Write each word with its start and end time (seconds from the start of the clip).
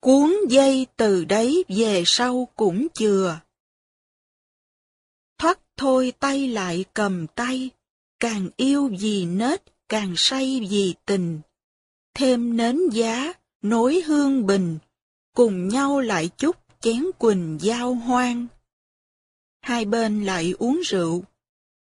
cuốn 0.00 0.34
dây 0.48 0.86
từ 0.96 1.24
đấy 1.24 1.64
về 1.68 2.02
sau 2.06 2.48
cũng 2.56 2.86
chừa. 2.94 3.40
Thoát 5.38 5.58
thôi 5.76 6.12
tay 6.18 6.48
lại 6.48 6.84
cầm 6.94 7.26
tay, 7.26 7.70
càng 8.20 8.48
yêu 8.56 8.90
vì 9.00 9.24
nết, 9.24 9.62
càng 9.88 10.14
say 10.16 10.66
vì 10.70 10.94
tình. 11.06 11.40
Thêm 12.14 12.56
nến 12.56 12.88
giá, 12.92 13.32
nối 13.62 14.00
hương 14.06 14.46
bình, 14.46 14.78
cùng 15.34 15.68
nhau 15.68 16.00
lại 16.00 16.30
chúc 16.36 16.56
chén 16.80 17.04
quỳnh 17.18 17.58
giao 17.60 17.94
hoang. 17.94 18.46
Hai 19.60 19.84
bên 19.84 20.24
lại 20.24 20.54
uống 20.58 20.80
rượu. 20.84 21.24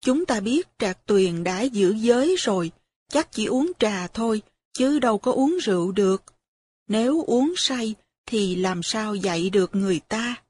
Chúng 0.01 0.27
ta 0.27 0.41
biết 0.41 0.69
trạc 0.79 1.07
tuyền 1.07 1.45
đã 1.45 1.63
giữ 1.63 1.95
giới 1.95 2.37
rồi, 2.39 2.71
chắc 3.09 3.33
chỉ 3.33 3.47
uống 3.47 3.73
trà 3.79 4.07
thôi, 4.07 4.43
chứ 4.73 4.99
đâu 4.99 5.19
có 5.19 5.33
uống 5.33 5.59
rượu 5.63 5.93
được. 5.93 6.34
Nếu 6.89 7.25
uống 7.25 7.55
say, 7.57 7.95
thì 8.27 8.57
làm 8.57 8.83
sao 8.83 9.15
dạy 9.15 9.51
được 9.51 9.75
người 9.75 10.01
ta? 10.09 10.43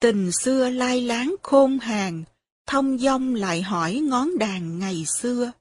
Tình 0.00 0.32
xưa 0.32 0.70
lai 0.70 1.00
láng 1.00 1.34
khôn 1.42 1.78
hàng, 1.78 2.24
thông 2.66 2.98
dong 2.98 3.34
lại 3.34 3.62
hỏi 3.62 3.94
ngón 3.94 4.38
đàn 4.38 4.78
ngày 4.78 5.04
xưa. 5.06 5.52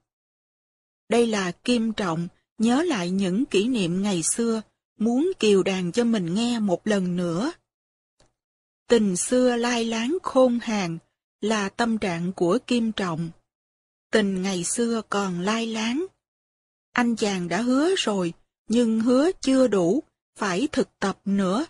Đây 1.09 1.27
là 1.27 1.51
Kim 1.51 1.93
Trọng, 1.93 2.27
nhớ 2.57 2.83
lại 2.83 3.09
những 3.09 3.45
kỷ 3.45 3.67
niệm 3.67 4.01
ngày 4.01 4.23
xưa, 4.23 4.61
muốn 4.99 5.31
kiều 5.39 5.63
đàn 5.63 5.91
cho 5.91 6.03
mình 6.03 6.33
nghe 6.33 6.59
một 6.59 6.87
lần 6.87 7.15
nữa. 7.15 7.51
Tình 8.87 9.15
xưa 9.15 9.55
lai 9.55 9.85
láng 9.85 10.17
khôn 10.23 10.59
hàng 10.59 10.97
là 11.41 11.69
tâm 11.69 11.97
trạng 11.97 12.33
của 12.33 12.59
Kim 12.67 12.91
Trọng. 12.91 13.29
Tình 14.11 14.41
ngày 14.41 14.63
xưa 14.63 15.01
còn 15.09 15.39
lai 15.39 15.67
láng. 15.67 16.05
Anh 16.91 17.15
chàng 17.15 17.47
đã 17.47 17.61
hứa 17.61 17.95
rồi, 17.97 18.33
nhưng 18.69 18.99
hứa 18.99 19.31
chưa 19.41 19.67
đủ, 19.67 20.03
phải 20.35 20.67
thực 20.71 20.99
tập 20.99 21.19
nữa. 21.25 21.65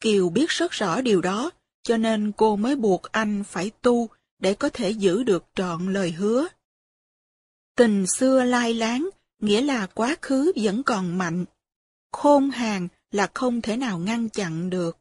Kiều 0.00 0.28
biết 0.28 0.50
rất 0.50 0.70
rõ 0.70 1.00
điều 1.00 1.20
đó, 1.20 1.50
cho 1.82 1.96
nên 1.96 2.32
cô 2.36 2.56
mới 2.56 2.76
buộc 2.76 3.02
anh 3.02 3.44
phải 3.44 3.70
tu 3.82 4.08
để 4.38 4.54
có 4.54 4.68
thể 4.68 4.90
giữ 4.90 5.22
được 5.22 5.44
trọn 5.54 5.92
lời 5.92 6.10
hứa. 6.10 6.48
Tình 7.76 8.06
xưa 8.06 8.44
lai 8.44 8.74
láng, 8.74 9.10
nghĩa 9.38 9.60
là 9.60 9.86
quá 9.86 10.16
khứ 10.22 10.52
vẫn 10.56 10.82
còn 10.82 11.18
mạnh. 11.18 11.44
Khôn 12.12 12.50
hàng 12.50 12.88
là 13.10 13.30
không 13.34 13.60
thể 13.60 13.76
nào 13.76 13.98
ngăn 13.98 14.28
chặn 14.28 14.70
được. 14.70 14.98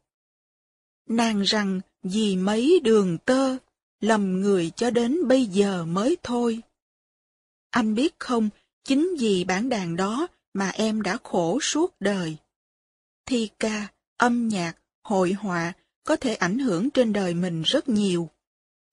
Nàng 1.09 1.41
rằng 1.41 1.81
vì 2.03 2.35
mấy 2.35 2.79
đường 2.83 3.17
tơ, 3.17 3.57
lầm 4.01 4.41
người 4.41 4.71
cho 4.75 4.89
đến 4.89 5.27
bây 5.27 5.45
giờ 5.45 5.85
mới 5.85 6.17
thôi. 6.23 6.61
Anh 7.69 7.95
biết 7.95 8.19
không, 8.19 8.49
chính 8.83 9.15
vì 9.19 9.43
bản 9.43 9.69
đàn 9.69 9.95
đó 9.95 10.27
mà 10.53 10.69
em 10.69 11.01
đã 11.01 11.17
khổ 11.23 11.59
suốt 11.61 11.95
đời. 11.99 12.37
Thi 13.25 13.49
ca, 13.59 13.87
âm 14.17 14.47
nhạc, 14.47 14.73
hội 15.03 15.31
họa 15.31 15.73
có 16.03 16.15
thể 16.15 16.35
ảnh 16.35 16.59
hưởng 16.59 16.89
trên 16.89 17.13
đời 17.13 17.33
mình 17.33 17.61
rất 17.61 17.89
nhiều. 17.89 18.29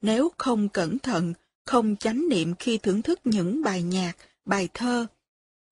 Nếu 0.01 0.33
không 0.39 0.69
cẩn 0.69 0.99
thận, 0.99 1.35
không 1.65 1.97
chánh 1.97 2.29
niệm 2.29 2.55
khi 2.59 2.79
thưởng 2.79 3.03
thức 3.03 3.21
những 3.25 3.63
bài 3.63 3.83
nhạc, 3.83 4.17
bài 4.45 4.69
thơ, 4.75 5.07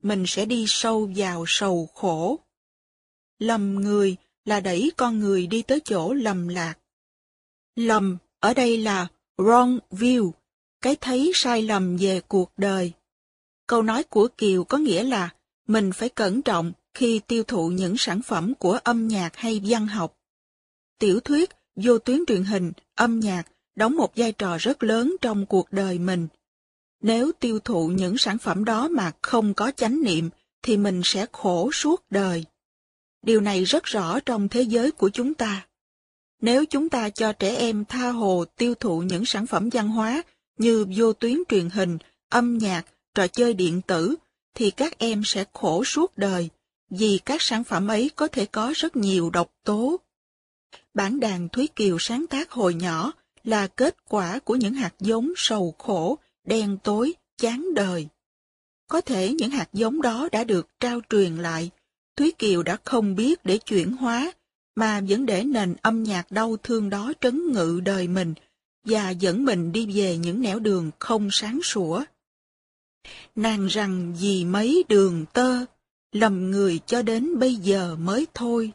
mình 0.03 0.25
sẽ 0.27 0.45
đi 0.45 0.65
sâu 0.69 1.11
vào 1.17 1.45
sầu 1.49 1.89
khổ. 1.95 2.39
Lầm 3.39 3.75
người 3.75 4.17
là 4.45 4.61
đẩy 4.61 4.93
con 4.97 5.19
người 5.19 5.47
đi 5.47 5.63
tới 5.63 5.81
chỗ 5.85 6.13
lầm 6.13 6.49
lạc. 6.49 6.75
Lầm 7.77 8.19
ở 8.41 8.55
đây 8.55 8.79
là 8.79 9.07
wrong 9.37 9.79
view, 9.91 10.31
cái 10.81 10.97
thấy 10.97 11.33
sai 11.35 11.63
lầm 11.63 11.97
về 11.97 12.21
cuộc 12.21 12.53
đời. 12.57 12.93
Câu 13.67 13.83
nói 13.83 14.03
của 14.05 14.29
Kiều 14.39 14.65
có 14.65 14.79
nghĩa 14.79 15.03
là 15.03 15.35
mình 15.67 15.93
phải 15.93 16.09
cẩn 16.09 16.43
trọng 16.43 16.73
khi 16.95 17.21
tiêu 17.27 17.43
thụ 17.43 17.69
những 17.69 17.97
sản 17.97 18.23
phẩm 18.23 18.55
của 18.55 18.79
âm 18.85 19.09
nhạc 19.09 19.37
hay 19.37 19.61
văn 19.65 19.87
học. 19.87 20.19
Tiểu 20.99 21.21
thuyết, 21.21 21.51
vô 21.77 21.99
tuyến 21.99 22.21
truyền 22.27 22.45
hình, 22.45 22.73
âm 22.95 23.21
nhạc 23.21 23.43
đóng 23.77 23.97
một 23.97 24.13
vai 24.17 24.33
trò 24.33 24.57
rất 24.61 24.83
lớn 24.83 25.17
trong 25.21 25.47
cuộc 25.47 25.73
đời 25.73 25.99
mình. 25.99 26.29
Nếu 27.03 27.33
tiêu 27.33 27.59
thụ 27.59 27.89
những 27.89 28.19
sản 28.19 28.39
phẩm 28.39 28.65
đó 28.65 28.89
mà 28.89 29.13
không 29.23 29.55
có 29.55 29.73
chánh 29.77 30.03
niệm, 30.03 30.31
thì 30.63 30.77
mình 30.77 31.01
sẽ 31.05 31.27
khổ 31.33 31.71
suốt 31.73 32.05
đời. 32.11 32.45
Điều 33.23 33.41
này 33.41 33.65
rất 33.65 33.85
rõ 33.85 34.21
trong 34.21 34.49
thế 34.49 34.63
giới 34.63 34.91
của 34.91 35.09
chúng 35.09 35.35
ta. 35.35 35.67
Nếu 36.41 36.65
chúng 36.65 36.89
ta 36.89 37.11
cho 37.11 37.33
trẻ 37.33 37.57
em 37.57 37.85
tha 37.85 38.11
hồ 38.11 38.45
tiêu 38.57 38.75
thụ 38.75 39.03
những 39.03 39.25
sản 39.25 39.47
phẩm 39.47 39.69
văn 39.73 39.89
hóa 39.89 40.23
như 40.59 40.87
vô 40.97 41.13
tuyến 41.13 41.39
truyền 41.49 41.71
hình, 41.71 41.99
âm 42.29 42.59
nhạc, 42.59 42.87
trò 43.15 43.27
chơi 43.27 43.55
điện 43.55 43.81
tử, 43.87 44.15
thì 44.55 44.71
các 44.71 44.99
em 44.99 45.23
sẽ 45.25 45.45
khổ 45.53 45.85
suốt 45.85 46.19
đời, 46.19 46.49
vì 46.91 47.21
các 47.25 47.43
sản 47.43 47.65
phẩm 47.65 47.89
ấy 47.89 48.11
có 48.17 48.29
thể 48.29 48.47
có 48.47 48.73
rất 48.77 48.97
nhiều 48.97 49.31
độc 49.31 49.51
tố. 49.65 50.01
Bản 50.95 51.21
đàn 51.21 51.49
Thúy 51.49 51.69
Kiều 51.77 51.97
sáng 51.99 52.27
tác 52.27 52.51
hồi 52.51 52.75
nhỏ 52.75 53.13
là 53.45 53.67
kết 53.67 53.97
quả 54.09 54.39
của 54.39 54.57
những 54.57 54.75
hạt 54.75 54.95
giống 55.01 55.33
sầu 55.37 55.75
khổ, 55.79 56.19
đen 56.45 56.79
tối, 56.85 57.15
chán 57.39 57.75
đời. 57.75 58.09
Có 58.89 59.01
thể 59.01 59.35
những 59.39 59.51
hạt 59.51 59.69
giống 59.73 60.03
đó 60.03 60.29
đã 60.33 60.45
được 60.45 60.69
trao 60.81 61.01
truyền 61.11 61.37
lại, 61.37 61.71
Thúy 62.17 62.33
Kiều 62.39 62.63
đã 62.63 62.77
không 62.85 63.15
biết 63.15 63.45
để 63.45 63.59
chuyển 63.59 63.93
hóa, 63.93 64.33
mà 64.77 65.01
vẫn 65.09 65.27
để 65.27 65.45
nền 65.45 65.75
âm 65.83 66.03
nhạc 66.03 66.31
đau 66.31 66.57
thương 66.57 66.91
đó 66.91 67.13
trấn 67.21 67.53
ngự 67.53 67.81
đời 67.85 68.09
mình 68.09 68.35
và 68.85 69.11
dẫn 69.11 69.45
mình 69.45 69.73
đi 69.73 69.87
về 69.95 70.17
những 70.17 70.41
nẻo 70.41 70.59
đường 70.59 70.91
không 70.99 71.29
sáng 71.33 71.61
sủa. 71.63 72.05
Nàng 73.35 73.67
rằng 73.67 74.15
vì 74.21 74.45
mấy 74.45 74.85
đường 74.89 75.25
tơ, 75.33 75.65
lầm 76.13 76.51
người 76.51 76.81
cho 76.87 77.03
đến 77.03 77.39
bây 77.39 77.55
giờ 77.55 77.97
mới 77.97 78.27
thôi. 78.35 78.73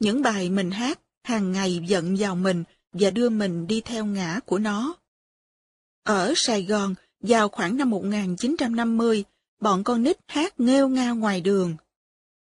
Những 0.00 0.22
bài 0.22 0.50
mình 0.50 0.70
hát 0.70 1.00
hàng 1.24 1.52
ngày 1.52 1.80
giận 1.86 2.16
vào 2.18 2.34
mình 2.34 2.64
và 2.92 3.10
đưa 3.10 3.28
mình 3.28 3.66
đi 3.66 3.80
theo 3.80 4.04
ngã 4.04 4.40
của 4.46 4.58
nó. 4.58 4.96
Ở 6.02 6.32
Sài 6.36 6.62
Gòn, 6.62 6.94
vào 7.20 7.48
khoảng 7.48 7.76
năm 7.76 7.90
1950, 7.90 9.24
bọn 9.60 9.84
con 9.84 10.02
nít 10.02 10.18
hát 10.26 10.60
nghêu 10.60 10.88
ngao 10.88 11.16
ngoài 11.16 11.40
đường. 11.40 11.76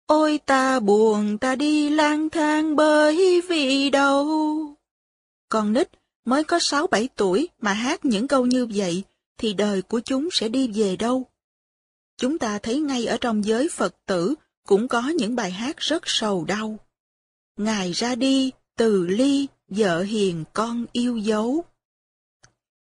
Ôi 0.06 0.38
ta 0.46 0.80
buồn 0.80 1.38
ta 1.38 1.56
đi 1.56 1.90
lang 1.90 2.30
thang 2.30 2.76
bởi 2.76 3.40
vì 3.48 3.90
đâu. 3.90 4.26
Con 5.48 5.72
nít 5.72 5.88
mới 6.24 6.44
có 6.44 6.58
6-7 6.58 7.08
tuổi 7.16 7.48
mà 7.60 7.72
hát 7.72 8.04
những 8.04 8.28
câu 8.28 8.46
như 8.46 8.66
vậy 8.74 9.04
thì 9.38 9.54
đời 9.54 9.82
của 9.82 10.00
chúng 10.00 10.28
sẽ 10.32 10.48
đi 10.48 10.68
về 10.74 10.96
đâu? 10.96 11.26
Chúng 12.16 12.38
ta 12.38 12.58
thấy 12.58 12.80
ngay 12.80 13.06
ở 13.06 13.16
trong 13.20 13.44
giới 13.44 13.68
Phật 13.72 13.94
tử 14.06 14.34
cũng 14.66 14.88
có 14.88 15.08
những 15.08 15.36
bài 15.36 15.50
hát 15.50 15.76
rất 15.76 16.02
sầu 16.06 16.44
đau. 16.44 16.78
Ngài 17.56 17.92
ra 17.92 18.14
đi, 18.14 18.50
từ 18.76 19.06
ly, 19.06 19.46
vợ 19.68 20.02
hiền 20.02 20.44
con 20.52 20.86
yêu 20.92 21.16
dấu. 21.16 21.64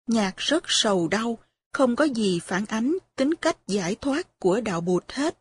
Nhạc 0.06 0.36
rất 0.36 0.64
sầu 0.66 1.08
đau, 1.08 1.38
không 1.72 1.96
có 1.96 2.04
gì 2.04 2.40
phản 2.42 2.64
ánh 2.66 2.96
tính 3.16 3.34
cách 3.34 3.56
giải 3.66 3.94
thoát 3.94 4.38
của 4.38 4.60
đạo 4.60 4.80
Bụt 4.80 5.12
hết. 5.12 5.38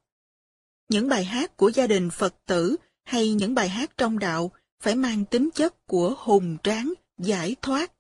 Những 0.90 1.10
bài 1.10 1.26
hát 1.26 1.58
của 1.58 1.70
gia 1.70 1.88
đình 1.88 2.10
Phật 2.10 2.36
tử 2.46 2.76
hay 3.04 3.34
những 3.34 3.56
bài 3.56 3.70
hát 3.70 3.98
trong 3.98 4.20
đạo 4.20 4.52
phải 4.80 4.96
mang 4.96 5.26
tính 5.26 5.50
chất 5.54 5.88
của 5.88 6.16
hùng 6.18 6.58
tráng, 6.64 6.94
giải 7.18 7.56
thoát. 7.62 7.92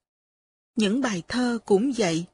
Những 0.75 1.01
bài 1.01 1.23
thơ 1.27 1.57
cũng 1.65 1.91
vậy. 1.97 2.25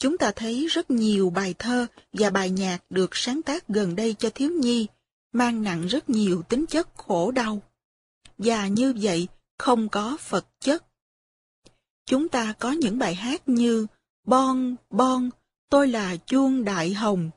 Chúng 0.00 0.18
ta 0.18 0.32
thấy 0.36 0.66
rất 0.66 0.90
nhiều 0.90 1.30
bài 1.30 1.54
thơ 1.58 1.86
và 2.12 2.30
bài 2.30 2.50
nhạc 2.50 2.78
được 2.90 3.10
sáng 3.12 3.42
tác 3.42 3.68
gần 3.68 3.96
đây 3.96 4.14
cho 4.18 4.30
thiếu 4.30 4.50
nhi, 4.50 4.86
mang 5.32 5.62
nặng 5.62 5.86
rất 5.86 6.10
nhiều 6.10 6.42
tính 6.42 6.66
chất 6.66 6.88
khổ 6.96 7.30
đau. 7.30 7.62
Và 8.38 8.66
như 8.66 8.94
vậy, 9.02 9.28
không 9.58 9.88
có 9.88 10.16
Phật 10.20 10.46
chất. 10.60 10.84
Chúng 12.06 12.28
ta 12.28 12.52
có 12.52 12.72
những 12.72 12.98
bài 12.98 13.14
hát 13.14 13.48
như 13.48 13.86
Bon, 14.26 14.76
Bon, 14.90 15.30
tôi 15.70 15.88
là 15.88 16.16
chuông 16.16 16.64
đại 16.64 16.94
hồng. 16.94 17.30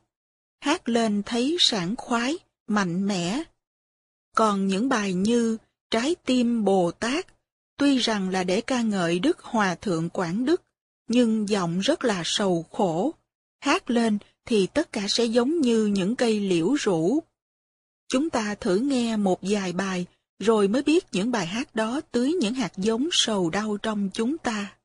Hát 0.61 0.89
lên 0.89 1.23
thấy 1.25 1.57
sảng 1.59 1.95
khoái, 1.95 2.37
mạnh 2.67 3.07
mẽ. 3.07 3.43
Còn 4.35 4.67
những 4.67 4.89
bài 4.89 5.13
như 5.13 5.57
Trái 5.91 6.15
tim 6.25 6.63
Bồ 6.65 6.91
Tát, 6.91 7.27
tuy 7.77 7.97
rằng 7.97 8.29
là 8.29 8.43
để 8.43 8.61
ca 8.61 8.81
ngợi 8.81 9.19
Đức 9.19 9.39
Hòa 9.39 9.75
Thượng 9.75 10.09
Quảng 10.09 10.45
Đức, 10.45 10.61
nhưng 11.07 11.49
giọng 11.49 11.79
rất 11.79 12.03
là 12.03 12.21
sầu 12.25 12.65
khổ. 12.71 13.11
Hát 13.59 13.89
lên 13.89 14.17
thì 14.45 14.67
tất 14.67 14.91
cả 14.91 15.05
sẽ 15.09 15.25
giống 15.25 15.61
như 15.61 15.85
những 15.85 16.15
cây 16.15 16.39
liễu 16.39 16.73
rũ. 16.73 17.19
Chúng 18.07 18.29
ta 18.29 18.55
thử 18.55 18.75
nghe 18.77 19.17
một 19.17 19.39
vài 19.41 19.73
bài, 19.73 20.05
rồi 20.39 20.67
mới 20.67 20.81
biết 20.81 21.05
những 21.11 21.31
bài 21.31 21.45
hát 21.45 21.75
đó 21.75 22.01
tưới 22.11 22.33
những 22.33 22.53
hạt 22.53 22.71
giống 22.77 23.07
sầu 23.11 23.49
đau 23.49 23.77
trong 23.77 24.09
chúng 24.13 24.37
ta. 24.37 24.77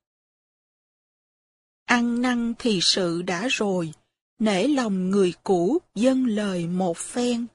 Ăn 1.85 2.23
năn 2.23 2.55
thì 2.59 2.79
sự 2.83 3.23
đã 3.23 3.49
rồi, 3.51 3.93
nể 4.39 4.69
lòng 4.69 5.11
người 5.11 5.35
cũ 5.43 5.79
dâng 5.95 6.27
lời 6.27 6.67
một 6.67 6.97
phen. 6.97 7.47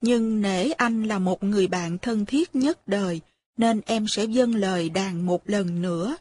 Nhưng 0.00 0.42
nể 0.42 0.70
anh 0.70 1.04
là 1.04 1.18
một 1.18 1.42
người 1.42 1.66
bạn 1.66 1.98
thân 1.98 2.26
thiết 2.26 2.54
nhất 2.54 2.88
đời, 2.88 3.20
nên 3.56 3.80
em 3.86 4.08
sẽ 4.08 4.24
dâng 4.24 4.54
lời 4.54 4.90
đàn 4.90 5.26
một 5.26 5.48
lần 5.48 5.82
nữa. 5.82 6.16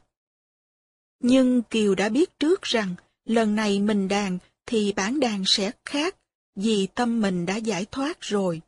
Nhưng 1.22 1.62
Kiều 1.62 1.96
đã 1.96 2.10
biết 2.10 2.40
trước 2.40 2.62
rằng, 2.62 2.96
lần 3.26 3.56
này 3.56 3.80
mình 3.80 4.08
đàn 4.08 4.38
thì 4.66 4.94
bản 4.96 5.20
đàn 5.20 5.44
sẽ 5.46 5.72
khác, 5.86 6.16
vì 6.56 6.88
tâm 6.96 7.22
mình 7.22 7.46
đã 7.46 7.56
giải 7.56 7.86
thoát 7.92 8.22
rồi. 8.22 8.62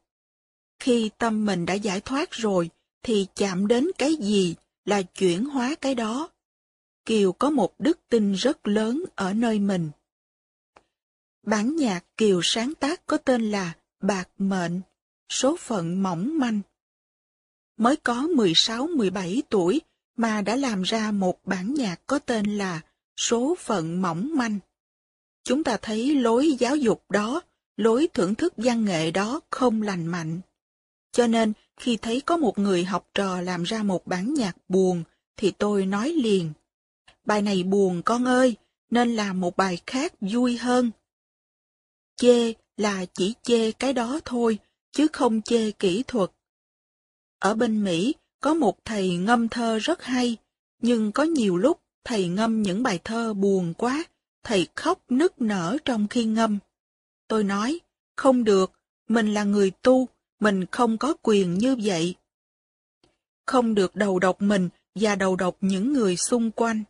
Khi 0.79 1.09
tâm 1.17 1.45
mình 1.45 1.65
đã 1.65 1.73
giải 1.73 2.01
thoát 2.01 2.31
rồi, 2.31 2.69
thì 3.03 3.27
chạm 3.35 3.67
đến 3.67 3.87
cái 3.97 4.15
gì 4.15 4.55
là 4.85 5.01
chuyển 5.01 5.45
hóa 5.45 5.75
cái 5.75 5.95
đó. 5.95 6.29
Kiều 7.05 7.31
có 7.31 7.49
một 7.49 7.79
đức 7.79 7.99
tin 8.09 8.33
rất 8.33 8.67
lớn 8.67 9.03
ở 9.15 9.33
nơi 9.33 9.59
mình. 9.59 9.91
Bản 11.43 11.75
nhạc 11.75 12.05
Kiều 12.17 12.41
sáng 12.43 12.73
tác 12.75 13.05
có 13.05 13.17
tên 13.17 13.51
là 13.51 13.73
Bạc 14.01 14.29
Mệnh, 14.37 14.81
số 15.29 15.55
phận 15.59 16.03
mỏng 16.03 16.39
manh. 16.39 16.61
Mới 17.77 17.95
có 17.95 18.13
16-17 18.13 19.41
tuổi 19.49 19.81
mà 20.17 20.41
đã 20.41 20.55
làm 20.55 20.81
ra 20.81 21.11
một 21.11 21.39
bản 21.45 21.73
nhạc 21.73 21.99
có 22.07 22.19
tên 22.19 22.57
là 22.57 22.81
Số 23.17 23.55
phận 23.59 24.01
mỏng 24.01 24.29
manh. 24.35 24.59
Chúng 25.43 25.63
ta 25.63 25.77
thấy 25.81 26.15
lối 26.15 26.55
giáo 26.59 26.75
dục 26.75 27.11
đó, 27.11 27.41
lối 27.77 28.07
thưởng 28.13 28.35
thức 28.35 28.53
văn 28.57 28.85
nghệ 28.85 29.11
đó 29.11 29.39
không 29.49 29.81
lành 29.81 30.07
mạnh. 30.07 30.41
Cho 31.11 31.27
nên, 31.27 31.53
khi 31.77 31.97
thấy 31.97 32.21
có 32.21 32.37
một 32.37 32.59
người 32.59 32.83
học 32.83 33.09
trò 33.13 33.41
làm 33.41 33.63
ra 33.63 33.83
một 33.83 34.07
bản 34.07 34.33
nhạc 34.33 34.57
buồn, 34.69 35.03
thì 35.37 35.51
tôi 35.51 35.85
nói 35.85 36.09
liền. 36.09 36.53
Bài 37.25 37.41
này 37.41 37.63
buồn 37.63 38.01
con 38.05 38.25
ơi, 38.25 38.55
nên 38.89 39.15
làm 39.15 39.39
một 39.39 39.57
bài 39.57 39.81
khác 39.87 40.13
vui 40.21 40.57
hơn. 40.57 40.91
Chê 42.15 42.53
là 42.77 43.05
chỉ 43.13 43.33
chê 43.43 43.71
cái 43.71 43.93
đó 43.93 44.19
thôi, 44.25 44.57
chứ 44.91 45.07
không 45.13 45.41
chê 45.41 45.71
kỹ 45.71 46.03
thuật. 46.07 46.31
Ở 47.39 47.53
bên 47.53 47.83
Mỹ, 47.83 48.15
có 48.43 48.53
một 48.53 48.85
thầy 48.85 49.17
ngâm 49.17 49.49
thơ 49.49 49.79
rất 49.79 50.03
hay, 50.03 50.37
nhưng 50.81 51.11
có 51.11 51.23
nhiều 51.23 51.57
lúc 51.57 51.81
thầy 52.03 52.27
ngâm 52.27 52.61
những 52.61 52.83
bài 52.83 52.99
thơ 53.03 53.33
buồn 53.33 53.73
quá, 53.73 54.03
thầy 54.43 54.67
khóc 54.75 55.03
nức 55.09 55.41
nở 55.41 55.77
trong 55.85 56.07
khi 56.07 56.25
ngâm. 56.25 56.59
Tôi 57.27 57.43
nói, 57.43 57.79
không 58.15 58.43
được, 58.43 58.71
mình 59.07 59.33
là 59.33 59.43
người 59.43 59.71
tu, 59.81 60.07
mình 60.39 60.65
không 60.65 60.97
có 60.97 61.13
quyền 61.21 61.57
như 61.57 61.77
vậy. 61.83 62.15
Không 63.45 63.75
được 63.75 63.95
đầu 63.95 64.19
độc 64.19 64.41
mình 64.41 64.69
và 64.95 65.15
đầu 65.15 65.35
độc 65.35 65.57
những 65.61 65.93
người 65.93 66.17
xung 66.17 66.51
quanh. 66.51 66.83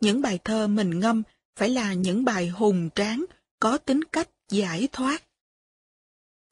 Những 0.00 0.22
bài 0.22 0.38
thơ 0.44 0.66
mình 0.66 1.00
ngâm 1.00 1.22
phải 1.56 1.68
là 1.68 1.94
những 1.94 2.24
bài 2.24 2.48
hùng 2.48 2.88
tráng, 2.94 3.24
có 3.60 3.78
tính 3.78 4.04
cách 4.04 4.28
giải 4.50 4.88
thoát. 4.92 5.22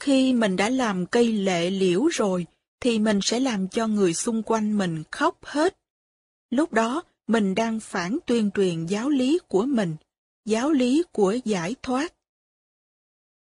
Khi 0.00 0.32
mình 0.32 0.56
đã 0.56 0.68
làm 0.68 1.06
cây 1.06 1.32
lệ 1.32 1.70
liễu 1.70 2.06
rồi, 2.06 2.46
thì 2.80 2.98
mình 2.98 3.18
sẽ 3.22 3.40
làm 3.40 3.68
cho 3.68 3.86
người 3.86 4.14
xung 4.14 4.42
quanh 4.42 4.78
mình 4.78 5.02
khóc 5.10 5.38
hết. 5.44 5.76
Lúc 6.50 6.72
đó, 6.72 7.02
mình 7.26 7.54
đang 7.54 7.80
phản 7.80 8.18
tuyên 8.26 8.50
truyền 8.54 8.86
giáo 8.86 9.10
lý 9.10 9.38
của 9.48 9.62
mình, 9.62 9.96
giáo 10.44 10.72
lý 10.72 11.02
của 11.12 11.36
giải 11.44 11.74
thoát. 11.82 12.14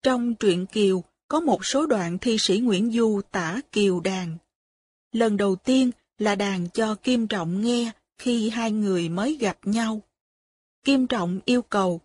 Trong 0.03 0.35
truyện 0.35 0.65
Kiều, 0.65 1.03
có 1.27 1.39
một 1.39 1.65
số 1.65 1.85
đoạn 1.85 2.17
thi 2.17 2.37
sĩ 2.39 2.59
Nguyễn 2.59 2.91
Du 2.91 3.21
tả 3.31 3.61
Kiều 3.71 3.99
đàn. 3.99 4.37
Lần 5.11 5.37
đầu 5.37 5.55
tiên 5.55 5.91
là 6.17 6.35
đàn 6.35 6.69
cho 6.69 6.95
Kim 6.95 7.27
Trọng 7.27 7.61
nghe 7.61 7.91
khi 8.17 8.49
hai 8.49 8.71
người 8.71 9.09
mới 9.09 9.35
gặp 9.35 9.57
nhau. 9.63 10.01
Kim 10.83 11.07
Trọng 11.07 11.39
yêu 11.45 11.61
cầu, 11.61 12.01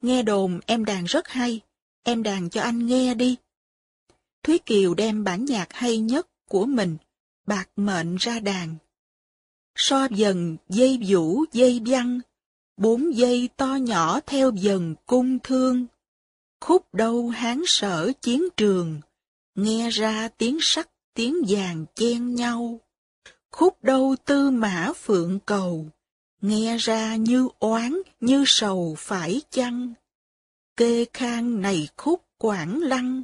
nghe 0.00 0.22
đồn 0.22 0.60
em 0.66 0.84
đàn 0.84 1.04
rất 1.04 1.28
hay, 1.28 1.60
em 2.02 2.22
đàn 2.22 2.50
cho 2.50 2.62
anh 2.62 2.86
nghe 2.86 3.14
đi. 3.14 3.36
Thúy 4.42 4.58
Kiều 4.58 4.94
đem 4.94 5.24
bản 5.24 5.44
nhạc 5.44 5.72
hay 5.72 5.98
nhất 5.98 6.26
của 6.48 6.66
mình, 6.66 6.96
bạc 7.46 7.68
mệnh 7.76 8.16
ra 8.16 8.40
đàn. 8.40 8.76
So 9.74 10.06
dần 10.10 10.56
dây 10.68 11.00
vũ 11.06 11.44
dây 11.52 11.82
văn, 11.86 12.20
bốn 12.76 13.16
dây 13.16 13.48
to 13.56 13.74
nhỏ 13.74 14.20
theo 14.26 14.52
dần 14.54 14.94
cung 15.06 15.38
thương. 15.38 15.86
Khúc 16.60 16.94
đâu 16.94 17.28
hán 17.28 17.62
sở 17.66 18.12
chiến 18.22 18.48
trường, 18.56 19.00
nghe 19.54 19.90
ra 19.90 20.28
tiếng 20.28 20.58
sắt 20.60 20.90
tiếng 21.14 21.36
vàng 21.48 21.86
chen 21.94 22.34
nhau. 22.34 22.80
Khúc 23.50 23.84
đâu 23.84 24.16
tư 24.24 24.50
mã 24.50 24.92
phượng 24.96 25.38
cầu, 25.46 25.86
nghe 26.40 26.76
ra 26.76 27.16
như 27.16 27.48
oán 27.58 28.02
như 28.20 28.44
sầu 28.46 28.94
phải 28.98 29.40
chăng. 29.50 29.94
Kê 30.76 31.04
khang 31.12 31.60
này 31.60 31.88
khúc 31.96 32.22
quảng 32.38 32.80
lăng, 32.82 33.22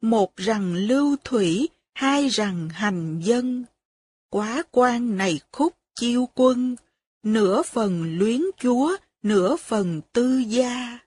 một 0.00 0.36
rằng 0.36 0.74
lưu 0.74 1.16
thủy, 1.24 1.68
hai 2.00 2.28
rằng 2.28 2.68
hành 2.68 3.20
dân. 3.20 3.64
Quá 4.30 4.62
quan 4.70 5.16
này 5.16 5.40
khúc 5.52 5.74
chiêu 5.94 6.28
quân, 6.34 6.76
nửa 7.22 7.62
phần 7.62 8.18
luyến 8.18 8.40
chúa, 8.58 8.96
nửa 9.22 9.56
phần 9.56 10.00
tư 10.12 10.38
gia. 10.38 10.98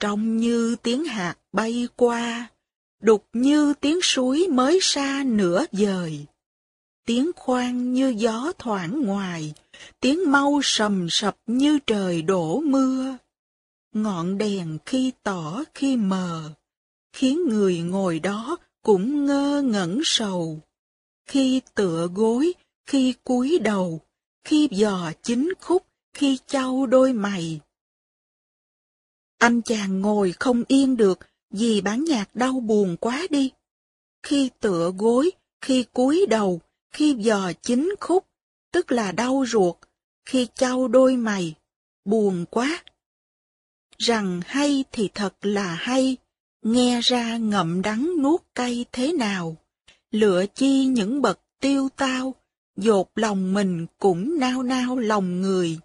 Trông 0.00 0.36
như 0.36 0.76
tiếng 0.82 1.04
hạt 1.04 1.36
bay 1.52 1.88
qua, 1.96 2.50
đục 3.02 3.26
như 3.32 3.74
tiếng 3.80 3.98
suối 4.02 4.48
mới 4.50 4.78
xa 4.82 5.22
nửa 5.26 5.64
dời. 5.72 6.26
Tiếng 7.06 7.30
khoan 7.36 7.92
như 7.92 8.14
gió 8.16 8.52
thoảng 8.58 9.02
ngoài, 9.02 9.54
tiếng 10.00 10.30
mau 10.30 10.60
sầm 10.62 11.06
sập 11.10 11.36
như 11.46 11.78
trời 11.86 12.22
đổ 12.22 12.60
mưa. 12.60 13.16
Ngọn 13.92 14.38
đèn 14.38 14.78
khi 14.86 15.12
tỏ 15.22 15.62
khi 15.74 15.96
mờ, 15.96 16.50
khiến 17.12 17.48
người 17.48 17.78
ngồi 17.78 18.20
đó 18.20 18.58
cũng 18.82 19.26
ngơ 19.26 19.62
ngẩn 19.62 20.00
sầu. 20.04 20.60
Khi 21.26 21.60
tựa 21.74 22.08
gối, 22.14 22.52
khi 22.86 23.14
cúi 23.24 23.58
đầu, 23.58 24.00
khi 24.44 24.68
dò 24.70 25.12
chính 25.22 25.52
khúc, 25.60 25.86
khi 26.14 26.38
trao 26.46 26.86
đôi 26.86 27.12
mày. 27.12 27.60
Anh 29.38 29.62
chàng 29.62 30.00
ngồi 30.00 30.32
không 30.32 30.64
yên 30.68 30.96
được 30.96 31.18
vì 31.50 31.80
bản 31.80 32.04
nhạc 32.04 32.36
đau 32.36 32.52
buồn 32.52 32.96
quá 33.00 33.26
đi. 33.30 33.52
Khi 34.22 34.50
tựa 34.60 34.92
gối, 34.98 35.30
khi 35.60 35.84
cúi 35.92 36.26
đầu, 36.30 36.60
khi 36.92 37.14
dò 37.18 37.52
chính 37.62 37.94
khúc, 38.00 38.26
tức 38.72 38.92
là 38.92 39.12
đau 39.12 39.44
ruột, 39.48 39.76
khi 40.24 40.46
trao 40.54 40.88
đôi 40.88 41.16
mày, 41.16 41.54
buồn 42.04 42.44
quá. 42.50 42.84
Rằng 43.98 44.40
hay 44.46 44.84
thì 44.92 45.08
thật 45.14 45.34
là 45.42 45.74
hay, 45.74 46.16
nghe 46.62 47.00
ra 47.00 47.36
ngậm 47.36 47.82
đắng 47.82 48.10
nuốt 48.22 48.40
cay 48.54 48.84
thế 48.92 49.12
nào, 49.12 49.56
lựa 50.10 50.46
chi 50.54 50.84
những 50.84 51.22
bậc 51.22 51.40
tiêu 51.60 51.88
tao, 51.96 52.34
dột 52.76 53.10
lòng 53.14 53.54
mình 53.54 53.86
cũng 53.98 54.38
nao 54.38 54.62
nao 54.62 54.96
lòng 54.96 55.40
người. 55.40 55.78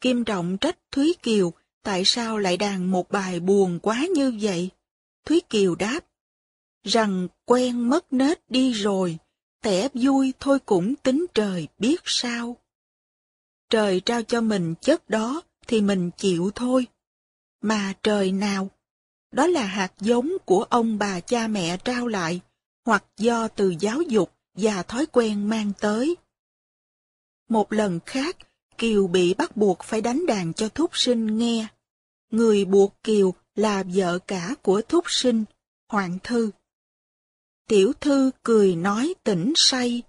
Kim 0.00 0.24
Trọng 0.24 0.58
trách 0.58 0.78
Thúy 0.90 1.14
Kiều, 1.22 1.52
tại 1.82 2.02
sao 2.04 2.38
lại 2.38 2.56
đàn 2.56 2.90
một 2.90 3.10
bài 3.10 3.40
buồn 3.40 3.78
quá 3.82 4.06
như 4.14 4.38
vậy? 4.40 4.70
Thúy 5.24 5.40
Kiều 5.50 5.74
đáp, 5.74 6.00
rằng 6.84 7.28
quen 7.44 7.88
mất 7.88 8.12
nết 8.12 8.50
đi 8.50 8.72
rồi, 8.72 9.18
tẻ 9.62 9.88
vui 9.94 10.32
thôi 10.40 10.58
cũng 10.58 10.94
tính 10.94 11.26
trời 11.34 11.68
biết 11.78 12.00
sao. 12.04 12.56
Trời 13.70 14.00
trao 14.00 14.22
cho 14.22 14.40
mình 14.40 14.74
chất 14.80 15.10
đó 15.10 15.42
thì 15.66 15.80
mình 15.80 16.10
chịu 16.16 16.50
thôi. 16.54 16.86
Mà 17.60 17.94
trời 18.02 18.32
nào? 18.32 18.70
Đó 19.32 19.46
là 19.46 19.64
hạt 19.64 19.92
giống 20.00 20.32
của 20.44 20.62
ông 20.62 20.98
bà 20.98 21.20
cha 21.20 21.46
mẹ 21.46 21.76
trao 21.76 22.06
lại, 22.06 22.40
hoặc 22.86 23.04
do 23.16 23.48
từ 23.48 23.74
giáo 23.80 24.02
dục 24.02 24.32
và 24.54 24.82
thói 24.82 25.06
quen 25.06 25.48
mang 25.48 25.72
tới. 25.80 26.16
Một 27.48 27.72
lần 27.72 28.00
khác, 28.06 28.36
Kiều 28.78 29.06
bị 29.06 29.34
bắt 29.34 29.56
buộc 29.56 29.82
phải 29.82 30.00
đánh 30.00 30.26
đàn 30.26 30.52
cho 30.52 30.68
Thúc 30.68 30.90
Sinh 30.94 31.38
nghe. 31.38 31.66
Người 32.30 32.64
buộc 32.64 33.02
Kiều 33.02 33.34
là 33.54 33.84
vợ 33.94 34.18
cả 34.18 34.54
của 34.62 34.82
Thúc 34.88 35.04
Sinh, 35.08 35.44
Hoàng 35.88 36.18
Thư. 36.22 36.50
Tiểu 37.68 37.92
Thư 38.00 38.30
cười 38.42 38.76
nói 38.76 39.14
tỉnh 39.24 39.52
say, 39.56 40.02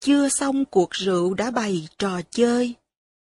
chưa 0.00 0.28
xong 0.28 0.64
cuộc 0.64 0.90
rượu 0.90 1.34
đã 1.34 1.50
bày 1.50 1.88
trò 1.98 2.20
chơi, 2.30 2.74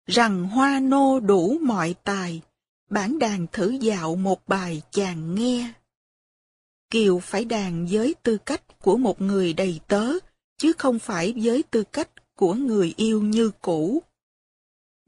rằng 0.07 0.43
hoa 0.43 0.79
nô 0.79 1.19
đủ 1.19 1.57
mọi 1.61 1.95
tài, 2.03 2.41
bản 2.89 3.19
đàn 3.19 3.47
thử 3.51 3.69
dạo 3.69 4.15
một 4.15 4.47
bài 4.47 4.81
chàng 4.91 5.35
nghe. 5.35 5.73
Kiều 6.89 7.19
phải 7.19 7.45
đàn 7.45 7.87
với 7.91 8.15
tư 8.23 8.37
cách 8.37 8.79
của 8.79 8.97
một 8.97 9.21
người 9.21 9.53
đầy 9.53 9.79
tớ, 9.87 10.11
chứ 10.57 10.73
không 10.77 10.99
phải 10.99 11.33
với 11.37 11.63
tư 11.63 11.83
cách 11.83 12.09
của 12.35 12.53
người 12.53 12.93
yêu 12.97 13.21
như 13.21 13.51
cũ. 13.61 14.03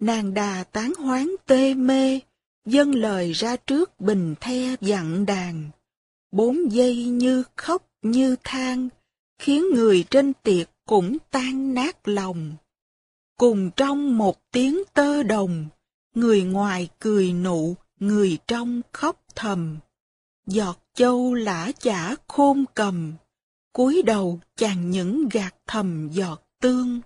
Nàng 0.02 0.34
đà 0.34 0.64
tán 0.64 0.94
hoán 0.94 1.28
tê 1.46 1.74
mê, 1.74 2.20
dâng 2.66 2.96
lời 2.96 3.32
ra 3.32 3.56
trước 3.56 4.00
bình 4.00 4.36
the 4.42 4.76
dặn 4.82 5.26
đàn. 5.26 5.70
Bốn 6.32 6.72
giây 6.72 7.06
như 7.06 7.44
khóc 7.56 7.90
như 8.02 8.36
than, 8.44 8.90
khiến 9.40 9.66
người 9.74 10.06
trên 10.10 10.34
tiệc 10.34 10.70
cũng 10.88 11.18
tan 11.32 11.74
nát 11.74 12.08
lòng. 12.08 12.56
Cùng 13.38 13.72
trong 13.76 14.18
một 14.18 14.52
tiếng 14.52 14.84
tơ 14.94 15.24
đồng, 15.24 15.66
người 16.16 16.44
ngoài 16.44 16.90
cười 17.00 17.34
nụ, 17.34 17.76
người 18.00 18.38
trong 18.48 18.82
khóc 18.94 19.22
thầm. 19.36 19.78
Giọt 20.46 20.80
châu 20.94 21.34
lã 21.34 21.72
chả 21.80 22.16
khôn 22.28 22.66
cầm, 22.74 23.14
cúi 23.74 24.02
đầu 24.02 24.40
chàng 24.56 24.92
những 24.92 25.30
gạt 25.32 25.56
thầm 25.68 26.10
giọt 26.12 26.42
tương. 26.62 27.02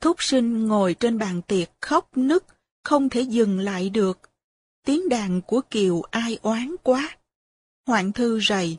Thúc 0.00 0.22
sinh 0.22 0.66
ngồi 0.66 0.94
trên 0.94 1.18
bàn 1.18 1.42
tiệc 1.42 1.68
khóc 1.80 2.16
nức, 2.16 2.44
không 2.84 3.08
thể 3.08 3.20
dừng 3.20 3.58
lại 3.58 3.90
được. 3.90 4.18
Tiếng 4.84 5.08
đàn 5.08 5.40
của 5.42 5.60
Kiều 5.70 6.02
ai 6.02 6.38
oán 6.42 6.76
quá. 6.82 7.16
Hoạn 7.86 8.12
thư 8.12 8.40
rầy. 8.40 8.76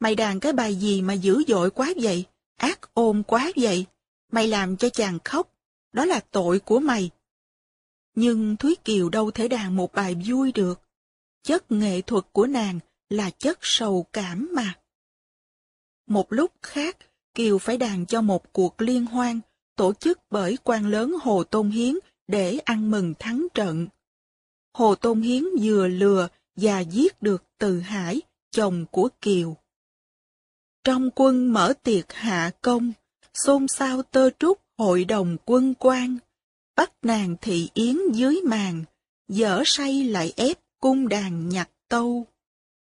Mày 0.00 0.14
đàn 0.14 0.40
cái 0.40 0.52
bài 0.52 0.74
gì 0.74 1.02
mà 1.02 1.14
dữ 1.14 1.42
dội 1.48 1.70
quá 1.70 1.92
vậy? 2.02 2.24
Ác 2.56 2.94
ôn 2.94 3.22
quá 3.22 3.50
vậy? 3.56 3.86
Mày 4.32 4.48
làm 4.48 4.76
cho 4.76 4.88
chàng 4.88 5.18
khóc. 5.24 5.50
Đó 5.92 6.04
là 6.04 6.20
tội 6.30 6.60
của 6.60 6.78
mày. 6.78 7.10
Nhưng 8.14 8.56
Thúy 8.56 8.76
Kiều 8.84 9.08
đâu 9.08 9.30
thể 9.30 9.48
đàn 9.48 9.76
một 9.76 9.92
bài 9.92 10.16
vui 10.26 10.52
được. 10.52 10.80
Chất 11.42 11.72
nghệ 11.72 12.00
thuật 12.00 12.24
của 12.32 12.46
nàng 12.46 12.78
là 13.10 13.30
chất 13.30 13.58
sầu 13.62 14.06
cảm 14.12 14.50
mà. 14.54 14.74
Một 16.06 16.32
lúc 16.32 16.52
khác, 16.62 16.96
Kiều 17.34 17.58
phải 17.58 17.78
đàn 17.78 18.06
cho 18.06 18.20
một 18.20 18.52
cuộc 18.52 18.82
liên 18.82 19.06
hoan, 19.06 19.40
tổ 19.76 19.92
chức 19.92 20.18
bởi 20.30 20.58
quan 20.64 20.86
lớn 20.86 21.14
Hồ 21.22 21.44
Tôn 21.44 21.70
Hiến 21.70 21.94
để 22.28 22.58
ăn 22.64 22.90
mừng 22.90 23.14
thắng 23.18 23.46
trận. 23.54 23.86
Hồ 24.74 24.94
Tôn 24.94 25.22
Hiến 25.22 25.44
vừa 25.60 25.88
lừa 25.88 26.28
và 26.56 26.80
giết 26.80 27.22
được 27.22 27.44
Từ 27.58 27.80
Hải, 27.80 28.22
chồng 28.50 28.84
của 28.90 29.08
Kiều. 29.20 29.56
Trong 30.84 31.10
quân 31.14 31.52
mở 31.52 31.72
tiệc 31.82 32.12
hạ 32.12 32.50
công, 32.62 32.92
xôn 33.34 33.68
xao 33.68 34.02
tơ 34.02 34.30
trúc 34.38 34.58
hội 34.78 35.04
đồng 35.04 35.36
quân 35.44 35.74
quan, 35.78 36.18
bắt 36.76 36.92
nàng 37.02 37.36
thị 37.40 37.70
yến 37.74 37.98
dưới 38.12 38.40
màn, 38.44 38.84
dở 39.28 39.62
say 39.66 40.04
lại 40.04 40.32
ép 40.36 40.58
cung 40.80 41.08
đàn 41.08 41.48
nhặt 41.48 41.70
tâu. 41.88 42.26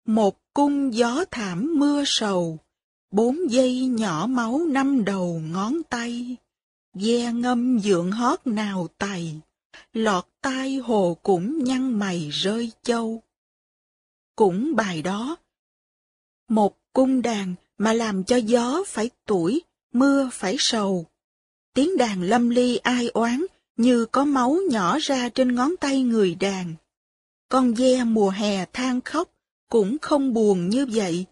Một 0.06 0.38
cung 0.54 0.94
gió 0.94 1.26
thảm 1.32 1.80
mưa 1.80 2.04
sầu, 2.06 2.58
bốn 3.12 3.52
dây 3.52 3.86
nhỏ 3.86 4.28
máu 4.30 4.60
năm 4.68 5.06
đầu 5.06 5.42
ngón 5.52 5.84
tay, 5.84 6.36
ghe 6.94 7.34
ngâm 7.34 7.80
dượng 7.80 8.12
hót 8.12 8.48
nào 8.48 8.88
tày, 8.98 9.40
lọt 9.94 10.28
tai 10.42 10.76
hồ 10.76 11.18
cũng 11.24 11.64
nhăn 11.64 12.00
mày 12.00 12.30
rơi 12.30 12.72
châu. 12.84 13.24
Cũng 14.36 14.76
bài 14.76 15.02
đó, 15.02 15.36
một 16.48 16.78
cung 16.94 17.22
đàn 17.22 17.56
mà 17.78 17.94
làm 17.94 18.24
cho 18.24 18.36
gió 18.36 18.84
phải 18.88 19.10
tuổi, 19.26 19.62
mưa 19.94 20.30
phải 20.34 20.56
sầu. 20.60 21.06
Tiếng 21.74 21.98
đàn 21.98 22.22
lâm 22.22 22.50
ly 22.50 22.78
ai 22.78 23.08
oán 23.08 23.46
như 23.78 24.06
có 24.06 24.26
máu 24.26 24.58
nhỏ 24.70 24.98
ra 25.02 25.30
trên 25.30 25.56
ngón 25.56 25.78
tay 25.78 26.02
người 26.02 26.36
đàn. 26.36 26.76
Con 27.50 27.74
ve 27.74 28.04
mùa 28.04 28.30
hè 28.30 28.66
than 28.66 29.02
khóc, 29.02 29.30
cũng 29.70 29.98
không 30.02 30.34
buồn 30.34 30.70
như 30.70 30.86
vậy. 30.86 31.26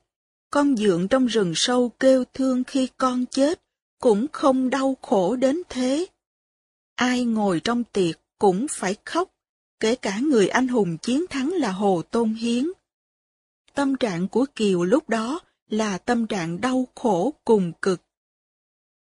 Con 0.49 0.77
dượng 0.77 1.07
trong 1.07 1.25
rừng 1.25 1.53
sâu 1.55 1.89
kêu 1.89 2.23
thương 2.33 2.63
khi 2.63 2.89
con 2.97 3.25
chết, 3.25 3.61
cũng 3.99 4.27
không 4.31 4.69
đau 4.69 4.97
khổ 5.01 5.35
đến 5.35 5.61
thế. 5.69 6.05
Ai 6.95 7.25
ngồi 7.25 7.59
trong 7.63 7.83
tiệc 7.83 8.15
cũng 8.39 8.67
phải 8.69 8.95
khóc, 9.05 9.29
kể 9.79 9.95
cả 9.95 10.19
người 10.19 10.47
anh 10.47 10.67
hùng 10.67 10.97
chiến 10.97 11.25
thắng 11.29 11.53
là 11.53 11.71
Hồ 11.71 12.01
Tôn 12.01 12.33
Hiến. 12.33 12.67
Tâm 13.73 13.95
trạng 13.95 14.27
của 14.27 14.45
Kiều 14.55 14.83
lúc 14.83 15.09
đó 15.09 15.39
là 15.69 15.97
tâm 15.97 16.27
trạng 16.27 16.61
đau 16.61 16.87
khổ 16.95 17.33
cùng 17.45 17.71
cực. 17.81 18.01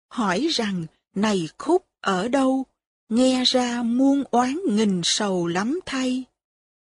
Hỏi 0.09 0.47
rằng, 0.51 0.87
này 1.15 1.49
khúc 1.59 1.87
ở 2.01 2.29
đâu? 2.29 2.67
Nghe 3.09 3.45
ra 3.45 3.83
muôn 3.83 4.25
oán 4.31 4.59
nghìn 4.69 5.01
sầu 5.05 5.47
lắm 5.47 5.81
thay. 5.87 6.25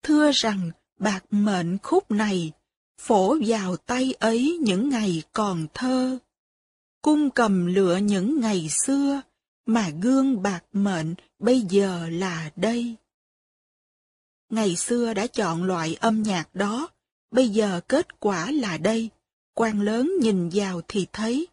Thưa 0.03 0.31
rằng, 0.33 0.71
bạc 0.99 1.25
mệnh 1.31 1.77
khúc 1.83 2.11
này, 2.11 2.51
phổ 3.01 3.37
vào 3.47 3.77
tay 3.77 4.13
ấy 4.19 4.57
những 4.61 4.89
ngày 4.89 5.23
còn 5.33 5.67
thơ. 5.73 6.17
Cung 7.01 7.29
cầm 7.29 7.65
lựa 7.65 7.97
những 7.97 8.39
ngày 8.39 8.67
xưa, 8.69 9.21
mà 9.65 9.89
gương 10.01 10.41
bạc 10.41 10.63
mệnh 10.73 11.15
bây 11.39 11.61
giờ 11.61 12.09
là 12.09 12.51
đây. 12.55 12.95
Ngày 14.49 14.75
xưa 14.75 15.13
đã 15.13 15.27
chọn 15.27 15.63
loại 15.63 15.95
âm 15.99 16.23
nhạc 16.23 16.55
đó, 16.55 16.87
bây 17.31 17.49
giờ 17.49 17.81
kết 17.87 18.19
quả 18.19 18.51
là 18.51 18.77
đây, 18.77 19.09
quan 19.53 19.81
lớn 19.81 20.11
nhìn 20.21 20.49
vào 20.53 20.81
thì 20.87 21.07
thấy. 21.13 21.47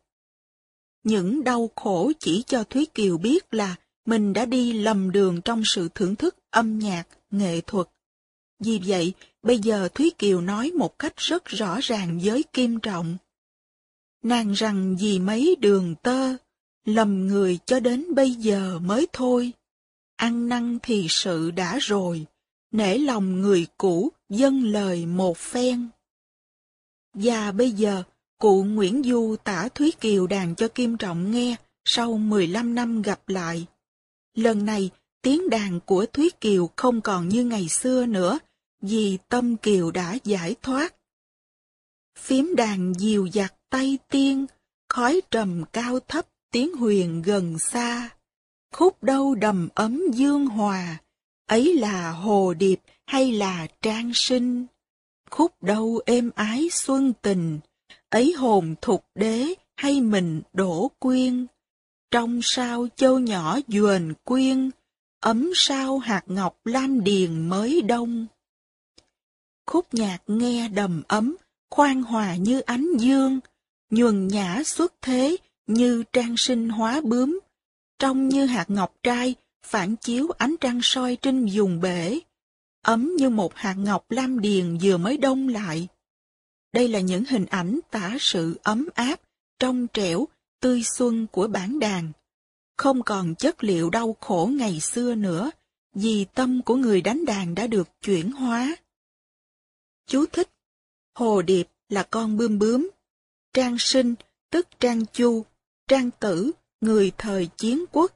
Những 1.02 1.44
đau 1.44 1.70
khổ 1.76 2.12
chỉ 2.18 2.42
cho 2.46 2.64
Thúy 2.64 2.86
Kiều 2.94 3.18
biết 3.18 3.54
là 3.54 3.76
mình 4.06 4.32
đã 4.32 4.44
đi 4.44 4.72
lầm 4.72 5.12
đường 5.12 5.40
trong 5.40 5.62
sự 5.64 5.88
thưởng 5.94 6.16
thức 6.16 6.36
âm 6.50 6.78
nhạc, 6.78 7.04
nghệ 7.30 7.60
thuật. 7.60 7.86
Vì 8.58 8.80
vậy, 8.86 9.12
bây 9.42 9.58
giờ 9.58 9.88
Thúy 9.94 10.10
Kiều 10.18 10.40
nói 10.40 10.70
một 10.70 10.98
cách 10.98 11.16
rất 11.16 11.44
rõ 11.44 11.78
ràng 11.82 12.20
với 12.22 12.42
Kim 12.52 12.80
Trọng. 12.80 13.16
Nàng 14.22 14.52
rằng 14.52 14.96
vì 15.00 15.18
mấy 15.18 15.56
đường 15.60 15.94
tơ, 16.02 16.36
lầm 16.84 17.26
người 17.26 17.58
cho 17.66 17.80
đến 17.80 18.14
bây 18.14 18.30
giờ 18.30 18.78
mới 18.78 19.06
thôi. 19.12 19.52
Ăn 20.16 20.48
năn 20.48 20.78
thì 20.82 21.06
sự 21.08 21.50
đã 21.50 21.78
rồi, 21.80 22.26
nể 22.70 22.98
lòng 22.98 23.40
người 23.40 23.66
cũ 23.78 24.08
dâng 24.28 24.64
lời 24.64 25.06
một 25.06 25.36
phen. 25.36 25.88
Và 27.14 27.52
bây 27.52 27.70
giờ, 27.70 28.02
cụ 28.38 28.64
Nguyễn 28.64 29.02
Du 29.04 29.36
tả 29.44 29.68
Thúy 29.74 29.92
Kiều 30.00 30.26
đàn 30.26 30.54
cho 30.54 30.68
Kim 30.68 30.96
Trọng 30.96 31.30
nghe 31.30 31.56
sau 31.84 32.18
15 32.18 32.74
năm 32.74 33.02
gặp 33.02 33.28
lại. 33.28 33.66
Lần 34.40 34.64
này, 34.64 34.90
tiếng 35.22 35.50
đàn 35.50 35.80
của 35.80 36.06
Thúy 36.06 36.30
Kiều 36.40 36.70
không 36.76 37.00
còn 37.00 37.28
như 37.28 37.44
ngày 37.44 37.68
xưa 37.68 38.06
nữa, 38.06 38.38
vì 38.82 39.18
tâm 39.28 39.56
Kiều 39.56 39.90
đã 39.90 40.18
giải 40.24 40.54
thoát. 40.62 40.94
Phím 42.18 42.54
đàn 42.56 42.92
dìu 42.98 43.26
dặt 43.26 43.54
tay 43.70 43.98
tiên, 44.10 44.46
khói 44.88 45.20
trầm 45.30 45.64
cao 45.72 46.00
thấp 46.00 46.26
tiếng 46.52 46.76
huyền 46.76 47.22
gần 47.22 47.58
xa. 47.58 48.10
Khúc 48.74 49.02
đâu 49.02 49.34
đầm 49.34 49.68
ấm 49.74 50.02
dương 50.12 50.46
hòa, 50.46 50.98
ấy 51.46 51.74
là 51.74 52.10
hồ 52.10 52.54
điệp 52.54 52.80
hay 53.06 53.32
là 53.32 53.66
trang 53.82 54.10
sinh? 54.14 54.66
Khúc 55.30 55.62
đâu 55.62 56.00
êm 56.06 56.30
ái 56.34 56.68
xuân 56.72 57.12
tình, 57.22 57.60
ấy 58.08 58.32
hồn 58.32 58.74
thục 58.82 59.04
đế 59.14 59.54
hay 59.76 60.00
mình 60.00 60.42
đổ 60.52 60.90
quyên? 60.98 61.46
Trong 62.10 62.40
sao 62.42 62.86
châu 62.96 63.18
nhỏ 63.18 63.58
duền 63.68 64.12
quyên, 64.24 64.70
ấm 65.20 65.50
sao 65.54 65.98
hạt 65.98 66.22
ngọc 66.26 66.60
lam 66.64 67.04
điền 67.04 67.48
mới 67.48 67.82
đông. 67.82 68.26
Khúc 69.66 69.94
nhạc 69.94 70.18
nghe 70.26 70.68
đầm 70.68 71.02
ấm, 71.08 71.36
khoan 71.70 72.02
hòa 72.02 72.36
như 72.36 72.60
ánh 72.60 72.88
dương, 72.98 73.40
nhuần 73.90 74.28
nhã 74.28 74.62
xuất 74.64 74.94
thế 75.02 75.36
như 75.66 76.02
trang 76.12 76.36
sinh 76.36 76.68
hóa 76.68 77.00
bướm, 77.04 77.40
trông 77.98 78.28
như 78.28 78.46
hạt 78.46 78.70
ngọc 78.70 78.94
trai, 79.02 79.34
phản 79.66 79.96
chiếu 79.96 80.28
ánh 80.38 80.54
trăng 80.60 80.80
soi 80.82 81.16
trên 81.16 81.48
vùng 81.54 81.80
bể, 81.80 82.20
ấm 82.82 83.16
như 83.16 83.30
một 83.30 83.54
hạt 83.54 83.74
ngọc 83.74 84.10
lam 84.10 84.40
điền 84.40 84.78
vừa 84.82 84.96
mới 84.96 85.16
đông 85.16 85.48
lại. 85.48 85.88
Đây 86.72 86.88
là 86.88 87.00
những 87.00 87.24
hình 87.24 87.46
ảnh 87.46 87.80
tả 87.90 88.16
sự 88.20 88.58
ấm 88.62 88.88
áp, 88.94 89.20
trong 89.58 89.86
trẻo, 89.92 90.28
tươi 90.60 90.82
xuân 90.82 91.26
của 91.32 91.46
bản 91.46 91.78
đàn. 91.78 92.12
Không 92.76 93.02
còn 93.02 93.34
chất 93.34 93.64
liệu 93.64 93.90
đau 93.90 94.16
khổ 94.20 94.50
ngày 94.52 94.80
xưa 94.80 95.14
nữa, 95.14 95.50
vì 95.94 96.26
tâm 96.34 96.62
của 96.62 96.76
người 96.76 97.00
đánh 97.00 97.24
đàn 97.24 97.54
đã 97.54 97.66
được 97.66 97.88
chuyển 98.02 98.32
hóa. 98.32 98.76
Chú 100.06 100.26
thích 100.26 100.50
Hồ 101.14 101.42
Điệp 101.42 101.68
là 101.88 102.02
con 102.02 102.36
bươm 102.36 102.58
bướm. 102.58 102.90
Trang 103.52 103.76
sinh, 103.78 104.14
tức 104.50 104.68
Trang 104.80 105.06
Chu, 105.06 105.44
Trang 105.88 106.10
Tử, 106.20 106.50
người 106.80 107.12
thời 107.18 107.48
chiến 107.56 107.84
quốc. 107.92 108.12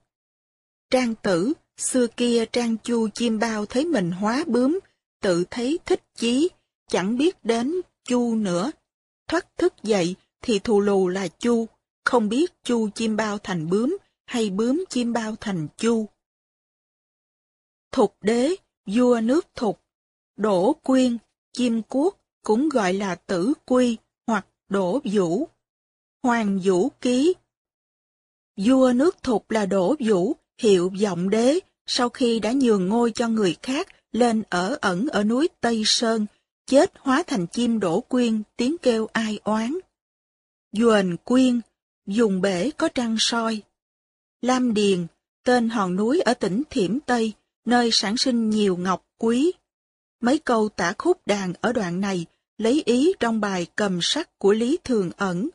Trang 0.90 1.14
Tử, 1.14 1.52
xưa 1.76 2.06
kia 2.06 2.44
Trang 2.52 2.76
Chu 2.78 3.08
chim 3.08 3.38
bao 3.38 3.66
thấy 3.66 3.84
mình 3.84 4.10
hóa 4.10 4.44
bướm, 4.46 4.78
tự 5.20 5.44
thấy 5.50 5.78
thích 5.86 6.02
chí, 6.14 6.48
chẳng 6.88 7.18
biết 7.18 7.44
đến 7.44 7.80
Chu 8.04 8.34
nữa. 8.34 8.70
Thoát 9.28 9.56
thức 9.56 9.74
dậy 9.82 10.14
thì 10.42 10.58
thù 10.58 10.80
lù 10.80 11.08
là 11.08 11.28
Chu, 11.28 11.66
không 12.04 12.28
biết 12.28 12.52
Chu 12.64 12.88
chim 12.90 13.16
bao 13.16 13.38
thành 13.38 13.70
bướm 13.70 13.96
hay 14.26 14.50
bướm 14.50 14.84
chim 14.88 15.12
bao 15.12 15.36
thành 15.40 15.68
Chu. 15.76 16.08
Thục 17.92 18.16
đế, 18.20 18.54
vua 18.86 19.20
nước 19.20 19.46
thục, 19.54 19.80
đổ 20.36 20.72
quyên, 20.72 21.18
chim 21.52 21.82
cuốc 21.82 22.18
cũng 22.44 22.68
gọi 22.68 22.92
là 22.92 23.14
tử 23.14 23.52
quy 23.66 23.96
hoặc 24.26 24.46
đổ 24.68 25.00
vũ. 25.04 25.48
Hoàng 26.22 26.60
vũ 26.64 26.88
ký 27.00 27.34
Vua 28.56 28.92
nước 28.92 29.22
thục 29.22 29.50
là 29.50 29.66
đổ 29.66 29.94
vũ, 30.00 30.36
hiệu 30.58 30.92
vọng 31.02 31.30
đế, 31.30 31.58
sau 31.86 32.08
khi 32.08 32.40
đã 32.40 32.52
nhường 32.52 32.88
ngôi 32.88 33.12
cho 33.14 33.28
người 33.28 33.56
khác 33.62 33.88
lên 34.12 34.42
ở 34.50 34.78
ẩn 34.80 35.06
ở 35.08 35.24
núi 35.24 35.48
Tây 35.60 35.82
Sơn, 35.86 36.26
chết 36.66 36.92
hóa 36.98 37.22
thành 37.26 37.46
chim 37.46 37.80
đổ 37.80 38.00
quyên, 38.00 38.42
tiếng 38.56 38.76
kêu 38.78 39.06
ai 39.12 39.38
oán. 39.44 39.78
Duền 40.72 41.16
quyên, 41.16 41.60
dùng 42.06 42.40
bể 42.40 42.70
có 42.70 42.88
trăng 42.88 43.16
soi. 43.18 43.62
Lam 44.42 44.74
Điền, 44.74 45.06
tên 45.44 45.68
hòn 45.68 45.96
núi 45.96 46.20
ở 46.20 46.34
tỉnh 46.34 46.62
Thiểm 46.70 47.00
Tây, 47.00 47.32
nơi 47.64 47.90
sản 47.92 48.16
sinh 48.16 48.50
nhiều 48.50 48.76
ngọc 48.76 49.06
quý. 49.18 49.52
Mấy 50.20 50.38
câu 50.38 50.68
tả 50.68 50.92
khúc 50.98 51.26
đàn 51.26 51.52
ở 51.60 51.72
đoạn 51.72 52.00
này 52.00 52.26
lấy 52.58 52.82
ý 52.86 53.12
trong 53.20 53.40
bài 53.40 53.66
cầm 53.76 53.98
sắc 54.02 54.38
của 54.38 54.52
Lý 54.52 54.78
Thường 54.84 55.10
Ẩn. 55.16 55.48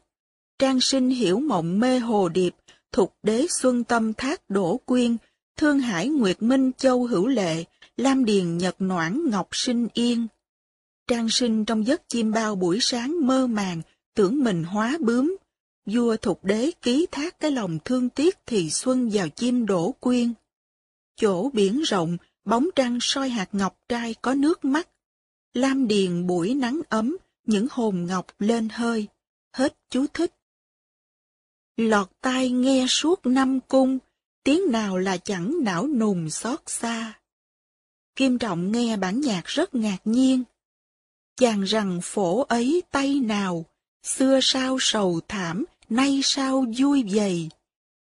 Trang 0.60 0.82
sinh 0.82 1.10
hiểu 1.10 1.40
mộng 1.40 1.80
mê 1.80 2.00
hồ 2.00 2.30
điệp, 2.30 2.56
thục 2.92 3.14
đế 3.24 3.46
xuân 3.50 3.84
tâm 3.84 4.14
thác 4.14 4.50
đổ 4.50 4.80
quyên, 4.86 5.18
thương 5.58 5.80
hải 5.80 6.08
nguyệt 6.08 6.42
minh 6.42 6.72
châu 6.78 7.06
hữu 7.06 7.28
lệ, 7.28 7.64
lam 7.98 8.26
điền 8.26 8.58
nhật 8.58 8.76
noãn 8.80 9.30
ngọc 9.30 9.48
sinh 9.52 9.88
yên. 9.94 10.28
Trang 11.08 11.30
sinh 11.30 11.66
trong 11.66 11.88
giấc 11.88 12.10
chim 12.10 12.32
bao 12.32 12.56
buổi 12.56 12.78
sáng 12.82 13.28
mơ 13.28 13.48
màng, 13.48 13.82
tưởng 14.16 14.44
mình 14.44 14.64
hóa 14.64 14.98
bướm. 15.00 15.38
Vua 15.94 16.18
thục 16.18 16.44
đế 16.44 16.72
ký 16.82 17.08
thác 17.12 17.40
cái 17.40 17.52
lòng 17.52 17.80
thương 17.86 18.10
tiếc 18.10 18.38
thì 18.46 18.70
xuân 18.70 19.10
vào 19.14 19.30
chim 19.30 19.66
đổ 19.66 19.92
quyên. 20.00 20.34
Chỗ 21.16 21.50
biển 21.50 21.82
rộng, 21.82 22.18
bóng 22.46 22.68
trăng 22.76 22.98
soi 23.02 23.30
hạt 23.30 23.50
ngọc 23.52 23.80
trai 23.90 24.14
có 24.14 24.34
nước 24.34 24.66
mắt. 24.66 24.90
Lam 25.54 25.88
điền 25.88 26.28
buổi 26.28 26.54
nắng 26.54 26.82
ấm, 26.90 27.18
những 27.46 27.68
hồn 27.72 28.06
ngọc 28.06 28.26
lên 28.40 28.70
hơi. 28.72 29.08
Hết 29.54 29.78
chú 29.90 30.06
thích. 30.14 30.34
Lọt 31.78 32.10
tai 32.22 32.50
nghe 32.50 32.86
suốt 32.90 33.26
năm 33.26 33.60
cung, 33.68 34.00
tiếng 34.44 34.72
nào 34.72 34.98
là 34.98 35.18
chẳng 35.18 35.54
não 35.64 35.88
nùng 35.88 36.30
xót 36.30 36.60
xa. 36.66 37.20
Kim 38.16 38.38
Trọng 38.38 38.72
nghe 38.72 38.98
bản 38.98 39.22
nhạc 39.22 39.46
rất 39.46 39.76
ngạc 39.76 40.00
nhiên. 40.06 40.44
Chàng 41.38 41.64
rằng 41.64 42.00
phổ 42.04 42.42
ấy 42.42 42.84
tay 42.92 43.20
nào, 43.20 43.66
xưa 44.04 44.40
sao 44.42 44.78
sầu 44.80 45.20
thảm, 45.28 45.66
nay 45.90 46.20
sao 46.24 46.66
vui 46.78 47.04
vầy. 47.12 47.50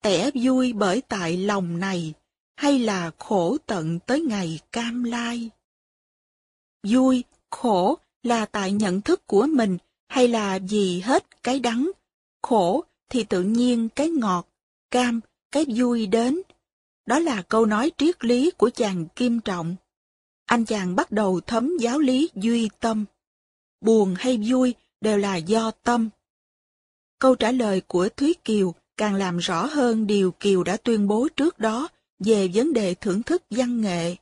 Tẻ 0.01 0.31
vui 0.33 0.73
bởi 0.73 1.01
tại 1.01 1.37
lòng 1.37 1.79
này, 1.79 2.13
hay 2.55 2.79
là 2.79 3.11
khổ 3.17 3.57
tận 3.65 3.99
tới 3.99 4.21
ngày 4.21 4.59
cam 4.71 5.03
lai? 5.03 5.49
Vui, 6.87 7.23
khổ 7.49 7.97
là 8.23 8.45
tại 8.45 8.71
nhận 8.71 9.01
thức 9.01 9.27
của 9.27 9.47
mình, 9.49 9.77
hay 10.07 10.27
là 10.27 10.59
vì 10.69 10.99
hết 10.99 11.43
cái 11.43 11.59
đắng? 11.59 11.91
Khổ 12.41 12.83
thì 13.09 13.23
tự 13.23 13.43
nhiên 13.43 13.89
cái 13.89 14.09
ngọt, 14.09 14.47
cam, 14.91 15.19
cái 15.51 15.65
vui 15.75 16.07
đến. 16.07 16.41
Đó 17.05 17.19
là 17.19 17.41
câu 17.41 17.65
nói 17.65 17.91
triết 17.97 18.25
lý 18.25 18.51
của 18.51 18.69
chàng 18.69 19.05
Kim 19.15 19.39
Trọng. 19.39 19.75
Anh 20.45 20.65
chàng 20.65 20.95
bắt 20.95 21.11
đầu 21.11 21.41
thấm 21.41 21.77
giáo 21.79 21.99
lý 21.99 22.29
duy 22.35 22.69
tâm. 22.79 23.05
Buồn 23.81 24.15
hay 24.17 24.39
vui 24.47 24.73
đều 25.01 25.17
là 25.17 25.35
do 25.35 25.71
tâm. 25.71 26.09
Câu 27.19 27.35
trả 27.35 27.51
lời 27.51 27.81
của 27.81 28.09
Thúy 28.09 28.35
Kiều 28.45 28.73
càng 28.97 29.15
làm 29.15 29.37
rõ 29.37 29.65
hơn 29.65 30.07
điều 30.07 30.31
Kiều 30.31 30.63
đã 30.63 30.77
tuyên 30.77 31.07
bố 31.07 31.27
trước 31.35 31.59
đó 31.59 31.87
về 32.19 32.49
vấn 32.53 32.73
đề 32.73 32.93
thưởng 32.93 33.23
thức 33.23 33.43
văn 33.49 33.81
nghệ. 33.81 34.15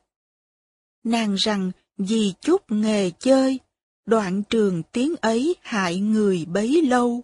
Nàng 1.04 1.34
rằng 1.34 1.72
vì 1.98 2.32
chút 2.40 2.62
nghề 2.68 3.10
chơi, 3.10 3.58
đoạn 4.06 4.42
trường 4.42 4.82
tiếng 4.92 5.14
ấy 5.20 5.56
hại 5.60 6.00
người 6.00 6.44
bấy 6.44 6.82
lâu. 6.82 7.22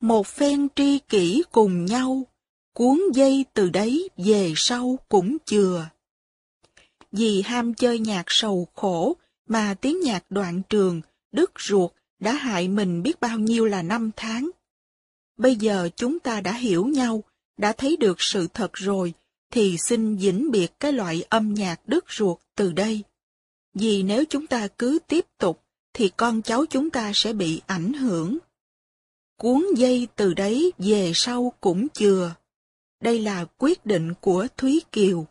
Một 0.00 0.26
phen 0.26 0.68
tri 0.76 0.98
kỷ 0.98 1.42
cùng 1.52 1.84
nhau, 1.84 2.26
cuốn 2.74 3.00
dây 3.14 3.44
từ 3.54 3.70
đấy 3.70 4.08
về 4.16 4.52
sau 4.56 4.98
cũng 5.08 5.36
chừa. 5.46 5.86
Vì 7.12 7.42
ham 7.42 7.74
chơi 7.74 7.98
nhạc 7.98 8.24
sầu 8.26 8.68
khổ 8.74 9.16
mà 9.48 9.74
tiếng 9.80 10.00
nhạc 10.00 10.30
đoạn 10.30 10.62
trường, 10.68 11.00
đứt 11.32 11.50
ruột 11.58 11.90
đã 12.18 12.32
hại 12.32 12.68
mình 12.68 13.02
biết 13.02 13.20
bao 13.20 13.38
nhiêu 13.38 13.66
là 13.66 13.82
năm 13.82 14.10
tháng. 14.16 14.50
Bây 15.38 15.56
giờ 15.56 15.88
chúng 15.96 16.18
ta 16.18 16.40
đã 16.40 16.52
hiểu 16.52 16.86
nhau, 16.86 17.24
đã 17.56 17.72
thấy 17.72 17.96
được 17.96 18.20
sự 18.20 18.48
thật 18.54 18.72
rồi, 18.72 19.12
thì 19.50 19.76
xin 19.78 20.16
vĩnh 20.16 20.50
biệt 20.50 20.72
cái 20.80 20.92
loại 20.92 21.24
âm 21.28 21.54
nhạc 21.54 21.80
đứt 21.86 22.04
ruột 22.08 22.38
từ 22.56 22.72
đây. 22.72 23.02
Vì 23.74 24.02
nếu 24.02 24.24
chúng 24.24 24.46
ta 24.46 24.68
cứ 24.78 24.98
tiếp 25.08 25.24
tục, 25.38 25.62
thì 25.92 26.10
con 26.16 26.42
cháu 26.42 26.66
chúng 26.66 26.90
ta 26.90 27.12
sẽ 27.14 27.32
bị 27.32 27.60
ảnh 27.66 27.92
hưởng. 27.92 28.38
Cuốn 29.36 29.66
dây 29.76 30.08
từ 30.16 30.34
đấy 30.34 30.72
về 30.78 31.12
sau 31.14 31.52
cũng 31.60 31.88
chừa. 31.88 32.34
Đây 33.00 33.20
là 33.20 33.44
quyết 33.58 33.86
định 33.86 34.14
của 34.20 34.46
Thúy 34.56 34.82
Kiều. 34.92 35.26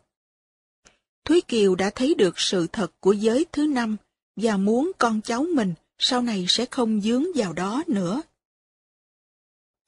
Thúy 1.24 1.40
Kiều 1.40 1.74
đã 1.74 1.90
thấy 1.90 2.14
được 2.14 2.40
sự 2.40 2.66
thật 2.72 2.92
của 3.00 3.12
giới 3.12 3.46
thứ 3.52 3.66
năm 3.66 3.96
và 4.36 4.56
muốn 4.56 4.92
con 4.98 5.20
cháu 5.20 5.46
mình 5.54 5.74
sau 5.98 6.22
này 6.22 6.44
sẽ 6.48 6.66
không 6.70 7.00
dướng 7.00 7.24
vào 7.34 7.52
đó 7.52 7.82
nữa. 7.86 8.22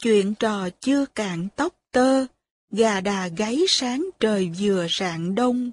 Chuyện 0.02 0.34
trò 0.34 0.68
chưa 0.80 1.06
cạn 1.06 1.48
tóc 1.56 1.74
tơ, 1.92 2.26
gà 2.70 3.00
đà 3.00 3.28
gáy 3.28 3.64
sáng 3.68 4.10
trời 4.20 4.50
vừa 4.58 4.86
rạng 4.90 5.34
đông. 5.34 5.70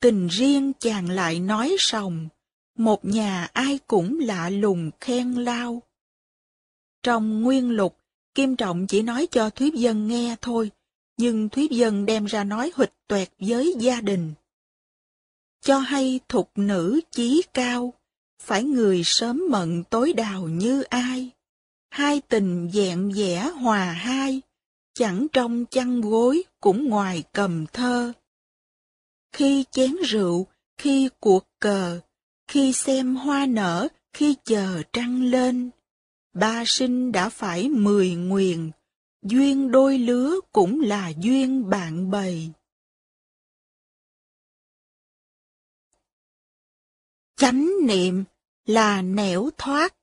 Tình 0.00 0.28
riêng 0.28 0.72
chàng 0.80 1.10
lại 1.10 1.40
nói 1.40 1.76
sòng, 1.78 2.28
một 2.78 3.04
nhà 3.04 3.48
ai 3.52 3.78
cũng 3.86 4.18
lạ 4.18 4.50
lùng 4.50 4.90
khen 5.00 5.32
lao. 5.32 5.82
Trong 7.02 7.42
nguyên 7.42 7.70
lục, 7.70 7.96
Kim 8.34 8.56
Trọng 8.56 8.86
chỉ 8.86 9.02
nói 9.02 9.28
cho 9.30 9.50
Thúy 9.50 9.70
Dân 9.74 10.08
nghe 10.08 10.36
thôi, 10.40 10.70
nhưng 11.16 11.48
Thúy 11.48 11.68
Dân 11.70 12.06
đem 12.06 12.24
ra 12.24 12.44
nói 12.44 12.72
hịch 12.76 12.92
toẹt 13.08 13.28
với 13.38 13.74
gia 13.78 14.00
đình. 14.00 14.32
Cho 15.60 15.78
hay 15.78 16.20
thục 16.28 16.50
nữ 16.56 17.00
chí 17.10 17.42
cao, 17.54 17.94
phải 18.42 18.64
người 18.64 19.02
sớm 19.04 19.42
mận 19.50 19.84
tối 19.84 20.12
đào 20.12 20.48
như 20.48 20.82
ai. 20.82 21.30
Hai 21.90 22.20
tình 22.20 22.70
dẹn 22.72 23.12
dẻ 23.12 23.50
hòa 23.60 23.92
hai, 23.92 24.40
chẳng 24.94 25.26
trong 25.32 25.66
chăn 25.66 26.00
gối 26.00 26.42
cũng 26.60 26.88
ngoài 26.88 27.24
cầm 27.32 27.66
thơ. 27.66 28.12
Khi 29.32 29.64
chén 29.70 29.96
rượu, 30.04 30.46
khi 30.78 31.08
cuộc 31.20 31.46
cờ, 31.60 32.00
khi 32.48 32.72
xem 32.72 33.16
hoa 33.16 33.46
nở, 33.46 33.88
khi 34.12 34.36
chờ 34.44 34.82
trăng 34.92 35.22
lên. 35.22 35.70
Ba 36.32 36.64
sinh 36.66 37.12
đã 37.12 37.28
phải 37.28 37.68
mười 37.68 38.14
nguyền, 38.14 38.70
duyên 39.22 39.70
đôi 39.70 39.98
lứa 39.98 40.34
cũng 40.52 40.80
là 40.80 41.12
duyên 41.18 41.70
bạn 41.70 42.10
bầy. 42.10 42.50
Chánh 47.36 47.70
niệm 47.86 48.24
là 48.66 49.02
nẻo 49.02 49.50
thoát. 49.58 49.99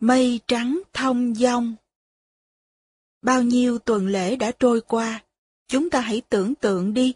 Mây 0.00 0.40
trắng 0.46 0.80
thông 0.92 1.34
dong 1.34 1.74
Bao 3.22 3.42
nhiêu 3.42 3.78
tuần 3.78 4.06
lễ 4.06 4.36
đã 4.36 4.52
trôi 4.58 4.80
qua, 4.80 5.24
chúng 5.68 5.90
ta 5.90 6.00
hãy 6.00 6.20
tưởng 6.28 6.54
tượng 6.54 6.94
đi, 6.94 7.14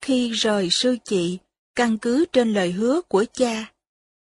khi 0.00 0.30
rời 0.30 0.70
sư 0.70 0.96
chị, 1.04 1.38
căn 1.74 1.98
cứ 1.98 2.24
trên 2.32 2.52
lời 2.52 2.72
hứa 2.72 3.00
của 3.02 3.24
cha, 3.32 3.72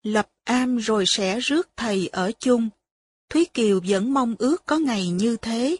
lập 0.04 0.30
am 0.44 0.78
rồi 0.78 1.06
sẽ 1.08 1.40
rước 1.40 1.70
thầy 1.78 2.08
ở 2.08 2.32
chung. 2.40 2.70
Thúy 3.30 3.46
Kiều 3.46 3.82
vẫn 3.88 4.14
mong 4.14 4.36
ước 4.40 4.66
có 4.66 4.78
ngày 4.78 5.10
như 5.10 5.38
thế. 5.38 5.78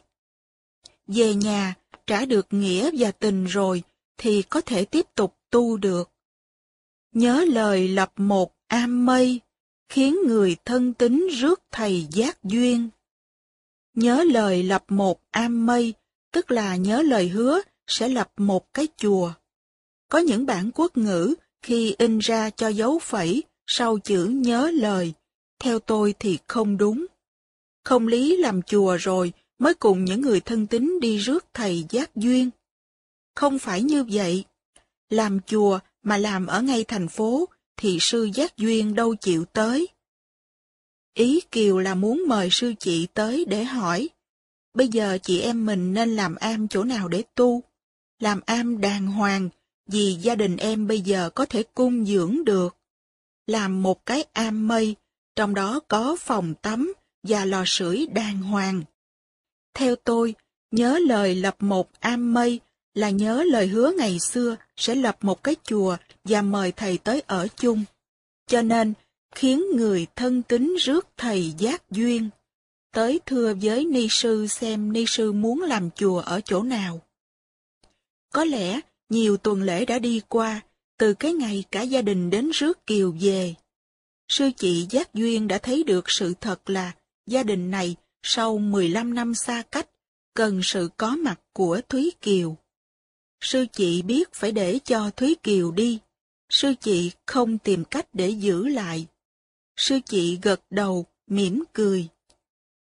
Về 1.08 1.36
nhà, 1.36 1.76
trả 2.08 2.26
được 2.26 2.48
nghĩa 2.50 2.92
và 2.98 3.12
tình 3.12 3.46
rồi, 3.46 3.84
thì 4.18 4.42
có 4.42 4.62
thể 4.62 4.86
tiếp 4.86 5.06
tục 5.16 5.38
tu 5.50 5.78
được. 5.78 6.12
Nhớ 7.12 7.46
lời 7.48 7.88
lập 7.88 8.12
một 8.16 8.54
am 8.68 9.06
mây, 9.06 9.40
khiến 9.90 10.18
người 10.26 10.56
thân 10.66 10.94
tín 10.94 11.28
rước 11.28 11.62
thầy 11.72 12.08
giác 12.12 12.44
duyên. 12.44 12.90
Nhớ 13.96 14.24
lời 14.24 14.64
lập 14.64 14.84
một 14.88 15.22
am 15.32 15.66
mây, 15.66 15.94
tức 16.32 16.52
là 16.52 16.76
nhớ 16.76 17.02
lời 17.02 17.28
hứa 17.28 17.62
sẽ 17.88 18.10
lập 18.10 18.32
một 18.38 18.74
cái 18.74 18.88
chùa. 18.98 19.34
Có 20.10 20.20
những 20.20 20.46
bản 20.46 20.72
quốc 20.76 20.98
ngữ 20.98 21.36
khi 21.62 21.96
in 21.98 22.20
ra 22.20 22.50
cho 22.50 22.68
dấu 22.68 23.00
phẩy 23.00 23.44
sau 23.68 24.00
chữ 24.00 24.26
nhớ 24.26 24.72
lời, 24.74 25.14
theo 25.60 25.80
tôi 25.80 26.14
thì 26.20 26.38
không 26.48 26.78
đúng. 26.78 27.06
Không 27.84 28.08
lý 28.08 28.38
làm 28.38 28.62
chùa 28.62 28.98
rồi 29.00 29.34
mới 29.60 29.74
cùng 29.74 30.06
những 30.06 30.22
người 30.22 30.40
thân 30.40 30.68
tín 30.68 31.00
đi 31.00 31.18
rước 31.18 31.46
thầy 31.54 31.86
giác 31.90 32.16
duyên. 32.16 32.50
Không 33.36 33.60
phải 33.60 33.82
như 33.82 34.04
vậy. 34.12 34.44
Làm 35.10 35.40
chùa 35.48 35.80
mà 36.04 36.18
làm 36.18 36.48
ở 36.48 36.62
ngay 36.62 36.84
thành 36.84 37.08
phố 37.08 37.46
thì 37.80 37.98
sư 38.02 38.30
giác 38.34 38.58
duyên 38.58 38.96
đâu 38.96 39.16
chịu 39.16 39.46
tới. 39.46 39.88
Ý 41.14 41.42
Kiều 41.52 41.80
là 41.80 41.96
muốn 41.96 42.24
mời 42.28 42.50
sư 42.52 42.74
chị 42.80 43.08
tới 43.14 43.46
để 43.46 43.64
hỏi, 43.64 44.10
bây 44.74 44.88
giờ 44.88 45.18
chị 45.24 45.42
em 45.42 45.66
mình 45.66 45.94
nên 45.94 46.16
làm 46.16 46.36
am 46.36 46.68
chỗ 46.68 46.84
nào 46.84 47.08
để 47.08 47.24
tu? 47.36 47.64
Làm 48.20 48.42
am 48.46 48.82
đàng 48.82 49.08
hoàng, 49.08 49.50
vì 49.88 50.14
gia 50.22 50.36
đình 50.36 50.58
em 50.58 50.88
bây 50.88 51.02
giờ 51.02 51.30
có 51.30 51.46
thể 51.46 51.64
cung 51.64 52.06
dưỡng 52.06 52.46
được. 52.46 52.76
Làm 53.48 53.84
một 53.84 54.06
cái 54.06 54.24
am 54.34 54.68
mây, 54.68 54.96
trong 55.36 55.54
đó 55.54 55.80
có 55.88 56.18
phòng 56.20 56.54
tắm 56.62 56.94
và 57.24 57.46
lò 57.46 57.64
sưởi 57.66 58.08
đàng 58.14 58.42
hoàng. 58.42 58.82
Theo 59.74 59.96
tôi, 59.96 60.36
nhớ 60.72 61.00
lời 61.08 61.36
lập 61.36 61.56
một 61.60 61.90
am 62.00 62.34
mây 62.34 62.60
là 62.94 63.10
nhớ 63.10 63.44
lời 63.48 63.68
hứa 63.68 63.92
ngày 63.98 64.20
xưa 64.20 64.56
sẽ 64.76 64.96
lập 64.96 65.18
một 65.22 65.44
cái 65.44 65.56
chùa 65.64 65.98
và 66.24 66.42
mời 66.42 66.72
thầy 66.72 66.98
tới 66.98 67.22
ở 67.28 67.48
chung. 67.56 67.84
Cho 68.48 68.62
nên, 68.62 68.94
khiến 69.36 69.64
người 69.76 70.08
thân 70.16 70.44
tín 70.44 70.76
rước 70.80 71.08
thầy 71.18 71.54
giác 71.58 71.92
duyên. 71.92 72.30
Tới 72.94 73.20
thưa 73.26 73.54
với 73.62 73.86
ni 73.86 74.08
sư 74.10 74.48
xem 74.48 74.94
ni 74.94 75.06
sư 75.08 75.32
muốn 75.32 75.62
làm 75.62 75.90
chùa 75.92 76.20
ở 76.20 76.42
chỗ 76.42 76.64
nào. 76.64 77.02
Có 78.34 78.46
lẽ 78.46 78.80
nhiều 79.10 79.38
tuần 79.38 79.62
lễ 79.62 79.86
đã 79.86 80.00
đi 80.00 80.22
qua, 80.28 80.62
từ 80.98 81.14
cái 81.14 81.34
ngày 81.34 81.64
cả 81.72 81.82
gia 81.82 82.02
đình 82.02 82.30
đến 82.30 82.50
rước 82.50 82.88
kiều 82.88 83.16
về. 83.22 83.56
Sư 84.28 84.50
chị 84.58 84.88
Giác 84.90 85.14
Duyên 85.14 85.48
đã 85.48 85.58
thấy 85.58 85.84
được 85.84 86.10
sự 86.10 86.34
thật 86.42 86.70
là 86.70 86.92
gia 87.26 87.44
đình 87.44 87.72
này 87.72 87.96
sau 88.24 88.58
15 88.58 89.14
năm 89.14 89.36
xa 89.36 89.64
cách 89.72 89.90
cần 90.34 90.62
sự 90.64 90.90
có 90.98 91.16
mặt 91.16 91.40
của 91.54 91.82
Thúy 91.90 92.12
Kiều. 92.22 92.58
Sư 93.42 93.66
chị 93.74 94.02
biết 94.02 94.34
phải 94.34 94.52
để 94.52 94.80
cho 94.84 95.10
Thúy 95.10 95.36
Kiều 95.44 95.72
đi. 95.72 96.00
Sư 96.50 96.74
chị 96.82 97.12
không 97.26 97.58
tìm 97.58 97.84
cách 97.86 98.08
để 98.14 98.30
giữ 98.30 98.68
lại. 98.68 99.08
Sư 99.76 100.00
chị 100.06 100.40
gật 100.42 100.62
đầu, 100.70 101.06
mỉm 101.28 101.64
cười, 101.74 102.10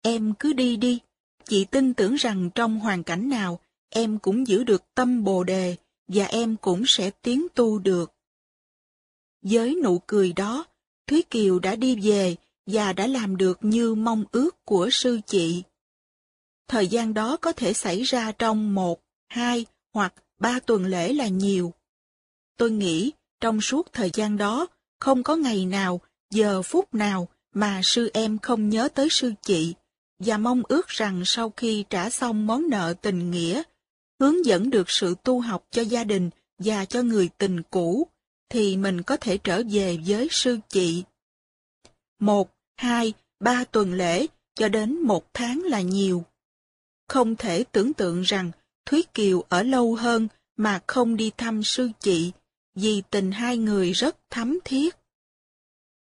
Em 0.02 0.34
cứ 0.38 0.52
đi 0.52 0.76
đi. 0.76 1.00
Chị 1.44 1.64
tin 1.64 1.94
tưởng 1.94 2.14
rằng 2.14 2.50
trong 2.54 2.80
hoàn 2.80 3.02
cảnh 3.02 3.28
nào, 3.28 3.60
em 3.88 4.18
cũng 4.18 4.46
giữ 4.46 4.64
được 4.64 4.82
tâm 4.94 5.24
bồ 5.24 5.44
đề, 5.44 5.76
và 6.08 6.24
em 6.24 6.56
cũng 6.56 6.84
sẽ 6.86 7.10
tiến 7.22 7.46
tu 7.54 7.78
được. 7.78 8.12
Với 9.42 9.74
nụ 9.82 9.98
cười 10.06 10.32
đó, 10.32 10.64
Thúy 11.06 11.22
Kiều 11.22 11.58
đã 11.58 11.76
đi 11.76 11.96
về 12.10 12.36
và 12.66 12.92
đã 12.92 13.06
làm 13.06 13.36
được 13.36 13.58
như 13.60 13.94
mong 13.94 14.24
ước 14.32 14.64
của 14.64 14.88
sư 14.92 15.20
chị. 15.26 15.62
Thời 16.68 16.86
gian 16.86 17.14
đó 17.14 17.36
có 17.36 17.52
thể 17.52 17.72
xảy 17.72 18.02
ra 18.02 18.32
trong 18.32 18.74
một, 18.74 19.00
hai 19.28 19.66
hoặc 19.94 20.14
ba 20.38 20.60
tuần 20.60 20.84
lễ 20.84 21.12
là 21.12 21.28
nhiều. 21.28 21.72
Tôi 22.56 22.70
nghĩ 22.70 23.12
trong 23.42 23.60
suốt 23.60 23.92
thời 23.92 24.10
gian 24.14 24.36
đó, 24.36 24.66
không 25.00 25.22
có 25.22 25.36
ngày 25.36 25.66
nào, 25.66 26.00
giờ 26.30 26.62
phút 26.62 26.94
nào 26.94 27.28
mà 27.54 27.80
sư 27.84 28.10
em 28.14 28.38
không 28.38 28.68
nhớ 28.68 28.88
tới 28.94 29.08
sư 29.10 29.32
chị, 29.42 29.74
và 30.18 30.38
mong 30.38 30.62
ước 30.68 30.88
rằng 30.88 31.22
sau 31.24 31.52
khi 31.56 31.84
trả 31.90 32.10
xong 32.10 32.46
món 32.46 32.70
nợ 32.70 32.94
tình 33.02 33.30
nghĩa, 33.30 33.62
hướng 34.20 34.44
dẫn 34.44 34.70
được 34.70 34.90
sự 34.90 35.14
tu 35.24 35.40
học 35.40 35.64
cho 35.70 35.82
gia 35.82 36.04
đình 36.04 36.30
và 36.58 36.84
cho 36.84 37.02
người 37.02 37.28
tình 37.38 37.62
cũ, 37.62 38.06
thì 38.48 38.76
mình 38.76 39.02
có 39.02 39.16
thể 39.16 39.38
trở 39.38 39.62
về 39.70 39.98
với 40.06 40.28
sư 40.30 40.58
chị. 40.68 41.02
Một, 42.20 42.50
hai, 42.76 43.12
ba 43.40 43.64
tuần 43.64 43.94
lễ 43.94 44.26
cho 44.54 44.68
đến 44.68 45.02
một 45.02 45.34
tháng 45.34 45.62
là 45.64 45.80
nhiều. 45.80 46.24
Không 47.08 47.36
thể 47.36 47.64
tưởng 47.72 47.92
tượng 47.92 48.22
rằng 48.22 48.50
Thúy 48.86 49.04
Kiều 49.14 49.44
ở 49.48 49.62
lâu 49.62 49.94
hơn 49.94 50.28
mà 50.56 50.80
không 50.86 51.16
đi 51.16 51.30
thăm 51.36 51.62
sư 51.62 51.90
chị, 52.00 52.32
vì 52.74 53.02
tình 53.10 53.32
hai 53.32 53.56
người 53.56 53.92
rất 53.92 54.16
thắm 54.30 54.58
thiết. 54.64 54.96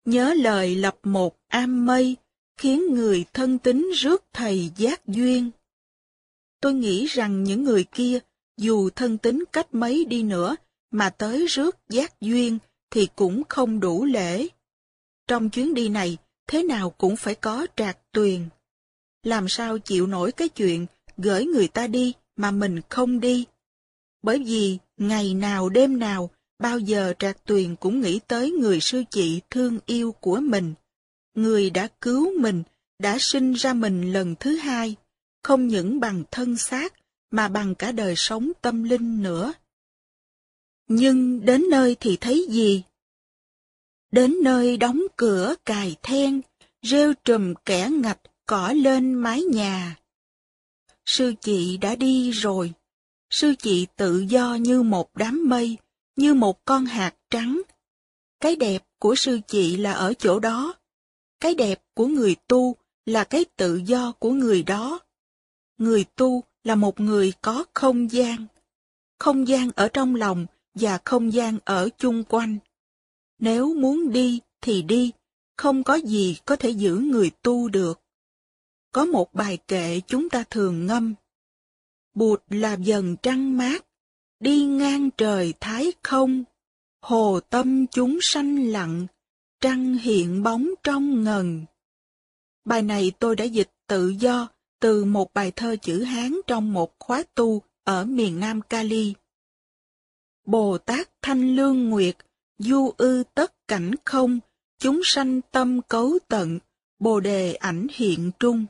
Nhớ 0.04 0.34
lời 0.34 0.74
lập 0.74 0.98
một 1.02 1.36
am 1.48 1.86
mây, 1.86 2.16
khiến 2.56 2.94
người 2.94 3.24
thân 3.32 3.58
tín 3.58 3.90
rước 3.94 4.24
thầy 4.32 4.70
giác 4.76 5.06
duyên. 5.06 5.50
Tôi 6.60 6.74
nghĩ 6.74 7.06
rằng 7.06 7.44
những 7.44 7.64
người 7.64 7.84
kia, 7.84 8.18
dù 8.56 8.90
thân 8.90 9.18
tín 9.18 9.44
cách 9.52 9.74
mấy 9.74 10.04
đi 10.04 10.22
nữa, 10.22 10.56
mà 10.90 11.10
tới 11.10 11.46
rước 11.46 11.76
giác 11.88 12.20
duyên 12.20 12.58
thì 12.90 13.08
cũng 13.16 13.42
không 13.48 13.80
đủ 13.80 14.04
lễ. 14.04 14.48
Trong 15.26 15.50
chuyến 15.50 15.74
đi 15.74 15.88
này, 15.88 16.16
thế 16.46 16.62
nào 16.62 16.90
cũng 16.90 17.16
phải 17.16 17.34
có 17.34 17.66
trạc 17.76 17.98
tuyền. 18.12 18.48
Làm 19.22 19.48
sao 19.48 19.78
chịu 19.78 20.06
nổi 20.06 20.32
cái 20.32 20.48
chuyện 20.48 20.86
gửi 21.16 21.44
người 21.44 21.68
ta 21.68 21.86
đi 21.86 22.12
mà 22.36 22.50
mình 22.50 22.80
không 22.88 23.20
đi? 23.20 23.44
Bởi 24.22 24.38
vì 24.38 24.78
ngày 24.96 25.34
nào 25.34 25.68
đêm 25.68 25.98
nào, 25.98 26.30
bao 26.62 26.78
giờ 26.78 27.14
trạc 27.18 27.44
tuyền 27.44 27.76
cũng 27.76 28.00
nghĩ 28.00 28.20
tới 28.26 28.50
người 28.50 28.80
sư 28.80 29.04
chị 29.10 29.40
thương 29.50 29.78
yêu 29.86 30.12
của 30.12 30.40
mình. 30.40 30.74
Người 31.34 31.70
đã 31.70 31.88
cứu 32.00 32.38
mình, 32.40 32.62
đã 32.98 33.16
sinh 33.20 33.52
ra 33.52 33.74
mình 33.74 34.12
lần 34.12 34.34
thứ 34.40 34.56
hai, 34.56 34.96
không 35.42 35.68
những 35.68 36.00
bằng 36.00 36.24
thân 36.30 36.56
xác, 36.56 36.94
mà 37.30 37.48
bằng 37.48 37.74
cả 37.74 37.92
đời 37.92 38.14
sống 38.16 38.52
tâm 38.60 38.82
linh 38.82 39.22
nữa. 39.22 39.52
Nhưng 40.88 41.44
đến 41.44 41.64
nơi 41.70 41.96
thì 42.00 42.16
thấy 42.16 42.46
gì? 42.50 42.82
Đến 44.12 44.36
nơi 44.42 44.76
đóng 44.76 45.02
cửa 45.16 45.54
cài 45.64 45.96
then, 46.02 46.40
rêu 46.82 47.12
trùm 47.24 47.54
kẻ 47.64 47.90
ngạch 47.90 48.20
cỏ 48.46 48.72
lên 48.72 49.14
mái 49.14 49.42
nhà. 49.42 49.96
Sư 51.06 51.32
chị 51.40 51.76
đã 51.76 51.96
đi 51.96 52.30
rồi. 52.30 52.72
Sư 53.30 53.54
chị 53.58 53.86
tự 53.96 54.18
do 54.18 54.54
như 54.54 54.82
một 54.82 55.10
đám 55.16 55.48
mây, 55.48 55.76
như 56.16 56.34
một 56.34 56.64
con 56.64 56.84
hạt 56.84 57.14
trắng. 57.30 57.62
Cái 58.40 58.56
đẹp 58.56 58.86
của 58.98 59.14
sư 59.14 59.40
chị 59.46 59.76
là 59.76 59.92
ở 59.92 60.14
chỗ 60.14 60.38
đó. 60.38 60.74
Cái 61.40 61.54
đẹp 61.54 61.82
của 61.94 62.06
người 62.06 62.36
tu 62.48 62.76
là 63.06 63.24
cái 63.24 63.44
tự 63.56 63.76
do 63.76 64.12
của 64.12 64.30
người 64.30 64.62
đó. 64.62 65.00
Người 65.78 66.04
tu 66.04 66.42
là 66.64 66.74
một 66.74 67.00
người 67.00 67.32
có 67.42 67.64
không 67.74 68.10
gian. 68.12 68.46
Không 69.18 69.48
gian 69.48 69.70
ở 69.76 69.88
trong 69.88 70.14
lòng 70.14 70.46
và 70.74 70.98
không 71.04 71.32
gian 71.32 71.58
ở 71.64 71.88
chung 71.98 72.24
quanh. 72.24 72.58
Nếu 73.38 73.74
muốn 73.74 74.12
đi 74.12 74.40
thì 74.60 74.82
đi, 74.82 75.12
không 75.56 75.84
có 75.84 75.94
gì 75.94 76.36
có 76.44 76.56
thể 76.56 76.70
giữ 76.70 76.96
người 76.96 77.30
tu 77.42 77.68
được. 77.68 78.00
Có 78.92 79.04
một 79.04 79.34
bài 79.34 79.58
kệ 79.68 80.00
chúng 80.06 80.28
ta 80.28 80.44
thường 80.50 80.86
ngâm. 80.86 81.14
Bụt 82.14 82.42
là 82.50 82.74
dần 82.74 83.16
trăng 83.22 83.56
mát, 83.56 83.86
đi 84.42 84.64
ngang 84.64 85.10
trời 85.10 85.54
thái 85.60 85.92
không, 86.02 86.44
hồ 87.02 87.40
tâm 87.40 87.86
chúng 87.86 88.18
sanh 88.20 88.66
lặng, 88.66 89.06
trăng 89.60 89.94
hiện 89.94 90.42
bóng 90.42 90.70
trong 90.82 91.24
ngần. 91.24 91.64
Bài 92.64 92.82
này 92.82 93.12
tôi 93.18 93.36
đã 93.36 93.44
dịch 93.44 93.70
tự 93.86 94.08
do 94.08 94.48
từ 94.80 95.04
một 95.04 95.34
bài 95.34 95.50
thơ 95.50 95.76
chữ 95.82 96.02
Hán 96.02 96.40
trong 96.46 96.72
một 96.72 96.98
khóa 96.98 97.22
tu 97.34 97.62
ở 97.84 98.04
miền 98.04 98.40
Nam 98.40 98.60
Cali. 98.62 99.14
Bồ 100.46 100.78
Tát 100.78 101.08
Thanh 101.22 101.56
Lương 101.56 101.90
Nguyệt, 101.90 102.16
du 102.58 102.90
ư 102.96 103.22
tất 103.34 103.68
cảnh 103.68 103.90
không, 104.04 104.40
chúng 104.78 105.00
sanh 105.04 105.40
tâm 105.50 105.80
cấu 105.82 106.18
tận, 106.28 106.58
Bồ 106.98 107.20
đề 107.20 107.54
ảnh 107.54 107.86
hiện 107.90 108.30
trung. 108.38 108.66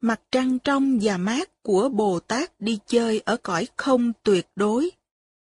Mặt 0.00 0.20
trăng 0.32 0.58
trong 0.58 0.98
và 1.02 1.16
mát 1.16 1.62
của 1.62 1.88
Bồ 1.88 2.20
Tát 2.20 2.60
đi 2.60 2.78
chơi 2.86 3.20
ở 3.24 3.36
cõi 3.36 3.66
không 3.76 4.12
tuyệt 4.22 4.46
đối. 4.56 4.90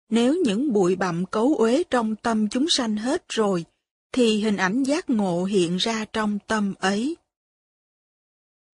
Nếu 0.09 0.35
những 0.45 0.73
bụi 0.73 0.95
bặm 0.95 1.25
cấu 1.25 1.55
uế 1.55 1.83
trong 1.89 2.15
tâm 2.15 2.49
chúng 2.49 2.69
sanh 2.69 2.97
hết 2.97 3.25
rồi, 3.29 3.65
thì 4.11 4.41
hình 4.41 4.57
ảnh 4.57 4.83
giác 4.83 5.09
ngộ 5.09 5.43
hiện 5.43 5.77
ra 5.77 6.05
trong 6.13 6.39
tâm 6.47 6.73
ấy. 6.79 7.17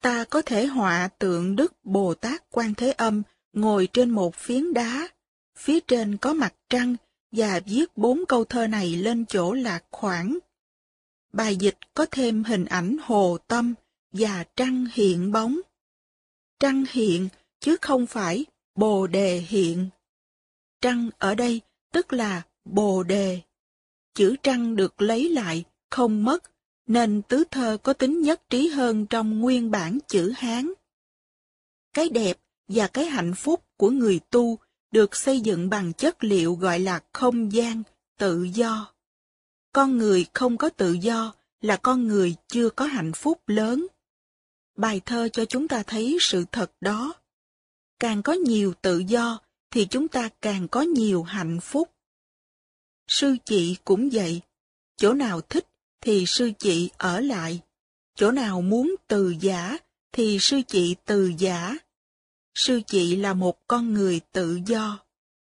Ta 0.02 0.24
có 0.24 0.42
thể 0.42 0.66
họa 0.66 1.10
tượng 1.20 1.56
Đức 1.56 1.74
Bồ 1.84 2.14
Tát 2.14 2.52
Quan 2.52 2.74
Thế 2.74 2.92
Âm 2.92 3.24
ngồi 3.54 3.88
trên 3.94 4.10
một 4.10 4.36
phiến 4.36 4.74
đá, 4.74 5.08
phía 5.58 5.80
trên 5.80 6.18
có 6.18 6.34
mặt 6.34 6.54
trăng, 6.70 6.96
và 7.32 7.60
viết 7.66 7.98
bốn 7.98 8.26
câu 8.28 8.46
thơ 8.46 8.68
này 8.68 8.96
lên 8.96 9.26
chỗ 9.26 9.54
lạc 9.54 9.84
khoảng. 9.92 10.38
Bài 11.34 11.56
dịch 11.56 11.78
có 11.94 12.06
thêm 12.12 12.44
hình 12.44 12.66
ảnh 12.66 12.98
hồ 13.04 13.38
tâm 13.48 13.74
và 14.18 14.44
trăng 14.56 14.86
hiện 14.94 15.32
bóng. 15.32 15.60
Trăng 16.60 16.84
hiện, 16.92 17.30
chứ 17.60 17.78
không 17.82 18.06
phải 18.06 18.46
bồ 18.76 19.08
đề 19.08 19.38
hiện. 19.38 19.90
Trăng 20.82 21.10
ở 21.18 21.36
đây 21.36 21.62
tức 21.94 22.14
là 22.14 22.42
bồ 22.66 23.04
đề. 23.04 23.42
Chữ 24.14 24.36
trăng 24.44 24.76
được 24.76 25.02
lấy 25.02 25.30
lại, 25.30 25.64
không 25.90 26.24
mất, 26.24 26.44
nên 26.88 27.22
tứ 27.22 27.44
thơ 27.52 27.78
có 27.84 27.94
tính 27.94 28.22
nhất 28.22 28.42
trí 28.50 28.68
hơn 28.68 29.06
trong 29.06 29.40
nguyên 29.40 29.72
bản 29.72 30.00
chữ 30.08 30.34
Hán. 30.38 30.74
Cái 31.94 32.10
đẹp 32.10 32.40
và 32.68 32.88
cái 32.88 33.06
hạnh 33.06 33.34
phúc 33.36 33.64
của 33.78 33.90
người 33.90 34.20
tu 34.30 34.58
được 34.92 35.16
xây 35.16 35.40
dựng 35.40 35.70
bằng 35.70 35.94
chất 35.94 36.24
liệu 36.24 36.54
gọi 36.54 36.80
là 36.80 37.00
không 37.14 37.54
gian, 37.54 37.84
tự 38.18 38.44
do. 38.44 38.94
Con 39.74 39.98
người 39.98 40.26
không 40.34 40.58
có 40.58 40.70
tự 40.70 40.94
do 40.94 41.34
là 41.62 41.78
con 41.78 42.08
người 42.08 42.36
chưa 42.48 42.70
có 42.70 42.86
hạnh 42.86 43.12
phúc 43.14 43.42
lớn. 43.48 43.88
Bài 44.78 45.02
thơ 45.06 45.30
cho 45.30 45.46
chúng 45.46 45.68
ta 45.68 45.84
thấy 45.84 46.18
sự 46.22 46.46
thật 46.52 46.72
đó. 46.82 47.14
Càng 48.00 48.24
có 48.24 48.34
nhiều 48.34 48.74
tự 48.82 48.98
do 48.98 49.40
thì 49.72 49.88
chúng 49.90 50.08
ta 50.08 50.30
càng 50.42 50.68
có 50.68 50.82
nhiều 50.82 51.24
hạnh 51.24 51.60
phúc. 51.62 51.90
Sư 53.08 53.36
chị 53.46 53.76
cũng 53.86 54.10
vậy, 54.12 54.42
chỗ 54.98 55.14
nào 55.14 55.42
thích 55.42 55.68
thì 56.02 56.26
sư 56.28 56.52
chị 56.60 56.90
ở 56.98 57.20
lại, 57.20 57.62
chỗ 58.16 58.32
nào 58.32 58.62
muốn 58.62 58.96
từ 59.08 59.36
giả 59.40 59.78
thì 60.12 60.38
sư 60.40 60.62
chị 60.68 60.96
từ 61.06 61.32
giả. 61.38 61.78
Sư 62.56 62.82
chị 62.88 63.16
là 63.16 63.34
một 63.34 63.68
con 63.68 63.94
người 63.94 64.22
tự 64.32 64.60
do. 64.66 65.00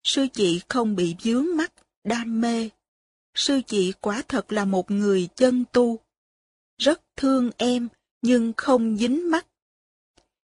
Sư 0.05 0.27
chị 0.33 0.61
không 0.69 0.97
bị 0.97 1.17
dướng 1.21 1.57
mắt, 1.57 1.73
đam 2.05 2.41
mê. 2.41 2.69
Sư 3.35 3.61
chị 3.67 3.93
quả 4.01 4.23
thật 4.29 4.53
là 4.53 4.65
một 4.65 4.91
người 4.91 5.29
chân 5.37 5.65
tu. 5.73 5.99
Rất 6.79 7.03
thương 7.17 7.51
em, 7.59 7.89
nhưng 8.23 8.53
không 8.57 8.97
dính 8.97 9.31
mắt. 9.31 9.47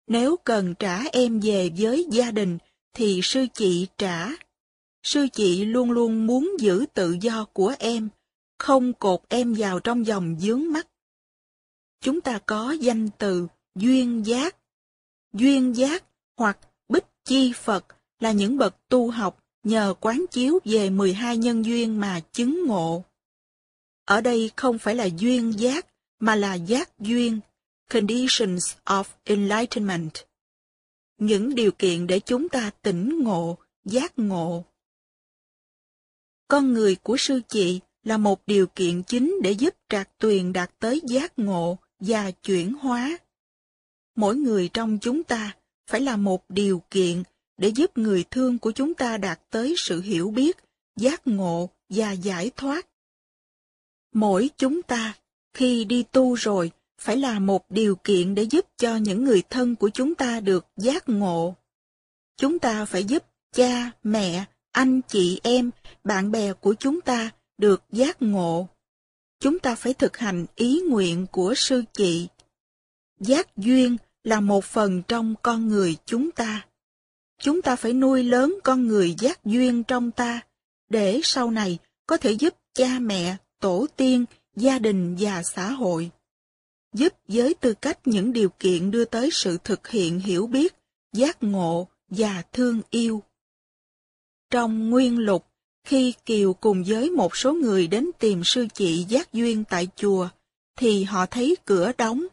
Nếu 0.07 0.37
cần 0.43 0.75
trả 0.79 1.03
em 1.11 1.39
về 1.39 1.71
với 1.77 2.07
gia 2.11 2.31
đình, 2.31 2.57
thì 2.93 3.19
sư 3.23 3.45
chị 3.53 3.87
trả. 3.97 4.29
Sư 5.03 5.27
chị 5.33 5.65
luôn 5.65 5.91
luôn 5.91 6.27
muốn 6.27 6.55
giữ 6.59 6.85
tự 6.93 7.17
do 7.21 7.45
của 7.53 7.75
em, 7.79 8.09
không 8.57 8.93
cột 8.93 9.21
em 9.29 9.53
vào 9.53 9.79
trong 9.79 10.05
dòng 10.05 10.35
dướng 10.39 10.71
mắt. 10.71 10.87
Chúng 12.01 12.21
ta 12.21 12.39
có 12.45 12.71
danh 12.71 13.09
từ 13.17 13.47
duyên 13.75 14.25
giác. 14.25 14.55
Duyên 15.33 15.75
giác 15.75 16.03
hoặc 16.37 16.57
bích 16.89 17.05
chi 17.25 17.53
Phật 17.53 17.85
là 18.19 18.31
những 18.31 18.57
bậc 18.57 18.75
tu 18.89 19.11
học 19.11 19.43
nhờ 19.63 19.93
quán 19.99 20.25
chiếu 20.31 20.59
về 20.65 20.89
12 20.89 21.37
nhân 21.37 21.65
duyên 21.65 21.99
mà 21.99 22.19
chứng 22.19 22.65
ngộ. 22.67 23.03
Ở 24.05 24.21
đây 24.21 24.51
không 24.55 24.77
phải 24.77 24.95
là 24.95 25.05
duyên 25.17 25.59
giác, 25.59 25.85
mà 26.19 26.35
là 26.35 26.53
giác 26.53 26.99
duyên, 26.99 27.39
conditions 27.89 28.75
of 28.85 29.03
enlightenment. 29.23 30.11
Những 31.17 31.55
điều 31.55 31.71
kiện 31.71 32.07
để 32.07 32.19
chúng 32.19 32.49
ta 32.49 32.71
tỉnh 32.81 33.23
ngộ, 33.23 33.57
giác 33.85 34.19
ngộ. 34.19 34.65
Con 36.47 36.73
người 36.73 36.95
của 36.95 37.17
sư 37.17 37.41
chị 37.49 37.79
là 38.03 38.17
một 38.17 38.41
điều 38.47 38.67
kiện 38.67 39.03
chính 39.03 39.39
để 39.43 39.51
giúp 39.51 39.75
trạc 39.89 40.09
tuyền 40.17 40.53
đạt 40.53 40.71
tới 40.79 41.01
giác 41.07 41.39
ngộ 41.39 41.77
và 41.99 42.31
chuyển 42.31 42.73
hóa. 42.73 43.17
Mỗi 44.15 44.35
người 44.35 44.69
trong 44.73 44.97
chúng 45.01 45.23
ta 45.23 45.55
phải 45.87 46.01
là 46.01 46.17
một 46.17 46.43
điều 46.49 46.81
kiện 46.91 47.23
để 47.57 47.67
giúp 47.67 47.97
người 47.97 48.25
thương 48.31 48.59
của 48.59 48.71
chúng 48.71 48.93
ta 48.93 49.17
đạt 49.17 49.41
tới 49.49 49.73
sự 49.77 50.01
hiểu 50.01 50.31
biết, 50.31 50.57
giác 50.95 51.27
ngộ 51.27 51.69
và 51.89 52.11
giải 52.11 52.51
thoát. 52.55 52.87
Mỗi 54.13 54.49
chúng 54.57 54.81
ta, 54.81 55.13
khi 55.53 55.85
đi 55.85 56.03
tu 56.03 56.33
rồi, 56.33 56.71
phải 56.99 57.17
là 57.17 57.39
một 57.39 57.71
điều 57.71 57.95
kiện 57.95 58.35
để 58.35 58.43
giúp 58.43 58.65
cho 58.77 58.95
những 58.95 59.23
người 59.23 59.43
thân 59.49 59.75
của 59.75 59.89
chúng 59.89 60.15
ta 60.15 60.39
được 60.39 60.65
giác 60.77 61.09
ngộ. 61.09 61.55
Chúng 62.37 62.59
ta 62.59 62.85
phải 62.85 63.03
giúp 63.03 63.23
cha, 63.55 63.91
mẹ, 64.03 64.45
anh 64.71 65.01
chị 65.07 65.39
em, 65.43 65.71
bạn 66.03 66.31
bè 66.31 66.53
của 66.53 66.73
chúng 66.73 67.01
ta 67.01 67.29
được 67.57 67.83
giác 67.91 68.21
ngộ. 68.21 68.67
Chúng 69.39 69.59
ta 69.59 69.75
phải 69.75 69.93
thực 69.93 70.17
hành 70.17 70.45
ý 70.55 70.81
nguyện 70.89 71.25
của 71.31 71.53
sư 71.55 71.83
chị. 71.93 72.27
Giác 73.19 73.57
duyên 73.57 73.97
là 74.23 74.39
một 74.39 74.65
phần 74.65 75.03
trong 75.07 75.35
con 75.41 75.67
người 75.67 75.97
chúng 76.05 76.31
ta. 76.31 76.65
Chúng 77.41 77.61
ta 77.61 77.75
phải 77.75 77.93
nuôi 77.93 78.23
lớn 78.23 78.59
con 78.63 78.87
người 78.87 79.15
giác 79.19 79.45
duyên 79.45 79.83
trong 79.83 80.11
ta, 80.11 80.41
để 80.89 81.19
sau 81.23 81.51
này 81.51 81.77
có 82.05 82.17
thể 82.17 82.31
giúp 82.31 82.53
cha 82.73 82.99
mẹ, 82.99 83.37
tổ 83.59 83.87
tiên, 83.95 84.25
gia 84.55 84.79
đình 84.79 85.15
và 85.19 85.43
xã 85.43 85.69
hội. 85.69 86.11
Giúp 86.93 87.13
với 87.27 87.53
tư 87.53 87.73
cách 87.73 87.99
những 88.05 88.33
điều 88.33 88.49
kiện 88.49 88.91
đưa 88.91 89.05
tới 89.05 89.29
sự 89.31 89.57
thực 89.63 89.87
hiện 89.87 90.19
hiểu 90.19 90.47
biết, 90.47 90.75
giác 91.13 91.43
ngộ 91.43 91.87
và 92.09 92.43
thương 92.53 92.81
yêu. 92.89 93.23
Trong 94.51 94.89
nguyên 94.89 95.19
lục, 95.19 95.45
khi 95.83 96.13
Kiều 96.25 96.53
cùng 96.53 96.83
với 96.87 97.09
một 97.09 97.35
số 97.35 97.53
người 97.53 97.87
đến 97.87 98.09
tìm 98.19 98.43
sư 98.43 98.67
chị 98.73 99.05
giác 99.09 99.33
duyên 99.33 99.63
tại 99.69 99.87
chùa, 99.95 100.29
thì 100.75 101.03
họ 101.03 101.25
thấy 101.25 101.55
cửa 101.65 101.91
đóng. 101.97 102.25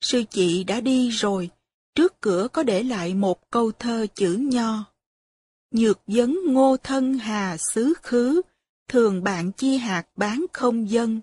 Sư 0.00 0.22
chị 0.30 0.64
đã 0.64 0.80
đi 0.80 1.10
rồi, 1.10 1.50
trước 1.94 2.20
cửa 2.20 2.48
có 2.52 2.62
để 2.62 2.82
lại 2.82 3.14
một 3.14 3.50
câu 3.50 3.72
thơ 3.72 4.06
chữ 4.14 4.36
nho. 4.36 4.84
Nhược 5.70 6.00
vấn 6.06 6.38
ngô 6.46 6.76
thân 6.82 7.14
hà 7.14 7.56
xứ 7.58 7.94
khứ, 8.02 8.42
thường 8.88 9.24
bạn 9.24 9.52
chi 9.52 9.76
hạt 9.76 10.06
bán 10.16 10.46
không 10.52 10.90
dân. 10.90 11.20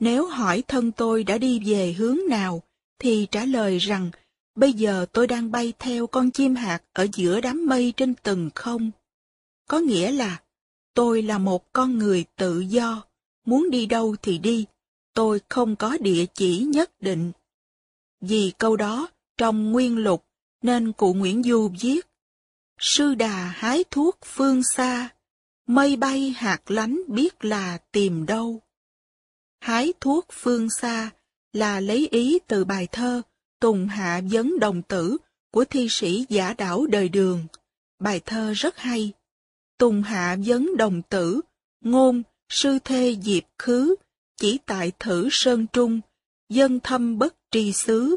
Nếu 0.00 0.26
hỏi 0.26 0.62
thân 0.68 0.92
tôi 0.92 1.24
đã 1.24 1.38
đi 1.38 1.60
về 1.64 1.92
hướng 1.92 2.18
nào, 2.28 2.62
thì 2.98 3.26
trả 3.30 3.44
lời 3.44 3.78
rằng, 3.78 4.10
bây 4.54 4.72
giờ 4.72 5.06
tôi 5.12 5.26
đang 5.26 5.50
bay 5.50 5.72
theo 5.78 6.06
con 6.06 6.30
chim 6.30 6.54
hạt 6.54 6.82
ở 6.92 7.06
giữa 7.14 7.40
đám 7.40 7.66
mây 7.66 7.92
trên 7.96 8.14
từng 8.22 8.50
không. 8.54 8.90
Có 9.68 9.78
nghĩa 9.78 10.12
là, 10.12 10.42
tôi 10.94 11.22
là 11.22 11.38
một 11.38 11.72
con 11.72 11.98
người 11.98 12.24
tự 12.36 12.60
do, 12.60 13.02
muốn 13.46 13.70
đi 13.70 13.86
đâu 13.86 14.16
thì 14.22 14.38
đi, 14.38 14.66
tôi 15.14 15.40
không 15.48 15.76
có 15.76 15.96
địa 16.00 16.26
chỉ 16.34 16.58
nhất 16.58 17.00
định. 17.00 17.32
Vì 18.20 18.52
câu 18.58 18.76
đó, 18.76 19.08
trong 19.36 19.72
nguyên 19.72 19.98
lục, 19.98 20.24
nên 20.62 20.92
cụ 20.92 21.14
Nguyễn 21.14 21.42
Du 21.42 21.70
viết, 21.80 22.06
Sư 22.78 23.14
đà 23.14 23.54
hái 23.56 23.84
thuốc 23.90 24.18
phương 24.24 24.62
xa, 24.62 25.08
mây 25.66 25.96
bay 25.96 26.34
hạt 26.36 26.70
lánh 26.70 27.00
biết 27.08 27.44
là 27.44 27.78
tìm 27.92 28.26
đâu. 28.26 28.62
Hái 29.60 29.92
thuốc 30.00 30.26
phương 30.32 30.70
xa 30.70 31.10
là 31.52 31.80
lấy 31.80 32.08
ý 32.10 32.38
từ 32.46 32.64
bài 32.64 32.88
thơ 32.92 33.22
Tùng 33.60 33.88
Hạ 33.88 34.20
Vấn 34.30 34.58
Đồng 34.58 34.82
Tử 34.82 35.16
của 35.50 35.64
thi 35.64 35.86
sĩ 35.90 36.26
giả 36.28 36.54
đảo 36.54 36.86
đời 36.86 37.08
đường. 37.08 37.46
Bài 37.98 38.20
thơ 38.26 38.52
rất 38.52 38.78
hay. 38.78 39.12
Tùng 39.78 40.02
Hạ 40.02 40.36
Vấn 40.46 40.76
Đồng 40.76 41.02
Tử, 41.02 41.40
ngôn, 41.80 42.22
sư 42.48 42.78
thê 42.84 43.16
diệp 43.22 43.42
khứ, 43.58 43.94
chỉ 44.36 44.58
tại 44.66 44.92
thử 44.98 45.28
sơn 45.30 45.66
trung, 45.72 46.00
dân 46.48 46.80
thâm 46.80 47.18
bất 47.18 47.34
tri 47.50 47.72
xứ. 47.72 48.16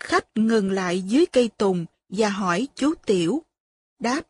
Khách 0.00 0.26
ngừng 0.34 0.70
lại 0.70 1.02
dưới 1.02 1.26
cây 1.26 1.48
tùng 1.48 1.86
và 2.08 2.28
hỏi 2.28 2.68
chú 2.74 2.94
Tiểu. 3.06 3.42
Đáp, 3.98 4.22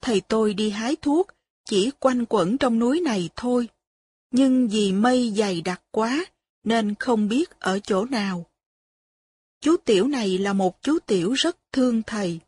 thầy 0.00 0.20
tôi 0.20 0.54
đi 0.54 0.70
hái 0.70 0.96
thuốc, 0.96 1.26
chỉ 1.64 1.90
quanh 2.00 2.24
quẩn 2.28 2.58
trong 2.58 2.78
núi 2.78 3.00
này 3.00 3.30
thôi. 3.36 3.68
Nhưng 4.36 4.68
vì 4.68 4.92
mây 4.92 5.32
dày 5.36 5.60
đặc 5.60 5.82
quá, 5.90 6.24
nên 6.64 6.94
không 6.94 7.28
biết 7.28 7.60
ở 7.60 7.78
chỗ 7.78 8.04
nào. 8.04 8.46
Chú 9.60 9.76
Tiểu 9.76 10.08
này 10.08 10.38
là 10.38 10.52
một 10.52 10.82
chú 10.82 10.98
Tiểu 11.06 11.32
rất 11.32 11.56
thương 11.72 12.02
thầy, 12.02 12.40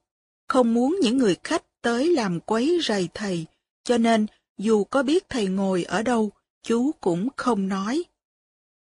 không 0.49 0.75
muốn 0.75 0.99
những 1.03 1.17
người 1.17 1.37
khách 1.45 1.63
tới 1.83 2.13
làm 2.13 2.41
quấy 2.41 2.81
rầy 2.85 3.09
thầy, 3.15 3.47
cho 3.85 3.99
nên 3.99 4.27
dù 4.59 4.85
có 4.85 5.03
biết 5.03 5.29
thầy 5.29 5.47
ngồi 5.47 5.85
ở 5.85 6.03
đâu, 6.03 6.31
chú 6.63 6.93
cũng 7.01 7.29
không 7.37 7.69
nói. 7.69 8.05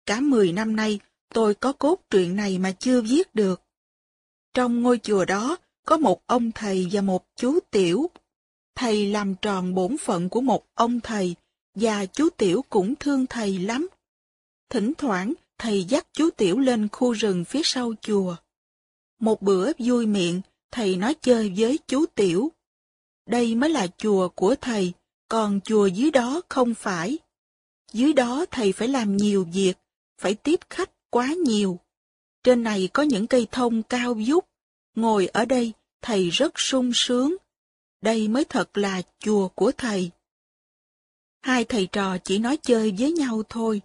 Cả 0.06 0.20
mười 0.20 0.52
năm 0.52 0.76
nay, 0.76 1.00
tôi 1.34 1.56
có 1.56 1.74
cốt 1.74 2.02
truyện 2.10 2.36
này 2.36 2.60
mà 2.60 2.72
chưa 2.72 3.02
viết 3.02 3.36
được. 3.36 3.62
Trong 4.54 4.82
ngôi 4.82 5.00
chùa 5.04 5.26
đó, 5.26 5.58
có 5.86 5.98
một 5.98 6.22
ông 6.26 6.52
thầy 6.52 6.88
và 6.92 7.02
một 7.02 7.26
chú 7.36 7.60
Tiểu. 7.72 8.10
Thầy 8.76 9.12
làm 9.12 9.36
tròn 9.36 9.74
bổn 9.74 9.98
phận 9.98 10.30
của 10.30 10.42
một 10.42 10.66
ông 10.74 11.00
thầy, 11.00 11.36
và 11.76 12.06
chú 12.06 12.30
Tiểu 12.30 12.66
cũng 12.70 12.96
thương 12.96 13.28
thầy 13.28 13.60
lắm. 13.60 13.88
Thỉnh 14.70 14.94
thoảng, 14.98 15.34
thầy 15.58 15.84
dắt 15.84 16.08
chú 16.14 16.30
Tiểu 16.30 16.60
lên 16.60 16.88
khu 16.92 17.12
rừng 17.12 17.46
phía 17.46 17.62
sau 17.64 17.94
chùa. 18.02 18.36
Một 19.20 19.42
bữa 19.42 19.72
vui 19.80 20.06
miệng, 20.06 20.42
thầy 20.72 20.96
nói 20.96 21.16
chơi 21.22 21.54
với 21.58 21.80
chú 21.88 22.06
Tiểu. 22.06 22.52
Đây 23.26 23.56
mới 23.56 23.70
là 23.70 23.88
chùa 23.98 24.30
của 24.30 24.56
thầy, 24.62 24.94
còn 25.28 25.60
chùa 25.62 25.88
dưới 25.88 26.12
đó 26.12 26.42
không 26.50 26.74
phải. 26.74 27.20
Dưới 27.94 28.14
đó 28.14 28.46
thầy 28.52 28.72
phải 28.72 28.88
làm 28.88 29.18
nhiều 29.18 29.48
việc, 29.54 29.74
phải 30.22 30.36
tiếp 30.36 30.60
khách 30.70 30.92
quá 31.10 31.28
nhiều. 31.46 31.80
Trên 32.44 32.64
này 32.64 32.90
có 32.94 33.04
những 33.04 33.28
cây 33.28 33.48
thông 33.52 33.84
cao 33.84 34.16
vút, 34.28 34.46
ngồi 34.96 35.28
ở 35.28 35.46
đây 35.46 35.74
thầy 36.02 36.30
rất 36.30 36.60
sung 36.60 36.92
sướng. 36.94 37.36
Đây 38.02 38.28
mới 38.28 38.46
thật 38.46 38.78
là 38.78 39.02
chùa 39.20 39.48
của 39.48 39.72
thầy. 39.78 40.12
Hai 41.44 41.66
thầy 41.66 41.88
trò 41.92 42.18
chỉ 42.18 42.40
nói 42.40 42.58
chơi 42.58 42.94
với 42.98 43.12
nhau 43.12 43.44
thôi. 43.50 43.82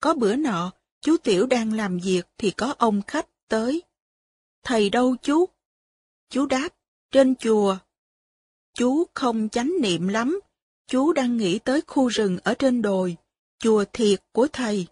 Có 0.00 0.14
bữa 0.14 0.36
nọ, 0.36 0.72
chú 1.00 1.16
Tiểu 1.16 1.46
đang 1.46 1.72
làm 1.72 1.98
việc 1.98 2.22
thì 2.38 2.50
có 2.50 2.74
ông 2.78 3.02
khách 3.02 3.28
tới. 3.48 3.82
Thầy 4.62 4.90
đâu 4.90 5.16
chú? 5.22 5.48
Chú 6.30 6.46
đáp, 6.46 6.68
trên 7.10 7.34
chùa. 7.36 7.76
Chú 8.74 9.04
không 9.14 9.48
chánh 9.48 9.72
niệm 9.80 10.08
lắm, 10.08 10.40
chú 10.86 11.12
đang 11.12 11.36
nghĩ 11.36 11.58
tới 11.58 11.80
khu 11.86 12.08
rừng 12.08 12.38
ở 12.44 12.54
trên 12.54 12.82
đồi, 12.82 13.16
chùa 13.58 13.84
thiệt 13.92 14.22
của 14.32 14.48
thầy. 14.52 14.86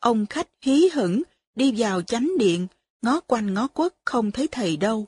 Ông 0.00 0.26
khách 0.26 0.48
hí 0.62 0.88
hửng, 0.92 1.22
đi 1.54 1.74
vào 1.76 2.02
chánh 2.02 2.32
điện, 2.38 2.66
ngó 3.02 3.20
quanh 3.20 3.54
ngó 3.54 3.68
quất 3.68 3.94
không 4.04 4.30
thấy 4.30 4.48
thầy 4.50 4.76
đâu. 4.76 5.06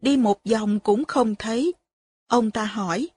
Đi 0.00 0.16
một 0.16 0.40
vòng 0.50 0.80
cũng 0.80 1.04
không 1.04 1.34
thấy. 1.34 1.74
Ông 2.26 2.50
ta 2.50 2.64
hỏi, 2.64 3.08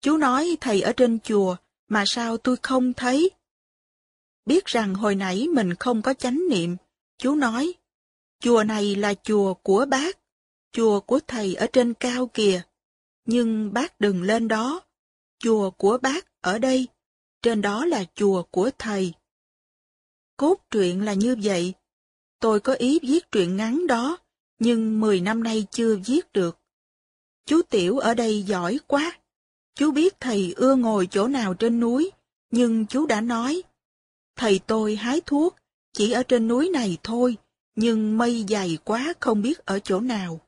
chú 0.00 0.16
nói 0.16 0.56
thầy 0.60 0.80
ở 0.80 0.92
trên 0.92 1.18
chùa, 1.20 1.56
mà 1.88 2.04
sao 2.06 2.36
tôi 2.36 2.56
không 2.62 2.92
thấy? 2.92 3.30
Biết 4.46 4.64
rằng 4.64 4.94
hồi 4.94 5.14
nãy 5.14 5.46
mình 5.52 5.74
không 5.74 6.02
có 6.02 6.14
chánh 6.14 6.40
niệm, 6.50 6.76
chú 7.18 7.34
nói, 7.34 7.74
chùa 8.40 8.64
này 8.64 8.94
là 8.94 9.14
chùa 9.14 9.54
của 9.54 9.86
bác, 9.88 10.18
chùa 10.72 11.00
của 11.00 11.20
thầy 11.26 11.54
ở 11.54 11.66
trên 11.72 11.94
cao 11.94 12.26
kìa, 12.26 12.62
nhưng 13.24 13.72
bác 13.72 14.00
đừng 14.00 14.22
lên 14.22 14.48
đó, 14.48 14.80
chùa 15.38 15.70
của 15.70 15.98
bác 16.02 16.40
ở 16.40 16.58
đây, 16.58 16.88
trên 17.42 17.62
đó 17.62 17.84
là 17.84 18.04
chùa 18.14 18.42
của 18.42 18.70
thầy. 18.78 19.12
Cốt 20.36 20.60
truyện 20.70 21.04
là 21.04 21.12
như 21.12 21.36
vậy. 21.42 21.74
Tôi 22.40 22.60
có 22.60 22.72
ý 22.72 22.98
viết 23.02 23.32
truyện 23.32 23.56
ngắn 23.56 23.86
đó, 23.86 24.18
nhưng 24.58 25.00
10 25.00 25.20
năm 25.20 25.42
nay 25.42 25.66
chưa 25.70 25.96
viết 26.06 26.32
được. 26.32 26.58
Chú 27.46 27.62
Tiểu 27.62 27.98
ở 27.98 28.14
đây 28.14 28.42
giỏi 28.42 28.78
quá. 28.86 29.18
Chú 29.78 29.90
biết 29.90 30.20
thầy 30.20 30.54
ưa 30.56 30.74
ngồi 30.74 31.08
chỗ 31.10 31.28
nào 31.28 31.54
trên 31.54 31.80
núi, 31.80 32.10
nhưng 32.50 32.86
chú 32.86 33.06
đã 33.06 33.20
nói, 33.20 33.62
thầy 34.36 34.60
tôi 34.66 34.96
hái 34.96 35.20
thuốc, 35.20 35.56
chỉ 35.92 36.12
ở 36.12 36.22
trên 36.22 36.48
núi 36.48 36.70
này 36.72 36.98
thôi, 37.02 37.36
nhưng 37.74 38.18
mây 38.18 38.44
dày 38.48 38.78
quá 38.84 39.12
không 39.20 39.42
biết 39.42 39.58
ở 39.58 39.78
chỗ 39.78 40.00
nào. 40.00 40.40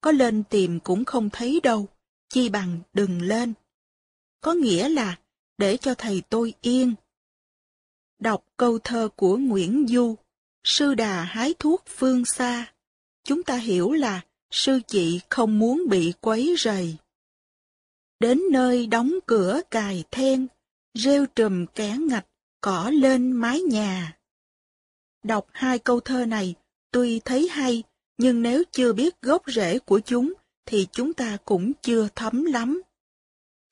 Có 0.00 0.12
lên 0.12 0.44
tìm 0.44 0.80
cũng 0.80 1.04
không 1.04 1.30
thấy 1.30 1.60
đâu, 1.62 1.88
chi 2.28 2.48
bằng 2.48 2.78
đừng 2.92 3.22
lên. 3.22 3.52
Có 4.40 4.52
nghĩa 4.52 4.88
là, 4.88 5.18
để 5.58 5.76
cho 5.76 5.94
thầy 5.94 6.22
tôi 6.28 6.54
yên. 6.60 6.94
Đọc 8.18 8.44
câu 8.56 8.78
thơ 8.78 9.08
của 9.16 9.36
Nguyễn 9.36 9.86
Du, 9.88 10.14
Sư 10.64 10.94
Đà 10.94 11.24
hái 11.24 11.54
thuốc 11.58 11.84
phương 11.86 12.24
xa, 12.24 12.72
chúng 13.24 13.42
ta 13.42 13.56
hiểu 13.56 13.92
là 13.92 14.20
sư 14.50 14.80
chị 14.86 15.20
không 15.28 15.58
muốn 15.58 15.88
bị 15.88 16.12
quấy 16.20 16.54
rầy. 16.58 16.96
Đến 18.20 18.42
nơi 18.50 18.86
đóng 18.86 19.12
cửa 19.26 19.60
cài 19.70 20.04
then, 20.10 20.46
rêu 20.94 21.26
trùm 21.26 21.66
kẻ 21.66 21.96
ngạch, 22.00 22.26
cỏ 22.60 22.90
lên 22.94 23.32
mái 23.32 23.60
nhà. 23.60 24.18
Đọc 25.22 25.46
hai 25.52 25.78
câu 25.78 26.00
thơ 26.00 26.26
này, 26.26 26.54
tuy 26.90 27.20
thấy 27.20 27.48
hay, 27.48 27.82
nhưng 28.18 28.42
nếu 28.42 28.62
chưa 28.72 28.92
biết 28.92 29.22
gốc 29.22 29.42
rễ 29.46 29.78
của 29.78 30.00
chúng, 30.00 30.32
thì 30.66 30.86
chúng 30.92 31.12
ta 31.14 31.36
cũng 31.44 31.72
chưa 31.82 32.08
thấm 32.14 32.44
lắm. 32.44 32.82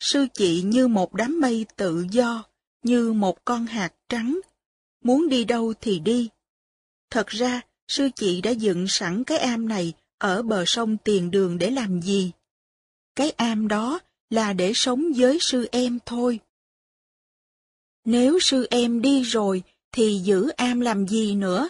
Sư 0.00 0.26
chị 0.34 0.62
như 0.62 0.88
một 0.88 1.14
đám 1.14 1.40
mây 1.40 1.66
tự 1.76 2.06
do, 2.10 2.44
như 2.82 3.12
một 3.12 3.44
con 3.44 3.66
hạt 3.66 3.92
trắng. 4.08 4.40
Muốn 5.04 5.28
đi 5.28 5.44
đâu 5.44 5.74
thì 5.80 5.98
đi. 5.98 6.28
Thật 7.10 7.26
ra, 7.26 7.60
sư 7.88 8.08
chị 8.16 8.40
đã 8.40 8.50
dựng 8.50 8.88
sẵn 8.88 9.24
cái 9.24 9.38
am 9.38 9.68
này 9.68 9.92
ở 10.18 10.42
bờ 10.42 10.64
sông 10.66 10.96
tiền 10.96 11.30
đường 11.30 11.58
để 11.58 11.70
làm 11.70 12.02
gì? 12.02 12.32
Cái 13.16 13.30
am 13.30 13.68
đó 13.68 14.00
là 14.30 14.52
để 14.52 14.72
sống 14.74 15.04
với 15.16 15.38
sư 15.40 15.68
em 15.72 15.98
thôi. 16.06 16.40
Nếu 18.04 18.38
sư 18.40 18.66
em 18.70 19.02
đi 19.02 19.22
rồi, 19.22 19.62
thì 19.92 20.20
giữ 20.24 20.48
am 20.48 20.80
làm 20.80 21.08
gì 21.08 21.34
nữa? 21.34 21.68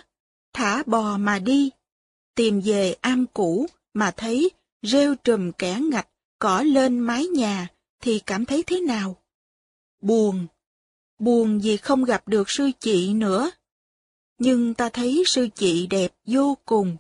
Thả 0.53 0.83
bò 0.87 1.19
mà 1.19 1.38
đi. 1.38 1.71
Tìm 2.35 2.61
về 2.61 2.92
am 3.01 3.27
cũ 3.27 3.66
mà 3.95 4.11
thấy 4.16 4.51
rêu 4.83 5.14
trùm 5.14 5.53
kẻ 5.53 5.81
ngạch, 5.81 6.09
cỏ 6.38 6.62
lên 6.62 6.99
mái 6.99 7.27
nhà, 7.27 7.69
thì 8.01 8.19
cảm 8.19 8.45
thấy 8.45 8.62
thế 8.62 8.81
nào? 8.81 9.23
Buồn. 10.01 10.47
Buồn 11.19 11.61
vì 11.61 11.77
không 11.77 12.05
gặp 12.05 12.29
được 12.29 12.51
sư 12.51 12.71
chị 12.81 13.14
nữa. 13.14 13.51
Nhưng 14.38 14.75
ta 14.75 14.88
thấy 14.88 15.23
sư 15.27 15.49
chị 15.55 15.87
đẹp 15.87 16.14
vô 16.27 16.57
cùng. 16.64 16.97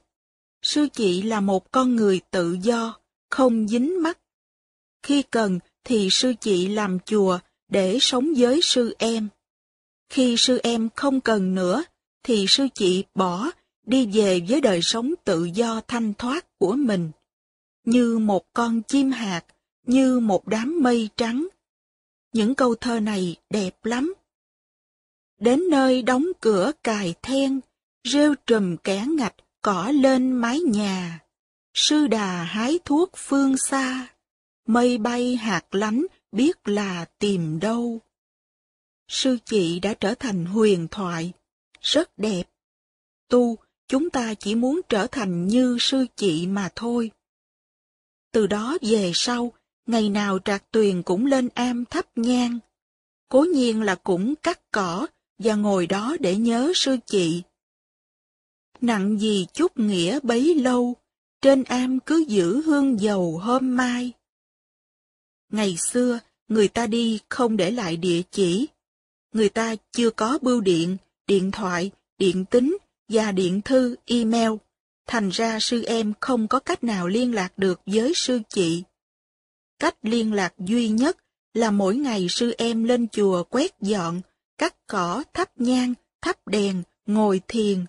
Sư 0.62 0.88
chị 0.92 1.22
là 1.22 1.40
một 1.40 1.72
con 1.72 1.96
người 1.96 2.20
tự 2.30 2.56
do, 2.62 3.00
không 3.30 3.68
dính 3.68 4.02
mắt. 4.02 4.18
Khi 5.06 5.22
cần 5.22 5.58
thì 5.84 6.08
sư 6.10 6.32
chị 6.40 6.68
làm 6.68 6.98
chùa 7.00 7.38
để 7.68 7.98
sống 8.00 8.32
với 8.36 8.60
sư 8.62 8.94
em. 8.98 9.28
Khi 10.08 10.36
sư 10.36 10.58
em 10.62 10.88
không 10.96 11.20
cần 11.20 11.54
nữa, 11.54 11.84
thì 12.22 12.46
sư 12.48 12.66
chị 12.74 13.04
bỏ, 13.14 13.50
đi 13.86 14.06
về 14.06 14.40
với 14.48 14.60
đời 14.60 14.82
sống 14.82 15.14
tự 15.24 15.44
do 15.44 15.80
thanh 15.88 16.14
thoát 16.14 16.58
của 16.58 16.72
mình. 16.72 17.10
Như 17.84 18.18
một 18.18 18.44
con 18.52 18.82
chim 18.82 19.10
hạt, 19.10 19.44
như 19.86 20.20
một 20.20 20.48
đám 20.48 20.82
mây 20.82 21.08
trắng. 21.16 21.48
Những 22.32 22.54
câu 22.54 22.74
thơ 22.74 23.00
này 23.00 23.36
đẹp 23.50 23.84
lắm. 23.84 24.14
Đến 25.40 25.70
nơi 25.70 26.02
đóng 26.02 26.26
cửa 26.40 26.72
cài 26.82 27.14
then, 27.22 27.60
rêu 28.04 28.34
trùm 28.46 28.76
kẻ 28.76 29.06
ngạch, 29.08 29.34
cỏ 29.60 29.92
lên 29.94 30.32
mái 30.32 30.60
nhà. 30.60 31.20
Sư 31.74 32.06
đà 32.06 32.42
hái 32.42 32.78
thuốc 32.84 33.10
phương 33.16 33.56
xa, 33.56 34.08
mây 34.66 34.98
bay 34.98 35.36
hạt 35.36 35.74
lánh 35.74 36.06
biết 36.32 36.68
là 36.68 37.04
tìm 37.18 37.60
đâu. 37.60 38.00
Sư 39.08 39.38
chị 39.44 39.80
đã 39.80 39.94
trở 39.94 40.14
thành 40.14 40.44
huyền 40.44 40.88
thoại, 40.90 41.32
rất 41.80 42.18
đẹp. 42.18 42.42
Tu, 43.28 43.56
chúng 43.88 44.10
ta 44.10 44.34
chỉ 44.34 44.54
muốn 44.54 44.80
trở 44.88 45.06
thành 45.06 45.48
như 45.48 45.76
sư 45.80 46.06
chị 46.16 46.46
mà 46.46 46.68
thôi. 46.74 47.10
Từ 48.32 48.46
đó 48.46 48.78
về 48.82 49.10
sau, 49.14 49.52
ngày 49.86 50.08
nào 50.08 50.38
trạc 50.38 50.70
tuyền 50.70 51.02
cũng 51.02 51.26
lên 51.26 51.48
am 51.54 51.84
thắp 51.84 52.06
nhang. 52.16 52.58
Cố 53.28 53.40
nhiên 53.54 53.82
là 53.82 53.94
cũng 53.94 54.34
cắt 54.36 54.60
cỏ 54.70 55.06
và 55.38 55.54
ngồi 55.54 55.86
đó 55.86 56.16
để 56.20 56.36
nhớ 56.36 56.72
sư 56.74 56.96
chị. 57.06 57.42
Nặng 58.80 59.18
gì 59.18 59.46
chút 59.52 59.78
nghĩa 59.78 60.20
bấy 60.22 60.54
lâu, 60.54 60.94
trên 61.40 61.62
am 61.62 62.00
cứ 62.00 62.24
giữ 62.28 62.62
hương 62.62 63.00
dầu 63.00 63.38
hôm 63.38 63.76
mai. 63.76 64.12
Ngày 65.52 65.76
xưa, 65.76 66.18
người 66.48 66.68
ta 66.68 66.86
đi 66.86 67.20
không 67.28 67.56
để 67.56 67.70
lại 67.70 67.96
địa 67.96 68.22
chỉ. 68.30 68.66
Người 69.32 69.48
ta 69.48 69.74
chưa 69.92 70.10
có 70.10 70.38
bưu 70.42 70.60
điện, 70.60 70.96
điện 71.26 71.50
thoại, 71.50 71.90
điện 72.18 72.44
tính 72.44 72.76
và 73.08 73.32
điện 73.32 73.60
thư, 73.62 73.96
email. 74.06 74.50
Thành 75.06 75.28
ra 75.28 75.60
sư 75.60 75.84
em 75.84 76.12
không 76.20 76.48
có 76.48 76.58
cách 76.58 76.84
nào 76.84 77.08
liên 77.08 77.34
lạc 77.34 77.58
được 77.58 77.80
với 77.86 78.12
sư 78.14 78.40
chị. 78.48 78.82
Cách 79.78 79.96
liên 80.02 80.32
lạc 80.32 80.54
duy 80.58 80.88
nhất 80.88 81.16
là 81.54 81.70
mỗi 81.70 81.96
ngày 81.96 82.26
sư 82.30 82.54
em 82.58 82.84
lên 82.84 83.08
chùa 83.08 83.44
quét 83.44 83.80
dọn, 83.80 84.20
cắt 84.58 84.74
cỏ, 84.86 85.24
thắp 85.34 85.50
nhang, 85.56 85.94
thắp 86.22 86.48
đèn, 86.48 86.82
ngồi 87.06 87.40
thiền. 87.48 87.84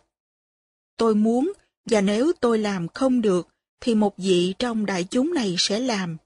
Tôi 0.98 1.16
muốn, 1.16 1.54
và 1.86 2.02
nếu 2.02 2.32
tôi 2.40 2.60
làm 2.60 2.88
không 2.88 3.22
được, 3.22 3.48
thì 3.80 3.96
một 3.96 4.18
vị 4.18 4.54
trong 4.60 4.86
đại 4.86 5.04
chúng 5.04 5.34
này 5.34 5.56
sẽ 5.58 5.80
làm. 5.80 6.18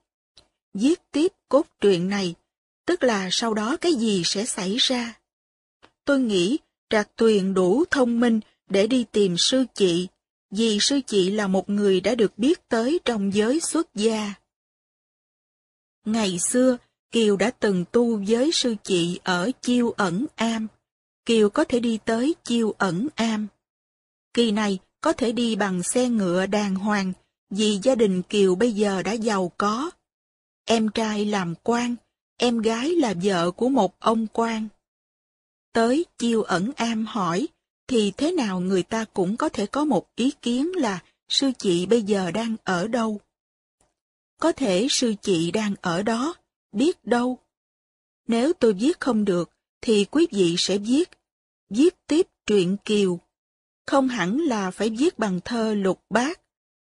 Viết 0.74 1.00
tiếp 1.10 1.32
cốt 1.48 1.66
truyện 1.80 2.08
này, 2.08 2.34
tức 2.86 3.02
là 3.02 3.28
sau 3.32 3.54
đó 3.54 3.76
cái 3.80 3.94
gì 3.94 4.22
sẽ 4.24 4.44
xảy 4.44 4.76
ra. 4.76 5.20
Tôi 6.04 6.20
nghĩ 6.20 6.58
Trạc 6.90 7.16
Tuyền 7.16 7.54
đủ 7.54 7.84
thông 7.90 8.20
minh 8.20 8.40
để 8.68 8.86
đi 8.86 9.04
tìm 9.12 9.36
sư 9.36 9.64
chị, 9.74 10.08
vì 10.50 10.78
sư 10.80 11.00
chị 11.06 11.30
là 11.30 11.46
một 11.46 11.70
người 11.70 12.00
đã 12.00 12.14
được 12.14 12.38
biết 12.38 12.68
tới 12.68 13.00
trong 13.04 13.34
giới 13.34 13.60
xuất 13.60 13.94
gia. 13.94 14.34
Ngày 16.04 16.38
xưa, 16.38 16.76
Kiều 17.10 17.36
đã 17.36 17.50
từng 17.50 17.84
tu 17.92 18.24
với 18.28 18.52
sư 18.52 18.74
chị 18.82 19.20
ở 19.24 19.50
Chiêu 19.62 19.90
Ẩn 19.90 20.26
Am. 20.34 20.66
Kiều 21.26 21.50
có 21.50 21.64
thể 21.64 21.80
đi 21.80 21.98
tới 22.04 22.34
Chiêu 22.44 22.74
Ẩn 22.78 23.08
Am. 23.14 23.46
Kỳ 24.34 24.50
này 24.50 24.78
có 25.00 25.12
thể 25.12 25.32
đi 25.32 25.56
bằng 25.56 25.82
xe 25.82 26.08
ngựa 26.08 26.46
đàng 26.46 26.74
hoàng, 26.74 27.12
vì 27.50 27.78
gia 27.82 27.94
đình 27.94 28.22
Kiều 28.22 28.54
bây 28.54 28.72
giờ 28.72 29.02
đã 29.02 29.12
giàu 29.12 29.52
có. 29.56 29.90
Em 30.64 30.88
trai 30.88 31.24
làm 31.24 31.54
quan, 31.62 31.96
em 32.36 32.58
gái 32.58 32.90
là 32.90 33.14
vợ 33.22 33.50
của 33.50 33.68
một 33.68 34.00
ông 34.00 34.26
quan. 34.32 34.68
Tới 35.72 36.06
Chiêu 36.18 36.42
Ẩn 36.42 36.70
Am 36.76 37.06
hỏi, 37.06 37.48
thì 37.86 38.12
thế 38.16 38.32
nào 38.32 38.60
người 38.60 38.82
ta 38.82 39.04
cũng 39.04 39.36
có 39.36 39.48
thể 39.48 39.66
có 39.66 39.84
một 39.84 40.06
ý 40.16 40.30
kiến 40.42 40.76
là 40.76 41.02
sư 41.28 41.50
chị 41.58 41.86
bây 41.86 42.02
giờ 42.02 42.30
đang 42.30 42.56
ở 42.64 42.88
đâu. 42.88 43.20
Có 44.40 44.52
thể 44.52 44.86
sư 44.90 45.14
chị 45.22 45.50
đang 45.50 45.74
ở 45.80 46.02
đó, 46.02 46.34
biết 46.72 47.04
đâu. 47.04 47.38
Nếu 48.26 48.52
tôi 48.52 48.72
viết 48.72 49.00
không 49.00 49.24
được, 49.24 49.50
thì 49.80 50.04
quý 50.04 50.26
vị 50.30 50.54
sẽ 50.58 50.78
viết, 50.78 51.10
viết 51.70 51.94
tiếp 52.06 52.26
truyện 52.46 52.76
Kiều. 52.84 53.20
Không 53.86 54.08
hẳn 54.08 54.38
là 54.38 54.70
phải 54.70 54.90
viết 54.90 55.18
bằng 55.18 55.40
thơ 55.44 55.74
lục 55.74 56.00
bát, 56.10 56.40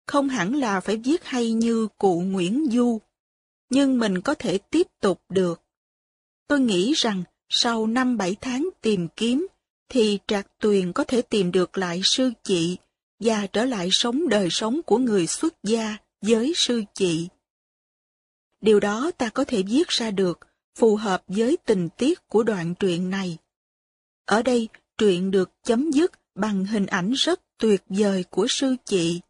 không 0.07 0.29
hẳn 0.29 0.55
là 0.55 0.79
phải 0.79 0.97
viết 0.97 1.23
hay 1.23 1.51
như 1.51 1.88
cụ 1.97 2.21
Nguyễn 2.21 2.67
Du, 2.71 2.99
nhưng 3.75 3.99
mình 3.99 4.21
có 4.21 4.33
thể 4.33 4.57
tiếp 4.57 4.88
tục 5.01 5.21
được. 5.29 5.61
Tôi 6.47 6.59
nghĩ 6.59 6.93
rằng 6.93 7.23
sau 7.49 7.88
năm 7.88 8.17
bảy 8.17 8.35
tháng 8.41 8.69
tìm 8.81 9.07
kiếm, 9.15 9.47
thì 9.89 10.19
Trạc 10.27 10.47
Tuyền 10.59 10.93
có 10.93 11.03
thể 11.03 11.21
tìm 11.21 11.51
được 11.51 11.77
lại 11.77 12.01
sư 12.03 12.31
chị 12.43 12.77
và 13.19 13.47
trở 13.47 13.65
lại 13.65 13.89
sống 13.91 14.29
đời 14.29 14.47
sống 14.51 14.81
của 14.85 14.97
người 14.97 15.27
xuất 15.27 15.53
gia 15.63 15.97
với 16.21 16.53
sư 16.55 16.83
chị. 16.93 17.27
Điều 18.61 18.79
đó 18.79 19.11
ta 19.17 19.29
có 19.29 19.43
thể 19.43 19.63
viết 19.63 19.88
ra 19.88 20.11
được, 20.11 20.39
phù 20.77 20.95
hợp 20.95 21.23
với 21.27 21.57
tình 21.65 21.89
tiết 21.97 22.27
của 22.27 22.43
đoạn 22.43 22.75
truyện 22.75 23.09
này. 23.09 23.38
Ở 24.25 24.41
đây, 24.41 24.67
truyện 24.97 25.31
được 25.31 25.51
chấm 25.63 25.91
dứt 25.91 26.11
bằng 26.35 26.65
hình 26.65 26.85
ảnh 26.85 27.11
rất 27.11 27.41
tuyệt 27.57 27.83
vời 27.89 28.23
của 28.29 28.47
sư 28.49 28.75
chị. 28.85 29.21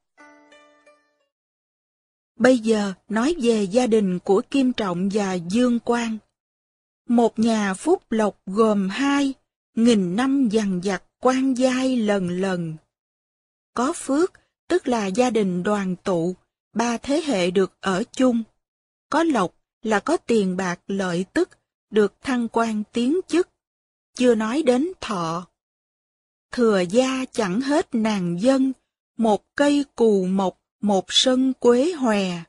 Bây 2.39 2.57
giờ 2.57 2.93
nói 3.09 3.35
về 3.41 3.63
gia 3.63 3.87
đình 3.87 4.19
của 4.19 4.41
Kim 4.51 4.73
Trọng 4.73 5.09
và 5.13 5.33
Dương 5.33 5.79
Quang. 5.79 6.17
Một 7.09 7.39
nhà 7.39 7.73
phúc 7.73 8.03
lộc 8.09 8.39
gồm 8.45 8.89
hai, 8.89 9.33
nghìn 9.75 10.15
năm 10.15 10.49
dằn 10.51 10.79
dặt 10.83 11.03
quan 11.19 11.53
giai 11.53 11.97
lần 11.97 12.29
lần. 12.29 12.75
Có 13.73 13.93
phước, 13.95 14.33
tức 14.67 14.87
là 14.87 15.07
gia 15.07 15.29
đình 15.29 15.63
đoàn 15.63 15.95
tụ, 15.95 16.35
ba 16.73 16.97
thế 16.97 17.21
hệ 17.25 17.51
được 17.51 17.73
ở 17.81 18.03
chung. 18.11 18.43
Có 19.09 19.23
lộc 19.23 19.55
là 19.83 19.99
có 19.99 20.17
tiền 20.17 20.57
bạc 20.57 20.79
lợi 20.87 21.25
tức, 21.33 21.49
được 21.89 22.13
thăng 22.21 22.47
quan 22.47 22.83
tiến 22.91 23.19
chức, 23.27 23.49
chưa 24.15 24.35
nói 24.35 24.63
đến 24.63 24.91
thọ. 25.01 25.47
Thừa 26.51 26.79
gia 26.89 27.25
chẳng 27.31 27.61
hết 27.61 27.95
nàng 27.95 28.41
dân, 28.41 28.73
một 29.17 29.43
cây 29.55 29.85
cù 29.95 30.25
mộc, 30.25 30.59
một 30.85 31.05
sân 31.07 31.53
quế 31.59 31.91
hòe. 31.91 32.43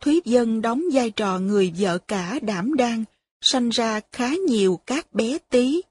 Thúy 0.00 0.20
Dân 0.24 0.62
đóng 0.62 0.82
vai 0.92 1.10
trò 1.10 1.38
người 1.38 1.72
vợ 1.78 1.98
cả 1.98 2.38
đảm 2.42 2.74
đang, 2.76 3.04
sanh 3.40 3.68
ra 3.68 4.00
khá 4.12 4.34
nhiều 4.48 4.80
các 4.86 5.12
bé 5.12 5.38
tí. 5.50 5.82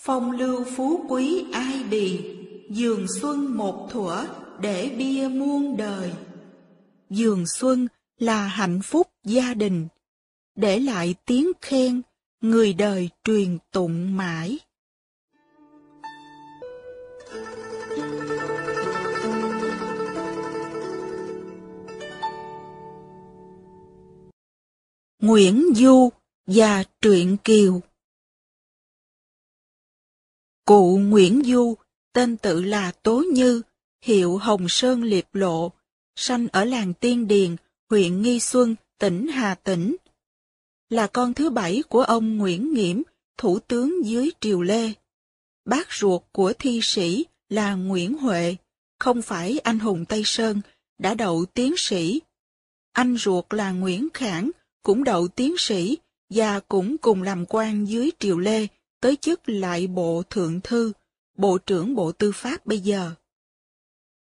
Phong 0.00 0.30
lưu 0.30 0.64
phú 0.76 1.06
quý 1.08 1.44
ai 1.52 1.82
bì, 1.90 2.20
dường 2.70 3.06
xuân 3.20 3.56
một 3.56 3.88
thuở 3.90 4.26
để 4.60 4.88
bia 4.98 5.28
muôn 5.28 5.76
đời. 5.76 6.12
Dường 7.10 7.44
xuân 7.46 7.88
là 8.18 8.46
hạnh 8.46 8.80
phúc 8.84 9.06
gia 9.24 9.54
đình, 9.54 9.88
để 10.54 10.80
lại 10.80 11.14
tiếng 11.26 11.52
khen, 11.60 12.02
người 12.40 12.72
đời 12.72 13.08
truyền 13.24 13.58
tụng 13.72 14.16
mãi. 14.16 14.58
Nguyễn 25.22 25.64
Du 25.74 26.10
và 26.46 26.84
Truyện 27.00 27.36
Kiều 27.44 27.80
Cụ 30.64 30.98
Nguyễn 30.98 31.42
Du, 31.44 31.74
tên 32.12 32.36
tự 32.36 32.62
là 32.62 32.92
Tố 33.02 33.24
Như, 33.32 33.62
hiệu 34.02 34.36
Hồng 34.36 34.68
Sơn 34.68 35.02
Liệp 35.02 35.34
Lộ, 35.34 35.72
sanh 36.16 36.48
ở 36.48 36.64
làng 36.64 36.94
Tiên 36.94 37.28
Điền, 37.28 37.56
huyện 37.90 38.22
Nghi 38.22 38.40
Xuân, 38.40 38.76
tỉnh 38.98 39.28
Hà 39.28 39.54
Tĩnh. 39.54 39.96
Là 40.90 41.06
con 41.06 41.34
thứ 41.34 41.50
bảy 41.50 41.82
của 41.88 42.02
ông 42.02 42.36
Nguyễn 42.36 42.74
Nghiễm, 42.74 43.02
thủ 43.36 43.58
tướng 43.58 44.04
dưới 44.04 44.30
triều 44.40 44.62
Lê. 44.62 44.92
Bác 45.64 45.92
ruột 45.92 46.22
của 46.32 46.52
thi 46.58 46.80
sĩ 46.82 47.24
là 47.48 47.74
Nguyễn 47.74 48.18
Huệ, 48.18 48.56
không 48.98 49.22
phải 49.22 49.58
anh 49.58 49.78
hùng 49.78 50.04
Tây 50.04 50.22
Sơn, 50.24 50.60
đã 50.98 51.14
đậu 51.14 51.44
tiến 51.44 51.74
sĩ. 51.76 52.20
Anh 52.92 53.16
ruột 53.16 53.44
là 53.50 53.72
Nguyễn 53.72 54.08
Khảng, 54.14 54.50
cũng 54.88 55.04
đậu 55.04 55.28
tiến 55.28 55.54
sĩ, 55.58 55.98
và 56.30 56.60
cũng 56.60 56.98
cùng 56.98 57.22
làm 57.22 57.44
quan 57.48 57.84
dưới 57.84 58.10
triều 58.18 58.38
Lê, 58.38 58.66
tới 59.00 59.16
chức 59.16 59.48
lại 59.48 59.86
bộ 59.86 60.22
thượng 60.30 60.60
thư, 60.60 60.92
bộ 61.36 61.58
trưởng 61.58 61.94
bộ 61.94 62.12
tư 62.12 62.32
pháp 62.32 62.66
bây 62.66 62.78
giờ. 62.78 63.10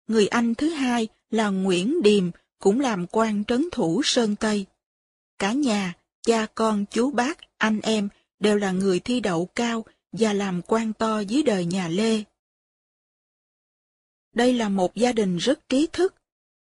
Người 0.07 0.27
anh 0.27 0.55
thứ 0.55 0.69
hai 0.69 1.09
là 1.31 1.49
Nguyễn 1.49 2.03
Điềm, 2.03 2.31
cũng 2.59 2.81
làm 2.81 3.07
quan 3.07 3.45
trấn 3.45 3.69
thủ 3.73 4.03
Sơn 4.05 4.37
Tây. 4.37 4.67
Cả 5.39 5.53
nhà, 5.53 5.95
cha 6.23 6.47
con, 6.55 6.85
chú 6.91 7.11
bác, 7.11 7.39
anh 7.59 7.81
em 7.81 8.09
đều 8.39 8.57
là 8.57 8.73
người 8.73 9.01
thi 9.01 9.21
đậu 9.21 9.47
cao 9.47 9.85
và 10.13 10.33
làm 10.33 10.63
quan 10.63 10.93
to 10.93 11.21
dưới 11.21 11.43
đời 11.43 11.65
nhà 11.65 11.89
Lê. 11.89 12.23
Đây 14.35 14.53
là 14.53 14.69
một 14.69 14.95
gia 14.95 15.13
đình 15.13 15.37
rất 15.37 15.69
trí 15.69 15.87
thức. 15.93 16.15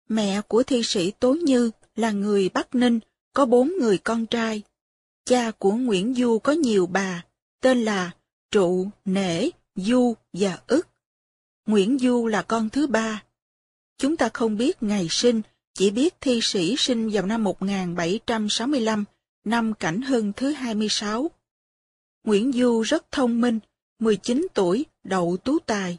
Mẹ 0.08 0.40
của 0.48 0.62
thi 0.62 0.82
sĩ 0.84 1.10
Tố 1.10 1.32
Như 1.32 1.70
là 1.96 2.10
người 2.10 2.48
Bắc 2.48 2.74
Ninh, 2.74 3.00
có 3.38 3.46
bốn 3.46 3.72
người 3.80 3.98
con 3.98 4.26
trai. 4.26 4.62
Cha 5.24 5.50
của 5.50 5.72
Nguyễn 5.72 6.14
Du 6.14 6.38
có 6.38 6.52
nhiều 6.52 6.86
bà, 6.86 7.24
tên 7.60 7.84
là 7.84 8.10
Trụ, 8.50 8.88
Nể, 9.04 9.48
Du 9.76 10.14
và 10.32 10.58
ức. 10.66 10.88
Nguyễn 11.66 11.98
Du 11.98 12.26
là 12.26 12.42
con 12.42 12.70
thứ 12.70 12.86
ba. 12.86 13.22
Chúng 13.98 14.16
ta 14.16 14.28
không 14.34 14.56
biết 14.56 14.82
ngày 14.82 15.06
sinh, 15.10 15.42
chỉ 15.74 15.90
biết 15.90 16.14
thi 16.20 16.40
sĩ 16.42 16.74
sinh 16.78 17.10
vào 17.10 17.26
năm 17.26 17.44
1765, 17.44 19.04
năm 19.44 19.74
Cảnh 19.74 20.02
Hưng 20.02 20.32
thứ 20.32 20.52
26. 20.52 21.30
Nguyễn 22.24 22.52
Du 22.52 22.82
rất 22.82 23.10
thông 23.10 23.40
minh, 23.40 23.58
19 23.98 24.46
tuổi, 24.54 24.86
đậu 25.04 25.36
tú 25.36 25.58
tài. 25.58 25.98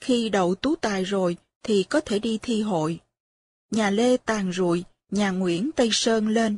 Khi 0.00 0.28
đậu 0.28 0.54
tú 0.54 0.76
tài 0.76 1.04
rồi 1.04 1.36
thì 1.62 1.82
có 1.82 2.00
thể 2.00 2.18
đi 2.18 2.38
thi 2.42 2.62
hội. 2.62 3.00
Nhà 3.70 3.90
Lê 3.90 4.16
tàn 4.16 4.52
rụi, 4.52 4.84
nhà 5.10 5.30
Nguyễn 5.30 5.70
Tây 5.72 5.88
Sơn 5.92 6.28
lên. 6.28 6.56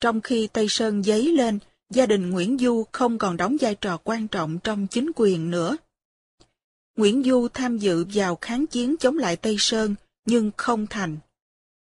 Trong 0.00 0.20
khi 0.20 0.48
Tây 0.52 0.66
Sơn 0.68 1.02
dấy 1.02 1.32
lên, 1.32 1.58
gia 1.90 2.06
đình 2.06 2.30
Nguyễn 2.30 2.58
Du 2.58 2.84
không 2.92 3.18
còn 3.18 3.36
đóng 3.36 3.56
vai 3.60 3.74
trò 3.74 3.98
quan 4.04 4.28
trọng 4.28 4.58
trong 4.58 4.86
chính 4.86 5.10
quyền 5.14 5.50
nữa. 5.50 5.76
Nguyễn 6.96 7.22
Du 7.22 7.48
tham 7.48 7.78
dự 7.78 8.04
vào 8.14 8.38
kháng 8.40 8.66
chiến 8.66 8.96
chống 8.96 9.18
lại 9.18 9.36
Tây 9.36 9.56
Sơn, 9.58 9.94
nhưng 10.26 10.50
không 10.56 10.86
thành. 10.86 11.18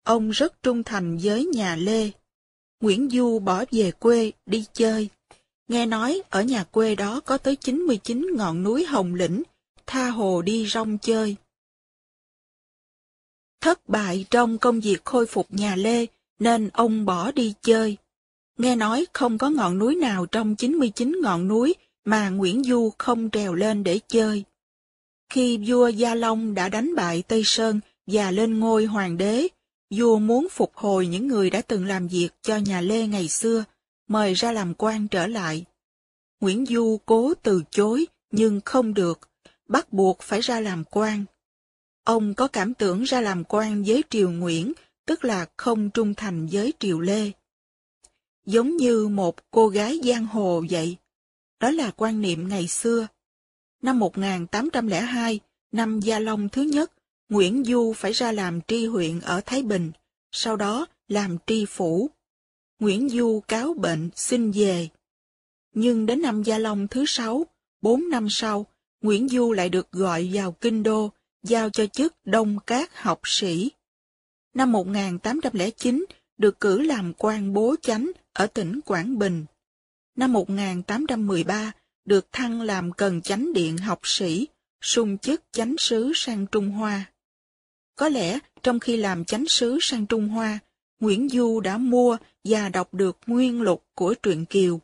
Ông 0.04 0.30
rất 0.30 0.64
trung 0.64 0.84
thành 0.84 1.18
với 1.24 1.46
nhà 1.46 1.76
Lê. 1.76 2.12
Nguyễn 2.82 3.10
Du 3.10 3.40
bỏ 3.40 3.64
về 3.72 3.92
quê 3.92 4.32
đi 4.46 4.66
chơi. 4.74 5.10
Nghe 5.68 5.86
nói 5.86 6.22
ở 6.30 6.42
nhà 6.42 6.64
quê 6.64 6.96
đó 6.96 7.20
có 7.26 7.38
tới 7.38 7.56
99 7.56 8.28
ngọn 8.36 8.64
núi 8.64 8.86
hồng 8.86 9.16
lĩnh, 9.16 9.44
tha 9.86 10.10
hồ 10.10 10.42
đi 10.42 10.66
rong 10.68 10.98
chơi. 10.98 11.36
Thất 13.62 13.90
bại 13.90 14.26
trong 14.30 14.58
công 14.58 14.80
việc 14.80 15.06
khôi 15.06 15.26
phục 15.26 15.48
nhà 15.50 15.76
Lê, 15.76 16.06
nên 16.42 16.70
ông 16.74 17.06
bỏ 17.06 17.32
đi 17.32 17.54
chơi. 17.62 17.98
Nghe 18.58 18.76
nói 18.76 19.06
không 19.14 19.38
có 19.38 19.50
ngọn 19.50 19.80
núi 19.80 19.96
nào 19.96 20.26
trong 20.26 20.56
99 20.56 21.22
ngọn 21.22 21.48
núi 21.48 21.76
mà 22.06 22.30
Nguyễn 22.30 22.64
Du 22.64 22.92
không 22.98 23.30
trèo 23.30 23.54
lên 23.54 23.84
để 23.84 24.00
chơi. 24.08 24.44
Khi 25.30 25.58
vua 25.68 25.88
Gia 25.88 26.16
Long 26.16 26.54
đã 26.54 26.70
đánh 26.70 26.96
bại 26.96 27.24
Tây 27.28 27.42
Sơn 27.46 27.80
và 28.08 28.32
lên 28.32 28.60
ngôi 28.60 28.86
hoàng 28.86 29.18
đế, 29.18 29.48
vua 29.96 30.20
muốn 30.20 30.48
phục 30.52 30.72
hồi 30.76 31.08
những 31.08 31.28
người 31.28 31.50
đã 31.50 31.62
từng 31.62 31.86
làm 31.86 32.08
việc 32.08 32.30
cho 32.42 32.58
nhà 32.58 32.82
Lê 32.82 33.08
ngày 33.08 33.28
xưa, 33.28 33.64
mời 34.08 34.34
ra 34.34 34.52
làm 34.52 34.74
quan 34.74 35.08
trở 35.08 35.28
lại. 35.28 35.66
Nguyễn 36.40 36.66
Du 36.66 37.00
cố 37.06 37.34
từ 37.34 37.64
chối, 37.72 38.06
nhưng 38.32 38.62
không 38.66 38.94
được, 38.94 39.20
bắt 39.68 39.94
buộc 39.94 40.20
phải 40.22 40.42
ra 40.42 40.60
làm 40.60 40.84
quan. 40.84 41.26
Ông 42.04 42.34
có 42.34 42.48
cảm 42.48 42.74
tưởng 42.74 43.04
ra 43.04 43.22
làm 43.22 43.44
quan 43.44 43.84
với 43.84 44.04
triều 44.10 44.32
Nguyễn, 44.32 44.74
tức 45.12 45.26
là 45.26 45.46
không 45.58 45.90
trung 45.90 46.14
thành 46.14 46.48
với 46.52 46.74
triều 46.80 47.00
Lê. 47.00 47.32
Giống 48.46 48.78
như 48.78 49.08
một 49.08 49.36
cô 49.52 49.68
gái 49.68 50.00
giang 50.04 50.26
hồ 50.26 50.64
vậy. 50.70 50.98
Đó 51.60 51.72
là 51.72 51.92
quan 51.98 52.22
niệm 52.22 52.48
ngày 52.50 52.68
xưa. 52.68 53.08
Năm 53.82 54.00
1802, 54.00 55.40
năm 55.72 56.00
Gia 56.00 56.20
Long 56.20 56.50
thứ 56.50 56.62
nhất, 56.62 56.92
Nguyễn 57.30 57.64
Du 57.64 57.94
phải 57.94 58.12
ra 58.12 58.32
làm 58.32 58.62
tri 58.62 58.86
huyện 58.86 59.20
ở 59.20 59.42
Thái 59.46 59.64
Bình, 59.64 59.92
sau 60.32 60.56
đó 60.56 60.86
làm 61.08 61.38
tri 61.48 61.66
phủ. 61.66 62.10
Nguyễn 62.80 63.10
Du 63.10 63.42
cáo 63.48 63.74
bệnh 63.74 64.10
xin 64.16 64.52
về. 64.52 64.90
Nhưng 65.74 66.06
đến 66.06 66.22
năm 66.22 66.44
Gia 66.44 66.58
Long 66.58 66.88
thứ 66.88 67.04
sáu, 67.08 67.46
bốn 67.82 68.10
năm 68.10 68.28
sau, 68.30 68.66
Nguyễn 69.02 69.30
Du 69.30 69.52
lại 69.52 69.70
được 69.70 69.92
gọi 69.92 70.30
vào 70.34 70.52
Kinh 70.52 70.84
Đô, 70.84 71.12
giao 71.44 71.70
cho 71.70 71.86
chức 71.86 72.14
Đông 72.26 72.60
cát 72.68 72.90
học 72.96 73.20
sĩ. 73.24 73.72
Năm 74.54 74.72
1809, 74.72 76.06
được 76.38 76.60
cử 76.60 76.82
làm 76.82 77.14
quan 77.18 77.54
bố 77.54 77.76
chánh 77.82 78.12
ở 78.34 78.48
tỉnh 78.48 78.80
Quảng 78.86 79.20
Bình. 79.20 79.46
Năm 80.16 80.34
1813, 80.34 81.72
được 82.06 82.32
thăng 82.32 82.62
làm 82.62 82.92
cần 82.92 83.22
chánh 83.22 83.54
điện 83.54 83.78
học 83.78 84.00
sĩ, 84.04 84.48
sung 84.82 85.18
chức 85.18 85.44
chánh 85.52 85.76
sứ 85.78 86.12
sang 86.16 86.46
Trung 86.52 86.70
Hoa. 86.70 87.12
Có 87.96 88.10
lẽ 88.10 88.40
trong 88.64 88.80
khi 88.80 88.98
làm 88.98 89.26
chánh 89.26 89.46
sứ 89.48 89.78
sang 89.82 90.06
Trung 90.06 90.28
Hoa, 90.28 90.60
Nguyễn 91.00 91.30
Du 91.30 91.60
đã 91.60 91.78
mua 91.78 92.18
và 92.44 92.70
đọc 92.70 92.94
được 92.94 93.18
nguyên 93.26 93.62
lục 93.62 93.86
của 93.96 94.14
truyện 94.24 94.46
Kiều. 94.46 94.82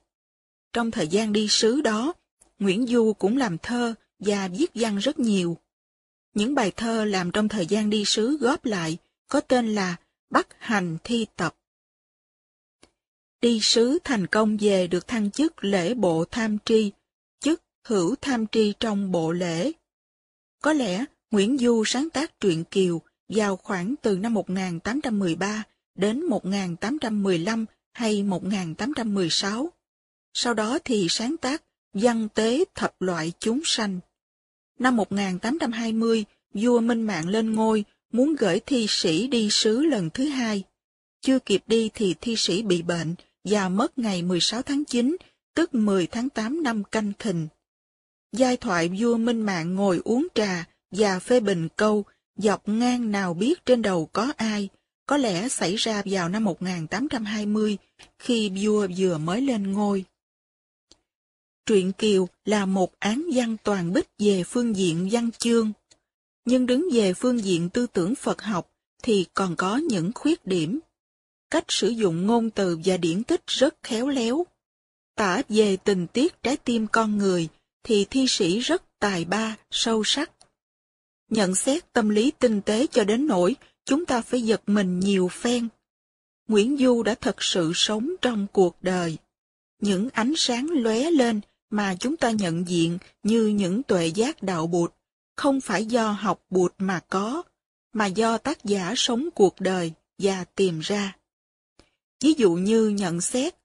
Trong 0.74 0.92
thời 0.92 1.08
gian 1.08 1.34
đi 1.34 1.48
sứ 1.48 1.82
đó, 1.82 2.14
Nguyễn 2.60 2.88
Du 2.88 3.14
cũng 3.14 3.38
làm 3.38 3.58
thơ 3.58 3.94
và 4.20 4.48
viết 4.48 4.72
văn 4.76 4.98
rất 4.98 5.20
nhiều. 5.20 5.58
Những 6.34 6.56
bài 6.56 6.72
thơ 6.76 7.06
làm 7.06 7.32
trong 7.32 7.48
thời 7.48 7.66
gian 7.66 7.90
đi 7.90 8.06
sứ 8.06 8.38
góp 8.38 8.66
lại 8.66 8.98
có 9.28 9.42
tên 9.42 9.76
là 9.76 9.96
Bắc 10.30 10.48
Hành 10.60 10.98
Thi 11.04 11.26
Tập. 11.36 11.56
Đi 13.42 13.60
sứ 13.62 14.00
thành 14.04 14.28
công 14.28 14.58
về 14.60 14.88
được 14.88 15.08
thăng 15.08 15.32
chức 15.32 15.64
lễ 15.64 15.94
bộ 15.94 16.26
tham 16.32 16.58
tri, 16.66 16.92
chức 17.40 17.62
hữu 17.88 18.16
tham 18.22 18.48
tri 18.48 18.74
trong 18.80 19.12
bộ 19.12 19.32
lễ. 19.32 19.72
Có 20.62 20.74
lẽ 20.74 21.06
Nguyễn 21.32 21.58
Du 21.58 21.84
sáng 21.86 22.10
tác 22.10 22.40
truyện 22.40 22.64
Kiều 22.64 23.02
vào 23.30 23.56
khoảng 23.58 23.96
từ 24.02 24.18
năm 24.18 24.34
1813 24.34 25.64
đến 25.96 26.24
1815 26.24 27.66
hay 27.94 28.24
1816. 28.24 29.72
Sau 30.34 30.54
đó 30.54 30.80
thì 30.84 31.08
sáng 31.10 31.38
tác 31.38 31.64
Văn 31.94 32.30
tế 32.30 32.64
thập 32.76 33.02
loại 33.02 33.34
chúng 33.40 33.62
sanh. 33.64 34.00
Năm 34.80 34.96
1820, 34.96 36.26
vua 36.54 36.80
Minh 36.80 37.04
Mạng 37.04 37.30
lên 37.30 37.56
ngôi, 37.56 37.86
muốn 38.12 38.36
gửi 38.36 38.60
thi 38.60 38.86
sĩ 38.90 39.28
đi 39.28 39.50
sứ 39.52 39.82
lần 39.82 40.10
thứ 40.10 40.26
hai. 40.26 40.64
Chưa 41.22 41.40
kịp 41.40 41.64
đi 41.68 41.90
thì 41.94 42.16
thi 42.22 42.36
sĩ 42.36 42.62
bị 42.62 42.82
bệnh 42.82 43.16
và 43.44 43.70
mất 43.70 43.98
ngày 43.98 44.22
16 44.22 44.62
tháng 44.62 44.86
9, 44.86 45.18
tức 45.56 45.74
10 45.74 46.08
tháng 46.08 46.30
8 46.30 46.64
năm 46.64 46.84
canh 46.84 47.14
thìn. 47.20 47.48
Giai 48.32 48.58
thoại 48.58 48.90
vua 49.00 49.18
Minh 49.18 49.42
Mạng 49.42 49.76
ngồi 49.76 50.02
uống 50.04 50.28
trà 50.36 50.66
và 50.92 51.20
phê 51.20 51.40
bình 51.40 51.68
câu 51.76 52.06
dọc 52.36 52.70
ngang 52.70 53.12
nào 53.12 53.34
biết 53.34 53.66
trên 53.66 53.82
đầu 53.82 54.06
có 54.06 54.34
ai, 54.38 54.70
có 55.06 55.18
lẽ 55.18 55.50
xảy 55.50 55.76
ra 55.76 56.02
vào 56.06 56.30
năm 56.30 56.44
1820 56.44 57.78
khi 58.20 58.52
vua 58.64 58.88
vừa 58.98 59.18
mới 59.18 59.42
lên 59.42 59.72
ngôi. 59.72 60.06
Truyện 61.66 61.92
Kiều 61.92 62.28
là 62.46 62.66
một 62.66 63.00
án 63.00 63.26
văn 63.34 63.58
toàn 63.64 63.94
bích 63.94 64.10
về 64.20 64.44
phương 64.44 64.76
diện 64.76 65.10
văn 65.12 65.30
chương, 65.38 65.72
nhưng 66.48 66.66
đứng 66.66 66.88
về 66.94 67.14
phương 67.14 67.44
diện 67.44 67.70
tư 67.70 67.88
tưởng 67.88 68.16
Phật 68.16 68.42
học 68.42 68.72
thì 69.04 69.26
còn 69.34 69.56
có 69.56 69.78
những 69.78 70.12
khuyết 70.16 70.46
điểm. 70.46 70.80
Cách 71.52 71.66
sử 71.68 71.88
dụng 71.88 72.28
ngôn 72.28 72.50
từ 72.50 72.80
và 72.86 72.98
điển 72.98 73.24
tích 73.24 73.42
rất 73.48 73.76
khéo 73.84 74.08
léo. 74.08 74.46
Tả 75.16 75.42
về 75.50 75.78
tình 75.78 76.08
tiết 76.08 76.44
trái 76.44 76.58
tim 76.58 76.88
con 76.92 77.18
người 77.18 77.48
thì 77.84 78.06
thi 78.10 78.26
sĩ 78.28 78.60
rất 78.60 78.84
tài 79.00 79.26
ba, 79.26 79.58
sâu 79.72 80.04
sắc. 80.06 80.32
Nhận 81.30 81.56
xét 81.56 81.94
tâm 81.94 82.10
lý 82.10 82.32
tinh 82.40 82.62
tế 82.62 82.88
cho 82.92 83.04
đến 83.04 83.28
nỗi 83.28 83.56
chúng 83.86 84.06
ta 84.06 84.22
phải 84.22 84.42
giật 84.42 84.62
mình 84.68 85.00
nhiều 85.00 85.28
phen. 85.28 85.68
Nguyễn 86.48 86.78
Du 86.78 87.04
đã 87.04 87.16
thật 87.16 87.44
sự 87.44 87.72
sống 87.76 88.16
trong 88.22 88.48
cuộc 88.52 88.76
đời. 88.82 89.18
Những 89.82 90.10
ánh 90.10 90.34
sáng 90.38 90.68
lóe 90.72 91.12
lên 91.12 91.42
mà 91.70 91.96
chúng 92.00 92.18
ta 92.18 92.32
nhận 92.32 92.68
diện 92.68 92.98
như 93.24 93.48
những 93.48 93.84
tuệ 93.84 94.08
giác 94.08 94.44
đạo 94.44 94.68
bụt, 94.68 94.97
không 95.38 95.62
phải 95.62 95.86
do 95.86 96.12
học 96.12 96.42
bụt 96.50 96.74
mà 96.78 97.00
có, 97.10 97.44
mà 97.94 98.06
do 98.06 98.38
tác 98.38 98.64
giả 98.64 98.94
sống 98.96 99.30
cuộc 99.36 99.62
đời 99.62 99.92
và 100.18 100.44
tìm 100.44 100.80
ra. 100.80 101.18
Ví 102.24 102.34
dụ 102.34 102.54
như 102.54 102.90
nhận 102.90 103.22
xét, 103.22 103.56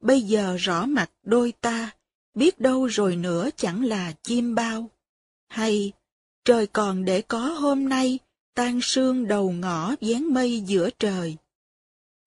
bây 0.00 0.22
giờ 0.22 0.56
rõ 0.60 0.86
mặt 0.86 1.10
đôi 1.22 1.52
ta, 1.60 1.90
biết 2.34 2.60
đâu 2.60 2.86
rồi 2.86 3.16
nữa 3.16 3.48
chẳng 3.56 3.84
là 3.84 4.12
chim 4.22 4.54
bao. 4.54 4.90
Hay, 5.48 5.92
trời 6.44 6.66
còn 6.66 7.04
để 7.04 7.22
có 7.22 7.38
hôm 7.38 7.88
nay, 7.88 8.18
tan 8.54 8.80
sương 8.82 9.28
đầu 9.28 9.50
ngõ 9.50 9.94
dán 10.00 10.34
mây 10.34 10.60
giữa 10.60 10.90
trời. 10.98 11.36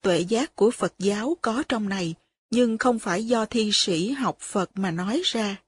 Tuệ 0.01 0.19
giác 0.19 0.55
của 0.55 0.71
Phật 0.71 0.93
giáo 0.99 1.37
có 1.41 1.63
trong 1.69 1.89
này, 1.89 2.15
nhưng 2.51 2.77
không 2.77 2.99
phải 2.99 3.27
do 3.27 3.45
thi 3.45 3.69
sĩ 3.73 4.11
học 4.11 4.37
Phật 4.39 4.71
mà 4.75 4.91
nói 4.91 5.21
ra. 5.25 5.61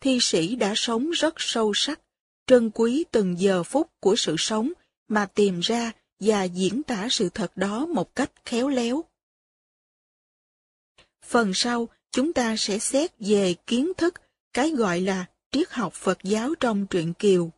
Thi 0.00 0.18
sĩ 0.20 0.56
đã 0.56 0.72
sống 0.76 1.10
rất 1.10 1.34
sâu 1.36 1.72
sắc, 1.74 2.00
trân 2.46 2.70
quý 2.74 3.04
từng 3.10 3.40
giờ 3.40 3.62
phút 3.62 3.90
của 4.00 4.16
sự 4.16 4.34
sống 4.38 4.72
mà 5.08 5.26
tìm 5.26 5.60
ra 5.60 5.92
và 6.20 6.44
diễn 6.44 6.82
tả 6.82 7.08
sự 7.10 7.28
thật 7.28 7.56
đó 7.56 7.86
một 7.86 8.14
cách 8.14 8.30
khéo 8.44 8.68
léo. 8.68 9.04
Phần 11.24 11.54
sau, 11.54 11.88
chúng 12.10 12.32
ta 12.32 12.56
sẽ 12.56 12.78
xét 12.78 13.10
về 13.18 13.54
kiến 13.66 13.92
thức, 13.96 14.14
cái 14.52 14.70
gọi 14.70 15.00
là 15.00 15.26
triết 15.50 15.70
học 15.70 15.92
Phật 15.92 16.18
giáo 16.22 16.54
trong 16.60 16.86
truyện 16.86 17.14
Kiều. 17.14 17.50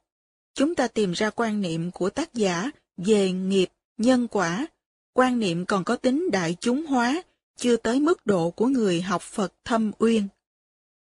Chúng 0.54 0.74
ta 0.74 0.88
tìm 0.88 1.12
ra 1.12 1.30
quan 1.30 1.60
niệm 1.60 1.90
của 1.90 2.10
tác 2.10 2.34
giả 2.34 2.70
về 2.96 3.32
nghiệp, 3.32 3.68
nhân 3.96 4.28
quả. 4.28 4.66
Quan 5.12 5.38
niệm 5.38 5.66
còn 5.66 5.84
có 5.84 5.96
tính 5.96 6.30
đại 6.32 6.56
chúng 6.60 6.86
hóa, 6.86 7.22
chưa 7.56 7.76
tới 7.76 8.00
mức 8.00 8.26
độ 8.26 8.50
của 8.50 8.66
người 8.66 9.02
học 9.02 9.22
Phật 9.22 9.52
thâm 9.64 9.92
uyên. 9.98 10.28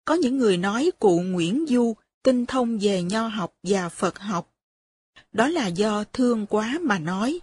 Có 0.04 0.14
những 0.14 0.38
người 0.38 0.56
nói 0.56 0.90
cụ 0.98 1.20
Nguyễn 1.20 1.66
Du 1.68 1.94
tinh 2.22 2.46
thông 2.46 2.78
về 2.78 3.02
nho 3.02 3.28
học 3.28 3.54
và 3.62 3.88
Phật 3.88 4.18
học. 4.18 4.54
Đó 5.32 5.48
là 5.48 5.66
do 5.66 6.04
thương 6.04 6.46
quá 6.46 6.78
mà 6.82 6.98
nói. 6.98 7.40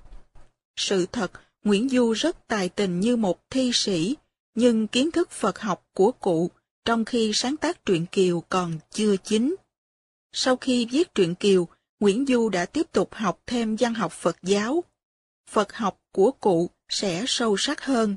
Sự 0.76 1.06
thật, 1.06 1.32
Nguyễn 1.64 1.90
Du 1.90 2.14
rất 2.14 2.48
tài 2.48 2.70
tình 2.70 3.00
như 3.00 3.16
một 3.16 3.50
thi 3.50 3.72
sĩ, 3.74 4.16
nhưng 4.56 4.88
kiến 4.88 5.12
thức 5.12 5.32
Phật 5.32 5.60
học 5.60 5.88
của 5.94 6.12
cụ 6.12 6.52
trong 6.86 7.06
khi 7.06 7.32
sáng 7.34 7.58
tác 7.58 7.86
truyện 7.86 8.06
Kiều 8.06 8.44
còn 8.50 8.80
chưa 8.92 9.16
chín. 9.18 9.56
Sau 10.32 10.56
khi 10.56 10.86
viết 10.86 11.16
truyện 11.16 11.36
Kiều, 11.36 11.68
Nguyễn 12.00 12.26
Du 12.26 12.50
đã 12.50 12.66
tiếp 12.66 12.92
tục 12.92 13.14
học 13.14 13.42
thêm 13.46 13.76
văn 13.80 13.94
học 13.94 14.12
Phật 14.12 14.38
giáo. 14.44 14.84
Phật 15.50 15.74
học 15.74 16.00
của 16.12 16.32
cụ 16.32 16.70
sẽ 16.90 17.24
sâu 17.28 17.58
sắc 17.58 17.82
hơn, 17.86 18.16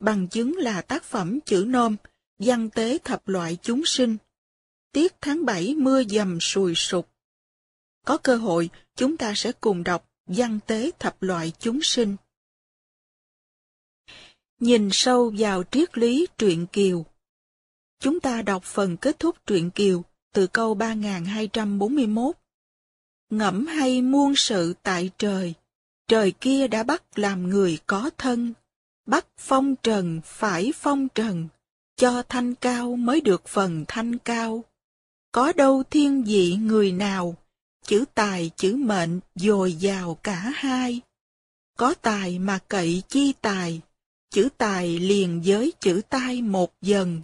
bằng 0.00 0.28
chứng 0.28 0.56
là 0.56 0.82
tác 0.82 1.04
phẩm 1.04 1.40
chữ 1.40 1.64
nôm, 1.68 1.96
văn 2.38 2.70
tế 2.70 2.98
thập 3.04 3.28
loại 3.28 3.56
chúng 3.62 3.82
sinh. 3.84 4.16
Tiết 4.96 5.14
tháng 5.20 5.44
7 5.44 5.74
mưa 5.74 6.02
dầm 6.04 6.40
sùi 6.40 6.74
sụp. 6.74 7.08
Có 8.04 8.18
cơ 8.18 8.36
hội, 8.36 8.70
chúng 8.94 9.16
ta 9.16 9.32
sẽ 9.36 9.52
cùng 9.52 9.84
đọc 9.84 10.08
văn 10.26 10.58
tế 10.66 10.90
thập 10.98 11.22
loại 11.22 11.52
chúng 11.58 11.82
sinh. 11.82 12.16
Nhìn 14.60 14.88
sâu 14.92 15.32
vào 15.38 15.62
triết 15.70 15.98
lý 15.98 16.26
truyện 16.38 16.66
Kiều 16.66 17.06
Chúng 18.00 18.20
ta 18.20 18.42
đọc 18.42 18.64
phần 18.64 18.96
kết 18.96 19.18
thúc 19.18 19.36
truyện 19.46 19.70
Kiều 19.70 20.02
từ 20.32 20.46
câu 20.46 20.74
3241. 20.74 22.36
Ngẫm 23.30 23.66
hay 23.66 24.02
muôn 24.02 24.34
sự 24.36 24.74
tại 24.82 25.10
trời, 25.18 25.54
trời 26.08 26.32
kia 26.40 26.68
đã 26.68 26.82
bắt 26.82 27.18
làm 27.18 27.48
người 27.50 27.78
có 27.86 28.10
thân, 28.18 28.52
bắt 29.06 29.26
phong 29.38 29.76
trần 29.76 30.20
phải 30.24 30.72
phong 30.74 31.08
trần, 31.08 31.48
cho 31.96 32.22
thanh 32.28 32.54
cao 32.54 32.96
mới 32.96 33.20
được 33.20 33.48
phần 33.48 33.84
thanh 33.88 34.18
cao. 34.18 34.64
Có 35.36 35.52
đâu 35.52 35.82
thiên 35.90 36.24
vị 36.24 36.56
người 36.56 36.92
nào, 36.92 37.36
chữ 37.86 38.04
tài 38.14 38.50
chữ 38.56 38.76
mệnh 38.76 39.20
dồi 39.34 39.72
dào 39.72 40.18
cả 40.22 40.52
hai. 40.54 41.00
Có 41.78 41.94
tài 41.94 42.38
mà 42.38 42.58
cậy 42.68 43.02
chi 43.08 43.32
tài, 43.40 43.80
chữ 44.30 44.48
tài 44.58 44.98
liền 44.98 45.42
với 45.44 45.72
chữ 45.80 46.00
tai 46.08 46.42
một 46.42 46.72
dần. 46.80 47.22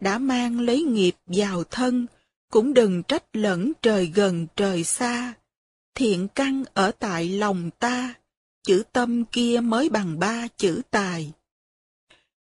Đã 0.00 0.18
mang 0.18 0.60
lấy 0.60 0.82
nghiệp 0.82 1.14
vào 1.26 1.64
thân, 1.64 2.06
cũng 2.50 2.74
đừng 2.74 3.02
trách 3.02 3.24
lẫn 3.32 3.72
trời 3.82 4.06
gần 4.06 4.46
trời 4.56 4.84
xa. 4.84 5.34
Thiện 5.94 6.28
căn 6.28 6.64
ở 6.74 6.90
tại 6.98 7.28
lòng 7.28 7.70
ta, 7.78 8.14
chữ 8.62 8.82
tâm 8.92 9.24
kia 9.24 9.60
mới 9.62 9.88
bằng 9.88 10.18
ba 10.18 10.48
chữ 10.56 10.82
tài. 10.90 11.32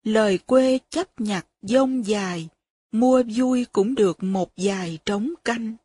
Lời 0.03 0.37
quê 0.37 0.79
chấp 0.89 1.21
nhặt 1.21 1.47
dông 1.61 2.07
dài, 2.07 2.49
mua 2.93 3.23
vui 3.35 3.65
cũng 3.71 3.95
được 3.95 4.23
một 4.23 4.57
dài 4.57 4.99
trống 5.05 5.33
canh. 5.45 5.75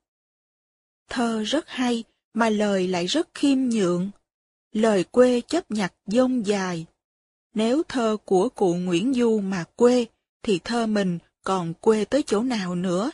Thơ 1.08 1.42
rất 1.42 1.68
hay, 1.68 2.04
mà 2.34 2.50
lời 2.50 2.88
lại 2.88 3.06
rất 3.06 3.28
khiêm 3.34 3.58
nhượng. 3.58 4.10
Lời 4.72 5.04
quê 5.04 5.40
chấp 5.40 5.70
nhặt 5.70 5.94
dông 6.06 6.46
dài. 6.46 6.86
Nếu 7.54 7.82
thơ 7.88 8.16
của 8.24 8.48
cụ 8.48 8.74
Nguyễn 8.74 9.14
Du 9.14 9.40
mà 9.40 9.64
quê, 9.76 10.06
thì 10.42 10.58
thơ 10.64 10.86
mình 10.86 11.18
còn 11.44 11.74
quê 11.74 12.04
tới 12.04 12.22
chỗ 12.26 12.42
nào 12.42 12.74
nữa. 12.74 13.10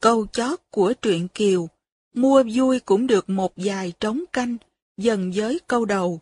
Câu 0.00 0.26
chót 0.26 0.60
của 0.70 0.92
truyện 1.02 1.28
Kiều, 1.28 1.68
mua 2.14 2.42
vui 2.54 2.80
cũng 2.80 3.06
được 3.06 3.30
một 3.30 3.56
dài 3.56 3.92
trống 4.00 4.24
canh, 4.32 4.56
dần 4.96 5.32
với 5.34 5.60
câu 5.66 5.84
đầu, 5.84 6.20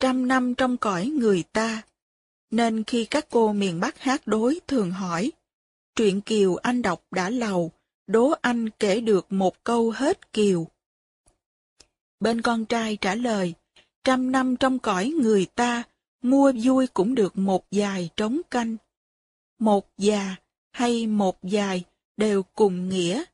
trăm 0.00 0.28
năm 0.28 0.54
trong 0.54 0.76
cõi 0.76 1.06
người 1.06 1.42
ta. 1.52 1.82
Nên 2.50 2.84
khi 2.84 3.04
các 3.04 3.26
cô 3.30 3.52
miền 3.52 3.80
Bắc 3.80 3.98
hát 3.98 4.26
đối 4.26 4.60
thường 4.66 4.90
hỏi, 4.90 5.32
truyện 5.96 6.20
Kiều 6.20 6.56
anh 6.56 6.82
đọc 6.82 7.02
đã 7.10 7.30
lầu, 7.30 7.72
đố 8.06 8.34
anh 8.40 8.70
kể 8.70 9.00
được 9.00 9.32
một 9.32 9.64
câu 9.64 9.90
hết 9.90 10.32
Kiều. 10.32 10.66
Bên 12.20 12.42
con 12.42 12.64
trai 12.64 12.96
trả 12.96 13.14
lời, 13.14 13.54
trăm 14.04 14.32
năm 14.32 14.56
trong 14.56 14.78
cõi 14.78 15.08
người 15.08 15.46
ta, 15.54 15.82
mua 16.22 16.52
vui 16.62 16.86
cũng 16.86 17.14
được 17.14 17.38
một 17.38 17.70
dài 17.70 18.10
trống 18.16 18.40
canh. 18.50 18.76
Một 19.58 19.88
già 19.98 20.36
hay 20.72 21.06
một 21.06 21.42
dài 21.42 21.84
đều 22.16 22.42
cùng 22.42 22.88
nghĩa. 22.88 23.24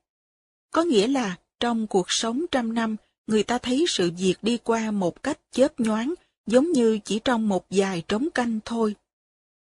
Có 0.71 0.83
nghĩa 0.83 1.09
là 1.09 1.37
trong 1.61 1.87
cuộc 1.87 2.11
sống 2.11 2.45
trăm 2.51 2.75
năm, 2.75 2.97
người 3.27 3.43
ta 3.43 3.59
thấy 3.59 3.85
sự 3.89 4.11
việc 4.19 4.35
đi 4.43 4.57
qua 4.57 4.91
một 4.91 5.23
cách 5.23 5.39
chớp 5.51 5.81
nhoáng, 5.81 6.15
giống 6.47 6.73
như 6.73 6.99
chỉ 7.05 7.21
trong 7.25 7.49
một 7.49 7.71
dài 7.71 8.03
trống 8.09 8.29
canh 8.35 8.61
thôi. 8.65 8.95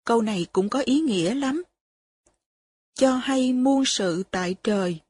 Câu 0.04 0.22
này 0.22 0.46
cũng 0.52 0.68
có 0.68 0.80
ý 0.80 1.00
nghĩa 1.00 1.34
lắm. 1.34 1.62
Cho 2.94 3.16
hay 3.16 3.52
muôn 3.52 3.84
sự 3.84 4.22
tại 4.30 4.54
trời. 4.64 5.00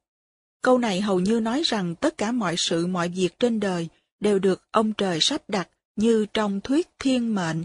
Câu 0.61 0.77
này 0.77 1.01
hầu 1.01 1.19
như 1.19 1.39
nói 1.39 1.61
rằng 1.65 1.95
tất 1.95 2.17
cả 2.17 2.31
mọi 2.31 2.55
sự 2.57 2.87
mọi 2.87 3.09
việc 3.09 3.39
trên 3.39 3.59
đời 3.59 3.87
đều 4.19 4.39
được 4.39 4.61
ông 4.71 4.93
trời 4.93 5.19
sắp 5.21 5.49
đặt 5.49 5.69
như 5.95 6.25
trong 6.33 6.61
thuyết 6.61 6.87
thiên 6.99 7.35
mệnh. 7.35 7.63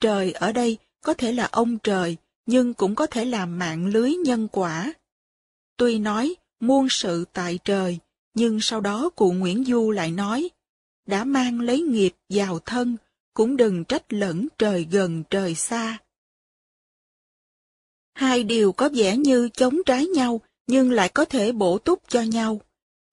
Trời 0.00 0.32
ở 0.32 0.52
đây 0.52 0.78
có 1.04 1.14
thể 1.14 1.32
là 1.32 1.48
ông 1.52 1.78
trời, 1.78 2.16
nhưng 2.46 2.74
cũng 2.74 2.94
có 2.94 3.06
thể 3.06 3.24
là 3.24 3.46
mạng 3.46 3.86
lưới 3.86 4.14
nhân 4.14 4.48
quả. 4.52 4.92
Tuy 5.76 5.98
nói 5.98 6.34
muôn 6.60 6.88
sự 6.90 7.24
tại 7.32 7.58
trời, 7.64 7.98
nhưng 8.34 8.60
sau 8.60 8.80
đó 8.80 9.10
cụ 9.16 9.32
Nguyễn 9.32 9.64
Du 9.64 9.90
lại 9.90 10.10
nói, 10.10 10.50
đã 11.06 11.24
mang 11.24 11.60
lấy 11.60 11.80
nghiệp 11.80 12.14
vào 12.28 12.58
thân, 12.58 12.96
cũng 13.34 13.56
đừng 13.56 13.84
trách 13.84 14.12
lẫn 14.12 14.48
trời 14.58 14.86
gần 14.90 15.22
trời 15.30 15.54
xa. 15.54 15.98
Hai 18.20 18.44
điều 18.44 18.72
có 18.72 18.88
vẻ 18.94 19.16
như 19.16 19.48
chống 19.48 19.78
trái 19.86 20.06
nhau, 20.06 20.40
nhưng 20.66 20.90
lại 20.90 21.08
có 21.08 21.24
thể 21.24 21.52
bổ 21.52 21.78
túc 21.78 22.02
cho 22.08 22.22
nhau. 22.22 22.60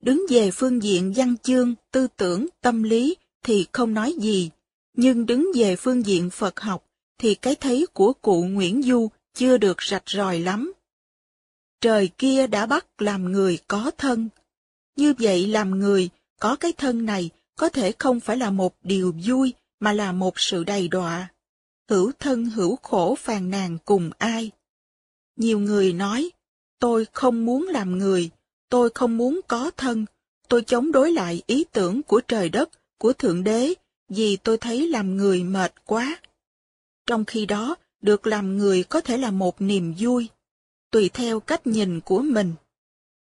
Đứng 0.01 0.25
về 0.29 0.51
phương 0.51 0.83
diện 0.83 1.13
văn 1.15 1.35
chương, 1.43 1.75
tư 1.91 2.07
tưởng, 2.17 2.47
tâm 2.61 2.83
lý 2.83 3.15
thì 3.43 3.65
không 3.71 3.93
nói 3.93 4.13
gì, 4.19 4.49
nhưng 4.93 5.25
đứng 5.25 5.51
về 5.55 5.75
phương 5.75 6.05
diện 6.05 6.29
Phật 6.29 6.59
học 6.59 6.85
thì 7.17 7.35
cái 7.35 7.55
thấy 7.55 7.85
của 7.93 8.13
cụ 8.13 8.43
Nguyễn 8.43 8.83
Du 8.83 9.09
chưa 9.33 9.57
được 9.57 9.83
rạch 9.83 10.09
ròi 10.09 10.39
lắm. 10.39 10.73
Trời 11.81 12.09
kia 12.17 12.47
đã 12.47 12.65
bắt 12.65 12.85
làm 12.97 13.31
người 13.31 13.59
có 13.67 13.91
thân. 13.97 14.29
Như 14.95 15.13
vậy 15.19 15.47
làm 15.47 15.79
người 15.79 16.09
có 16.39 16.55
cái 16.55 16.73
thân 16.77 17.05
này 17.05 17.29
có 17.55 17.69
thể 17.69 17.93
không 17.99 18.19
phải 18.19 18.37
là 18.37 18.49
một 18.49 18.75
điều 18.83 19.13
vui 19.25 19.53
mà 19.79 19.93
là 19.93 20.11
một 20.11 20.39
sự 20.39 20.63
đầy 20.63 20.87
đọa. 20.87 21.27
Hữu 21.89 22.11
thân 22.19 22.45
hữu 22.45 22.75
khổ 22.75 23.15
phàn 23.15 23.49
nàn 23.49 23.77
cùng 23.85 24.11
ai. 24.17 24.51
Nhiều 25.37 25.59
người 25.59 25.93
nói, 25.93 26.31
tôi 26.79 27.05
không 27.13 27.45
muốn 27.45 27.67
làm 27.67 27.97
người, 27.97 28.29
tôi 28.69 28.89
không 28.95 29.17
muốn 29.17 29.39
có 29.47 29.71
thân, 29.77 30.05
tôi 30.47 30.61
chống 30.61 30.91
đối 30.91 31.11
lại 31.11 31.41
ý 31.47 31.65
tưởng 31.71 32.03
của 32.03 32.21
trời 32.27 32.49
đất, 32.49 32.69
của 32.97 33.13
Thượng 33.13 33.43
Đế, 33.43 33.73
vì 34.09 34.37
tôi 34.37 34.57
thấy 34.57 34.89
làm 34.89 35.17
người 35.17 35.43
mệt 35.43 35.73
quá. 35.85 36.17
Trong 37.05 37.25
khi 37.25 37.45
đó, 37.45 37.75
được 38.01 38.27
làm 38.27 38.57
người 38.57 38.83
có 38.83 39.01
thể 39.01 39.17
là 39.17 39.31
một 39.31 39.61
niềm 39.61 39.93
vui, 39.99 40.29
tùy 40.91 41.09
theo 41.09 41.39
cách 41.39 41.67
nhìn 41.67 42.01
của 42.01 42.21
mình. 42.21 42.53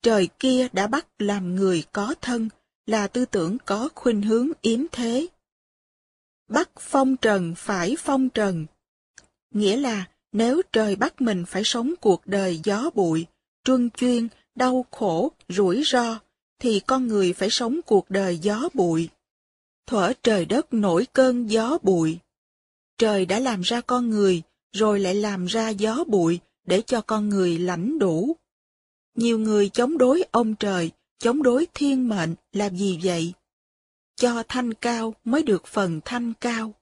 Trời 0.02 0.28
kia 0.38 0.68
đã 0.72 0.86
bắt 0.86 1.06
làm 1.18 1.56
người 1.56 1.84
có 1.92 2.14
thân, 2.20 2.48
là 2.86 3.06
tư 3.06 3.24
tưởng 3.24 3.56
có 3.64 3.88
khuynh 3.94 4.22
hướng 4.22 4.48
yếm 4.60 4.80
thế. 4.92 5.26
Bắt 6.48 6.70
phong 6.80 7.16
trần 7.16 7.54
phải 7.56 7.96
phong 7.98 8.28
trần. 8.28 8.66
Nghĩa 9.50 9.76
là 9.76 10.04
nếu 10.32 10.62
trời 10.72 10.96
bắt 10.96 11.20
mình 11.20 11.44
phải 11.46 11.62
sống 11.64 11.94
cuộc 12.00 12.26
đời 12.26 12.60
gió 12.64 12.90
bụi, 12.94 13.26
truân 13.64 13.90
chuyên, 13.90 14.28
đau 14.54 14.86
khổ, 14.90 15.32
rủi 15.48 15.82
ro, 15.84 16.18
thì 16.58 16.80
con 16.80 17.06
người 17.06 17.32
phải 17.32 17.50
sống 17.50 17.80
cuộc 17.86 18.10
đời 18.10 18.38
gió 18.38 18.68
bụi. 18.74 19.08
Thuở 19.86 20.12
trời 20.22 20.44
đất 20.44 20.74
nổi 20.74 21.06
cơn 21.12 21.50
gió 21.50 21.78
bụi. 21.82 22.18
Trời 22.98 23.26
đã 23.26 23.38
làm 23.38 23.60
ra 23.60 23.80
con 23.80 24.10
người, 24.10 24.42
rồi 24.72 25.00
lại 25.00 25.14
làm 25.14 25.46
ra 25.46 25.68
gió 25.68 26.04
bụi 26.04 26.40
để 26.66 26.82
cho 26.86 27.00
con 27.00 27.28
người 27.28 27.58
lãnh 27.58 27.98
đủ. 27.98 28.36
Nhiều 29.14 29.38
người 29.38 29.68
chống 29.68 29.98
đối 29.98 30.24
ông 30.30 30.54
trời, 30.54 30.90
chống 31.18 31.42
đối 31.42 31.66
thiên 31.74 32.08
mệnh 32.08 32.34
là 32.52 32.70
gì 32.70 33.00
vậy? 33.02 33.32
Cho 34.16 34.42
thanh 34.48 34.74
cao 34.74 35.14
mới 35.24 35.42
được 35.42 35.66
phần 35.66 36.00
thanh 36.04 36.32
cao. 36.40 36.74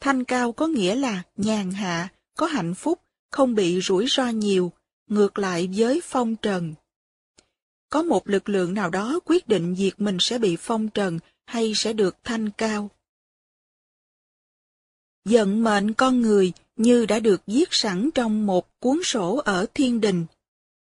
Thanh 0.00 0.24
cao 0.24 0.52
có 0.52 0.66
nghĩa 0.66 0.94
là 0.94 1.22
nhàn 1.36 1.70
hạ, 1.70 2.08
có 2.36 2.46
hạnh 2.46 2.74
phúc, 2.74 3.00
không 3.30 3.54
bị 3.54 3.80
rủi 3.80 4.06
ro 4.08 4.28
nhiều, 4.28 4.72
ngược 5.06 5.38
lại 5.38 5.68
với 5.76 6.00
phong 6.04 6.36
trần. 6.36 6.74
có 7.88 8.02
một 8.02 8.28
lực 8.28 8.48
lượng 8.48 8.74
nào 8.74 8.90
đó 8.90 9.20
quyết 9.24 9.48
định 9.48 9.74
việc 9.74 9.92
mình 9.98 10.16
sẽ 10.20 10.38
bị 10.38 10.56
phong 10.56 10.88
trần 10.88 11.18
hay 11.46 11.72
sẽ 11.74 11.92
được 11.92 12.16
thanh 12.24 12.50
cao. 12.50 12.90
giận 15.24 15.64
mệnh 15.64 15.94
con 15.94 16.20
người 16.20 16.52
như 16.76 17.06
đã 17.06 17.20
được 17.20 17.42
viết 17.46 17.68
sẵn 17.70 18.10
trong 18.14 18.46
một 18.46 18.80
cuốn 18.80 19.00
sổ 19.04 19.36
ở 19.36 19.66
thiên 19.74 20.00
đình. 20.00 20.26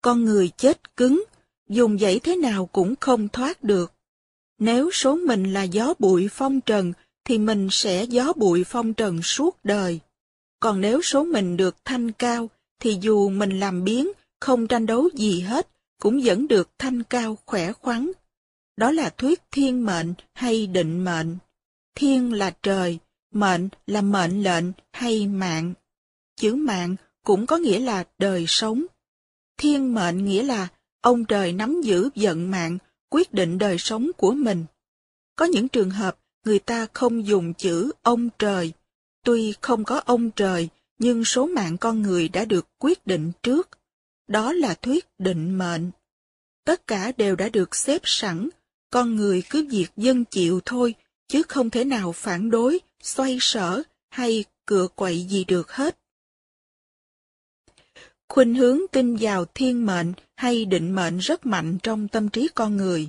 Con 0.02 0.24
người 0.24 0.48
chết 0.56 0.96
cứng, 0.96 1.24
dùng 1.68 1.98
dãy 1.98 2.20
thế 2.20 2.36
nào 2.36 2.66
cũng 2.66 2.94
không 3.00 3.28
thoát 3.28 3.64
được. 3.64 3.92
Nếu 4.58 4.90
số 4.90 5.16
mình 5.16 5.52
là 5.52 5.62
gió 5.62 5.94
bụi 5.98 6.28
phong 6.30 6.60
trần, 6.60 6.92
thì 7.24 7.38
mình 7.38 7.68
sẽ 7.70 8.04
gió 8.04 8.32
bụi 8.32 8.64
phong 8.64 8.94
trần 8.94 9.22
suốt 9.22 9.58
đời. 9.64 10.00
Còn 10.60 10.80
nếu 10.80 11.02
số 11.02 11.24
mình 11.24 11.56
được 11.56 11.76
thanh 11.84 12.12
cao, 12.12 12.50
thì 12.80 12.98
dù 13.00 13.28
mình 13.28 13.60
làm 13.60 13.84
biến, 13.84 14.08
không 14.40 14.66
tranh 14.66 14.86
đấu 14.86 15.08
gì 15.14 15.40
hết, 15.40 15.68
cũng 16.00 16.20
vẫn 16.24 16.48
được 16.48 16.70
thanh 16.78 17.02
cao 17.02 17.38
khỏe 17.46 17.72
khoắn. 17.72 18.10
Đó 18.76 18.90
là 18.90 19.10
thuyết 19.10 19.42
thiên 19.50 19.86
mệnh 19.86 20.14
hay 20.34 20.66
định 20.66 21.04
mệnh. 21.04 21.36
Thiên 21.94 22.32
là 22.32 22.50
trời, 22.62 22.98
mệnh 23.32 23.68
là 23.86 24.02
mệnh 24.02 24.42
lệnh 24.42 24.64
hay 24.92 25.26
mạng. 25.26 25.74
Chữ 26.36 26.54
mạng 26.54 26.96
cũng 27.24 27.46
có 27.46 27.56
nghĩa 27.56 27.78
là 27.78 28.04
đời 28.18 28.44
sống. 28.48 28.84
Thiên 29.56 29.94
mệnh 29.94 30.24
nghĩa 30.24 30.42
là 30.42 30.68
ông 31.00 31.24
trời 31.24 31.52
nắm 31.52 31.80
giữ 31.80 32.10
vận 32.14 32.50
mạng, 32.50 32.78
quyết 33.10 33.34
định 33.34 33.58
đời 33.58 33.78
sống 33.78 34.10
của 34.16 34.32
mình. 34.32 34.64
Có 35.36 35.44
những 35.44 35.68
trường 35.68 35.90
hợp 35.90 36.18
người 36.44 36.58
ta 36.58 36.86
không 36.92 37.26
dùng 37.26 37.54
chữ 37.54 37.92
ông 38.02 38.28
trời. 38.38 38.72
Tuy 39.28 39.54
không 39.60 39.84
có 39.84 40.00
ông 40.04 40.30
trời, 40.30 40.68
nhưng 40.98 41.24
số 41.24 41.46
mạng 41.46 41.78
con 41.78 42.02
người 42.02 42.28
đã 42.28 42.44
được 42.44 42.68
quyết 42.78 43.06
định 43.06 43.32
trước. 43.42 43.68
Đó 44.28 44.52
là 44.52 44.74
thuyết 44.74 45.06
định 45.18 45.58
mệnh. 45.58 45.90
Tất 46.64 46.86
cả 46.86 47.12
đều 47.16 47.36
đã 47.36 47.48
được 47.48 47.76
xếp 47.76 48.00
sẵn, 48.04 48.48
con 48.90 49.16
người 49.16 49.42
cứ 49.50 49.66
việc 49.70 49.86
dân 49.96 50.24
chịu 50.24 50.60
thôi, 50.64 50.94
chứ 51.28 51.42
không 51.48 51.70
thể 51.70 51.84
nào 51.84 52.12
phản 52.12 52.50
đối, 52.50 52.78
xoay 53.02 53.38
sở 53.40 53.82
hay 54.10 54.44
cựa 54.66 54.88
quậy 54.94 55.22
gì 55.22 55.44
được 55.44 55.72
hết. 55.72 55.98
Khuynh 58.28 58.54
hướng 58.54 58.80
tin 58.92 59.16
vào 59.16 59.44
thiên 59.54 59.86
mệnh 59.86 60.12
hay 60.36 60.64
định 60.64 60.94
mệnh 60.94 61.18
rất 61.18 61.46
mạnh 61.46 61.78
trong 61.82 62.08
tâm 62.08 62.28
trí 62.28 62.48
con 62.54 62.76
người. 62.76 63.08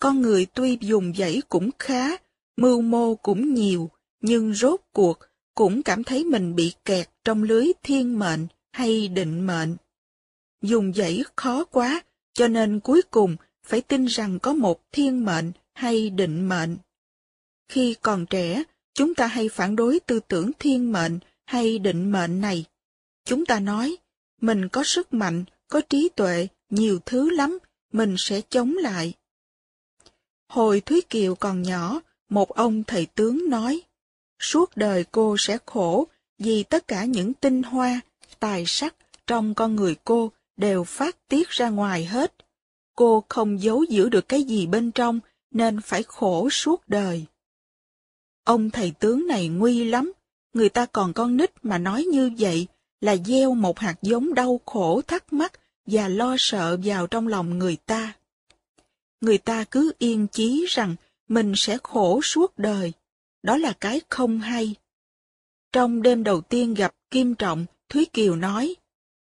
Con 0.00 0.22
người 0.22 0.46
tuy 0.46 0.78
dùng 0.80 1.12
dãy 1.18 1.42
cũng 1.48 1.70
khá, 1.78 2.16
mưu 2.56 2.80
mô 2.80 3.14
cũng 3.14 3.54
nhiều, 3.54 3.90
nhưng 4.20 4.54
rốt 4.54 4.80
cuộc 4.92 5.27
cũng 5.58 5.82
cảm 5.82 6.04
thấy 6.04 6.24
mình 6.24 6.54
bị 6.54 6.72
kẹt 6.84 7.08
trong 7.24 7.42
lưới 7.42 7.66
thiên 7.82 8.18
mệnh 8.18 8.46
hay 8.72 9.08
định 9.08 9.46
mệnh. 9.46 9.76
Dùng 10.62 10.92
dãy 10.94 11.22
khó 11.36 11.64
quá, 11.64 12.02
cho 12.34 12.48
nên 12.48 12.80
cuối 12.80 13.02
cùng 13.10 13.36
phải 13.66 13.80
tin 13.80 14.04
rằng 14.04 14.38
có 14.38 14.52
một 14.52 14.80
thiên 14.92 15.24
mệnh 15.24 15.52
hay 15.74 16.10
định 16.10 16.48
mệnh. 16.48 16.76
Khi 17.68 17.94
còn 18.02 18.26
trẻ, 18.26 18.62
chúng 18.94 19.14
ta 19.14 19.26
hay 19.26 19.48
phản 19.48 19.76
đối 19.76 20.00
tư 20.00 20.20
tưởng 20.28 20.50
thiên 20.58 20.92
mệnh 20.92 21.18
hay 21.46 21.78
định 21.78 22.12
mệnh 22.12 22.40
này. 22.40 22.64
Chúng 23.24 23.46
ta 23.46 23.60
nói, 23.60 23.96
mình 24.40 24.68
có 24.68 24.82
sức 24.84 25.14
mạnh, 25.14 25.44
có 25.68 25.80
trí 25.80 26.08
tuệ, 26.16 26.48
nhiều 26.70 26.98
thứ 27.06 27.30
lắm, 27.30 27.58
mình 27.92 28.14
sẽ 28.18 28.40
chống 28.48 28.74
lại. 28.74 29.12
Hồi 30.48 30.80
Thúy 30.80 31.00
Kiều 31.00 31.34
còn 31.34 31.62
nhỏ, 31.62 32.00
một 32.28 32.48
ông 32.48 32.84
thầy 32.84 33.06
tướng 33.06 33.50
nói, 33.50 33.82
suốt 34.38 34.76
đời 34.76 35.04
cô 35.12 35.36
sẽ 35.38 35.58
khổ 35.66 36.06
vì 36.38 36.62
tất 36.62 36.88
cả 36.88 37.04
những 37.04 37.34
tinh 37.34 37.62
hoa, 37.62 38.00
tài 38.40 38.64
sắc 38.66 38.94
trong 39.26 39.54
con 39.54 39.76
người 39.76 39.96
cô 40.04 40.32
đều 40.56 40.84
phát 40.84 41.28
tiết 41.28 41.48
ra 41.48 41.68
ngoài 41.68 42.04
hết. 42.04 42.34
Cô 42.96 43.24
không 43.28 43.62
giấu 43.62 43.82
giữ 43.82 44.08
được 44.08 44.28
cái 44.28 44.42
gì 44.42 44.66
bên 44.66 44.90
trong 44.90 45.20
nên 45.50 45.80
phải 45.80 46.02
khổ 46.02 46.50
suốt 46.50 46.88
đời. 46.88 47.24
Ông 48.44 48.70
thầy 48.70 48.90
tướng 48.90 49.26
này 49.26 49.48
nguy 49.48 49.84
lắm, 49.84 50.12
người 50.52 50.68
ta 50.68 50.86
còn 50.86 51.12
con 51.12 51.36
nít 51.36 51.50
mà 51.62 51.78
nói 51.78 52.04
như 52.04 52.30
vậy 52.38 52.66
là 53.00 53.16
gieo 53.16 53.54
một 53.54 53.78
hạt 53.78 53.94
giống 54.02 54.34
đau 54.34 54.60
khổ 54.66 55.00
thắc 55.06 55.32
mắc 55.32 55.52
và 55.86 56.08
lo 56.08 56.36
sợ 56.38 56.78
vào 56.84 57.06
trong 57.06 57.28
lòng 57.28 57.58
người 57.58 57.76
ta. 57.76 58.12
Người 59.20 59.38
ta 59.38 59.64
cứ 59.64 59.92
yên 59.98 60.26
chí 60.26 60.66
rằng 60.68 60.96
mình 61.28 61.52
sẽ 61.56 61.78
khổ 61.82 62.20
suốt 62.22 62.58
đời, 62.58 62.92
đó 63.48 63.56
là 63.56 63.72
cái 63.72 64.00
không 64.08 64.40
hay. 64.40 64.74
Trong 65.72 66.02
đêm 66.02 66.24
đầu 66.24 66.40
tiên 66.40 66.74
gặp 66.74 66.94
Kim 67.10 67.34
Trọng, 67.34 67.66
Thúy 67.88 68.04
Kiều 68.04 68.36
nói, 68.36 68.74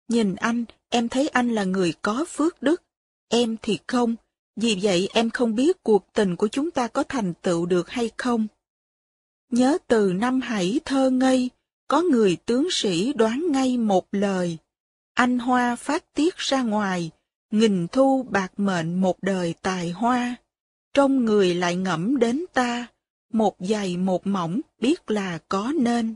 Nhìn 0.07 0.35
anh, 0.35 0.65
em 0.89 1.09
thấy 1.09 1.27
anh 1.27 1.49
là 1.49 1.63
người 1.63 1.93
có 2.01 2.25
phước 2.29 2.61
đức, 2.61 2.83
em 3.27 3.57
thì 3.61 3.79
không, 3.87 4.15
vì 4.55 4.79
vậy 4.81 5.09
em 5.13 5.29
không 5.29 5.55
biết 5.55 5.83
cuộc 5.83 6.13
tình 6.13 6.35
của 6.35 6.47
chúng 6.47 6.71
ta 6.71 6.87
có 6.87 7.03
thành 7.03 7.33
tựu 7.41 7.65
được 7.65 7.89
hay 7.89 8.11
không. 8.17 8.47
Nhớ 9.51 9.77
từ 9.87 10.13
năm 10.13 10.41
hãy 10.41 10.79
thơ 10.85 11.09
ngây, 11.09 11.49
có 11.87 12.01
người 12.01 12.37
tướng 12.45 12.67
sĩ 12.71 13.13
đoán 13.13 13.51
ngay 13.51 13.77
một 13.77 14.07
lời. 14.11 14.57
Anh 15.13 15.39
hoa 15.39 15.75
phát 15.75 16.13
tiết 16.13 16.37
ra 16.37 16.63
ngoài, 16.63 17.11
nghìn 17.51 17.87
thu 17.87 18.25
bạc 18.29 18.51
mệnh 18.57 19.01
một 19.01 19.17
đời 19.21 19.53
tài 19.61 19.91
hoa. 19.91 20.35
Trong 20.93 21.25
người 21.25 21.55
lại 21.55 21.75
ngẫm 21.75 22.19
đến 22.19 22.45
ta, 22.53 22.87
một 23.33 23.55
dày 23.59 23.97
một 23.97 24.27
mỏng 24.27 24.61
biết 24.79 25.11
là 25.11 25.39
có 25.49 25.73
nên. 25.75 26.15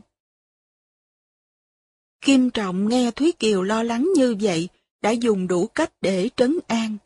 Kim 2.20 2.50
Trọng 2.50 2.88
nghe 2.88 3.10
Thúy 3.10 3.32
Kiều 3.32 3.62
lo 3.62 3.82
lắng 3.82 4.08
như 4.16 4.36
vậy, 4.40 4.68
đã 5.02 5.10
dùng 5.10 5.46
đủ 5.46 5.66
cách 5.66 5.92
để 6.00 6.30
trấn 6.36 6.58
an. 6.66 6.96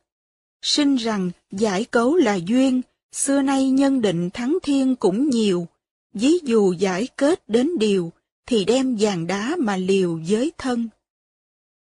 Sinh 0.62 0.96
rằng 0.96 1.30
giải 1.50 1.84
cấu 1.84 2.16
là 2.16 2.34
duyên, 2.34 2.82
xưa 3.12 3.42
nay 3.42 3.70
nhân 3.70 4.00
định 4.00 4.30
thắng 4.30 4.58
thiên 4.62 4.96
cũng 4.96 5.30
nhiều, 5.30 5.66
ví 6.14 6.38
dụ 6.42 6.72
giải 6.72 7.08
kết 7.16 7.48
đến 7.48 7.78
điều, 7.78 8.12
thì 8.46 8.64
đem 8.64 8.96
vàng 9.00 9.26
đá 9.26 9.56
mà 9.58 9.76
liều 9.76 10.20
với 10.28 10.52
thân. 10.58 10.88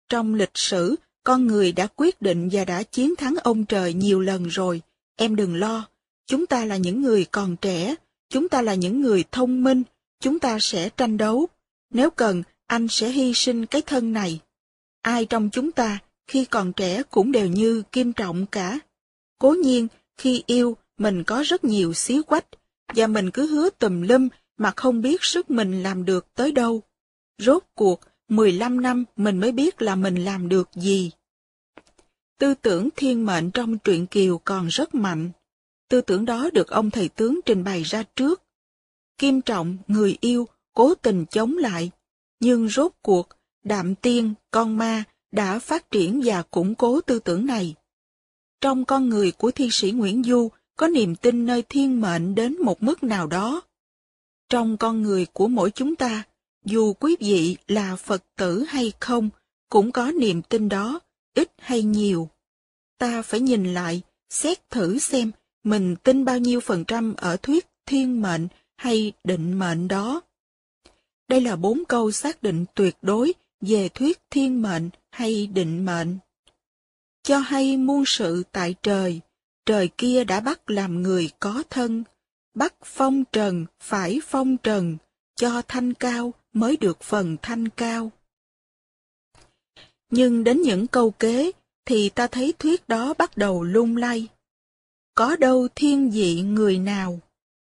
Trong 0.09 0.35
lịch 0.35 0.51
sử, 0.55 0.97
con 1.25 1.47
người 1.47 1.73
đã 1.73 1.87
quyết 1.97 2.23
định 2.23 2.49
và 2.53 2.65
đã 2.65 2.83
chiến 2.83 3.17
thắng 3.17 3.35
ông 3.43 3.65
trời 3.65 3.95
nhiều 3.95 4.21
lần 4.21 4.45
rồi, 4.45 4.81
em 5.17 5.37
đừng 5.37 5.55
lo, 5.55 5.89
chúng 6.27 6.47
ta 6.47 6.65
là 6.65 6.77
những 6.77 7.03
người 7.03 7.27
còn 7.31 7.57
trẻ, 7.57 7.95
chúng 8.31 8.49
ta 8.49 8.63
là 8.63 8.75
những 8.75 9.01
người 9.01 9.25
thông 9.33 9.65
minh, 9.65 9.83
chúng 10.21 10.39
ta 10.39 10.59
sẽ 10.61 10.89
tranh 10.89 11.17
đấu. 11.17 11.49
Nếu 11.91 12.11
cần, 12.11 12.43
anh 12.67 12.89
sẽ 12.89 13.09
hy 13.09 13.35
sinh 13.35 13.67
cái 13.67 13.83
thân 13.83 14.13
này. 14.13 14.41
Ai 15.03 15.25
trong 15.25 15.51
chúng 15.53 15.73
ta, 15.73 15.99
khi 16.27 16.45
còn 16.45 16.73
trẻ 16.73 17.03
cũng 17.11 17.33
đều 17.33 17.47
như 17.47 17.83
kim 17.93 18.13
trọng 18.13 18.47
cả. 18.47 18.79
Cố 19.39 19.51
nhiên, 19.51 19.89
khi 20.17 20.43
yêu, 20.47 20.77
mình 20.99 21.25
có 21.25 21.43
rất 21.47 21.65
nhiều 21.65 21.93
xíu 21.93 22.23
quách, 22.23 22.47
và 22.95 23.07
mình 23.07 23.31
cứ 23.31 23.47
hứa 23.47 23.71
tùm 23.71 24.01
lum 24.01 24.29
mà 24.59 24.73
không 24.77 25.03
biết 25.03 25.25
sức 25.25 25.51
mình 25.51 25.83
làm 25.83 26.05
được 26.05 26.27
tới 26.35 26.53
đâu. 26.53 26.83
Rốt 27.39 27.65
cuộc, 27.75 28.01
15 28.29 28.81
năm 28.81 29.05
mình 29.17 29.39
mới 29.39 29.53
biết 29.53 29.83
là 29.83 29.95
mình 29.95 30.25
làm 30.25 30.49
được 30.49 30.69
gì. 30.75 31.11
Tư 32.39 32.55
tưởng 32.55 32.89
thiên 32.97 33.27
mệnh 33.27 33.51
trong 33.51 33.79
truyện 33.79 34.07
Kiều 34.07 34.39
còn 34.39 34.67
rất 34.67 34.95
mạnh. 34.95 35.31
Tư 35.91 36.01
tưởng 36.01 36.25
đó 36.25 36.51
được 36.53 36.69
ông 36.69 36.91
thầy 36.91 37.09
tướng 37.09 37.41
trình 37.47 37.65
bày 37.65 37.83
ra 37.83 38.03
trước. 38.17 38.43
Kim 39.19 39.41
Trọng, 39.41 39.77
người 39.87 40.17
yêu, 40.21 40.49
cố 40.75 40.95
tình 40.95 41.25
chống 41.31 41.57
lại. 41.59 41.91
Nhưng 42.41 42.69
rốt 42.69 42.93
cuộc, 43.03 43.29
Đạm 43.65 43.95
Tiên, 43.95 44.35
con 44.51 44.77
ma, 44.77 45.05
đã 45.33 45.59
phát 45.59 45.91
triển 45.91 46.21
và 46.25 46.43
củng 46.43 46.75
cố 46.75 47.01
tư 47.01 47.19
tưởng 47.19 47.47
này. 47.47 47.75
Trong 48.61 48.85
con 48.85 49.09
người 49.09 49.33
của 49.33 49.51
thi 49.51 49.69
sĩ 49.73 49.91
Nguyễn 49.91 50.23
Du 50.23 50.49
có 50.77 50.89
niềm 50.89 51.17
tin 51.17 51.47
nơi 51.47 51.63
thiên 51.69 52.01
mệnh 52.01 52.35
đến 52.35 52.63
một 52.63 52.83
mức 52.83 53.03
nào 53.03 53.27
đó. 53.27 53.63
Trong 54.49 54.77
con 54.77 55.03
người 55.03 55.27
của 55.33 55.49
mỗi 55.49 55.71
chúng 55.71 55.97
ta, 55.97 56.23
dù 56.65 56.93
quý 56.93 57.17
vị 57.21 57.57
là 57.69 57.97
Phật 57.97 58.25
tử 58.37 58.65
hay 58.69 58.93
không, 59.01 59.31
cũng 59.69 59.93
có 59.93 60.13
niềm 60.13 60.43
tin 60.43 60.69
đó, 60.69 61.01
ít 61.35 61.53
hay 61.59 61.83
nhiều. 61.83 62.29
Ta 62.99 63.23
phải 63.23 63.41
nhìn 63.41 63.75
lại, 63.75 64.03
xét 64.31 64.71
thử 64.71 64.99
xem 64.99 65.31
mình 65.65 65.97
tin 65.97 66.25
bao 66.25 66.39
nhiêu 66.39 66.61
phần 66.61 66.85
trăm 66.85 67.15
ở 67.17 67.37
thuyết 67.37 67.67
thiên 67.87 68.23
mệnh 68.23 68.49
hay 68.77 69.13
định 69.25 69.59
mệnh 69.59 69.89
đó. 69.89 70.21
Đây 71.29 71.41
là 71.41 71.57
bốn 71.57 71.85
câu 71.89 72.11
xác 72.11 72.43
định 72.43 72.65
tuyệt 72.75 72.97
đối 73.03 73.33
về 73.61 73.89
thuyết 73.89 74.19
thiên 74.31 74.63
mệnh 74.63 74.91
hay 75.11 75.47
định 75.47 75.85
mệnh. 75.85 76.19
Cho 77.23 77.39
hay 77.39 77.77
muôn 77.77 78.05
sự 78.07 78.43
tại 78.53 78.75
trời, 78.83 79.21
trời 79.67 79.89
kia 79.99 80.25
đã 80.25 80.41
bắt 80.41 80.71
làm 80.71 81.03
người 81.03 81.31
có 81.41 81.63
thân, 81.71 82.05
bắt 82.55 82.75
phong 82.85 83.25
trần 83.33 83.67
phải 83.81 84.21
phong 84.27 84.57
trần, 84.57 84.97
cho 85.37 85.63
thanh 85.69 85.95
cao 85.95 86.35
mới 86.53 86.77
được 86.77 87.01
phần 87.03 87.37
thanh 87.43 87.69
cao. 87.69 88.11
Nhưng 90.11 90.45
đến 90.45 90.63
những 90.63 90.87
câu 90.87 91.11
kế 91.11 91.53
thì 91.85 92.09
ta 92.09 92.27
thấy 92.27 92.55
thuyết 92.59 92.89
đó 92.89 93.15
bắt 93.19 93.37
đầu 93.37 93.63
lung 93.63 93.97
lay. 93.97 94.29
Có 95.21 95.37
đâu 95.37 95.69
thiên 95.75 96.11
vị 96.11 96.43
người 96.43 96.79
nào? 96.79 97.21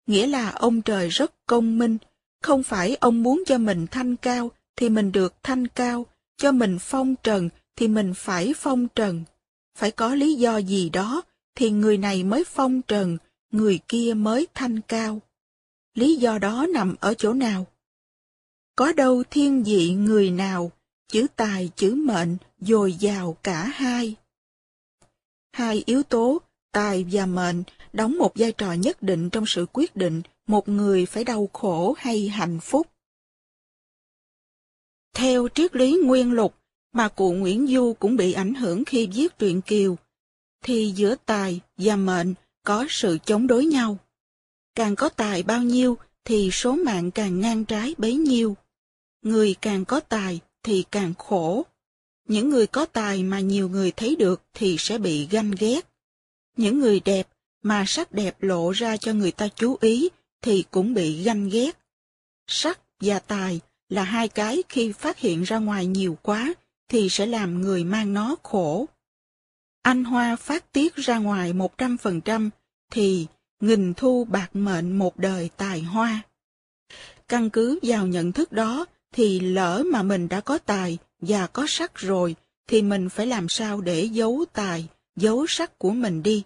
Nghĩa 0.08 0.28
là 0.28 0.50
ông 0.50 0.82
trời 0.82 1.10
rất 1.10 1.32
công 1.46 1.78
minh, 1.78 1.98
không 2.42 2.64
phải 2.64 2.98
ông 3.00 3.24
muốn 3.24 3.44
cho 3.46 3.58
mình 3.58 3.88
thanh 3.92 4.16
cao 4.16 4.52
thì 4.76 4.90
mình 4.90 5.12
được 5.12 5.34
thanh 5.44 5.68
cao, 5.68 6.06
cho 6.38 6.52
mình 6.52 6.78
phong 6.80 7.16
trần 7.24 7.50
thì 7.76 7.88
mình 7.88 8.14
phải 8.14 8.54
phong 8.58 8.88
trần. 8.88 9.24
phải 9.78 9.92
có 9.92 10.16
lý 10.16 10.34
do 10.36 10.58
gì 10.58 10.90
đó, 10.90 11.22
thì 11.56 11.72
người 11.72 11.98
này 11.98 12.24
mới 12.24 12.44
phong 12.44 12.82
trần, 12.82 13.18
người 13.52 13.80
kia 13.88 14.14
mới 14.14 14.48
thanh 14.54 14.82
cao. 14.82 15.22
Lý 15.94 16.16
do 16.16 16.38
đó 16.38 16.68
nằm 16.74 16.96
ở 17.00 17.14
chỗ 17.14 17.34
nào? 17.34 17.66
Có 18.76 18.94
đâu 18.94 19.24
thiên 19.30 19.64
dị 19.64 19.94
người 19.94 20.30
nào, 20.32 20.72
chữ 21.08 21.28
tài 21.36 21.72
chữ 21.76 21.96
mệnh, 21.96 22.38
dồi 22.60 22.94
dào 22.94 23.38
cả 23.44 23.64
hai. 23.64 24.16
Hai 25.52 25.84
yếu 25.86 26.04
tố, 26.04 26.42
tài 26.72 27.06
và 27.12 27.26
mệnh, 27.26 27.64
đóng 27.94 28.18
một 28.18 28.32
vai 28.36 28.52
trò 28.52 28.74
nhất 28.74 29.04
định 29.04 29.30
trong 29.30 29.46
sự 29.48 29.66
quyết 29.74 29.96
định 29.96 30.22
một 30.48 30.70
người 30.70 31.06
phải 31.06 31.24
đau 31.24 31.50
khổ 31.54 31.96
hay 31.98 32.28
hạnh 32.28 32.60
phúc. 32.60 32.88
Theo 35.14 35.48
triết 35.56 35.76
lý 35.76 35.98
nguyên 36.04 36.32
lục, 36.32 36.56
mà 36.94 37.08
cụ 37.08 37.32
Nguyễn 37.32 37.68
Du 37.68 37.94
cũng 38.00 38.16
bị 38.16 38.34
ảnh 38.34 38.54
hưởng 38.54 38.86
khi 38.86 39.08
viết 39.14 39.40
truyện 39.40 39.62
Kiều, 39.62 39.98
thì 40.64 40.94
giữa 40.96 41.16
tài 41.26 41.60
và 41.78 41.96
mệnh 41.96 42.34
có 42.66 42.86
sự 42.90 43.18
chống 43.26 43.48
đối 43.48 43.66
nhau. 43.66 43.98
Càng 44.76 44.96
có 44.96 45.10
tài 45.10 45.44
bao 45.44 45.64
nhiêu 45.64 45.98
thì 46.26 46.50
số 46.52 46.76
mạng 46.76 47.12
càng 47.12 47.40
ngang 47.40 47.66
trái 47.66 47.96
bấy 47.98 48.16
nhiêu. 48.16 48.58
Người 49.22 49.56
càng 49.62 49.86
có 49.86 50.00
tài 50.00 50.40
thì 50.64 50.84
càng 50.92 51.14
khổ. 51.18 51.66
Những 52.28 52.50
người 52.50 52.68
có 52.68 52.86
tài 52.86 53.24
mà 53.24 53.40
nhiều 53.40 53.70
người 53.70 53.92
thấy 53.92 54.16
được 54.16 54.42
thì 54.54 54.76
sẽ 54.80 54.98
bị 54.98 55.28
ganh 55.32 55.52
ghét. 55.60 55.91
Những 56.58 56.80
người 56.80 57.02
đẹp 57.06 57.28
mà 57.64 57.84
sắc 57.88 58.12
đẹp 58.12 58.44
lộ 58.44 58.72
ra 58.72 58.98
cho 58.98 59.14
người 59.14 59.32
ta 59.32 59.48
chú 59.48 59.78
ý 59.82 60.10
thì 60.42 60.64
cũng 60.72 60.94
bị 60.94 61.24
ganh 61.24 61.50
ghét. 61.50 61.78
Sắc 62.48 62.80
và 63.00 63.20
tài 63.20 63.60
là 63.90 64.04
hai 64.04 64.28
cái 64.28 64.64
khi 64.70 64.92
phát 64.92 65.20
hiện 65.20 65.44
ra 65.44 65.58
ngoài 65.58 65.86
nhiều 65.86 66.18
quá 66.22 66.54
thì 66.90 67.10
sẽ 67.10 67.26
làm 67.26 67.62
người 67.62 67.84
mang 67.84 68.14
nó 68.14 68.36
khổ. 68.44 68.86
Anh 69.82 70.04
Hoa 70.04 70.36
phát 70.36 70.72
tiết 70.72 70.96
ra 70.96 71.18
ngoài 71.18 71.54
một 71.54 71.78
trăm 71.78 71.98
phần 71.98 72.22
trăm 72.22 72.50
thì 72.92 73.28
nghìn 73.60 73.94
thu 73.94 74.26
bạc 74.30 74.50
mệnh 74.54 74.98
một 74.98 75.18
đời 75.18 75.50
tài 75.58 75.82
hoa. 75.82 76.22
Căn 77.28 77.50
cứ 77.50 77.80
vào 77.82 78.08
nhận 78.08 78.32
thức 78.32 78.52
đó 78.52 78.86
thì 79.14 79.40
lỡ 79.40 79.84
mà 79.92 80.04
mình 80.04 80.30
đã 80.30 80.42
có 80.42 80.58
tài 80.58 80.98
và 81.22 81.48
có 81.48 81.66
sắc 81.68 81.96
rồi 81.96 82.36
thì 82.68 82.82
mình 82.82 83.10
phải 83.10 83.28
làm 83.28 83.50
sao 83.50 83.82
để 83.82 84.04
giấu 84.04 84.46
tài, 84.54 84.88
giấu 85.16 85.46
sắc 85.48 85.80
của 85.80 85.92
mình 85.92 86.24
đi. 86.24 86.44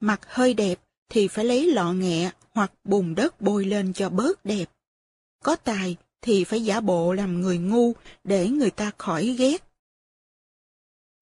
Mặt 0.00 0.20
hơi 0.26 0.54
đẹp 0.54 0.80
thì 1.08 1.28
phải 1.28 1.44
lấy 1.44 1.72
lọ 1.72 1.92
nghẹ 1.92 2.30
hoặc 2.50 2.72
bùn 2.84 3.14
đất 3.14 3.40
bôi 3.40 3.64
lên 3.64 3.92
cho 3.92 4.08
bớt 4.08 4.44
đẹp. 4.44 4.66
Có 5.42 5.56
tài 5.56 5.96
thì 6.22 6.44
phải 6.44 6.64
giả 6.64 6.80
bộ 6.80 7.12
làm 7.12 7.40
người 7.40 7.58
ngu 7.58 7.92
để 8.24 8.48
người 8.48 8.70
ta 8.70 8.90
khỏi 8.98 9.26
ghét. 9.38 9.64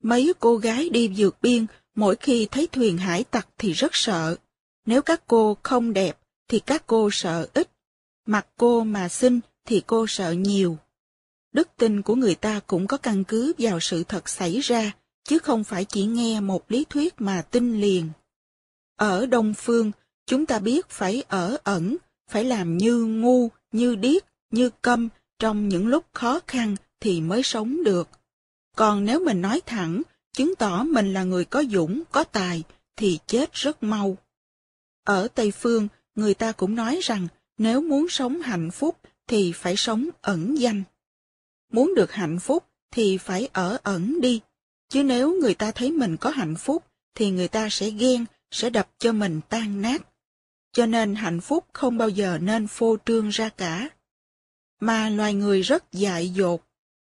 Mấy 0.02 0.32
cô 0.40 0.56
gái 0.56 0.88
đi 0.88 1.12
vượt 1.16 1.36
biên 1.42 1.66
mỗi 1.94 2.16
khi 2.16 2.48
thấy 2.50 2.66
thuyền 2.66 2.98
hải 2.98 3.24
tặc 3.24 3.48
thì 3.58 3.72
rất 3.72 3.90
sợ. 3.94 4.36
Nếu 4.86 5.02
các 5.02 5.22
cô 5.26 5.56
không 5.62 5.92
đẹp 5.92 6.18
thì 6.48 6.60
các 6.60 6.86
cô 6.86 7.08
sợ 7.12 7.48
ít. 7.54 7.70
Mặt 8.26 8.46
cô 8.56 8.84
mà 8.84 9.08
xinh 9.08 9.40
thì 9.64 9.82
cô 9.86 10.06
sợ 10.08 10.32
nhiều. 10.32 10.78
Đức 11.52 11.68
tin 11.76 12.02
của 12.02 12.14
người 12.14 12.34
ta 12.34 12.60
cũng 12.66 12.86
có 12.86 12.96
căn 12.96 13.24
cứ 13.24 13.52
vào 13.58 13.80
sự 13.80 14.04
thật 14.04 14.28
xảy 14.28 14.60
ra, 14.60 14.92
chứ 15.24 15.38
không 15.38 15.64
phải 15.64 15.84
chỉ 15.84 16.04
nghe 16.04 16.40
một 16.40 16.70
lý 16.70 16.84
thuyết 16.90 17.14
mà 17.18 17.42
tin 17.42 17.80
liền. 17.80 18.10
Ở 18.96 19.26
Đông 19.26 19.54
Phương, 19.54 19.92
chúng 20.26 20.46
ta 20.46 20.58
biết 20.58 20.88
phải 20.88 21.22
ở 21.28 21.56
ẩn, 21.64 21.96
phải 22.30 22.44
làm 22.44 22.76
như 22.76 23.04
ngu, 23.04 23.48
như 23.72 23.94
điếc, 23.94 24.22
như 24.50 24.70
câm 24.82 25.08
trong 25.38 25.68
những 25.68 25.88
lúc 25.88 26.04
khó 26.12 26.40
khăn 26.46 26.76
thì 27.00 27.20
mới 27.20 27.42
sống 27.42 27.84
được. 27.84 28.08
Còn 28.76 29.04
nếu 29.04 29.24
mình 29.24 29.40
nói 29.40 29.60
thẳng, 29.66 30.02
chứng 30.32 30.54
tỏ 30.54 30.84
mình 30.84 31.12
là 31.12 31.24
người 31.24 31.44
có 31.44 31.64
dũng, 31.70 32.02
có 32.12 32.24
tài, 32.24 32.62
thì 32.96 33.18
chết 33.26 33.52
rất 33.52 33.82
mau. 33.82 34.16
Ở 35.04 35.28
Tây 35.34 35.50
Phương, 35.50 35.88
người 36.14 36.34
ta 36.34 36.52
cũng 36.52 36.74
nói 36.74 37.00
rằng 37.02 37.28
nếu 37.58 37.80
muốn 37.80 38.08
sống 38.08 38.40
hạnh 38.40 38.70
phúc 38.70 38.96
thì 39.26 39.52
phải 39.52 39.76
sống 39.76 40.08
ẩn 40.20 40.54
danh. 40.58 40.82
Muốn 41.72 41.94
được 41.94 42.12
hạnh 42.12 42.38
phúc 42.38 42.64
thì 42.90 43.18
phải 43.18 43.48
ở 43.52 43.78
ẩn 43.82 44.20
đi, 44.20 44.40
chứ 44.90 45.04
nếu 45.04 45.38
người 45.40 45.54
ta 45.54 45.70
thấy 45.70 45.92
mình 45.92 46.16
có 46.16 46.30
hạnh 46.30 46.56
phúc 46.56 46.84
thì 47.14 47.30
người 47.30 47.48
ta 47.48 47.68
sẽ 47.70 47.90
ghen, 47.90 48.24
sẽ 48.50 48.70
đập 48.70 48.90
cho 48.98 49.12
mình 49.12 49.40
tan 49.48 49.82
nát. 49.82 50.02
Cho 50.72 50.86
nên 50.86 51.14
hạnh 51.14 51.40
phúc 51.40 51.66
không 51.72 51.98
bao 51.98 52.08
giờ 52.08 52.38
nên 52.42 52.66
phô 52.66 52.96
trương 53.04 53.28
ra 53.28 53.48
cả. 53.48 53.88
Mà 54.80 55.08
loài 55.08 55.34
người 55.34 55.62
rất 55.62 55.92
dại 55.92 56.28
dột. 56.28 56.64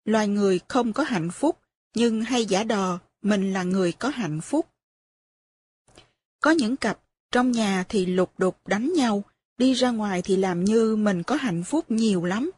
Loài 0.04 0.28
người 0.28 0.60
không 0.68 0.92
có 0.92 1.02
hạnh 1.02 1.30
phúc, 1.30 1.58
nhưng 1.94 2.20
hay 2.20 2.44
giả 2.44 2.64
đò 2.64 2.98
mình 3.22 3.52
là 3.52 3.62
người 3.62 3.92
có 3.92 4.08
hạnh 4.08 4.40
phúc. 4.40 4.66
Có 6.40 6.50
những 6.50 6.76
cặp, 6.76 7.00
trong 7.32 7.52
nhà 7.52 7.84
thì 7.88 8.06
lục 8.06 8.32
đục 8.38 8.66
đánh 8.66 8.92
nhau, 8.92 9.24
đi 9.58 9.74
ra 9.74 9.90
ngoài 9.90 10.22
thì 10.22 10.36
làm 10.36 10.64
như 10.64 10.96
mình 10.96 11.22
có 11.22 11.34
hạnh 11.34 11.64
phúc 11.64 11.90
nhiều 11.90 12.24
lắm. 12.24 12.50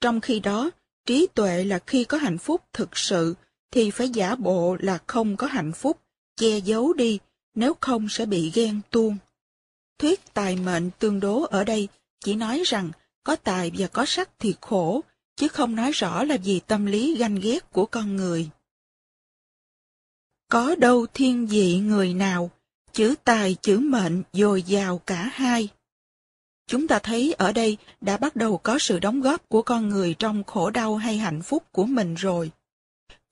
Trong 0.00 0.20
khi 0.20 0.40
đó, 0.40 0.70
trí 1.06 1.26
tuệ 1.34 1.64
là 1.64 1.78
khi 1.86 2.04
có 2.04 2.18
hạnh 2.18 2.38
phúc 2.38 2.62
thực 2.72 2.96
sự, 2.96 3.34
thì 3.70 3.90
phải 3.90 4.08
giả 4.08 4.34
bộ 4.34 4.76
là 4.80 4.98
không 5.06 5.36
có 5.36 5.46
hạnh 5.46 5.72
phúc, 5.72 6.00
che 6.36 6.58
giấu 6.58 6.92
đi, 6.92 7.18
nếu 7.54 7.74
không 7.80 8.08
sẽ 8.08 8.26
bị 8.26 8.50
ghen 8.54 8.80
tuông. 8.90 9.16
Thuyết 9.98 10.34
tài 10.34 10.56
mệnh 10.56 10.90
tương 10.98 11.20
đố 11.20 11.42
ở 11.42 11.64
đây 11.64 11.88
chỉ 12.20 12.34
nói 12.34 12.62
rằng 12.66 12.90
có 13.24 13.36
tài 13.36 13.72
và 13.78 13.86
có 13.86 14.04
sắc 14.06 14.30
thì 14.38 14.54
khổ, 14.60 15.00
chứ 15.36 15.48
không 15.48 15.76
nói 15.76 15.92
rõ 15.92 16.24
là 16.24 16.36
vì 16.44 16.60
tâm 16.60 16.86
lý 16.86 17.16
ganh 17.16 17.40
ghét 17.40 17.72
của 17.72 17.86
con 17.86 18.16
người. 18.16 18.50
Có 20.50 20.74
đâu 20.74 21.06
thiên 21.14 21.46
vị 21.46 21.78
người 21.78 22.14
nào, 22.14 22.50
chữ 22.92 23.14
tài 23.24 23.56
chữ 23.62 23.78
mệnh 23.78 24.22
dồi 24.32 24.62
dào 24.62 24.98
cả 24.98 25.30
hai. 25.32 25.68
Chúng 26.66 26.88
ta 26.88 26.98
thấy 26.98 27.32
ở 27.32 27.52
đây 27.52 27.76
đã 28.00 28.16
bắt 28.16 28.36
đầu 28.36 28.58
có 28.58 28.78
sự 28.78 28.98
đóng 28.98 29.20
góp 29.20 29.48
của 29.48 29.62
con 29.62 29.88
người 29.88 30.14
trong 30.18 30.44
khổ 30.44 30.70
đau 30.70 30.96
hay 30.96 31.18
hạnh 31.18 31.42
phúc 31.42 31.64
của 31.72 31.86
mình 31.86 32.14
rồi. 32.14 32.50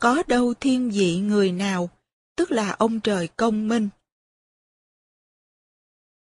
Có 0.04 0.22
đâu 0.26 0.54
thiên 0.54 0.90
vị 0.90 1.16
người 1.16 1.52
nào, 1.52 1.90
tức 2.36 2.52
là 2.52 2.70
ông 2.70 3.00
trời 3.00 3.28
công 3.28 3.68
minh, 3.68 3.88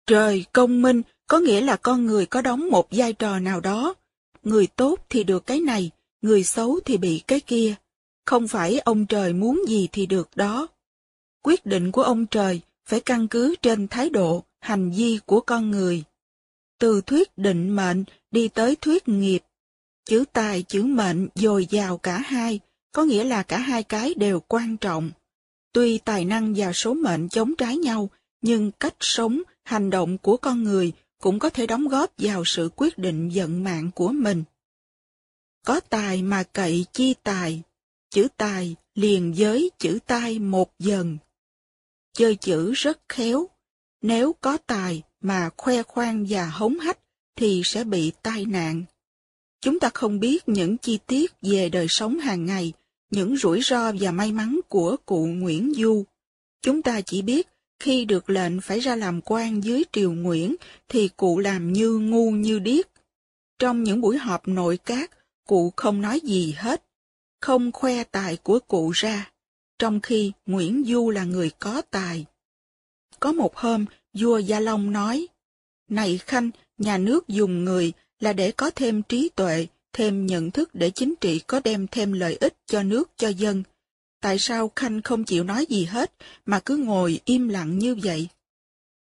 Trời 0.06 0.44
công 0.52 0.82
minh 0.82 1.02
có 1.26 1.38
nghĩa 1.38 1.60
là 1.60 1.76
con 1.76 2.06
người 2.06 2.26
có 2.26 2.40
đóng 2.40 2.70
một 2.70 2.88
vai 2.90 3.12
trò 3.12 3.38
nào 3.38 3.60
đó. 3.60 3.94
Người 4.42 4.66
tốt 4.66 5.06
thì 5.08 5.24
được 5.24 5.46
cái 5.46 5.60
này, 5.60 5.90
người 6.22 6.44
xấu 6.44 6.80
thì 6.84 6.96
bị 6.96 7.22
cái 7.26 7.40
kia. 7.40 7.74
Không 8.26 8.48
phải 8.48 8.78
ông 8.78 9.06
trời 9.06 9.32
muốn 9.32 9.62
gì 9.68 9.88
thì 9.92 10.06
được 10.06 10.28
đó. 10.34 10.66
Quyết 11.42 11.66
định 11.66 11.92
của 11.92 12.02
ông 12.02 12.26
trời 12.26 12.60
phải 12.88 13.00
căn 13.00 13.28
cứ 13.28 13.54
trên 13.62 13.88
thái 13.88 14.10
độ, 14.10 14.44
hành 14.60 14.90
vi 14.90 15.18
của 15.26 15.40
con 15.40 15.70
người. 15.70 16.04
Từ 16.78 17.00
thuyết 17.00 17.38
định 17.38 17.76
mệnh 17.76 18.04
đi 18.30 18.48
tới 18.48 18.76
thuyết 18.76 19.08
nghiệp. 19.08 19.40
Chữ 20.04 20.24
tài 20.32 20.62
chữ 20.62 20.82
mệnh 20.82 21.28
dồi 21.34 21.66
dào 21.70 21.98
cả 21.98 22.18
hai, 22.18 22.60
có 22.94 23.04
nghĩa 23.04 23.24
là 23.24 23.42
cả 23.42 23.58
hai 23.58 23.82
cái 23.82 24.14
đều 24.14 24.40
quan 24.40 24.76
trọng. 24.76 25.10
Tuy 25.72 25.98
tài 25.98 26.24
năng 26.24 26.54
và 26.56 26.72
số 26.72 26.94
mệnh 26.94 27.28
chống 27.28 27.54
trái 27.58 27.76
nhau, 27.76 28.10
nhưng 28.42 28.72
cách 28.72 28.94
sống, 29.00 29.42
hành 29.64 29.90
động 29.90 30.18
của 30.18 30.36
con 30.36 30.62
người 30.62 30.92
cũng 31.20 31.38
có 31.38 31.50
thể 31.50 31.66
đóng 31.66 31.88
góp 31.88 32.12
vào 32.18 32.44
sự 32.44 32.70
quyết 32.76 32.98
định 32.98 33.30
vận 33.34 33.64
mạng 33.64 33.90
của 33.94 34.08
mình. 34.08 34.44
Có 35.66 35.80
tài 35.80 36.22
mà 36.22 36.42
cậy 36.42 36.86
chi 36.92 37.14
tài, 37.22 37.62
chữ 38.10 38.28
tài 38.36 38.76
liền 38.94 39.34
với 39.36 39.70
chữ 39.78 39.98
tai 40.06 40.38
một 40.38 40.78
dần. 40.78 41.18
Chơi 42.12 42.36
chữ 42.36 42.72
rất 42.72 43.00
khéo, 43.08 43.48
nếu 44.02 44.32
có 44.40 44.56
tài 44.56 45.02
mà 45.20 45.50
khoe 45.56 45.82
khoang 45.82 46.26
và 46.28 46.46
hống 46.46 46.78
hách 46.78 46.98
thì 47.36 47.62
sẽ 47.64 47.84
bị 47.84 48.12
tai 48.22 48.44
nạn. 48.44 48.84
Chúng 49.60 49.80
ta 49.80 49.90
không 49.94 50.20
biết 50.20 50.48
những 50.48 50.78
chi 50.78 50.98
tiết 51.06 51.32
về 51.42 51.68
đời 51.68 51.88
sống 51.88 52.18
hàng 52.18 52.44
ngày, 52.44 52.72
những 53.14 53.36
rủi 53.36 53.60
ro 53.60 53.92
và 54.00 54.10
may 54.10 54.32
mắn 54.32 54.60
của 54.68 54.96
cụ 55.06 55.26
Nguyễn 55.26 55.72
Du. 55.76 56.04
Chúng 56.62 56.82
ta 56.82 57.00
chỉ 57.00 57.22
biết 57.22 57.48
khi 57.78 58.04
được 58.04 58.30
lệnh 58.30 58.60
phải 58.60 58.80
ra 58.80 58.96
làm 58.96 59.20
quan 59.24 59.64
dưới 59.64 59.84
triều 59.92 60.12
Nguyễn, 60.12 60.56
thì 60.88 61.08
cụ 61.16 61.38
làm 61.38 61.72
như 61.72 61.98
ngu 61.98 62.30
như 62.30 62.58
điếc. 62.58 62.86
Trong 63.58 63.82
những 63.82 64.00
buổi 64.00 64.18
họp 64.18 64.48
nội 64.48 64.76
các, 64.76 65.10
cụ 65.46 65.72
không 65.76 66.00
nói 66.00 66.20
gì 66.20 66.54
hết, 66.56 66.84
không 67.40 67.72
khoe 67.72 68.04
tài 68.04 68.36
của 68.36 68.58
cụ 68.58 68.90
ra, 68.90 69.30
trong 69.78 70.00
khi 70.00 70.32
Nguyễn 70.46 70.84
Du 70.86 71.10
là 71.10 71.24
người 71.24 71.50
có 71.58 71.82
tài. 71.90 72.26
Có 73.20 73.32
một 73.32 73.56
hôm, 73.56 73.84
vua 74.12 74.38
Gia 74.38 74.60
Long 74.60 74.92
nói, 74.92 75.26
Này 75.88 76.18
Khanh, 76.18 76.50
nhà 76.78 76.98
nước 76.98 77.28
dùng 77.28 77.64
người 77.64 77.92
là 78.20 78.32
để 78.32 78.50
có 78.50 78.70
thêm 78.70 79.02
trí 79.02 79.28
tuệ, 79.28 79.66
thêm 79.94 80.26
nhận 80.26 80.50
thức 80.50 80.70
để 80.74 80.90
chính 80.90 81.14
trị 81.20 81.38
có 81.46 81.60
đem 81.64 81.86
thêm 81.86 82.12
lợi 82.12 82.36
ích 82.40 82.54
cho 82.66 82.82
nước 82.82 83.10
cho 83.16 83.28
dân, 83.28 83.62
tại 84.20 84.38
sao 84.38 84.72
Khanh 84.76 85.02
không 85.02 85.24
chịu 85.24 85.44
nói 85.44 85.66
gì 85.68 85.84
hết, 85.84 86.12
mà 86.46 86.60
cứ 86.60 86.76
ngồi 86.76 87.20
im 87.24 87.48
lặng 87.48 87.78
như 87.78 87.94
vậy? 87.94 88.28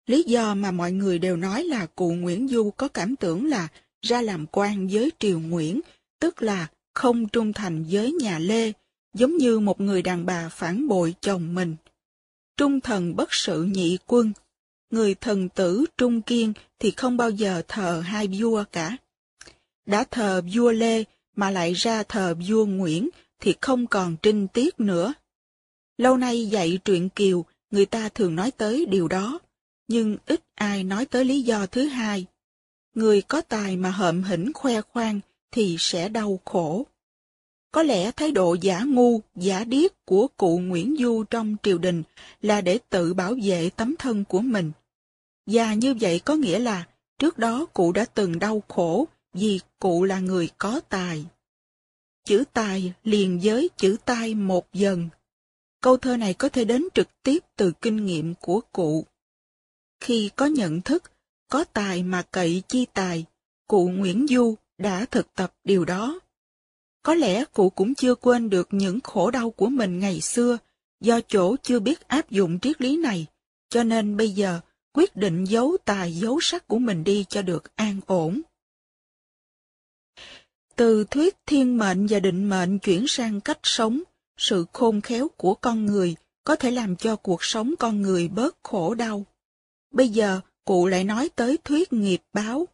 Lý 0.07 0.23
do 0.23 0.55
mà 0.55 0.71
mọi 0.71 0.91
người 0.91 1.19
đều 1.19 1.37
nói 1.37 1.63
là 1.63 1.85
cụ 1.85 2.11
Nguyễn 2.11 2.47
Du 2.47 2.71
có 2.77 2.87
cảm 2.87 3.15
tưởng 3.15 3.45
là 3.45 3.67
ra 4.01 4.21
làm 4.21 4.45
quan 4.51 4.87
với 4.87 5.11
triều 5.19 5.39
Nguyễn, 5.39 5.81
tức 6.19 6.41
là 6.41 6.67
không 6.93 7.27
trung 7.27 7.53
thành 7.53 7.85
với 7.91 8.11
nhà 8.11 8.39
Lê, 8.39 8.71
giống 9.13 9.37
như 9.37 9.59
một 9.59 9.81
người 9.81 10.01
đàn 10.01 10.25
bà 10.25 10.49
phản 10.49 10.87
bội 10.87 11.15
chồng 11.21 11.55
mình. 11.55 11.75
trung 12.57 12.81
thần 12.81 13.15
bất 13.15 13.33
sự 13.33 13.63
nhị 13.63 13.97
quân. 14.07 14.33
Người 14.89 15.15
thần 15.15 15.49
tử 15.49 15.85
trung 15.97 16.21
kiên 16.21 16.53
thì 16.79 16.91
không 16.91 17.17
bao 17.17 17.29
giờ 17.29 17.61
thờ 17.67 18.01
hai 18.05 18.27
vua 18.27 18.63
cả. 18.71 18.97
Đã 19.85 20.03
thờ 20.11 20.41
vua 20.53 20.71
Lê 20.71 21.03
mà 21.35 21.51
lại 21.51 21.73
ra 21.73 22.03
thờ 22.03 22.35
vua 22.47 22.65
Nguyễn 22.65 23.09
thì 23.39 23.55
không 23.61 23.87
còn 23.87 24.15
trinh 24.21 24.47
tiết 24.47 24.79
nữa. 24.79 25.13
Lâu 25.97 26.17
nay 26.17 26.49
dạy 26.49 26.79
truyện 26.85 27.09
Kiều, 27.09 27.45
người 27.71 27.85
ta 27.85 28.09
thường 28.09 28.35
nói 28.35 28.51
tới 28.51 28.85
điều 28.85 29.07
đó, 29.07 29.39
nhưng 29.87 30.17
ít 30.25 30.41
ai 30.55 30.83
nói 30.83 31.05
tới 31.05 31.25
lý 31.25 31.41
do 31.41 31.65
thứ 31.65 31.85
hai. 31.85 32.25
Người 32.95 33.21
có 33.21 33.41
tài 33.41 33.77
mà 33.77 33.91
hợm 33.91 34.23
hỉnh 34.23 34.53
khoe 34.53 34.81
khoang 34.81 35.19
thì 35.51 35.75
sẽ 35.79 36.09
đau 36.09 36.39
khổ. 36.45 36.85
Có 37.71 37.83
lẽ 37.83 38.11
thái 38.11 38.31
độ 38.31 38.55
giả 38.61 38.83
ngu, 38.83 39.21
giả 39.35 39.63
điếc 39.63 40.05
của 40.05 40.27
cụ 40.37 40.59
Nguyễn 40.59 40.95
Du 40.99 41.23
trong 41.23 41.55
triều 41.63 41.77
đình 41.77 42.03
là 42.41 42.61
để 42.61 42.79
tự 42.89 43.13
bảo 43.13 43.35
vệ 43.43 43.69
tấm 43.69 43.95
thân 43.99 44.23
của 44.25 44.39
mình. 44.39 44.71
Và 45.45 45.73
như 45.73 45.93
vậy 45.99 46.19
có 46.19 46.35
nghĩa 46.35 46.59
là 46.59 46.87
trước 47.19 47.37
đó 47.37 47.65
cụ 47.73 47.91
đã 47.91 48.05
từng 48.05 48.39
đau 48.39 48.63
khổ 48.67 49.07
vì 49.33 49.59
cụ 49.79 50.03
là 50.03 50.19
người 50.19 50.49
có 50.57 50.81
tài. 50.89 51.25
Chữ 52.25 52.43
tài 52.53 52.93
liền 53.03 53.39
với 53.43 53.69
chữ 53.77 53.97
tai 54.05 54.35
một 54.35 54.73
dần. 54.73 55.09
Câu 55.81 55.97
thơ 55.97 56.17
này 56.17 56.33
có 56.33 56.49
thể 56.49 56.65
đến 56.65 56.87
trực 56.93 57.07
tiếp 57.23 57.43
từ 57.55 57.71
kinh 57.81 58.05
nghiệm 58.05 58.33
của 58.35 58.61
cụ. 58.71 59.05
Khi 59.99 60.29
có 60.35 60.45
nhận 60.45 60.81
thức, 60.81 61.03
có 61.49 61.63
tài 61.63 62.03
mà 62.03 62.21
cậy 62.21 62.63
chi 62.67 62.85
tài, 62.93 63.25
cụ 63.67 63.89
Nguyễn 63.89 64.25
Du 64.29 64.55
đã 64.77 65.05
thực 65.05 65.33
tập 65.35 65.53
điều 65.63 65.85
đó. 65.85 66.19
Có 67.03 67.15
lẽ 67.15 67.45
cụ 67.45 67.69
cũng 67.69 67.95
chưa 67.95 68.15
quên 68.15 68.49
được 68.49 68.67
những 68.71 68.99
khổ 69.03 69.31
đau 69.31 69.49
của 69.49 69.67
mình 69.67 69.99
ngày 69.99 70.21
xưa, 70.21 70.57
do 70.99 71.19
chỗ 71.27 71.55
chưa 71.63 71.79
biết 71.79 72.07
áp 72.07 72.31
dụng 72.31 72.59
triết 72.59 72.81
lý 72.81 72.97
này, 72.97 73.25
cho 73.69 73.83
nên 73.83 74.17
bây 74.17 74.29
giờ 74.29 74.59
quyết 74.93 75.15
định 75.15 75.45
giấu 75.45 75.77
tài 75.85 76.13
giấu 76.13 76.39
sắc 76.41 76.67
của 76.67 76.79
mình 76.79 77.03
đi 77.03 77.25
cho 77.29 77.41
được 77.41 77.75
an 77.75 77.99
ổn. 78.05 78.41
Từ 80.81 81.03
thuyết 81.03 81.37
thiên 81.45 81.77
mệnh 81.77 82.07
và 82.09 82.19
định 82.19 82.49
mệnh 82.49 82.79
chuyển 82.79 83.07
sang 83.07 83.41
cách 83.41 83.59
sống, 83.63 84.03
sự 84.37 84.65
khôn 84.73 85.01
khéo 85.01 85.27
của 85.37 85.53
con 85.53 85.85
người 85.85 86.15
có 86.43 86.55
thể 86.55 86.71
làm 86.71 86.95
cho 86.95 87.15
cuộc 87.15 87.43
sống 87.43 87.73
con 87.79 88.01
người 88.01 88.27
bớt 88.27 88.57
khổ 88.63 88.93
đau. 88.93 89.25
Bây 89.91 90.09
giờ, 90.09 90.39
cụ 90.65 90.87
lại 90.87 91.03
nói 91.03 91.29
tới 91.35 91.57
thuyết 91.63 91.93
nghiệp 91.93 92.21
báo. 92.33 92.67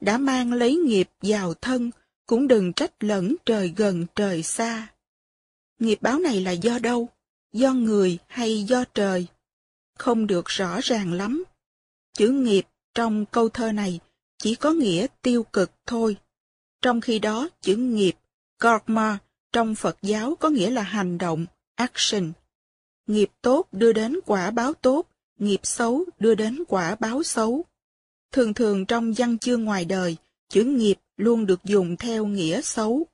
Đã 0.00 0.18
mang 0.18 0.52
lấy 0.52 0.76
nghiệp 0.76 1.10
vào 1.22 1.54
thân, 1.54 1.90
cũng 2.26 2.48
đừng 2.48 2.72
trách 2.72 3.04
lẫn 3.04 3.34
trời 3.46 3.72
gần 3.76 4.06
trời 4.14 4.42
xa. 4.42 4.88
Nghiệp 5.78 5.98
báo 6.00 6.18
này 6.18 6.40
là 6.40 6.50
do 6.50 6.78
đâu? 6.78 7.08
Do 7.52 7.72
người 7.72 8.18
hay 8.26 8.62
do 8.62 8.84
trời? 8.94 9.26
Không 9.98 10.26
được 10.26 10.46
rõ 10.46 10.80
ràng 10.82 11.12
lắm. 11.12 11.44
Chữ 12.14 12.28
nghiệp 12.28 12.66
trong 12.94 13.26
câu 13.26 13.48
thơ 13.48 13.72
này 13.72 14.00
chỉ 14.38 14.54
có 14.54 14.70
nghĩa 14.70 15.06
tiêu 15.22 15.42
cực 15.42 15.70
thôi. 15.86 16.16
Trong 16.82 17.00
khi 17.00 17.18
đó, 17.18 17.48
chữ 17.60 17.76
nghiệp, 17.76 18.12
karma, 18.58 19.18
trong 19.52 19.74
Phật 19.74 19.96
giáo 20.02 20.34
có 20.40 20.48
nghĩa 20.48 20.70
là 20.70 20.82
hành 20.82 21.18
động, 21.18 21.46
action. 21.74 22.32
Nghiệp 23.06 23.30
tốt 23.42 23.68
đưa 23.72 23.92
đến 23.92 24.18
quả 24.26 24.50
báo 24.50 24.72
tốt, 24.74 25.06
nghiệp 25.38 25.60
xấu 25.62 26.04
đưa 26.18 26.34
đến 26.34 26.64
quả 26.68 26.96
báo 27.00 27.22
xấu. 27.22 27.64
Thường 28.32 28.54
thường 28.54 28.86
trong 28.86 29.12
văn 29.16 29.38
chương 29.38 29.64
ngoài 29.64 29.84
đời, 29.84 30.16
chữ 30.48 30.64
nghiệp 30.64 30.94
luôn 31.16 31.46
được 31.46 31.64
dùng 31.64 31.96
theo 31.96 32.26
nghĩa 32.26 32.60
xấu. 32.62 33.06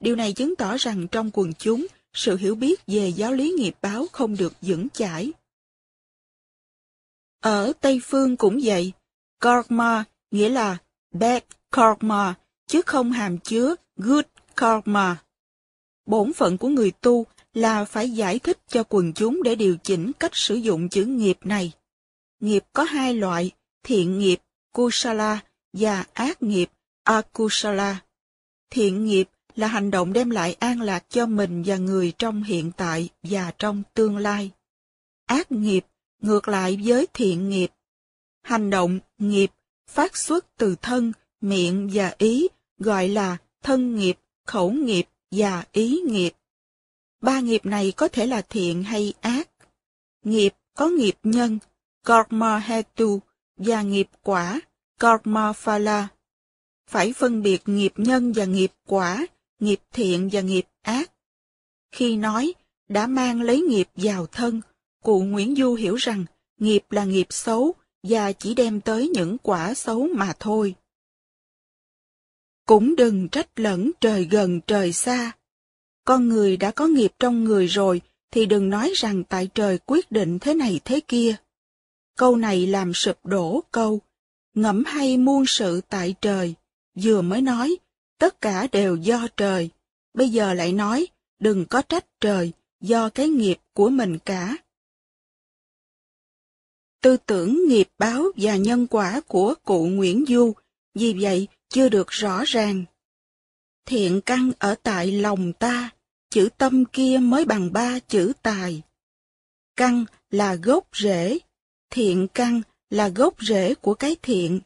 Điều 0.00 0.16
này 0.16 0.32
chứng 0.32 0.56
tỏ 0.56 0.76
rằng 0.76 1.08
trong 1.08 1.30
quần 1.32 1.52
chúng, 1.58 1.86
sự 2.12 2.36
hiểu 2.36 2.54
biết 2.54 2.80
về 2.86 3.08
giáo 3.08 3.32
lý 3.32 3.50
nghiệp 3.50 3.74
báo 3.82 4.06
không 4.12 4.36
được 4.36 4.52
vững 4.60 4.88
chãi. 4.88 5.32
Ở 7.40 7.72
Tây 7.80 8.00
Phương 8.04 8.36
cũng 8.36 8.60
vậy, 8.64 8.92
karma 9.40 10.04
nghĩa 10.30 10.48
là 10.48 10.78
bad 11.10 11.42
karma, 11.70 12.34
chứ 12.72 12.82
không 12.86 13.12
hàm 13.12 13.38
chứa 13.38 13.74
good 13.96 14.24
karma. 14.56 15.16
Bổn 16.06 16.32
phận 16.32 16.58
của 16.58 16.68
người 16.68 16.90
tu 16.90 17.26
là 17.54 17.84
phải 17.84 18.10
giải 18.10 18.38
thích 18.38 18.58
cho 18.68 18.84
quần 18.88 19.12
chúng 19.12 19.42
để 19.42 19.54
điều 19.54 19.76
chỉnh 19.76 20.12
cách 20.20 20.30
sử 20.34 20.54
dụng 20.54 20.88
chữ 20.88 21.04
nghiệp 21.04 21.38
này. 21.44 21.72
Nghiệp 22.40 22.64
có 22.72 22.82
hai 22.82 23.14
loại, 23.14 23.50
thiện 23.82 24.18
nghiệp, 24.18 24.38
kusala, 24.74 25.40
và 25.72 26.04
ác 26.12 26.42
nghiệp, 26.42 26.70
akusala. 27.04 28.02
Thiện 28.70 29.04
nghiệp 29.04 29.28
là 29.56 29.66
hành 29.66 29.90
động 29.90 30.12
đem 30.12 30.30
lại 30.30 30.56
an 30.58 30.80
lạc 30.80 31.04
cho 31.08 31.26
mình 31.26 31.62
và 31.66 31.76
người 31.76 32.12
trong 32.18 32.42
hiện 32.42 32.72
tại 32.76 33.08
và 33.22 33.52
trong 33.58 33.82
tương 33.94 34.16
lai. 34.16 34.50
Ác 35.26 35.52
nghiệp 35.52 35.86
ngược 36.22 36.48
lại 36.48 36.80
với 36.84 37.06
thiện 37.14 37.48
nghiệp. 37.48 37.70
Hành 38.42 38.70
động, 38.70 38.98
nghiệp, 39.18 39.50
phát 39.90 40.16
xuất 40.16 40.46
từ 40.56 40.76
thân, 40.82 41.12
miệng 41.40 41.90
và 41.92 42.14
ý 42.18 42.48
gọi 42.82 43.08
là 43.08 43.36
thân 43.62 43.96
nghiệp, 43.96 44.18
khẩu 44.46 44.70
nghiệp 44.70 45.04
và 45.30 45.64
ý 45.72 46.00
nghiệp. 46.00 46.32
Ba 47.20 47.40
nghiệp 47.40 47.66
này 47.66 47.92
có 47.96 48.08
thể 48.08 48.26
là 48.26 48.42
thiện 48.42 48.82
hay 48.82 49.14
ác. 49.20 49.48
Nghiệp 50.24 50.54
có 50.76 50.88
nghiệp 50.88 51.14
nhân, 51.22 51.58
karma 52.04 52.58
hetu, 52.58 53.20
và 53.56 53.82
nghiệp 53.82 54.08
quả, 54.22 54.60
karma 54.98 55.52
phala. 55.52 56.08
Phải 56.90 57.12
phân 57.12 57.42
biệt 57.42 57.62
nghiệp 57.66 57.92
nhân 57.96 58.32
và 58.32 58.44
nghiệp 58.44 58.72
quả, 58.86 59.26
nghiệp 59.60 59.80
thiện 59.92 60.28
và 60.32 60.40
nghiệp 60.40 60.64
ác. 60.82 61.12
Khi 61.92 62.16
nói, 62.16 62.54
đã 62.88 63.06
mang 63.06 63.42
lấy 63.42 63.60
nghiệp 63.60 63.88
vào 63.96 64.26
thân, 64.26 64.60
cụ 65.02 65.22
Nguyễn 65.22 65.54
Du 65.56 65.74
hiểu 65.74 65.94
rằng 65.94 66.24
nghiệp 66.58 66.84
là 66.90 67.04
nghiệp 67.04 67.26
xấu 67.30 67.74
và 68.02 68.32
chỉ 68.32 68.54
đem 68.54 68.80
tới 68.80 69.08
những 69.08 69.38
quả 69.38 69.74
xấu 69.74 70.08
mà 70.14 70.32
thôi. 70.38 70.74
Cũng 72.72 72.96
đừng 72.96 73.28
trách 73.28 73.60
lẫn 73.60 73.90
trời 74.00 74.24
gần 74.24 74.60
trời 74.66 74.92
xa. 74.92 75.32
Con 76.04 76.28
người 76.28 76.56
đã 76.56 76.70
có 76.70 76.86
nghiệp 76.86 77.12
trong 77.18 77.44
người 77.44 77.66
rồi 77.66 78.00
thì 78.30 78.46
đừng 78.46 78.70
nói 78.70 78.92
rằng 78.96 79.24
tại 79.24 79.48
trời 79.54 79.78
quyết 79.86 80.12
định 80.12 80.38
thế 80.38 80.54
này 80.54 80.80
thế 80.84 81.00
kia. 81.08 81.34
Câu 82.16 82.36
này 82.36 82.66
làm 82.66 82.94
sụp 82.94 83.26
đổ 83.26 83.60
câu, 83.70 84.00
ngẫm 84.54 84.84
hay 84.84 85.16
muôn 85.16 85.46
sự 85.46 85.80
tại 85.88 86.14
trời, 86.20 86.54
vừa 86.94 87.22
mới 87.22 87.42
nói, 87.42 87.76
tất 88.18 88.40
cả 88.40 88.66
đều 88.72 88.96
do 88.96 89.26
trời, 89.36 89.70
bây 90.14 90.28
giờ 90.28 90.54
lại 90.54 90.72
nói, 90.72 91.06
đừng 91.38 91.66
có 91.66 91.82
trách 91.82 92.06
trời, 92.20 92.52
do 92.80 93.08
cái 93.08 93.28
nghiệp 93.28 93.58
của 93.72 93.88
mình 93.88 94.18
cả. 94.18 94.56
Tư 97.02 97.16
tưởng 97.26 97.68
nghiệp 97.68 97.88
báo 97.98 98.24
và 98.36 98.56
nhân 98.56 98.86
quả 98.86 99.20
của 99.26 99.54
cụ 99.64 99.86
Nguyễn 99.86 100.24
Du, 100.28 100.52
vì 100.94 101.16
vậy 101.20 101.48
chưa 101.72 101.88
được 101.88 102.08
rõ 102.10 102.42
ràng. 102.46 102.84
Thiện 103.86 104.20
căn 104.20 104.50
ở 104.58 104.74
tại 104.82 105.12
lòng 105.12 105.52
ta, 105.52 105.90
chữ 106.30 106.48
tâm 106.58 106.84
kia 106.84 107.18
mới 107.22 107.44
bằng 107.44 107.72
ba 107.72 107.98
chữ 107.98 108.32
tài. 108.42 108.82
Căn 109.76 110.04
là 110.30 110.54
gốc 110.54 110.88
rễ, 110.92 111.38
thiện 111.90 112.28
căn 112.34 112.62
là 112.90 113.08
gốc 113.08 113.34
rễ 113.40 113.74
của 113.74 113.94
cái 113.94 114.16
thiện. 114.22 114.60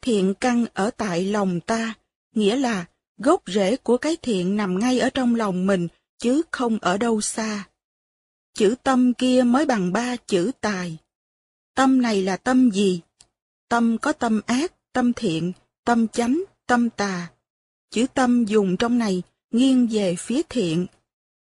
Thiện 0.00 0.34
căn 0.40 0.66
ở 0.74 0.90
tại 0.90 1.24
lòng 1.24 1.60
ta, 1.60 1.94
nghĩa 2.34 2.56
là 2.56 2.84
gốc 3.18 3.42
rễ 3.46 3.76
của 3.76 3.96
cái 3.96 4.16
thiện 4.22 4.56
nằm 4.56 4.78
ngay 4.78 4.98
ở 4.98 5.10
trong 5.10 5.34
lòng 5.34 5.66
mình, 5.66 5.88
chứ 6.18 6.42
không 6.50 6.78
ở 6.78 6.98
đâu 6.98 7.20
xa. 7.20 7.68
Chữ 8.54 8.74
tâm 8.82 9.14
kia 9.14 9.42
mới 9.46 9.66
bằng 9.66 9.92
ba 9.92 10.16
chữ 10.16 10.50
tài. 10.60 10.96
Tâm 11.74 12.02
này 12.02 12.22
là 12.22 12.36
tâm 12.36 12.70
gì? 12.70 13.00
Tâm 13.68 13.98
có 13.98 14.12
tâm 14.12 14.40
ác, 14.46 14.72
tâm 14.92 15.12
thiện, 15.12 15.52
tâm 15.84 16.08
chánh, 16.08 16.42
tâm 16.66 16.90
tà. 16.90 17.30
Chữ 17.90 18.06
tâm 18.14 18.44
dùng 18.44 18.76
trong 18.76 18.98
này 18.98 19.22
nghiêng 19.50 19.88
về 19.90 20.16
phía 20.18 20.42
thiện. 20.48 20.86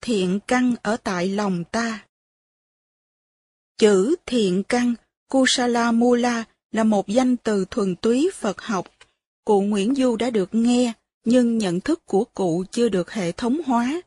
Thiện 0.00 0.40
căn 0.46 0.74
ở 0.82 0.96
tại 0.96 1.28
lòng 1.28 1.64
ta. 1.64 2.04
Chữ 3.78 4.16
thiện 4.26 4.62
căn, 4.62 4.94
Kusala 5.28 5.92
Mula 5.92 6.44
là 6.72 6.84
một 6.84 7.08
danh 7.08 7.36
từ 7.36 7.64
thuần 7.70 7.96
túy 7.96 8.30
Phật 8.34 8.60
học. 8.60 8.86
Cụ 9.44 9.62
Nguyễn 9.62 9.94
Du 9.94 10.16
đã 10.16 10.30
được 10.30 10.48
nghe, 10.54 10.92
nhưng 11.24 11.58
nhận 11.58 11.80
thức 11.80 12.06
của 12.06 12.24
cụ 12.24 12.64
chưa 12.70 12.88
được 12.88 13.10
hệ 13.10 13.32
thống 13.32 13.60
hóa. 13.66 14.02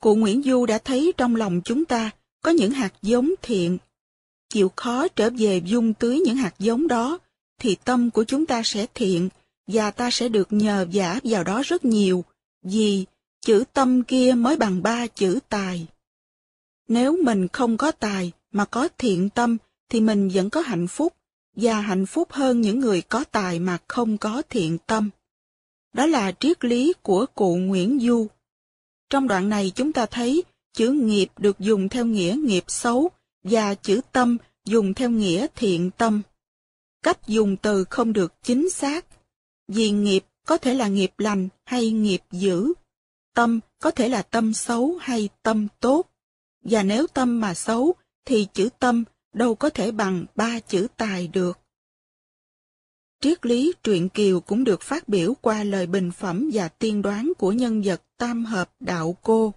Cụ 0.00 0.14
Nguyễn 0.14 0.42
Du 0.42 0.66
đã 0.66 0.78
thấy 0.78 1.12
trong 1.16 1.36
lòng 1.36 1.60
chúng 1.64 1.84
ta 1.84 2.10
có 2.42 2.50
những 2.50 2.70
hạt 2.70 2.92
giống 3.02 3.30
thiện. 3.42 3.78
Chịu 4.48 4.72
khó 4.76 5.08
trở 5.08 5.30
về 5.38 5.62
dung 5.64 5.94
tưới 5.94 6.20
những 6.26 6.36
hạt 6.36 6.54
giống 6.58 6.88
đó, 6.88 7.18
thì 7.58 7.76
tâm 7.84 8.10
của 8.10 8.24
chúng 8.24 8.46
ta 8.46 8.62
sẽ 8.64 8.86
thiện, 8.94 9.28
và 9.66 9.90
ta 9.90 10.10
sẽ 10.10 10.28
được 10.28 10.52
nhờ 10.52 10.86
giả 10.90 11.20
vào 11.24 11.44
đó 11.44 11.62
rất 11.64 11.84
nhiều, 11.84 12.24
vì 12.62 13.04
chữ 13.40 13.64
tâm 13.72 14.02
kia 14.02 14.34
mới 14.36 14.56
bằng 14.56 14.82
ba 14.82 15.06
chữ 15.06 15.38
tài. 15.48 15.86
Nếu 16.88 17.18
mình 17.22 17.48
không 17.48 17.76
có 17.76 17.90
tài 17.90 18.32
mà 18.52 18.64
có 18.64 18.88
thiện 18.98 19.28
tâm 19.28 19.56
thì 19.88 20.00
mình 20.00 20.28
vẫn 20.28 20.50
có 20.50 20.60
hạnh 20.60 20.86
phúc, 20.88 21.12
và 21.56 21.80
hạnh 21.80 22.06
phúc 22.06 22.32
hơn 22.32 22.60
những 22.60 22.80
người 22.80 23.02
có 23.02 23.24
tài 23.24 23.58
mà 23.58 23.78
không 23.88 24.18
có 24.18 24.42
thiện 24.50 24.78
tâm. 24.86 25.10
Đó 25.92 26.06
là 26.06 26.32
triết 26.32 26.64
lý 26.64 26.92
của 27.02 27.26
cụ 27.34 27.56
Nguyễn 27.56 28.00
Du. 28.00 28.26
Trong 29.10 29.28
đoạn 29.28 29.48
này 29.48 29.72
chúng 29.74 29.92
ta 29.92 30.06
thấy 30.06 30.42
chữ 30.72 30.90
nghiệp 30.92 31.28
được 31.38 31.58
dùng 31.58 31.88
theo 31.88 32.06
nghĩa 32.06 32.36
nghiệp 32.44 32.64
xấu, 32.68 33.10
và 33.44 33.74
chữ 33.74 34.00
tâm 34.12 34.36
dùng 34.64 34.94
theo 34.94 35.10
nghĩa 35.10 35.46
thiện 35.54 35.90
tâm. 35.90 36.22
Cách 37.02 37.26
dùng 37.26 37.56
từ 37.56 37.84
không 37.84 38.12
được 38.12 38.32
chính 38.42 38.70
xác, 38.70 39.06
vì 39.68 39.90
nghiệp 39.90 40.24
có 40.46 40.58
thể 40.58 40.74
là 40.74 40.88
nghiệp 40.88 41.12
lành 41.18 41.48
hay 41.64 41.90
nghiệp 41.90 42.20
dữ. 42.30 42.72
Tâm 43.34 43.60
có 43.80 43.90
thể 43.90 44.08
là 44.08 44.22
tâm 44.22 44.54
xấu 44.54 44.96
hay 45.00 45.28
tâm 45.42 45.68
tốt. 45.80 46.06
Và 46.64 46.82
nếu 46.82 47.06
tâm 47.06 47.40
mà 47.40 47.54
xấu, 47.54 47.94
thì 48.24 48.46
chữ 48.54 48.68
tâm 48.78 49.04
đâu 49.32 49.54
có 49.54 49.70
thể 49.70 49.90
bằng 49.90 50.24
ba 50.34 50.60
chữ 50.60 50.86
tài 50.96 51.28
được. 51.28 51.58
Triết 53.20 53.46
lý 53.46 53.72
truyện 53.82 54.08
kiều 54.08 54.40
cũng 54.40 54.64
được 54.64 54.82
phát 54.82 55.08
biểu 55.08 55.34
qua 55.40 55.64
lời 55.64 55.86
bình 55.86 56.10
phẩm 56.10 56.50
và 56.52 56.68
tiên 56.68 57.02
đoán 57.02 57.32
của 57.38 57.52
nhân 57.52 57.82
vật 57.82 58.02
tam 58.16 58.44
hợp 58.44 58.70
đạo 58.80 59.16
cô. 59.22 59.54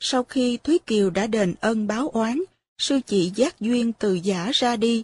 Sau 0.00 0.24
khi 0.24 0.56
Thúy 0.56 0.78
Kiều 0.78 1.10
đã 1.10 1.26
đền 1.26 1.54
ân 1.60 1.86
báo 1.86 2.08
oán, 2.08 2.42
sư 2.78 3.00
chị 3.06 3.32
giác 3.34 3.60
duyên 3.60 3.92
từ 3.92 4.14
giả 4.14 4.50
ra 4.54 4.76
đi. 4.76 5.02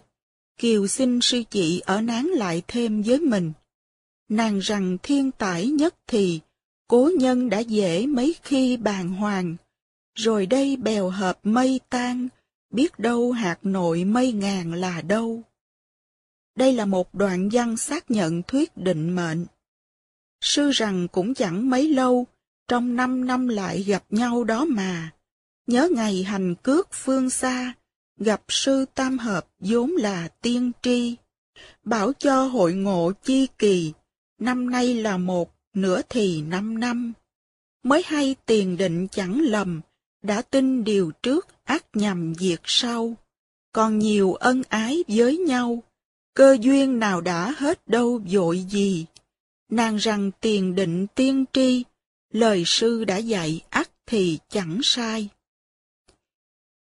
Kiều 0.57 0.87
xin 0.87 1.21
sư 1.21 1.43
chị 1.49 1.79
ở 1.79 2.01
nán 2.01 2.25
lại 2.25 2.61
thêm 2.67 3.01
với 3.01 3.19
mình. 3.19 3.53
Nàng 4.33 4.59
rằng 4.59 4.97
thiên 5.03 5.31
tải 5.31 5.67
nhất 5.67 5.95
thì, 6.07 6.39
cố 6.87 7.11
nhân 7.19 7.49
đã 7.49 7.59
dễ 7.59 8.07
mấy 8.07 8.35
khi 8.43 8.77
bàn 8.77 9.09
hoàng. 9.09 9.55
Rồi 10.15 10.45
đây 10.45 10.75
bèo 10.75 11.09
hợp 11.09 11.39
mây 11.43 11.79
tan, 11.89 12.27
biết 12.69 12.99
đâu 12.99 13.31
hạt 13.31 13.59
nội 13.63 14.03
mây 14.03 14.31
ngàn 14.31 14.73
là 14.73 15.01
đâu. 15.01 15.41
Đây 16.55 16.73
là 16.73 16.85
một 16.85 17.15
đoạn 17.15 17.49
văn 17.51 17.77
xác 17.77 18.11
nhận 18.11 18.43
thuyết 18.43 18.77
định 18.77 19.15
mệnh. 19.15 19.45
Sư 20.41 20.71
rằng 20.71 21.07
cũng 21.07 21.33
chẳng 21.33 21.69
mấy 21.69 21.89
lâu, 21.89 22.27
trong 22.67 22.95
năm 22.95 23.27
năm 23.27 23.47
lại 23.47 23.83
gặp 23.83 24.03
nhau 24.09 24.43
đó 24.43 24.65
mà. 24.65 25.11
Nhớ 25.67 25.89
ngày 25.91 26.23
hành 26.23 26.55
cước 26.55 26.87
phương 26.91 27.29
xa, 27.29 27.73
gặp 28.17 28.41
sư 28.47 28.85
tam 28.95 29.17
hợp 29.17 29.47
vốn 29.59 29.91
là 29.91 30.27
tiên 30.27 30.71
tri. 30.81 31.15
Bảo 31.83 32.13
cho 32.13 32.45
hội 32.45 32.73
ngộ 32.73 33.11
chi 33.23 33.47
kỳ, 33.57 33.93
năm 34.39 34.69
nay 34.69 34.93
là 34.93 35.17
một, 35.17 35.51
nửa 35.73 36.01
thì 36.09 36.41
năm 36.41 36.79
năm. 36.79 37.13
Mới 37.83 38.01
hay 38.05 38.35
tiền 38.45 38.77
định 38.77 39.07
chẳng 39.07 39.41
lầm, 39.41 39.81
đã 40.21 40.41
tin 40.41 40.83
điều 40.83 41.11
trước 41.23 41.47
ác 41.63 41.85
nhầm 41.93 42.33
việc 42.33 42.61
sau. 42.63 43.15
Còn 43.71 43.99
nhiều 43.99 44.33
ân 44.33 44.61
ái 44.69 45.03
với 45.07 45.37
nhau, 45.37 45.83
cơ 46.33 46.57
duyên 46.61 46.99
nào 46.99 47.21
đã 47.21 47.53
hết 47.57 47.87
đâu 47.87 48.21
vội 48.31 48.59
gì. 48.59 49.05
Nàng 49.69 49.97
rằng 49.97 50.31
tiền 50.41 50.75
định 50.75 51.07
tiên 51.15 51.45
tri, 51.53 51.83
lời 52.33 52.63
sư 52.65 53.03
đã 53.03 53.17
dạy 53.17 53.61
ắt 53.69 53.89
thì 54.05 54.39
chẳng 54.49 54.79
sai. 54.83 55.29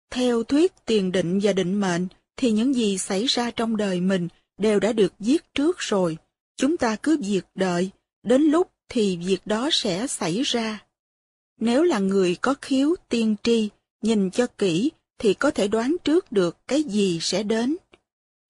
Theo 0.09 0.43
thuyết 0.43 0.73
tiền 0.85 1.11
định 1.11 1.39
và 1.43 1.53
định 1.53 1.79
mệnh, 1.79 2.07
thì 2.37 2.51
những 2.51 2.75
gì 2.75 2.97
xảy 2.97 3.25
ra 3.25 3.51
trong 3.51 3.77
đời 3.77 4.01
mình 4.01 4.27
đều 4.57 4.79
đã 4.79 4.93
được 4.93 5.13
viết 5.19 5.53
trước 5.53 5.79
rồi. 5.79 6.17
Chúng 6.57 6.77
ta 6.77 6.95
cứ 7.03 7.17
việc 7.17 7.45
đợi, 7.55 7.91
đến 8.23 8.41
lúc 8.41 8.71
thì 8.89 9.17
việc 9.17 9.47
đó 9.47 9.69
sẽ 9.71 10.07
xảy 10.07 10.41
ra. 10.41 10.85
Nếu 11.59 11.83
là 11.83 11.99
người 11.99 12.35
có 12.41 12.55
khiếu 12.61 12.95
tiên 13.09 13.35
tri, 13.43 13.69
nhìn 14.01 14.31
cho 14.31 14.47
kỹ 14.47 14.91
thì 15.17 15.33
có 15.33 15.51
thể 15.51 15.67
đoán 15.67 15.95
trước 16.03 16.31
được 16.31 16.57
cái 16.67 16.83
gì 16.83 17.19
sẽ 17.21 17.43
đến. 17.43 17.75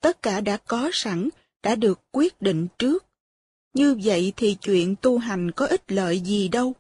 Tất 0.02 0.22
cả 0.22 0.42
đã 0.42 0.58
có 0.58 0.90
sẵn, 0.94 1.30
đã 1.64 1.76
được 1.76 2.00
quyết 2.12 2.42
định 2.42 2.68
trước. 2.80 3.06
Như 3.74 4.00
vậy 4.04 4.34
thì 4.36 4.58
chuyện 4.62 4.96
tu 5.02 5.18
hành 5.18 5.52
có 5.52 5.66
ích 5.66 5.92
lợi 5.92 6.20
gì 6.20 6.48
đâu. 6.48 6.74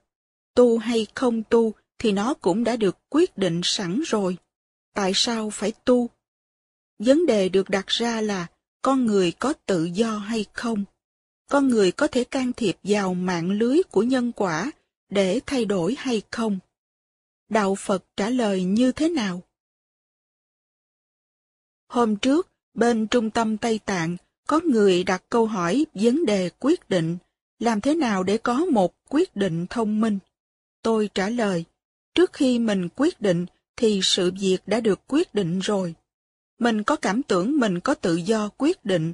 Tu 0.55 0.77
hay 0.77 1.07
không 1.15 1.43
tu 1.43 1.73
thì 1.97 2.11
nó 2.11 2.33
cũng 2.33 2.63
đã 2.63 2.75
được 2.75 2.97
quyết 3.09 3.37
định 3.37 3.61
sẵn 3.63 4.01
rồi. 4.05 4.37
Tại 4.93 5.11
sao 5.15 5.49
phải 5.49 5.71
tu? 5.85 6.09
Vấn 6.99 7.25
đề 7.25 7.49
được 7.49 7.69
đặt 7.69 7.87
ra 7.87 8.21
là 8.21 8.47
con 8.81 9.05
người 9.05 9.31
có 9.31 9.53
tự 9.65 9.85
do 9.85 10.17
hay 10.17 10.45
không? 10.53 10.85
Con 11.49 11.67
người 11.67 11.91
có 11.91 12.07
thể 12.07 12.23
can 12.23 12.53
thiệp 12.53 12.77
vào 12.83 13.13
mạng 13.13 13.51
lưới 13.51 13.77
của 13.91 14.03
nhân 14.03 14.31
quả 14.31 14.71
để 15.09 15.39
thay 15.45 15.65
đổi 15.65 15.95
hay 15.97 16.21
không? 16.31 16.59
Đạo 17.49 17.75
Phật 17.75 18.03
trả 18.17 18.29
lời 18.29 18.63
như 18.63 18.91
thế 18.91 19.09
nào? 19.09 19.41
Hôm 21.87 22.15
trước, 22.15 22.49
bên 22.73 23.07
trung 23.07 23.29
tâm 23.29 23.57
Tây 23.57 23.79
Tạng, 23.85 24.17
có 24.47 24.59
người 24.63 25.03
đặt 25.03 25.23
câu 25.29 25.45
hỏi 25.45 25.85
vấn 25.93 26.25
đề 26.25 26.49
quyết 26.59 26.89
định, 26.89 27.17
làm 27.59 27.81
thế 27.81 27.95
nào 27.95 28.23
để 28.23 28.37
có 28.37 28.65
một 28.65 28.93
quyết 29.09 29.35
định 29.35 29.65
thông 29.69 30.01
minh? 30.01 30.19
Tôi 30.81 31.09
trả 31.13 31.29
lời, 31.29 31.63
trước 32.15 32.33
khi 32.33 32.59
mình 32.59 32.89
quyết 32.95 33.21
định 33.21 33.45
thì 33.77 33.99
sự 34.03 34.31
việc 34.39 34.57
đã 34.67 34.79
được 34.79 34.99
quyết 35.07 35.35
định 35.35 35.59
rồi. 35.59 35.95
Mình 36.59 36.83
có 36.83 36.95
cảm 36.95 37.23
tưởng 37.23 37.59
mình 37.59 37.79
có 37.79 37.93
tự 37.93 38.15
do 38.15 38.49
quyết 38.57 38.85
định, 38.85 39.13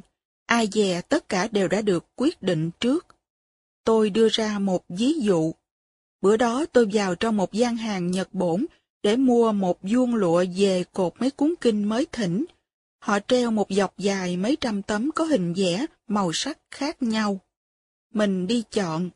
ai 0.51 0.69
dè 0.71 1.01
tất 1.01 1.29
cả 1.29 1.47
đều 1.51 1.67
đã 1.67 1.81
được 1.81 2.05
quyết 2.15 2.41
định 2.41 2.71
trước. 2.79 3.07
Tôi 3.83 4.09
đưa 4.09 4.29
ra 4.29 4.59
một 4.59 4.85
ví 4.89 5.13
dụ. 5.13 5.53
Bữa 6.21 6.37
đó 6.37 6.65
tôi 6.71 6.89
vào 6.93 7.15
trong 7.15 7.37
một 7.37 7.53
gian 7.53 7.77
hàng 7.77 8.11
Nhật 8.11 8.33
Bổn 8.33 8.65
để 9.03 9.15
mua 9.15 9.51
một 9.51 9.79
vuông 9.81 10.15
lụa 10.15 10.45
về 10.55 10.83
cột 10.93 11.13
mấy 11.19 11.31
cuốn 11.31 11.53
kinh 11.61 11.89
mới 11.89 12.07
thỉnh. 12.11 12.45
Họ 12.99 13.19
treo 13.19 13.51
một 13.51 13.67
dọc 13.69 13.97
dài 13.97 14.37
mấy 14.37 14.57
trăm 14.61 14.81
tấm 14.81 15.11
có 15.15 15.23
hình 15.23 15.53
vẽ, 15.53 15.85
màu 16.07 16.33
sắc 16.33 16.57
khác 16.71 17.03
nhau. 17.03 17.39
Mình 18.13 18.47
đi 18.47 18.63
chọn. 18.71 19.09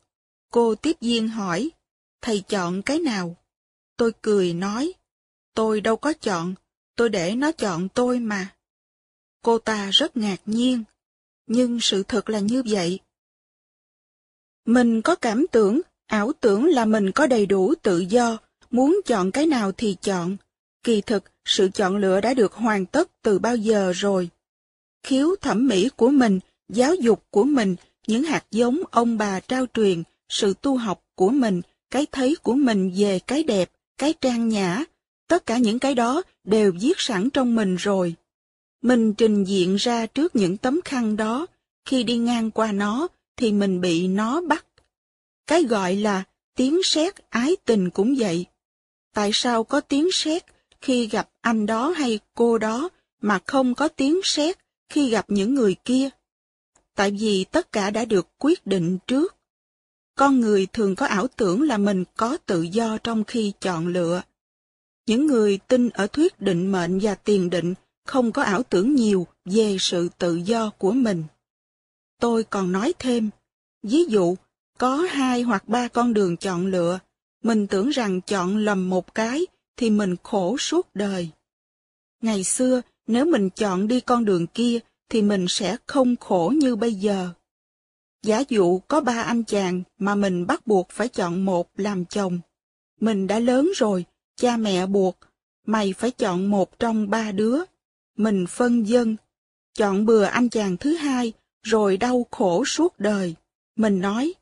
Cô 0.52 0.74
tiếp 0.74 0.96
viên 1.00 1.28
hỏi, 1.28 1.70
thầy 2.20 2.44
chọn 2.48 2.82
cái 2.82 2.98
nào? 2.98 3.36
Tôi 3.96 4.12
cười 4.22 4.54
nói, 4.54 4.92
tôi 5.54 5.80
đâu 5.80 5.96
có 5.96 6.12
chọn, 6.12 6.54
tôi 6.96 7.08
để 7.08 7.34
nó 7.34 7.52
chọn 7.52 7.88
tôi 7.88 8.18
mà. 8.18 8.54
Cô 9.42 9.58
ta 9.58 9.90
rất 9.90 10.16
ngạc 10.16 10.40
nhiên, 10.46 10.84
nhưng 11.46 11.80
sự 11.80 12.02
thật 12.02 12.30
là 12.30 12.38
như 12.38 12.62
vậy. 12.66 12.98
Mình 14.66 15.02
có 15.02 15.14
cảm 15.14 15.46
tưởng, 15.52 15.80
ảo 16.06 16.32
tưởng 16.40 16.66
là 16.66 16.84
mình 16.84 17.12
có 17.12 17.26
đầy 17.26 17.46
đủ 17.46 17.74
tự 17.82 17.98
do, 17.98 18.38
muốn 18.70 19.00
chọn 19.06 19.30
cái 19.30 19.46
nào 19.46 19.72
thì 19.72 19.96
chọn. 20.02 20.36
Kỳ 20.82 21.00
thực, 21.00 21.24
sự 21.44 21.68
chọn 21.74 21.96
lựa 21.96 22.20
đã 22.20 22.34
được 22.34 22.52
hoàn 22.52 22.86
tất 22.86 23.10
từ 23.22 23.38
bao 23.38 23.56
giờ 23.56 23.92
rồi. 23.94 24.28
Khiếu 25.02 25.36
thẩm 25.40 25.66
mỹ 25.66 25.88
của 25.96 26.08
mình, 26.08 26.40
giáo 26.68 26.94
dục 26.94 27.24
của 27.30 27.44
mình, 27.44 27.76
những 28.06 28.22
hạt 28.22 28.44
giống 28.50 28.80
ông 28.90 29.18
bà 29.18 29.40
trao 29.40 29.66
truyền, 29.74 30.02
sự 30.28 30.54
tu 30.62 30.76
học 30.76 31.02
của 31.14 31.30
mình, 31.30 31.62
cái 31.90 32.06
thấy 32.12 32.36
của 32.42 32.54
mình 32.54 32.92
về 32.96 33.18
cái 33.18 33.42
đẹp, 33.42 33.70
cái 33.98 34.14
trang 34.20 34.48
nhã, 34.48 34.84
tất 35.28 35.46
cả 35.46 35.58
những 35.58 35.78
cái 35.78 35.94
đó 35.94 36.22
đều 36.44 36.72
viết 36.80 36.94
sẵn 36.96 37.30
trong 37.30 37.54
mình 37.54 37.76
rồi. 37.76 38.14
Mình 38.86 39.14
trình 39.14 39.44
diện 39.44 39.76
ra 39.76 40.06
trước 40.06 40.36
những 40.36 40.56
tấm 40.56 40.80
khăn 40.84 41.16
đó, 41.16 41.46
khi 41.84 42.02
đi 42.02 42.16
ngang 42.16 42.50
qua 42.50 42.72
nó 42.72 43.08
thì 43.36 43.52
mình 43.52 43.80
bị 43.80 44.08
nó 44.08 44.40
bắt. 44.40 44.66
Cái 45.46 45.64
gọi 45.64 45.96
là 45.96 46.24
tiếng 46.56 46.80
sét 46.84 47.30
ái 47.30 47.56
tình 47.64 47.90
cũng 47.90 48.14
vậy. 48.18 48.46
Tại 49.14 49.30
sao 49.32 49.64
có 49.64 49.80
tiếng 49.80 50.08
sét 50.12 50.44
khi 50.80 51.06
gặp 51.06 51.28
anh 51.40 51.66
đó 51.66 51.90
hay 51.90 52.20
cô 52.34 52.58
đó 52.58 52.88
mà 53.20 53.38
không 53.46 53.74
có 53.74 53.88
tiếng 53.88 54.20
sét 54.24 54.58
khi 54.88 55.10
gặp 55.10 55.24
những 55.28 55.54
người 55.54 55.76
kia? 55.84 56.08
Tại 56.94 57.10
vì 57.10 57.44
tất 57.44 57.72
cả 57.72 57.90
đã 57.90 58.04
được 58.04 58.28
quyết 58.38 58.66
định 58.66 58.98
trước. 59.06 59.36
Con 60.14 60.40
người 60.40 60.66
thường 60.66 60.94
có 60.94 61.06
ảo 61.06 61.26
tưởng 61.28 61.62
là 61.62 61.78
mình 61.78 62.04
có 62.16 62.36
tự 62.36 62.62
do 62.62 62.98
trong 62.98 63.24
khi 63.24 63.52
chọn 63.60 63.86
lựa. 63.86 64.22
Những 65.06 65.26
người 65.26 65.58
tin 65.68 65.88
ở 65.88 66.06
thuyết 66.06 66.40
định 66.40 66.72
mệnh 66.72 66.98
và 67.02 67.14
tiền 67.14 67.50
định 67.50 67.74
không 68.06 68.32
có 68.32 68.42
ảo 68.42 68.62
tưởng 68.62 68.94
nhiều 68.94 69.26
về 69.44 69.76
sự 69.80 70.08
tự 70.18 70.34
do 70.34 70.70
của 70.78 70.92
mình. 70.92 71.24
Tôi 72.20 72.44
còn 72.44 72.72
nói 72.72 72.94
thêm, 72.98 73.30
ví 73.82 74.04
dụ, 74.04 74.34
có 74.78 74.96
hai 74.96 75.42
hoặc 75.42 75.68
ba 75.68 75.88
con 75.88 76.14
đường 76.14 76.36
chọn 76.36 76.66
lựa, 76.66 76.98
mình 77.42 77.66
tưởng 77.66 77.88
rằng 77.88 78.20
chọn 78.20 78.56
lầm 78.56 78.90
một 78.90 79.14
cái 79.14 79.46
thì 79.76 79.90
mình 79.90 80.16
khổ 80.22 80.56
suốt 80.58 80.94
đời. 80.94 81.30
Ngày 82.22 82.44
xưa, 82.44 82.82
nếu 83.06 83.24
mình 83.24 83.50
chọn 83.50 83.88
đi 83.88 84.00
con 84.00 84.24
đường 84.24 84.46
kia 84.46 84.78
thì 85.08 85.22
mình 85.22 85.46
sẽ 85.48 85.76
không 85.86 86.16
khổ 86.16 86.52
như 86.56 86.76
bây 86.76 86.94
giờ. 86.94 87.30
Giả 88.22 88.42
dụ 88.48 88.78
có 88.78 89.00
ba 89.00 89.22
anh 89.22 89.44
chàng 89.44 89.82
mà 89.98 90.14
mình 90.14 90.46
bắt 90.46 90.66
buộc 90.66 90.88
phải 90.90 91.08
chọn 91.08 91.44
một 91.44 91.68
làm 91.76 92.04
chồng. 92.04 92.40
Mình 93.00 93.26
đã 93.26 93.38
lớn 93.38 93.70
rồi, 93.76 94.04
cha 94.36 94.56
mẹ 94.56 94.86
buộc, 94.86 95.18
mày 95.66 95.92
phải 95.92 96.10
chọn 96.10 96.50
một 96.50 96.78
trong 96.78 97.10
ba 97.10 97.32
đứa. 97.32 97.58
Mình 98.16 98.46
phân 98.46 98.88
dân, 98.88 99.16
chọn 99.74 100.06
bừa 100.06 100.24
anh 100.24 100.48
chàng 100.48 100.76
thứ 100.76 100.94
hai, 100.94 101.32
rồi 101.62 101.96
đau 101.96 102.26
khổ 102.30 102.64
suốt 102.64 102.98
đời. 102.98 103.34
Mình 103.76 104.00
nói, 104.00 104.34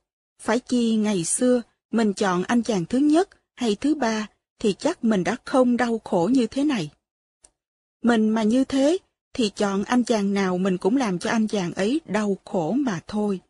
phải 0.43 0.61
chi 0.61 0.97
ngày 0.97 1.25
xưa 1.25 1.63
mình 1.91 2.13
chọn 2.13 2.43
anh 2.43 2.63
chàng 2.63 2.85
thứ 2.85 2.99
nhất 2.99 3.29
hay 3.55 3.75
thứ 3.75 3.95
ba 3.95 4.27
thì 4.59 4.73
chắc 4.73 5.05
mình 5.05 5.25
đã 5.25 5.37
không 5.45 5.77
đau 5.77 6.01
khổ 6.05 6.31
như 6.33 6.47
thế 6.47 6.65
này. 6.65 6.91
Mình 8.03 8.29
mà 8.29 8.43
như 8.43 8.65
thế 8.65 8.99
thì 9.33 9.51
chọn 9.51 9.85
anh 9.85 10.05
chàng 10.05 10.35
nào 10.35 10.59
mình 10.59 10.79
cũng 10.79 10.97
làm 10.97 11.19
cho 11.19 11.31
anh 11.31 11.49
chàng 11.49 11.73
ấy 11.73 12.01
đau 12.07 12.37
khổ 12.45 12.73
mà 12.73 13.01
thôi. 13.07 13.41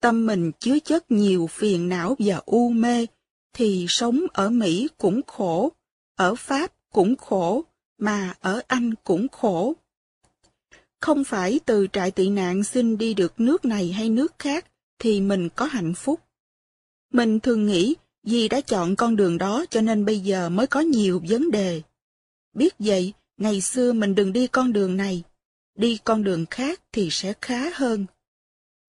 Tâm 0.00 0.26
mình 0.26 0.52
chứa 0.60 0.78
chất 0.78 1.10
nhiều 1.10 1.46
phiền 1.46 1.88
não 1.88 2.16
và 2.18 2.40
u 2.46 2.68
mê, 2.68 3.06
thì 3.52 3.86
sống 3.88 4.20
ở 4.32 4.50
Mỹ 4.50 4.88
cũng 4.98 5.20
khổ, 5.26 5.72
ở 6.16 6.34
Pháp 6.34 6.72
cũng 6.92 7.16
khổ, 7.16 7.64
mà 8.00 8.34
ở 8.40 8.62
Anh 8.66 8.94
cũng 9.04 9.28
khổ. 9.28 9.74
Không 11.00 11.24
phải 11.24 11.60
từ 11.66 11.86
trại 11.92 12.10
tị 12.10 12.28
nạn 12.28 12.64
xin 12.64 12.98
đi 12.98 13.14
được 13.14 13.40
nước 13.40 13.64
này 13.64 13.92
hay 13.92 14.08
nước 14.08 14.38
khác 14.38 14.66
thì 14.98 15.20
mình 15.20 15.48
có 15.48 15.64
hạnh 15.64 15.94
phúc. 15.94 16.20
Mình 17.12 17.40
thường 17.40 17.66
nghĩ 17.66 17.94
vì 18.22 18.48
đã 18.48 18.60
chọn 18.60 18.96
con 18.96 19.16
đường 19.16 19.38
đó 19.38 19.64
cho 19.70 19.80
nên 19.80 20.04
bây 20.04 20.20
giờ 20.20 20.48
mới 20.48 20.66
có 20.66 20.80
nhiều 20.80 21.22
vấn 21.28 21.50
đề. 21.50 21.82
Biết 22.54 22.74
vậy, 22.78 23.12
ngày 23.36 23.60
xưa 23.60 23.92
mình 23.92 24.14
đừng 24.14 24.32
đi 24.32 24.46
con 24.46 24.72
đường 24.72 24.96
này, 24.96 25.22
đi 25.74 25.98
con 26.04 26.24
đường 26.24 26.46
khác 26.50 26.80
thì 26.92 27.08
sẽ 27.10 27.32
khá 27.40 27.70
hơn. 27.74 28.06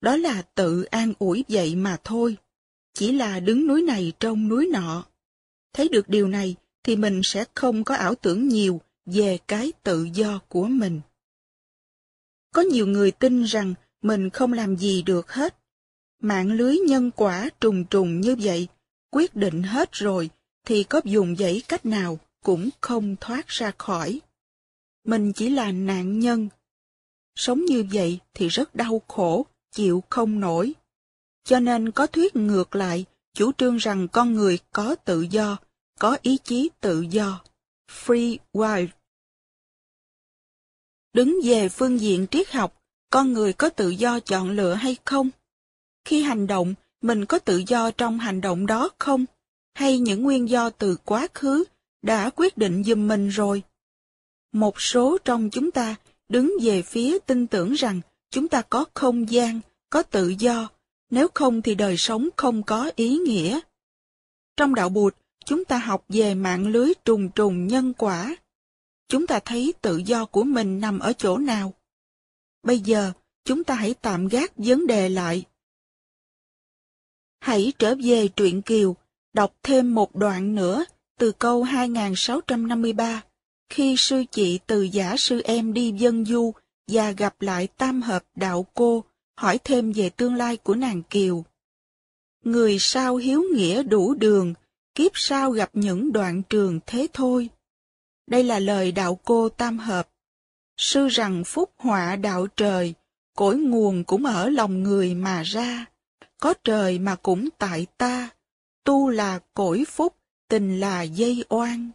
Đó 0.01 0.17
là 0.17 0.41
tự 0.41 0.83
an 0.83 1.13
ủi 1.19 1.45
vậy 1.49 1.75
mà 1.75 1.97
thôi, 2.03 2.37
chỉ 2.93 3.11
là 3.11 3.39
đứng 3.39 3.67
núi 3.67 3.81
này 3.81 4.13
trong 4.19 4.47
núi 4.47 4.69
nọ. 4.73 5.05
Thấy 5.73 5.89
được 5.89 6.09
điều 6.09 6.27
này 6.27 6.55
thì 6.83 6.95
mình 6.95 7.21
sẽ 7.23 7.45
không 7.55 7.83
có 7.83 7.95
ảo 7.95 8.15
tưởng 8.15 8.47
nhiều 8.47 8.81
về 9.13 9.37
cái 9.47 9.73
tự 9.83 10.07
do 10.13 10.39
của 10.49 10.65
mình. 10.65 11.01
Có 12.53 12.61
nhiều 12.61 12.87
người 12.87 13.11
tin 13.11 13.43
rằng 13.43 13.73
mình 14.01 14.29
không 14.29 14.53
làm 14.53 14.77
gì 14.77 15.01
được 15.01 15.31
hết. 15.31 15.57
Mạng 16.21 16.51
lưới 16.51 16.77
nhân 16.77 17.11
quả 17.11 17.49
trùng 17.59 17.85
trùng 17.85 18.21
như 18.21 18.35
vậy, 18.39 18.67
quyết 19.11 19.35
định 19.35 19.63
hết 19.63 19.89
rồi 19.91 20.29
thì 20.65 20.83
có 20.83 21.01
dùng 21.03 21.35
dãy 21.35 21.61
cách 21.67 21.85
nào 21.85 22.19
cũng 22.43 22.69
không 22.81 23.15
thoát 23.21 23.47
ra 23.47 23.71
khỏi. 23.77 24.21
Mình 25.05 25.33
chỉ 25.33 25.49
là 25.49 25.71
nạn 25.71 26.19
nhân. 26.19 26.49
Sống 27.35 27.65
như 27.65 27.85
vậy 27.91 28.19
thì 28.33 28.47
rất 28.47 28.75
đau 28.75 29.01
khổ, 29.07 29.45
chịu 29.71 30.03
không 30.09 30.39
nổi. 30.39 30.73
Cho 31.43 31.59
nên 31.59 31.91
có 31.91 32.07
thuyết 32.07 32.35
ngược 32.35 32.75
lại, 32.75 33.05
chủ 33.33 33.51
trương 33.51 33.77
rằng 33.77 34.07
con 34.07 34.33
người 34.33 34.59
có 34.71 34.95
tự 34.95 35.21
do, 35.21 35.57
có 35.99 36.17
ý 36.21 36.37
chí 36.43 36.69
tự 36.79 37.01
do. 37.01 37.41
Free 38.05 38.37
will. 38.53 38.87
Đứng 41.13 41.39
về 41.43 41.69
phương 41.69 41.99
diện 41.99 42.27
triết 42.31 42.51
học, 42.51 42.81
con 43.09 43.33
người 43.33 43.53
có 43.53 43.69
tự 43.69 43.89
do 43.89 44.19
chọn 44.19 44.51
lựa 44.51 44.73
hay 44.73 44.97
không? 45.05 45.29
Khi 46.05 46.21
hành 46.21 46.47
động, 46.47 46.73
mình 47.01 47.25
có 47.25 47.39
tự 47.39 47.63
do 47.67 47.91
trong 47.91 48.19
hành 48.19 48.41
động 48.41 48.65
đó 48.65 48.89
không? 48.99 49.25
Hay 49.73 49.99
những 49.99 50.23
nguyên 50.23 50.49
do 50.49 50.69
từ 50.69 50.97
quá 51.05 51.27
khứ 51.33 51.63
đã 52.01 52.29
quyết 52.35 52.57
định 52.57 52.83
giùm 52.83 53.07
mình 53.07 53.29
rồi? 53.29 53.63
Một 54.53 54.81
số 54.81 55.17
trong 55.25 55.49
chúng 55.49 55.71
ta 55.71 55.95
đứng 56.29 56.53
về 56.61 56.81
phía 56.81 57.19
tin 57.19 57.47
tưởng 57.47 57.73
rằng 57.73 58.01
chúng 58.29 58.47
ta 58.47 58.61
có 58.61 58.85
không 58.93 59.31
gian, 59.31 59.59
có 59.89 60.03
tự 60.03 60.33
do, 60.39 60.69
nếu 61.09 61.27
không 61.33 61.61
thì 61.61 61.75
đời 61.75 61.97
sống 61.97 62.29
không 62.35 62.63
có 62.63 62.91
ý 62.95 63.17
nghĩa. 63.17 63.59
Trong 64.57 64.75
đạo 64.75 64.89
Bụt, 64.89 65.15
chúng 65.45 65.65
ta 65.65 65.77
học 65.77 66.05
về 66.09 66.35
mạng 66.35 66.67
lưới 66.67 66.93
trùng 67.05 67.29
trùng 67.29 67.67
nhân 67.67 67.93
quả. 67.93 68.35
Chúng 69.11 69.27
ta 69.27 69.39
thấy 69.45 69.73
tự 69.81 69.97
do 69.97 70.25
của 70.25 70.43
mình 70.43 70.79
nằm 70.79 70.99
ở 70.99 71.13
chỗ 71.13 71.37
nào? 71.37 71.73
Bây 72.63 72.79
giờ, 72.79 73.11
chúng 73.45 73.63
ta 73.63 73.75
hãy 73.75 73.93
tạm 73.93 74.27
gác 74.27 74.51
vấn 74.57 74.87
đề 74.87 75.09
lại. 75.09 75.45
Hãy 77.39 77.73
trở 77.79 77.95
về 78.03 78.27
truyện 78.27 78.61
Kiều, 78.61 78.95
đọc 79.33 79.55
thêm 79.63 79.95
một 79.95 80.15
đoạn 80.15 80.55
nữa 80.55 80.85
từ 81.19 81.31
câu 81.31 81.63
2653, 81.63 83.23
khi 83.69 83.95
sư 83.97 84.23
chị 84.31 84.59
từ 84.67 84.81
giả 84.81 85.17
sư 85.17 85.41
em 85.41 85.73
đi 85.73 85.91
dân 85.91 86.25
du 86.25 86.51
và 86.87 87.11
gặp 87.11 87.41
lại 87.41 87.67
tam 87.67 88.01
hợp 88.01 88.23
đạo 88.35 88.65
cô, 88.73 89.03
hỏi 89.37 89.59
thêm 89.63 89.91
về 89.91 90.09
tương 90.09 90.35
lai 90.35 90.57
của 90.57 90.75
nàng 90.75 91.03
Kiều. 91.03 91.45
Người 92.43 92.77
sao 92.79 93.15
hiếu 93.15 93.43
nghĩa 93.53 93.83
đủ 93.83 94.13
đường, 94.13 94.53
kiếp 94.95 95.11
sau 95.13 95.51
gặp 95.51 95.69
những 95.73 96.11
đoạn 96.11 96.43
trường 96.49 96.79
thế 96.85 97.07
thôi. 97.13 97.49
Đây 98.31 98.43
là 98.43 98.59
lời 98.59 98.91
đạo 98.91 99.19
cô 99.23 99.49
tam 99.49 99.79
hợp. 99.79 100.09
Sư 100.77 101.07
rằng 101.07 101.43
phúc 101.43 101.71
họa 101.77 102.15
đạo 102.15 102.47
trời, 102.47 102.93
cội 103.35 103.57
nguồn 103.57 104.03
cũng 104.03 104.25
ở 104.25 104.49
lòng 104.49 104.83
người 104.83 105.15
mà 105.15 105.43
ra. 105.43 105.85
Có 106.39 106.53
trời 106.63 106.99
mà 106.99 107.15
cũng 107.15 107.49
tại 107.57 107.87
ta, 107.97 108.29
tu 108.83 109.09
là 109.09 109.39
cội 109.53 109.85
phúc, 109.87 110.15
tình 110.47 110.79
là 110.79 111.01
dây 111.01 111.43
oan. 111.49 111.91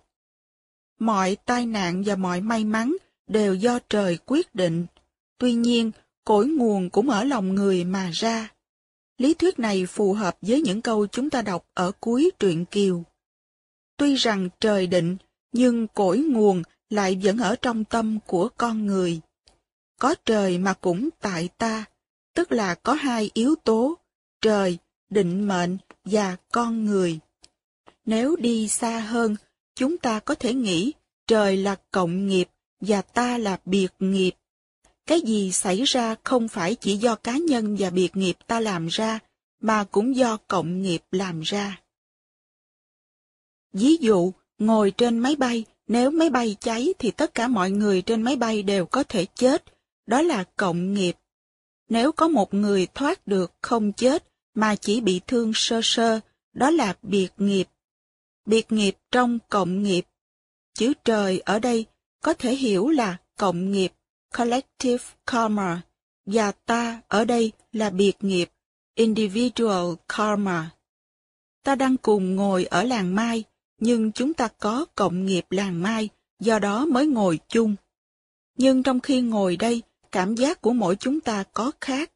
Mọi 0.99 1.37
tai 1.37 1.66
nạn 1.66 2.03
và 2.07 2.16
mọi 2.16 2.41
may 2.41 2.64
mắn 2.64 2.97
đều 3.26 3.55
do 3.55 3.78
trời 3.89 4.18
quyết 4.26 4.55
định. 4.55 4.87
Tuy 5.39 5.53
nhiên, 5.53 5.91
cội 6.24 6.47
nguồn 6.47 6.91
cũng 6.91 7.11
ở 7.11 7.24
lòng 7.24 7.55
người 7.55 7.84
mà 7.84 8.11
ra. 8.12 8.49
Lý 9.18 9.34
thuyết 9.34 9.59
này 9.59 9.87
phù 9.87 10.12
hợp 10.12 10.37
với 10.43 10.62
những 10.62 10.82
câu 10.82 11.07
chúng 11.07 11.30
ta 11.30 11.43
đọc 11.43 11.66
ở 11.74 11.93
cuối 12.01 12.30
truyện 12.39 12.64
Kiều. 12.64 13.03
Tuy 13.97 14.14
rằng 14.14 14.49
trời 14.61 14.87
định, 14.87 15.16
nhưng 15.57 15.87
cội 15.87 16.19
nguồn 16.19 16.63
lại 16.91 17.19
vẫn 17.23 17.39
ở 17.39 17.57
trong 17.63 17.85
tâm 17.85 18.19
của 18.27 18.49
con 18.57 18.87
người. 18.87 19.21
Có 20.01 20.15
trời 20.25 20.59
mà 20.59 20.75
cũng 20.75 21.09
tại 21.21 21.49
ta, 21.59 21.85
tức 22.35 22.53
là 22.53 22.75
có 22.75 22.95
hai 22.95 23.31
yếu 23.35 23.55
tố, 23.65 23.99
trời, 24.41 24.79
định 25.11 25.49
mệnh 25.49 25.79
và 26.05 26.37
con 26.53 26.85
người. 26.85 27.19
Nếu 28.05 28.37
đi 28.37 28.69
xa 28.69 28.99
hơn, 29.01 29.37
chúng 29.75 29.99
ta 29.99 30.21
có 30.21 30.35
thể 30.35 30.55
nghĩ 30.55 30.93
trời 31.27 31.57
là 31.57 31.77
cộng 31.91 32.27
nghiệp 32.27 32.49
và 32.81 33.03
ta 33.03 33.39
là 33.39 33.61
biệt 33.65 33.93
nghiệp. 33.99 34.33
Cái 35.07 35.21
gì 35.21 35.53
xảy 35.53 35.83
ra 35.83 36.15
không 36.25 36.49
phải 36.49 36.75
chỉ 36.75 36.97
do 36.97 37.15
cá 37.15 37.37
nhân 37.37 37.77
và 37.79 37.91
biệt 37.91 38.17
nghiệp 38.17 38.37
ta 38.47 38.61
làm 38.61 38.87
ra, 38.87 39.19
mà 39.61 39.85
cũng 39.85 40.17
do 40.17 40.37
cộng 40.49 40.83
nghiệp 40.83 41.03
làm 41.11 41.41
ra. 41.41 41.81
Ví 43.73 43.97
dụ, 43.97 44.33
ngồi 44.59 44.91
trên 44.91 45.19
máy 45.19 45.37
bay, 45.37 45.65
nếu 45.87 46.11
máy 46.11 46.31
bay 46.31 46.57
cháy 46.61 46.95
thì 46.99 47.11
tất 47.11 47.35
cả 47.35 47.49
mọi 47.49 47.71
người 47.71 48.03
trên 48.03 48.23
máy 48.23 48.37
bay 48.37 48.63
đều 48.63 48.87
có 48.87 49.03
thể 49.03 49.27
chết, 49.35 49.65
đó 50.07 50.23
là 50.23 50.45
cộng 50.57 50.95
nghiệp. 50.95 51.17
Nếu 51.89 52.13
có 52.13 52.29
một 52.29 52.55
người 52.55 52.87
thoát 52.95 53.27
được 53.27 53.53
không 53.63 53.93
chết 53.93 54.29
mà 54.55 54.75
chỉ 54.75 55.01
bị 55.01 55.21
thương 55.27 55.53
sơ 55.55 55.81
sơ, 55.83 56.21
đó 56.53 56.71
là 56.71 56.97
biệt 57.03 57.29
nghiệp. 57.37 57.69
Biệt 58.47 58.73
nghiệp 58.73 58.97
trong 59.11 59.39
cộng 59.49 59.83
nghiệp. 59.83 60.07
Chữ 60.75 60.93
trời 61.05 61.41
ở 61.41 61.59
đây 61.59 61.87
có 62.23 62.35
thể 62.35 62.55
hiểu 62.55 62.89
là 62.89 63.17
cộng 63.39 63.73
nghiệp, 63.73 63.93
collective 64.39 65.05
karma, 65.27 65.83
và 66.27 66.53
ta 66.53 67.03
ở 67.09 67.25
đây 67.25 67.53
là 67.73 67.91
biệt 67.91 68.17
nghiệp, 68.21 68.51
individual 68.95 69.95
karma. 70.09 70.70
Ta 71.65 71.74
đang 71.74 71.97
cùng 71.97 72.37
ngồi 72.37 72.65
ở 72.65 72.83
làng 72.83 73.15
Mai, 73.15 73.45
nhưng 73.78 74.12
chúng 74.12 74.35
ta 74.35 74.48
có 74.59 74.86
cộng 74.94 75.27
nghiệp 75.27 75.44
làng 75.51 75.82
Mai, 75.82 76.09
do 76.40 76.59
đó 76.59 76.86
mới 76.86 77.07
ngồi 77.07 77.39
chung. 77.48 77.77
Nhưng 78.59 78.82
trong 78.82 79.01
khi 79.01 79.20
ngồi 79.20 79.57
đây, 79.57 79.82
cảm 80.12 80.35
giác 80.35 80.61
của 80.61 80.73
mỗi 80.73 80.97
chúng 80.97 81.20
ta 81.20 81.44
có 81.53 81.73
khác. 81.81 82.12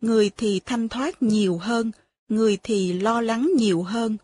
Người 0.00 0.30
thì 0.36 0.60
thanh 0.60 0.88
thoát 0.88 1.22
nhiều 1.22 1.58
hơn, 1.58 1.92
người 2.28 2.58
thì 2.62 2.92
lo 2.92 3.20
lắng 3.20 3.50
nhiều 3.56 3.82
hơn. 3.82 4.16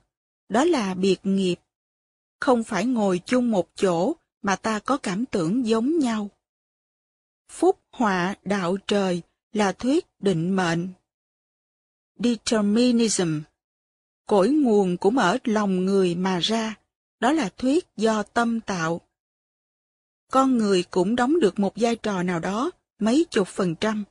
Đó 0.48 0.65
là 0.65 0.94
biệt 0.94 1.20
nghiệp. 1.23 1.57
Không 2.40 2.65
phải 2.65 2.86
ngồi 2.86 3.20
chung 3.27 3.51
một 3.51 3.69
chỗ 3.74 4.12
mà 4.43 4.57
ta 4.57 4.78
có 4.78 4.97
cảm 4.97 5.27
tưởng 5.27 5.66
giống 5.66 5.98
nhau. 5.98 6.31
Phúc 7.52 7.78
họa 7.93 8.35
đạo 8.44 8.77
trời 8.86 9.23
là 9.52 9.73
thuyết 9.73 10.07
định 10.20 10.57
mệnh. 10.57 10.89
Determinism 12.19 13.40
Cội 14.31 14.48
nguồn 14.48 14.97
cũng 14.97 15.19
ở 15.19 15.39
lòng 15.44 15.85
người 15.85 16.15
mà 16.15 16.39
ra, 16.39 16.74
đó 17.20 17.32
là 17.32 17.48
thuyết 17.48 17.86
do 17.97 18.23
tâm 18.23 18.61
tạo. 18.61 19.01
Con 20.32 20.59
người 20.59 20.82
cũng 20.90 21.16
đóng 21.16 21.40
được 21.40 21.59
một 21.59 21.73
vai 21.77 21.97
trò 21.97 22.23
nào 22.23 22.40
đó, 22.40 22.70
mấy 22.98 23.27
chục 23.31 23.48
phần 23.48 23.74
trăm. 23.74 24.05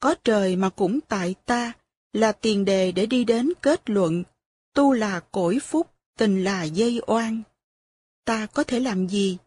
Có 0.00 0.14
trời 0.24 0.56
mà 0.56 0.68
cũng 0.68 1.00
tại 1.08 1.34
ta, 1.44 1.72
là 2.12 2.32
tiền 2.32 2.64
đề 2.64 2.92
để 2.92 3.06
đi 3.06 3.24
đến 3.24 3.52
kết 3.62 3.90
luận, 3.90 4.24
tu 4.74 4.92
là 4.92 5.20
cõi 5.20 5.58
phúc, 5.62 5.90
tình 6.18 6.44
là 6.44 6.64
dây 6.64 7.00
oan. 7.06 7.42
Ta 8.24 8.46
có 8.46 8.64
thể 8.64 8.80
làm 8.80 9.08
gì? 9.08 9.38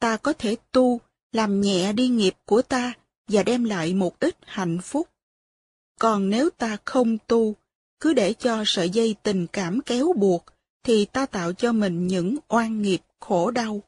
Ta 0.00 0.16
có 0.16 0.32
thể 0.32 0.56
tu, 0.72 1.00
làm 1.32 1.60
nhẹ 1.60 1.92
đi 1.92 2.08
nghiệp 2.08 2.34
của 2.44 2.62
ta 2.62 2.92
và 3.28 3.42
đem 3.42 3.64
lại 3.64 3.94
một 3.94 4.20
ít 4.20 4.36
hạnh 4.42 4.78
phúc. 4.82 5.08
Còn 6.00 6.30
nếu 6.30 6.50
ta 6.50 6.76
không 6.84 7.18
tu, 7.18 7.56
cứ 8.00 8.12
để 8.12 8.32
cho 8.32 8.62
sợi 8.66 8.90
dây 8.90 9.16
tình 9.22 9.46
cảm 9.46 9.80
kéo 9.80 10.12
buộc, 10.16 10.44
thì 10.82 11.04
ta 11.04 11.26
tạo 11.26 11.52
cho 11.52 11.72
mình 11.72 12.06
những 12.06 12.36
oan 12.48 12.82
nghiệp 12.82 13.00
khổ 13.20 13.50
đau. 13.50 13.82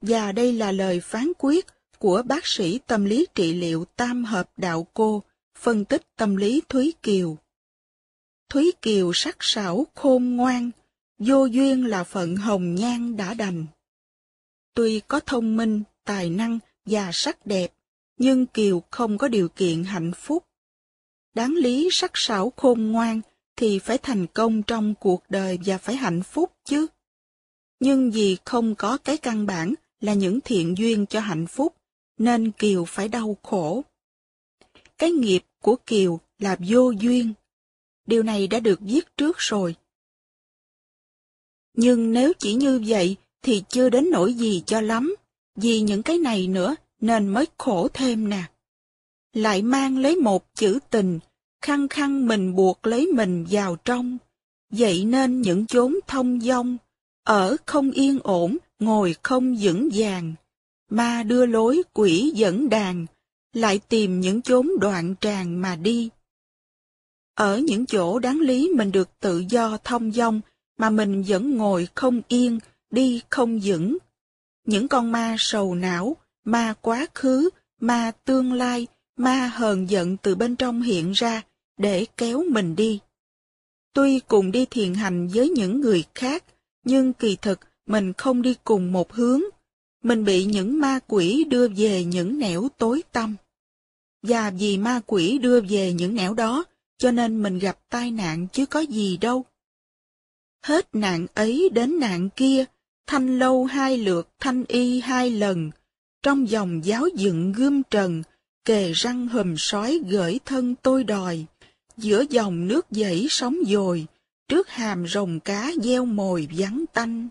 Và 0.00 0.32
đây 0.32 0.52
là 0.52 0.72
lời 0.72 1.00
phán 1.00 1.32
quyết 1.38 1.66
của 1.98 2.22
bác 2.22 2.46
sĩ 2.46 2.78
tâm 2.86 3.04
lý 3.04 3.26
trị 3.34 3.54
liệu 3.54 3.84
tam 3.84 4.24
hợp 4.24 4.50
đạo 4.56 4.86
cô, 4.94 5.22
phân 5.58 5.84
tích 5.84 6.02
tâm 6.16 6.36
lý 6.36 6.62
Thúy 6.68 6.92
Kiều. 7.02 7.36
Thúy 8.48 8.72
Kiều 8.82 9.12
sắc 9.12 9.36
sảo 9.40 9.86
khôn 9.94 10.36
ngoan, 10.36 10.70
vô 11.18 11.44
duyên 11.44 11.86
là 11.86 12.04
phận 12.04 12.36
hồng 12.36 12.74
nhan 12.74 13.16
đã 13.16 13.34
đành. 13.34 13.66
Tuy 14.74 15.00
có 15.08 15.20
thông 15.20 15.56
minh, 15.56 15.82
tài 16.04 16.30
năng 16.30 16.58
và 16.86 17.10
sắc 17.12 17.46
đẹp, 17.46 17.72
nhưng 18.18 18.46
Kiều 18.46 18.82
không 18.90 19.18
có 19.18 19.28
điều 19.28 19.48
kiện 19.48 19.84
hạnh 19.84 20.12
phúc 20.16 20.44
đáng 21.34 21.52
lý 21.52 21.88
sắc 21.92 22.10
sảo 22.14 22.52
khôn 22.56 22.92
ngoan 22.92 23.20
thì 23.56 23.78
phải 23.78 23.98
thành 23.98 24.26
công 24.26 24.62
trong 24.62 24.94
cuộc 24.94 25.22
đời 25.28 25.58
và 25.64 25.78
phải 25.78 25.96
hạnh 25.96 26.22
phúc 26.22 26.52
chứ. 26.64 26.86
Nhưng 27.80 28.10
vì 28.10 28.36
không 28.44 28.74
có 28.74 28.98
cái 28.98 29.16
căn 29.16 29.46
bản 29.46 29.74
là 30.00 30.14
những 30.14 30.40
thiện 30.40 30.78
duyên 30.78 31.06
cho 31.06 31.20
hạnh 31.20 31.46
phúc, 31.46 31.74
nên 32.18 32.50
Kiều 32.50 32.84
phải 32.84 33.08
đau 33.08 33.36
khổ. 33.42 33.82
Cái 34.98 35.10
nghiệp 35.10 35.42
của 35.62 35.76
Kiều 35.86 36.20
là 36.38 36.56
vô 36.68 36.90
duyên. 36.90 37.32
Điều 38.06 38.22
này 38.22 38.46
đã 38.46 38.60
được 38.60 38.80
viết 38.80 39.16
trước 39.16 39.36
rồi. 39.38 39.74
Nhưng 41.76 42.12
nếu 42.12 42.32
chỉ 42.38 42.54
như 42.54 42.82
vậy 42.86 43.16
thì 43.42 43.62
chưa 43.68 43.88
đến 43.88 44.10
nỗi 44.10 44.34
gì 44.34 44.62
cho 44.66 44.80
lắm, 44.80 45.14
vì 45.56 45.80
những 45.80 46.02
cái 46.02 46.18
này 46.18 46.46
nữa 46.46 46.74
nên 47.00 47.28
mới 47.28 47.46
khổ 47.58 47.88
thêm 47.88 48.28
nè. 48.28 48.42
Lại 49.34 49.62
mang 49.62 49.98
lấy 49.98 50.16
một 50.16 50.54
chữ 50.54 50.78
tình, 50.90 51.18
khăng 51.60 51.88
khăng 51.88 52.26
mình 52.26 52.54
buộc 52.54 52.86
lấy 52.86 53.06
mình 53.06 53.46
vào 53.50 53.76
trong, 53.76 54.18
vậy 54.70 55.04
nên 55.04 55.40
những 55.40 55.66
chốn 55.66 55.94
thông 56.06 56.40
dong, 56.40 56.76
ở 57.24 57.56
không 57.66 57.90
yên 57.90 58.18
ổn, 58.22 58.56
ngồi 58.78 59.14
không 59.22 59.56
vững 59.60 59.88
vàng, 59.94 60.34
ma 60.90 61.22
đưa 61.22 61.46
lối 61.46 61.82
quỷ 61.92 62.32
dẫn 62.34 62.68
đàn, 62.68 63.06
lại 63.52 63.80
tìm 63.88 64.20
những 64.20 64.42
chốn 64.42 64.70
đoạn 64.80 65.14
tràng 65.20 65.60
mà 65.60 65.76
đi. 65.76 66.10
Ở 67.34 67.58
những 67.58 67.86
chỗ 67.86 68.18
đáng 68.18 68.40
lý 68.40 68.70
mình 68.76 68.92
được 68.92 69.08
tự 69.20 69.44
do 69.48 69.78
thông 69.84 70.12
dong, 70.12 70.40
mà 70.78 70.90
mình 70.90 71.22
vẫn 71.22 71.56
ngồi 71.56 71.88
không 71.94 72.20
yên, 72.28 72.58
đi 72.90 73.22
không 73.30 73.60
vững. 73.62 73.98
Những 74.66 74.88
con 74.88 75.12
ma 75.12 75.36
sầu 75.38 75.74
não, 75.74 76.16
ma 76.44 76.74
quá 76.80 77.06
khứ, 77.14 77.50
ma 77.80 78.12
tương 78.24 78.52
lai, 78.52 78.86
ma 79.16 79.46
hờn 79.46 79.90
giận 79.90 80.16
từ 80.16 80.34
bên 80.34 80.56
trong 80.56 80.82
hiện 80.82 81.12
ra, 81.12 81.42
để 81.76 82.06
kéo 82.16 82.44
mình 82.50 82.76
đi. 82.76 83.00
Tuy 83.92 84.20
cùng 84.20 84.52
đi 84.52 84.66
thiền 84.66 84.94
hành 84.94 85.28
với 85.28 85.48
những 85.48 85.80
người 85.80 86.04
khác, 86.14 86.44
nhưng 86.84 87.12
kỳ 87.12 87.36
thực 87.36 87.60
mình 87.86 88.12
không 88.12 88.42
đi 88.42 88.54
cùng 88.64 88.92
một 88.92 89.12
hướng. 89.12 89.40
Mình 90.02 90.24
bị 90.24 90.44
những 90.44 90.80
ma 90.80 90.98
quỷ 91.06 91.44
đưa 91.44 91.68
về 91.68 92.04
những 92.04 92.38
nẻo 92.38 92.68
tối 92.78 93.02
tăm. 93.12 93.36
Và 94.22 94.50
vì 94.50 94.78
ma 94.78 95.00
quỷ 95.06 95.38
đưa 95.38 95.60
về 95.60 95.92
những 95.92 96.14
nẻo 96.14 96.34
đó, 96.34 96.64
cho 96.98 97.10
nên 97.10 97.42
mình 97.42 97.58
gặp 97.58 97.78
tai 97.88 98.10
nạn 98.10 98.46
chứ 98.52 98.66
có 98.66 98.80
gì 98.80 99.16
đâu. 99.16 99.44
Hết 100.62 100.94
nạn 100.94 101.26
ấy 101.34 101.68
đến 101.72 101.98
nạn 102.00 102.28
kia, 102.36 102.64
thanh 103.06 103.38
lâu 103.38 103.64
hai 103.64 103.98
lượt 103.98 104.28
thanh 104.40 104.64
y 104.68 105.00
hai 105.00 105.30
lần, 105.30 105.70
trong 106.22 106.50
dòng 106.50 106.84
giáo 106.84 107.08
dựng 107.14 107.52
gươm 107.52 107.82
trần, 107.82 108.22
kề 108.64 108.92
răng 108.92 109.28
hùm 109.28 109.54
sói 109.56 110.00
gửi 110.08 110.40
thân 110.44 110.74
tôi 110.82 111.04
đòi, 111.04 111.44
giữa 111.96 112.24
dòng 112.30 112.68
nước 112.68 112.86
dãy 112.90 113.26
sóng 113.30 113.56
dồi, 113.66 114.06
trước 114.48 114.68
hàm 114.68 115.06
rồng 115.08 115.40
cá 115.40 115.70
gieo 115.82 116.04
mồi 116.04 116.48
vắng 116.56 116.84
tanh. 116.92 117.28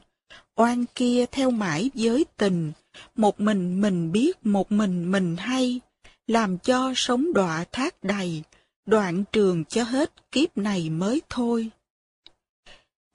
Oan 0.56 0.86
kia 0.96 1.26
theo 1.32 1.52
mãi 1.52 1.92
với 1.94 2.26
tình, 2.38 2.72
một 3.16 3.40
mình 3.40 3.82
mình 3.82 4.12
biết 4.12 4.46
một 4.46 4.72
mình 4.72 5.12
mình 5.12 5.36
hay, 5.38 5.80
làm 6.28 6.58
cho 6.58 6.94
sống 6.96 7.34
đọa 7.34 7.66
thác 7.72 8.04
đầy, 8.04 8.44
đoạn 8.86 9.24
trường 9.32 9.66
cho 9.66 9.84
hết 9.84 10.32
kiếp 10.32 10.58
này 10.58 10.90
mới 10.90 11.22
thôi. 11.30 11.70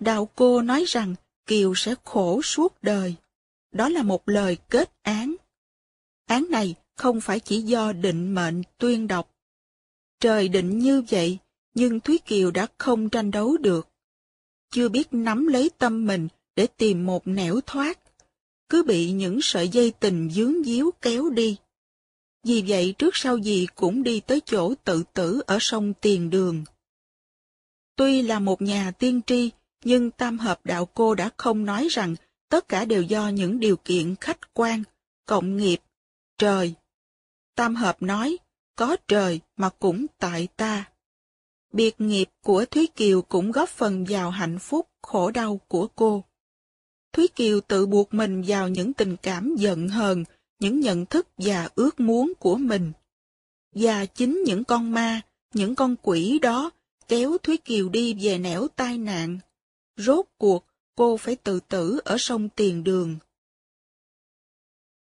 Đạo 0.01 0.29
cô 0.35 0.63
nói 0.63 0.85
rằng 0.87 1.15
Kiều 1.49 1.75
sẽ 1.75 1.95
khổ 2.05 2.43
suốt 2.43 2.83
đời. 2.83 3.15
Đó 3.73 3.89
là 3.89 4.03
một 4.03 4.29
lời 4.29 4.57
kết 4.71 4.91
án. 5.03 5.37
Án 6.27 6.47
này 6.51 6.75
không 6.99 7.21
phải 7.21 7.41
chỉ 7.41 7.63
do 7.63 7.93
định 7.93 8.35
mệnh 8.35 8.63
tuyên 8.79 9.07
đọc. 9.07 9.31
Trời 10.21 10.49
định 10.49 10.79
như 10.79 11.03
vậy, 11.11 11.39
nhưng 11.75 12.01
Thúy 12.01 12.19
Kiều 12.19 12.51
đã 12.51 12.67
không 12.79 13.11
tranh 13.11 13.31
đấu 13.31 13.57
được. 13.57 13.89
Chưa 14.71 14.89
biết 14.89 15.09
nắm 15.11 15.47
lấy 15.47 15.71
tâm 15.79 16.07
mình 16.07 16.29
để 16.57 16.67
tìm 16.67 17.07
một 17.07 17.27
nẻo 17.27 17.61
thoát, 17.67 17.99
cứ 18.69 18.83
bị 18.83 19.11
những 19.11 19.39
sợi 19.43 19.69
dây 19.69 19.93
tình 20.01 20.31
dướng 20.31 20.65
díu 20.65 20.91
kéo 21.03 21.31
đi. 21.31 21.57
Vì 22.45 22.65
vậy 22.69 22.95
trước 22.99 23.17
sau 23.17 23.39
gì 23.39 23.67
cũng 23.75 24.03
đi 24.03 24.21
tới 24.21 24.41
chỗ 24.41 24.75
tự 24.85 25.03
tử 25.15 25.41
ở 25.47 25.59
sông 25.61 25.95
Tiền 26.01 26.31
Đường. 26.31 26.65
Tuy 27.97 28.23
là 28.23 28.39
một 28.39 28.63
nhà 28.63 28.91
tiên 28.91 29.21
tri, 29.27 29.51
nhưng 29.85 30.11
tam 30.11 30.39
hợp 30.39 30.61
đạo 30.65 30.89
cô 30.95 31.15
đã 31.15 31.31
không 31.37 31.65
nói 31.65 31.89
rằng 31.91 32.15
tất 32.49 32.69
cả 32.69 32.85
đều 32.85 33.03
do 33.03 33.29
những 33.29 33.61
điều 33.61 33.77
kiện 33.77 34.15
khách 34.21 34.55
quan, 34.55 34.83
cộng 35.27 35.57
nghiệp, 35.57 35.81
trời. 36.39 36.75
Tam 37.59 37.75
hợp 37.75 38.03
nói, 38.03 38.39
có 38.77 38.97
trời 39.09 39.41
mà 39.57 39.69
cũng 39.69 40.07
tại 40.19 40.49
ta. 40.57 40.85
Biệt 41.73 42.01
nghiệp 42.01 42.29
của 42.45 42.65
Thúy 42.65 42.89
Kiều 42.97 43.23
cũng 43.23 43.53
góp 43.53 43.69
phần 43.69 44.05
vào 44.09 44.31
hạnh 44.31 44.59
phúc, 44.59 44.89
khổ 45.03 45.31
đau 45.31 45.61
của 45.69 45.89
cô. 45.95 46.25
Thúy 47.13 47.29
Kiều 47.29 47.61
tự 47.61 47.87
buộc 47.87 48.15
mình 48.15 48.43
vào 48.47 48.69
những 48.69 48.93
tình 48.93 49.17
cảm 49.23 49.57
giận 49.57 49.89
hờn, 49.89 50.25
những 50.61 50.81
nhận 50.81 51.07
thức 51.07 51.29
và 51.37 51.69
ước 51.75 52.01
muốn 52.01 52.33
của 52.39 52.57
mình. 52.57 52.93
Và 53.75 54.07
chính 54.07 54.43
những 54.47 54.65
con 54.65 54.91
ma, 54.91 55.21
những 55.55 55.75
con 55.75 55.97
quỷ 56.03 56.39
đó 56.39 56.71
kéo 57.09 57.39
Thúy 57.43 57.57
Kiều 57.57 57.89
đi 57.89 58.15
về 58.21 58.39
nẻo 58.39 58.69
tai 58.77 58.99
nạn. 58.99 59.39
Rốt 59.97 60.27
cuộc, 60.39 60.65
cô 60.97 61.17
phải 61.17 61.37
tự 61.37 61.61
tử 61.61 62.01
ở 62.05 62.19
sông 62.19 62.49
Tiền 62.49 62.85
Đường. 62.85 63.17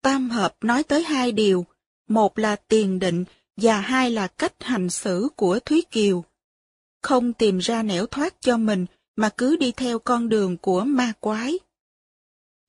Tam 0.02 0.30
hợp 0.30 0.56
nói 0.62 0.84
tới 0.84 1.04
hai 1.04 1.32
điều, 1.32 1.66
một 2.10 2.40
là 2.40 2.56
tiền 2.56 3.00
định 3.00 3.26
và 3.58 3.80
hai 3.80 4.12
là 4.12 4.28
cách 4.28 4.54
hành 4.60 4.90
xử 4.90 5.30
của 5.36 5.60
Thúy 5.60 5.84
Kiều. 5.92 6.24
Không 7.02 7.34
tìm 7.34 7.58
ra 7.58 7.84
nẻo 7.84 8.06
thoát 8.06 8.42
cho 8.42 8.58
mình 8.58 8.86
mà 9.16 9.30
cứ 9.30 9.56
đi 9.56 9.72
theo 9.72 10.00
con 10.00 10.30
đường 10.30 10.58
của 10.58 10.84
ma 10.84 11.14
quái. 11.20 11.60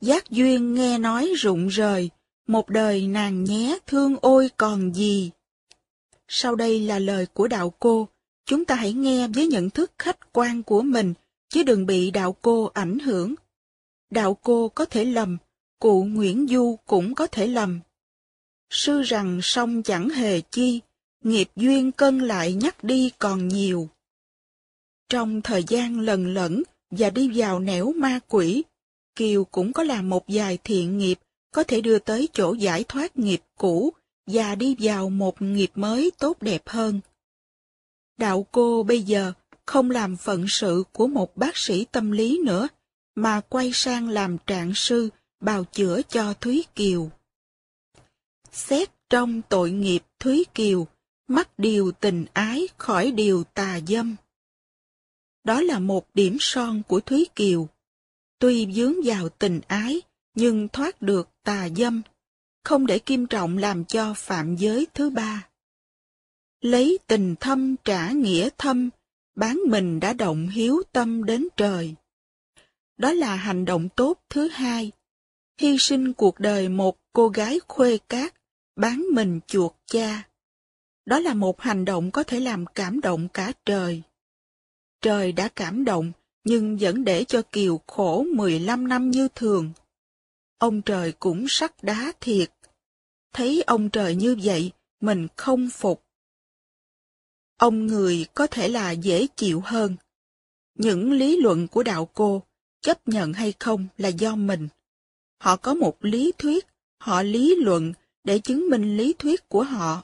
Giác 0.01 0.31
duyên 0.31 0.75
nghe 0.75 0.99
nói 0.99 1.33
rụng 1.37 1.69
rời, 1.69 2.11
một 2.47 2.69
đời 2.69 3.07
nàng 3.07 3.45
nhé 3.45 3.79
thương 3.87 4.17
ôi 4.21 4.51
còn 4.57 4.95
gì. 4.95 5.31
Sau 6.29 6.55
đây 6.55 6.81
là 6.81 6.99
lời 6.99 7.27
của 7.27 7.49
đạo 7.49 7.75
cô, 7.79 8.09
chúng 8.47 8.65
ta 8.65 8.75
hãy 8.75 8.93
nghe 8.93 9.29
với 9.29 9.47
nhận 9.47 9.71
thức 9.71 9.93
khách 9.99 10.33
quan 10.33 10.63
của 10.63 10.83
mình, 10.83 11.15
chứ 11.49 11.63
đừng 11.63 11.87
bị 11.87 12.11
đạo 12.11 12.37
cô 12.43 12.71
ảnh 12.75 12.99
hưởng. 12.99 13.35
Đạo 14.11 14.39
cô 14.43 14.69
có 14.69 14.85
thể 14.85 15.05
lầm, 15.05 15.39
cụ 15.79 16.05
Nguyễn 16.05 16.47
Du 16.49 16.79
cũng 16.87 17.15
có 17.15 17.27
thể 17.27 17.47
lầm. 17.47 17.81
Sư 18.71 19.03
rằng 19.03 19.41
song 19.43 19.83
chẳng 19.83 20.09
hề 20.09 20.41
chi, 20.41 20.81
nghiệp 21.25 21.49
duyên 21.57 21.93
cân 21.93 22.19
lại 22.19 22.53
nhắc 22.53 22.85
đi 22.85 23.11
còn 23.19 23.49
nhiều. 23.49 23.89
Trong 25.09 25.43
thời 25.43 25.65
gian 25.69 26.01
lần 26.01 26.35
lẫn 26.35 26.63
và 26.91 27.11
đi 27.11 27.31
vào 27.35 27.61
nẻo 27.61 27.93
ma 27.93 28.21
quỷ, 28.29 28.65
Kiều 29.17 29.45
cũng 29.45 29.73
có 29.73 29.83
làm 29.83 30.09
một 30.09 30.25
vài 30.29 30.59
thiện 30.65 30.99
nghiệp 30.99 31.19
có 31.53 31.63
thể 31.63 31.81
đưa 31.81 31.99
tới 31.99 32.29
chỗ 32.33 32.55
giải 32.55 32.85
thoát 32.85 33.19
nghiệp 33.19 33.41
cũ 33.59 33.93
và 34.27 34.55
đi 34.55 34.77
vào 34.79 35.11
một 35.11 35.43
nghiệp 35.43 35.71
mới 35.75 36.11
tốt 36.19 36.43
đẹp 36.43 36.63
hơn. 36.67 37.01
Đạo 38.19 38.47
cô 38.53 38.83
bây 38.83 39.03
giờ 39.03 39.33
không 39.67 39.91
làm 39.91 40.17
phận 40.17 40.45
sự 40.49 40.85
của 40.93 41.07
một 41.07 41.37
bác 41.37 41.57
sĩ 41.57 41.85
tâm 41.85 42.11
lý 42.11 42.41
nữa, 42.45 42.69
mà 43.15 43.41
quay 43.41 43.71
sang 43.73 44.09
làm 44.09 44.37
trạng 44.47 44.75
sư 44.75 45.09
bào 45.41 45.65
chữa 45.65 46.01
cho 46.09 46.35
Thúy 46.35 46.65
Kiều. 46.75 47.11
Xét 48.53 48.91
trong 49.11 49.43
tội 49.49 49.71
nghiệp 49.71 50.03
Thúy 50.19 50.45
Kiều, 50.55 50.87
mắc 51.29 51.59
điều 51.59 51.93
tình 51.93 52.27
ái 52.33 52.69
khỏi 52.77 53.11
điều 53.11 53.45
tà 53.45 53.81
dâm. 53.87 54.17
Đó 55.45 55.61
là 55.61 55.79
một 55.79 56.07
điểm 56.15 56.37
son 56.41 56.83
của 56.89 57.01
Thúy 57.01 57.27
Kiều. 57.35 57.69
Tuy 58.39 58.73
dướng 58.73 58.95
vào 59.05 59.29
tình 59.29 59.61
ái, 59.69 60.01
nhưng 60.35 60.69
thoát 60.69 61.03
được 61.03 61.29
tà 61.45 61.69
dâm, 61.77 62.03
không 62.65 62.87
để 62.87 62.99
kim 62.99 63.27
trọng 63.27 63.59
làm 63.59 63.85
cho 63.85 64.15
phạm 64.17 64.57
giới 64.57 64.87
thứ 64.95 65.11
ba. 65.11 65.49
Lấy 66.61 66.99
tình 67.07 67.35
thâm 67.41 67.77
trả 67.85 68.11
nghĩa 68.11 68.49
thâm, 68.59 68.91
bán 69.35 69.61
mình 69.67 70.01
đã 70.01 70.13
động 70.13 70.49
hiếu 70.49 70.83
tâm 70.93 71.25
đến 71.25 71.49
trời. 71.57 71.95
Đó 72.97 73.13
là 73.13 73.37
hành 73.37 73.65
động 73.65 73.89
tốt 73.97 74.19
thứ 74.29 74.49
hai, 74.49 74.93
hy 75.59 75.79
sinh 75.79 76.13
cuộc 76.13 76.41
đời 76.41 76.69
một 76.69 76.99
cô 77.13 77.29
gái 77.29 77.61
khuê 77.69 77.99
cát, 78.09 78.35
bán 78.77 79.05
mình 79.13 79.41
chuột 79.47 79.73
cha. 79.87 80.29
Đó 81.07 81.19
là 81.19 81.35
một 81.35 81.61
hành 81.61 81.85
động 81.85 82.11
có 82.11 82.23
thể 82.23 82.41
làm 82.41 82.67
cảm 82.67 83.01
động 83.01 83.29
cả 83.29 83.53
trời. 83.65 84.03
Trời 85.01 85.33
đã 85.33 85.49
cảm 85.49 85.85
động, 85.85 86.13
nhưng 86.45 86.77
vẫn 86.81 87.05
để 87.05 87.25
cho 87.25 87.43
Kiều 87.53 87.81
khổ 87.87 88.25
15 88.35 88.89
năm 88.89 89.11
như 89.11 89.29
thường. 89.35 89.73
Ông 90.59 90.83
trời 90.83 91.13
cũng 91.13 91.49
sắt 91.49 91.85
đá 91.85 92.13
thiệt. 92.21 92.53
Thấy 93.33 93.63
ông 93.67 93.91
trời 93.91 94.15
như 94.15 94.37
vậy, 94.43 94.73
mình 95.01 95.27
không 95.37 95.69
phục. 95.71 96.05
Ông 97.57 97.87
người 97.87 98.27
có 98.35 98.47
thể 98.47 98.69
là 98.69 98.91
dễ 98.91 99.27
chịu 99.37 99.63
hơn. 99.65 99.97
Những 100.75 101.13
lý 101.13 101.37
luận 101.37 101.69
của 101.69 101.83
đạo 101.83 102.11
cô, 102.15 102.43
chấp 102.81 103.09
nhận 103.09 103.33
hay 103.33 103.55
không 103.59 103.87
là 103.99 104.09
do 104.09 104.37
mình. 104.37 104.69
Họ 105.41 105.57
có 105.57 105.75
một 105.75 105.97
lý 106.01 106.33
thuyết, 106.39 106.67
họ 106.99 107.23
lý 107.23 107.55
luận 107.55 107.93
để 108.25 108.39
chứng 108.39 108.71
minh 108.71 108.97
lý 108.97 109.15
thuyết 109.19 109.49
của 109.49 109.63
họ. 109.63 110.03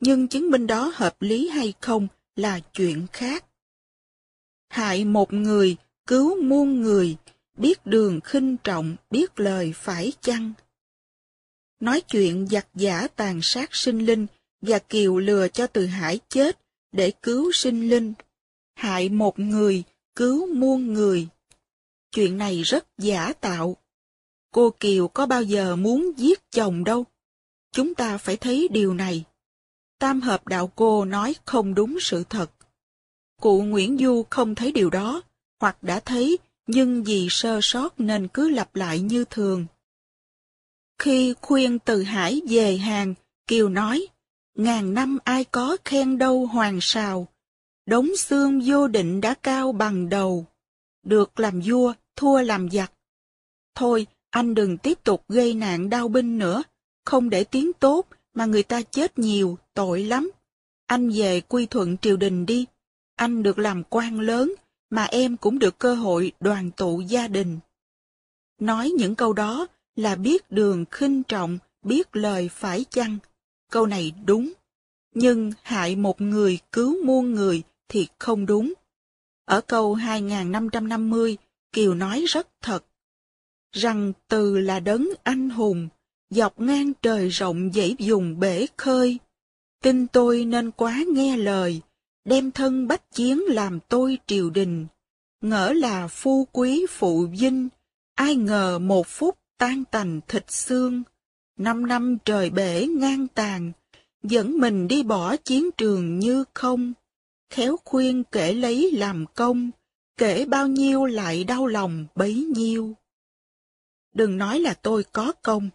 Nhưng 0.00 0.28
chứng 0.28 0.50
minh 0.50 0.66
đó 0.66 0.92
hợp 0.94 1.22
lý 1.22 1.48
hay 1.48 1.74
không 1.80 2.08
là 2.36 2.60
chuyện 2.60 3.06
khác. 3.12 3.44
Hại 4.68 5.04
một 5.04 5.32
người, 5.32 5.76
cứu 6.06 6.42
muôn 6.42 6.80
người, 6.80 7.16
biết 7.58 7.86
đường 7.86 8.20
khinh 8.20 8.56
trọng, 8.64 8.96
biết 9.10 9.40
lời 9.40 9.72
phải 9.74 10.12
chăng. 10.20 10.52
nói 11.80 12.00
chuyện 12.00 12.46
giặc 12.50 12.68
giả 12.74 13.08
tàn 13.16 13.42
sát 13.42 13.74
sinh 13.74 14.06
linh 14.06 14.26
và 14.60 14.78
Kiều 14.78 15.18
lừa 15.18 15.48
cho 15.48 15.66
Từ 15.66 15.86
Hải 15.86 16.20
chết 16.28 16.58
để 16.92 17.12
cứu 17.22 17.52
sinh 17.52 17.88
linh. 17.88 18.12
Hại 18.74 19.08
một 19.08 19.38
người, 19.38 19.82
cứu 20.14 20.54
muôn 20.54 20.92
người. 20.92 21.28
Chuyện 22.10 22.38
này 22.38 22.62
rất 22.62 22.86
giả 22.98 23.32
tạo. 23.32 23.76
Cô 24.52 24.70
Kiều 24.80 25.08
có 25.08 25.26
bao 25.26 25.42
giờ 25.42 25.76
muốn 25.76 26.12
giết 26.16 26.50
chồng 26.50 26.84
đâu. 26.84 27.04
Chúng 27.72 27.94
ta 27.94 28.18
phải 28.18 28.36
thấy 28.36 28.68
điều 28.72 28.94
này. 28.94 29.24
Tam 29.98 30.20
hợp 30.20 30.48
đạo 30.48 30.72
cô 30.76 31.04
nói 31.04 31.34
không 31.44 31.74
đúng 31.74 32.00
sự 32.00 32.24
thật. 32.24 32.50
Cụ 33.40 33.62
Nguyễn 33.62 33.98
Du 33.98 34.24
không 34.30 34.54
thấy 34.54 34.72
điều 34.72 34.90
đó, 34.90 35.22
hoặc 35.60 35.82
đã 35.82 36.00
thấy, 36.00 36.38
nhưng 36.66 37.04
vì 37.04 37.26
sơ 37.30 37.60
sót 37.62 38.00
nên 38.00 38.28
cứ 38.28 38.50
lặp 38.50 38.76
lại 38.76 39.00
như 39.00 39.24
thường. 39.30 39.66
Khi 40.98 41.34
khuyên 41.40 41.78
từ 41.78 42.02
Hải 42.02 42.40
về 42.48 42.76
hàng, 42.76 43.14
Kiều 43.46 43.68
nói, 43.68 44.06
ngàn 44.54 44.94
năm 44.94 45.18
ai 45.24 45.44
có 45.44 45.76
khen 45.84 46.18
đâu 46.18 46.46
hoàng 46.46 46.78
sào, 46.80 47.28
đống 47.86 48.16
xương 48.16 48.60
vô 48.66 48.88
định 48.88 49.20
đã 49.20 49.34
cao 49.34 49.72
bằng 49.72 50.08
đầu, 50.08 50.46
được 51.02 51.40
làm 51.40 51.60
vua, 51.64 51.92
thua 52.16 52.42
làm 52.42 52.70
giặc. 52.70 52.92
Thôi, 53.74 54.06
anh 54.30 54.54
đừng 54.54 54.78
tiếp 54.78 55.04
tục 55.04 55.24
gây 55.28 55.54
nạn 55.54 55.90
đau 55.90 56.08
binh 56.08 56.38
nữa, 56.38 56.62
không 57.04 57.30
để 57.30 57.44
tiếng 57.44 57.72
tốt 57.72 58.06
mà 58.34 58.44
người 58.46 58.62
ta 58.62 58.82
chết 58.82 59.18
nhiều, 59.18 59.58
tội 59.74 60.04
lắm. 60.04 60.30
Anh 60.86 61.10
về 61.10 61.40
quy 61.40 61.66
thuận 61.66 61.98
triều 61.98 62.16
đình 62.16 62.46
đi, 62.46 62.66
anh 63.16 63.42
được 63.42 63.58
làm 63.58 63.82
quan 63.90 64.20
lớn, 64.20 64.54
mà 64.90 65.04
em 65.04 65.36
cũng 65.36 65.58
được 65.58 65.78
cơ 65.78 65.94
hội 65.94 66.32
đoàn 66.40 66.70
tụ 66.70 67.00
gia 67.00 67.28
đình. 67.28 67.58
Nói 68.60 68.90
những 68.90 69.14
câu 69.14 69.32
đó 69.32 69.66
là 69.96 70.16
biết 70.16 70.50
đường 70.50 70.84
khinh 70.90 71.22
trọng, 71.22 71.58
biết 71.82 72.16
lời 72.16 72.48
phải 72.52 72.84
chăng. 72.90 73.18
Câu 73.70 73.86
này 73.86 74.12
đúng, 74.24 74.52
nhưng 75.14 75.52
hại 75.62 75.96
một 75.96 76.20
người 76.20 76.58
cứu 76.72 77.04
muôn 77.04 77.32
người 77.32 77.62
thì 77.88 78.08
không 78.18 78.46
đúng. 78.46 78.72
Ở 79.44 79.60
câu 79.60 79.94
2550, 79.94 81.36
Kiều 81.72 81.94
nói 81.94 82.24
rất 82.28 82.48
thật, 82.60 82.84
rằng 83.72 84.12
từ 84.28 84.58
là 84.58 84.80
đấng 84.80 85.08
anh 85.22 85.50
hùng, 85.50 85.88
dọc 86.34 86.60
ngang 86.60 86.92
trời 87.02 87.28
rộng 87.28 87.70
dãy 87.74 87.96
dùng 87.98 88.40
bể 88.40 88.66
khơi. 88.76 89.18
Tin 89.82 90.06
tôi 90.06 90.44
nên 90.44 90.70
quá 90.70 91.04
nghe 91.08 91.36
lời, 91.36 91.80
đem 92.24 92.50
thân 92.50 92.88
bách 92.88 93.10
chiến 93.12 93.42
làm 93.48 93.80
tôi 93.88 94.18
triều 94.26 94.50
đình. 94.50 94.86
Ngỡ 95.40 95.72
là 95.72 96.08
phu 96.08 96.46
quý 96.52 96.86
phụ 96.90 97.26
vinh, 97.38 97.68
ai 98.14 98.36
ngờ 98.36 98.78
một 98.78 99.06
phút 99.06 99.38
tan 99.58 99.84
tành 99.84 100.20
thịt 100.28 100.50
xương. 100.50 101.02
Năm 101.58 101.86
năm 101.86 102.18
trời 102.24 102.50
bể 102.50 102.86
ngang 102.86 103.28
tàn, 103.28 103.72
dẫn 104.22 104.58
mình 104.58 104.88
đi 104.88 105.02
bỏ 105.02 105.36
chiến 105.36 105.70
trường 105.76 106.18
như 106.18 106.44
không. 106.54 106.92
Khéo 107.50 107.76
khuyên 107.84 108.24
kể 108.32 108.52
lấy 108.52 108.90
làm 108.92 109.24
công, 109.34 109.70
kể 110.16 110.44
bao 110.44 110.66
nhiêu 110.66 111.04
lại 111.04 111.44
đau 111.44 111.66
lòng 111.66 112.06
bấy 112.14 112.34
nhiêu. 112.34 112.94
Đừng 114.14 114.38
nói 114.38 114.60
là 114.60 114.74
tôi 114.74 115.04
có 115.12 115.32
công, 115.42 115.70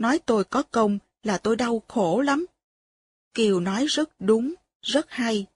nói 0.00 0.20
tôi 0.26 0.44
có 0.44 0.62
công 0.62 0.98
là 1.22 1.38
tôi 1.38 1.56
đau 1.56 1.82
khổ 1.88 2.20
lắm. 2.20 2.46
Kiều 3.34 3.60
nói 3.60 3.86
rất 3.86 4.10
đúng, 4.18 4.54
rất 4.82 5.06
hay. 5.08 5.46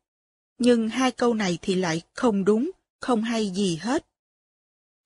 Nhưng 0.58 0.88
hai 0.88 1.10
câu 1.10 1.34
này 1.34 1.58
thì 1.62 1.74
lại 1.74 2.02
không 2.12 2.44
đúng, 2.44 2.70
không 3.00 3.22
hay 3.22 3.50
gì 3.50 3.76
hết. 3.76 4.06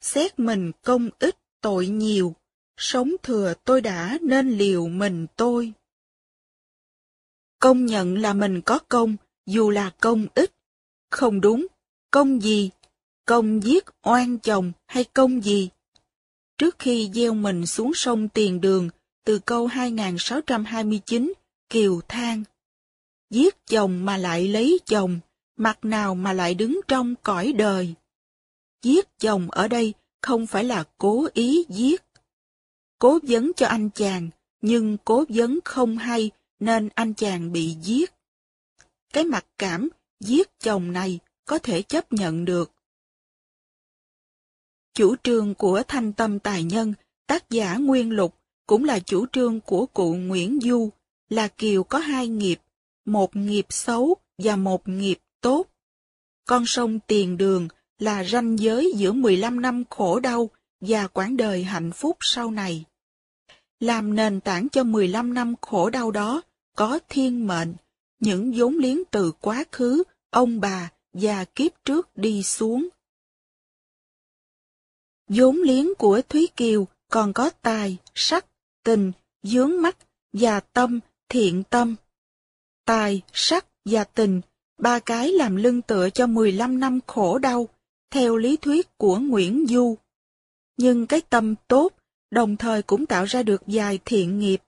Xét 0.00 0.38
mình 0.38 0.72
công 0.82 1.10
ít, 1.18 1.36
tội 1.60 1.86
nhiều, 1.86 2.34
sống 2.76 3.12
thừa 3.22 3.54
tôi 3.64 3.80
đã 3.80 4.18
nên 4.20 4.58
liều 4.58 4.88
mình 4.88 5.26
tôi. 5.36 5.72
Công 7.58 7.86
nhận 7.86 8.18
là 8.18 8.32
mình 8.32 8.60
có 8.60 8.78
công, 8.88 9.16
dù 9.46 9.70
là 9.70 9.90
công 10.00 10.26
ít. 10.34 10.52
Không 11.10 11.40
đúng, 11.40 11.66
công 12.10 12.42
gì? 12.42 12.70
Công 13.24 13.62
giết 13.62 13.84
oan 14.02 14.38
chồng 14.38 14.72
hay 14.86 15.04
công 15.04 15.44
gì? 15.44 15.68
Trước 16.58 16.78
khi 16.78 17.10
gieo 17.14 17.34
mình 17.34 17.66
xuống 17.66 17.94
sông 17.94 18.28
Tiền 18.28 18.60
Đường, 18.60 18.90
từ 19.24 19.38
câu 19.38 19.66
2629, 19.66 21.32
Kiều 21.70 22.00
than. 22.08 22.44
Giết 23.30 23.66
chồng 23.66 24.04
mà 24.04 24.16
lại 24.16 24.48
lấy 24.48 24.78
chồng, 24.86 25.20
mặt 25.56 25.84
nào 25.84 26.14
mà 26.14 26.32
lại 26.32 26.54
đứng 26.54 26.80
trong 26.88 27.14
cõi 27.22 27.52
đời. 27.52 27.94
Giết 28.82 29.18
chồng 29.18 29.50
ở 29.50 29.68
đây 29.68 29.94
không 30.22 30.46
phải 30.46 30.64
là 30.64 30.84
cố 30.98 31.26
ý 31.34 31.64
giết. 31.68 32.02
Cố 32.98 33.18
vấn 33.22 33.52
cho 33.56 33.66
anh 33.66 33.90
chàng, 33.90 34.30
nhưng 34.60 34.96
cố 35.04 35.24
vấn 35.28 35.58
không 35.64 35.98
hay 35.98 36.30
nên 36.60 36.88
anh 36.94 37.14
chàng 37.14 37.52
bị 37.52 37.76
giết. 37.82 38.12
Cái 39.12 39.24
mặt 39.24 39.46
cảm 39.58 39.88
giết 40.20 40.60
chồng 40.60 40.92
này 40.92 41.18
có 41.44 41.58
thể 41.58 41.82
chấp 41.82 42.12
nhận 42.12 42.44
được. 42.44 42.72
Chủ 44.94 45.16
trương 45.22 45.54
của 45.54 45.82
Thanh 45.88 46.12
Tâm 46.12 46.38
Tài 46.38 46.64
Nhân, 46.64 46.94
tác 47.26 47.50
giả 47.50 47.76
Nguyên 47.76 48.10
Lục, 48.10 48.34
cũng 48.68 48.84
là 48.84 48.98
chủ 48.98 49.26
trương 49.32 49.60
của 49.60 49.86
cụ 49.86 50.14
Nguyễn 50.14 50.58
Du, 50.62 50.90
là 51.28 51.48
Kiều 51.48 51.84
có 51.84 51.98
hai 51.98 52.28
nghiệp, 52.28 52.60
một 53.04 53.36
nghiệp 53.36 53.66
xấu 53.68 54.16
và 54.38 54.56
một 54.56 54.88
nghiệp 54.88 55.18
tốt. 55.40 55.66
Con 56.46 56.66
sông 56.66 56.98
Tiền 57.06 57.36
Đường 57.36 57.68
là 57.98 58.24
ranh 58.24 58.58
giới 58.58 58.92
giữa 58.96 59.12
15 59.12 59.60
năm 59.60 59.84
khổ 59.90 60.20
đau 60.20 60.50
và 60.80 61.06
quãng 61.06 61.36
đời 61.36 61.64
hạnh 61.64 61.92
phúc 61.92 62.16
sau 62.20 62.50
này. 62.50 62.84
Làm 63.80 64.16
nền 64.16 64.40
tảng 64.40 64.68
cho 64.68 64.84
15 64.84 65.34
năm 65.34 65.54
khổ 65.60 65.90
đau 65.90 66.10
đó 66.10 66.42
có 66.76 66.98
thiên 67.08 67.46
mệnh, 67.46 67.74
những 68.20 68.52
vốn 68.56 68.78
liếng 68.78 69.02
từ 69.10 69.32
quá 69.40 69.64
khứ, 69.72 70.02
ông 70.30 70.60
bà 70.60 70.90
và 71.12 71.44
kiếp 71.44 71.84
trước 71.84 72.16
đi 72.16 72.42
xuống. 72.42 72.88
vốn 75.28 75.56
liếng 75.56 75.94
của 75.94 76.20
Thúy 76.28 76.48
Kiều 76.56 76.86
còn 77.10 77.32
có 77.32 77.50
tài, 77.62 77.96
sắc, 78.14 78.46
tình, 78.88 79.12
dướng 79.42 79.82
mắt 79.82 79.96
và 80.32 80.60
tâm, 80.60 81.00
thiện 81.28 81.62
tâm. 81.70 81.96
Tài, 82.84 83.22
sắc 83.32 83.66
và 83.84 84.04
tình, 84.04 84.40
ba 84.78 84.98
cái 84.98 85.32
làm 85.32 85.56
lưng 85.56 85.82
tựa 85.82 86.10
cho 86.10 86.26
15 86.26 86.80
năm 86.80 86.98
khổ 87.06 87.38
đau, 87.38 87.68
theo 88.10 88.36
lý 88.36 88.56
thuyết 88.56 88.98
của 88.98 89.18
Nguyễn 89.18 89.66
Du. 89.68 89.96
Nhưng 90.76 91.06
cái 91.06 91.20
tâm 91.20 91.54
tốt, 91.68 91.92
đồng 92.30 92.56
thời 92.56 92.82
cũng 92.82 93.06
tạo 93.06 93.24
ra 93.24 93.42
được 93.42 93.62
vài 93.66 93.98
thiện 94.04 94.38
nghiệp, 94.38 94.62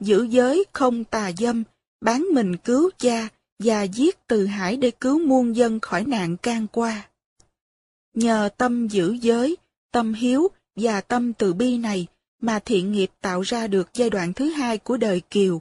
giữ 0.00 0.26
giới 0.30 0.64
không 0.72 1.04
tà 1.04 1.30
dâm, 1.38 1.64
bán 2.00 2.26
mình 2.32 2.56
cứu 2.56 2.90
cha 2.98 3.28
và 3.58 3.82
giết 3.82 4.26
từ 4.26 4.46
hải 4.46 4.76
để 4.76 4.90
cứu 4.90 5.18
muôn 5.26 5.56
dân 5.56 5.80
khỏi 5.80 6.04
nạn 6.04 6.36
can 6.36 6.66
qua. 6.72 7.08
Nhờ 8.14 8.48
tâm 8.56 8.88
giữ 8.88 9.12
giới, 9.20 9.56
tâm 9.92 10.14
hiếu 10.14 10.48
và 10.76 11.00
tâm 11.00 11.32
từ 11.32 11.52
bi 11.52 11.78
này 11.78 12.06
mà 12.40 12.58
thiện 12.58 12.92
nghiệp 12.92 13.10
tạo 13.20 13.40
ra 13.40 13.66
được 13.66 13.88
giai 13.94 14.10
đoạn 14.10 14.32
thứ 14.32 14.48
hai 14.48 14.78
của 14.78 14.96
đời 14.96 15.20
Kiều, 15.30 15.60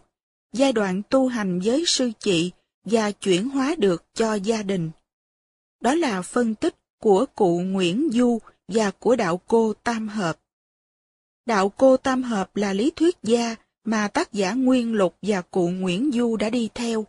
giai 0.53 0.73
đoạn 0.73 1.01
tu 1.09 1.27
hành 1.27 1.59
với 1.59 1.83
sư 1.87 2.11
chị 2.19 2.51
và 2.85 3.11
chuyển 3.11 3.49
hóa 3.49 3.75
được 3.77 4.03
cho 4.13 4.33
gia 4.33 4.63
đình. 4.63 4.91
Đó 5.81 5.95
là 5.95 6.21
phân 6.21 6.55
tích 6.55 6.75
của 7.01 7.25
cụ 7.35 7.59
Nguyễn 7.59 8.09
Du 8.11 8.39
và 8.67 8.91
của 8.91 9.15
đạo 9.15 9.41
cô 9.47 9.73
Tam 9.83 10.07
Hợp. 10.07 10.39
Đạo 11.45 11.69
cô 11.69 11.97
Tam 11.97 12.23
Hợp 12.23 12.55
là 12.55 12.73
lý 12.73 12.91
thuyết 12.95 13.17
gia 13.23 13.55
mà 13.83 14.07
tác 14.07 14.33
giả 14.33 14.53
Nguyên 14.53 14.93
Lục 14.93 15.15
và 15.21 15.41
cụ 15.41 15.67
Nguyễn 15.67 16.11
Du 16.13 16.37
đã 16.37 16.49
đi 16.49 16.69
theo. 16.73 17.05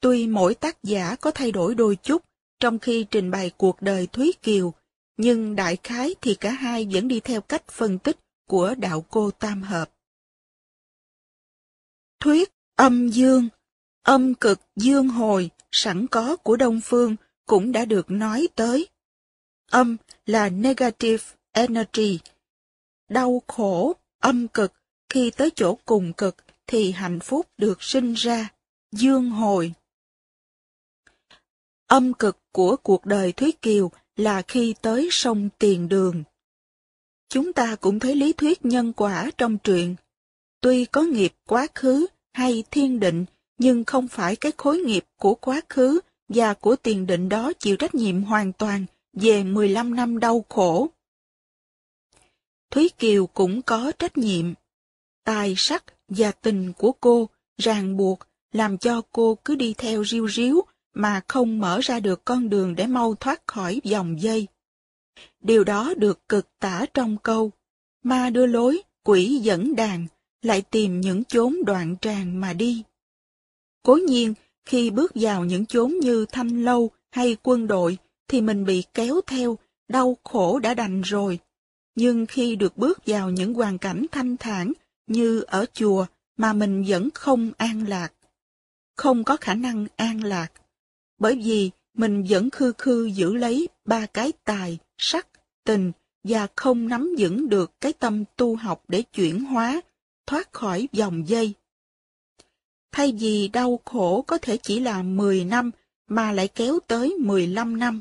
Tuy 0.00 0.26
mỗi 0.26 0.54
tác 0.54 0.82
giả 0.82 1.16
có 1.16 1.30
thay 1.30 1.52
đổi 1.52 1.74
đôi 1.74 1.96
chút 1.96 2.22
trong 2.60 2.78
khi 2.78 3.06
trình 3.10 3.30
bày 3.30 3.50
cuộc 3.56 3.82
đời 3.82 4.06
Thúy 4.06 4.32
Kiều, 4.42 4.72
nhưng 5.16 5.56
đại 5.56 5.76
khái 5.82 6.14
thì 6.20 6.34
cả 6.34 6.50
hai 6.50 6.88
vẫn 6.92 7.08
đi 7.08 7.20
theo 7.20 7.40
cách 7.40 7.68
phân 7.68 7.98
tích 7.98 8.16
của 8.50 8.74
đạo 8.78 9.04
cô 9.10 9.30
Tam 9.30 9.62
Hợp. 9.62 9.90
Thuyết 12.20 12.52
âm 12.76 13.08
dương, 13.08 13.48
âm 14.02 14.34
cực 14.34 14.60
dương 14.76 15.08
hồi 15.08 15.50
sẵn 15.72 16.06
có 16.06 16.36
của 16.36 16.56
Đông 16.56 16.80
Phương 16.84 17.16
cũng 17.46 17.72
đã 17.72 17.84
được 17.84 18.10
nói 18.10 18.48
tới. 18.54 18.88
Âm 19.70 19.96
là 20.26 20.48
negative 20.48 21.24
energy, 21.52 22.18
đau 23.08 23.42
khổ, 23.46 23.96
âm 24.18 24.48
cực, 24.48 24.72
khi 25.08 25.30
tới 25.30 25.50
chỗ 25.54 25.78
cùng 25.84 26.12
cực 26.12 26.36
thì 26.66 26.92
hạnh 26.92 27.20
phúc 27.20 27.46
được 27.58 27.82
sinh 27.82 28.14
ra, 28.14 28.48
dương 28.92 29.30
hồi. 29.30 29.72
Âm 31.86 32.14
cực 32.14 32.38
của 32.52 32.76
cuộc 32.76 33.06
đời 33.06 33.32
Thúy 33.32 33.52
Kiều 33.62 33.90
là 34.16 34.42
khi 34.42 34.74
tới 34.82 35.08
sông 35.10 35.48
Tiền 35.58 35.88
Đường. 35.88 36.24
Chúng 37.30 37.52
ta 37.52 37.76
cũng 37.76 37.98
thấy 37.98 38.14
lý 38.14 38.32
thuyết 38.32 38.64
nhân 38.64 38.92
quả 38.92 39.30
trong 39.38 39.58
truyện. 39.58 39.96
Tuy 40.60 40.84
có 40.84 41.02
nghiệp 41.02 41.32
quá 41.48 41.66
khứ 41.74 42.06
hay 42.32 42.64
thiên 42.70 43.00
định, 43.00 43.24
nhưng 43.58 43.84
không 43.84 44.08
phải 44.08 44.36
cái 44.36 44.52
khối 44.56 44.78
nghiệp 44.78 45.04
của 45.16 45.34
quá 45.34 45.60
khứ 45.68 46.00
và 46.28 46.54
của 46.54 46.76
tiền 46.76 47.06
định 47.06 47.28
đó 47.28 47.52
chịu 47.58 47.76
trách 47.76 47.94
nhiệm 47.94 48.22
hoàn 48.22 48.52
toàn 48.52 48.86
về 49.12 49.44
15 49.44 49.94
năm 49.94 50.20
đau 50.20 50.44
khổ. 50.48 50.88
Thúy 52.70 52.88
Kiều 52.98 53.26
cũng 53.26 53.62
có 53.62 53.92
trách 53.98 54.18
nhiệm. 54.18 54.54
Tài 55.24 55.54
sắc 55.56 55.84
và 56.08 56.32
tình 56.32 56.72
của 56.72 56.92
cô 56.92 57.28
ràng 57.58 57.96
buộc 57.96 58.18
làm 58.52 58.78
cho 58.78 59.02
cô 59.12 59.38
cứ 59.44 59.54
đi 59.54 59.74
theo 59.78 60.04
riêu 60.04 60.28
riếu 60.28 60.62
mà 60.94 61.20
không 61.28 61.58
mở 61.58 61.80
ra 61.82 62.00
được 62.00 62.24
con 62.24 62.48
đường 62.48 62.74
để 62.74 62.86
mau 62.86 63.14
thoát 63.14 63.46
khỏi 63.46 63.80
dòng 63.84 64.22
dây. 64.22 64.46
Điều 65.40 65.64
đó 65.64 65.94
được 65.96 66.28
cực 66.28 66.58
tả 66.58 66.86
trong 66.94 67.16
câu, 67.22 67.50
ma 68.02 68.30
đưa 68.30 68.46
lối, 68.46 68.82
quỷ 69.04 69.40
dẫn 69.42 69.76
đàn, 69.76 70.06
lại 70.42 70.62
tìm 70.62 71.00
những 71.00 71.24
chốn 71.24 71.56
đoạn 71.66 71.96
tràng 72.00 72.40
mà 72.40 72.52
đi. 72.52 72.82
Cố 73.82 73.94
nhiên, 73.94 74.34
khi 74.64 74.90
bước 74.90 75.12
vào 75.14 75.44
những 75.44 75.66
chốn 75.66 75.94
như 76.02 76.26
thanh 76.32 76.64
lâu 76.64 76.90
hay 77.10 77.36
quân 77.42 77.66
đội, 77.66 77.98
thì 78.28 78.40
mình 78.40 78.64
bị 78.64 78.84
kéo 78.94 79.20
theo, 79.26 79.58
đau 79.88 80.16
khổ 80.24 80.58
đã 80.58 80.74
đành 80.74 81.00
rồi. 81.00 81.38
Nhưng 81.94 82.26
khi 82.26 82.56
được 82.56 82.76
bước 82.76 82.98
vào 83.06 83.30
những 83.30 83.54
hoàn 83.54 83.78
cảnh 83.78 84.06
thanh 84.12 84.36
thản 84.36 84.72
như 85.06 85.40
ở 85.40 85.66
chùa 85.72 86.06
mà 86.36 86.52
mình 86.52 86.84
vẫn 86.88 87.08
không 87.14 87.50
an 87.56 87.88
lạc. 87.88 88.12
Không 88.96 89.24
có 89.24 89.36
khả 89.36 89.54
năng 89.54 89.86
an 89.96 90.24
lạc. 90.24 90.48
Bởi 91.18 91.40
vì 91.44 91.70
mình 91.94 92.24
vẫn 92.28 92.50
khư 92.50 92.72
khư 92.78 93.04
giữ 93.04 93.34
lấy 93.34 93.68
ba 93.84 94.06
cái 94.06 94.32
tài, 94.44 94.78
sắc, 94.98 95.26
tình 95.64 95.92
và 96.24 96.46
không 96.56 96.88
nắm 96.88 97.14
vững 97.18 97.48
được 97.48 97.80
cái 97.80 97.92
tâm 97.92 98.24
tu 98.36 98.56
học 98.56 98.84
để 98.88 99.02
chuyển 99.02 99.44
hóa, 99.44 99.80
thoát 100.26 100.52
khỏi 100.52 100.88
dòng 100.92 101.28
dây. 101.28 101.54
Thay 102.92 103.12
vì 103.20 103.48
đau 103.48 103.80
khổ 103.84 104.24
có 104.26 104.38
thể 104.38 104.56
chỉ 104.56 104.80
là 104.80 105.02
10 105.02 105.44
năm 105.44 105.70
mà 106.08 106.32
lại 106.32 106.48
kéo 106.48 106.78
tới 106.86 107.16
15 107.20 107.78
năm. 107.78 108.00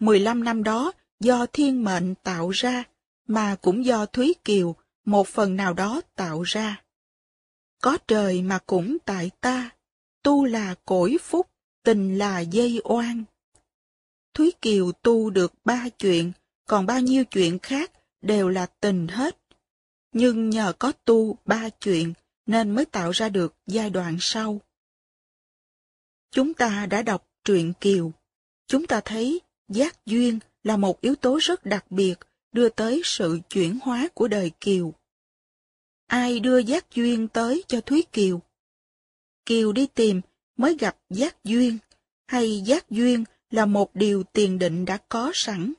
15 0.00 0.44
năm 0.44 0.62
đó 0.62 0.92
do 1.20 1.46
thiên 1.46 1.84
mệnh 1.84 2.14
tạo 2.14 2.50
ra, 2.50 2.84
mà 3.28 3.56
cũng 3.62 3.84
do 3.84 4.06
Thúy 4.06 4.34
Kiều 4.44 4.74
một 5.04 5.28
phần 5.28 5.56
nào 5.56 5.74
đó 5.74 6.00
tạo 6.14 6.42
ra. 6.42 6.82
Có 7.82 7.98
trời 8.08 8.42
mà 8.42 8.58
cũng 8.66 8.96
tại 9.04 9.30
ta, 9.40 9.70
tu 10.22 10.44
là 10.44 10.74
cõi 10.84 11.16
phúc, 11.22 11.46
tình 11.84 12.18
là 12.18 12.40
dây 12.40 12.80
oan. 12.84 13.24
Thúy 14.34 14.52
Kiều 14.62 14.92
tu 14.92 15.30
được 15.30 15.52
ba 15.64 15.88
chuyện, 15.98 16.32
còn 16.66 16.86
bao 16.86 17.00
nhiêu 17.00 17.24
chuyện 17.24 17.58
khác 17.58 17.92
đều 18.22 18.48
là 18.48 18.66
tình 18.66 19.08
hết. 19.08 19.38
Nhưng 20.12 20.50
nhờ 20.50 20.72
có 20.78 20.92
tu 21.04 21.38
ba 21.44 21.68
chuyện 21.68 22.12
nên 22.46 22.70
mới 22.70 22.84
tạo 22.84 23.10
ra 23.10 23.28
được 23.28 23.54
giai 23.66 23.90
đoạn 23.90 24.16
sau. 24.20 24.60
Chúng 26.30 26.54
ta 26.54 26.86
đã 26.86 27.02
đọc 27.02 27.28
truyện 27.44 27.72
Kiều. 27.80 28.12
Chúng 28.66 28.86
ta 28.86 29.00
thấy 29.04 29.40
giác 29.68 30.06
duyên 30.06 30.38
là 30.62 30.76
một 30.76 31.00
yếu 31.00 31.14
tố 31.14 31.38
rất 31.42 31.66
đặc 31.66 31.90
biệt 31.90 32.14
đưa 32.52 32.68
tới 32.68 33.02
sự 33.04 33.40
chuyển 33.48 33.78
hóa 33.82 34.08
của 34.14 34.28
đời 34.28 34.50
Kiều. 34.60 34.94
Ai 36.06 36.40
đưa 36.40 36.58
giác 36.58 36.94
duyên 36.94 37.28
tới 37.28 37.64
cho 37.68 37.80
Thúy 37.80 38.04
Kiều? 38.12 38.40
Kiều 39.46 39.72
đi 39.72 39.86
tìm 39.86 40.20
mới 40.56 40.76
gặp 40.78 40.98
giác 41.10 41.44
duyên, 41.44 41.78
hay 42.26 42.60
giác 42.60 42.90
duyên 42.90 43.24
là 43.50 43.66
một 43.66 43.94
điều 43.94 44.22
tiền 44.22 44.58
định 44.58 44.84
đã 44.84 44.98
có 45.08 45.30
sẵn. 45.34 45.72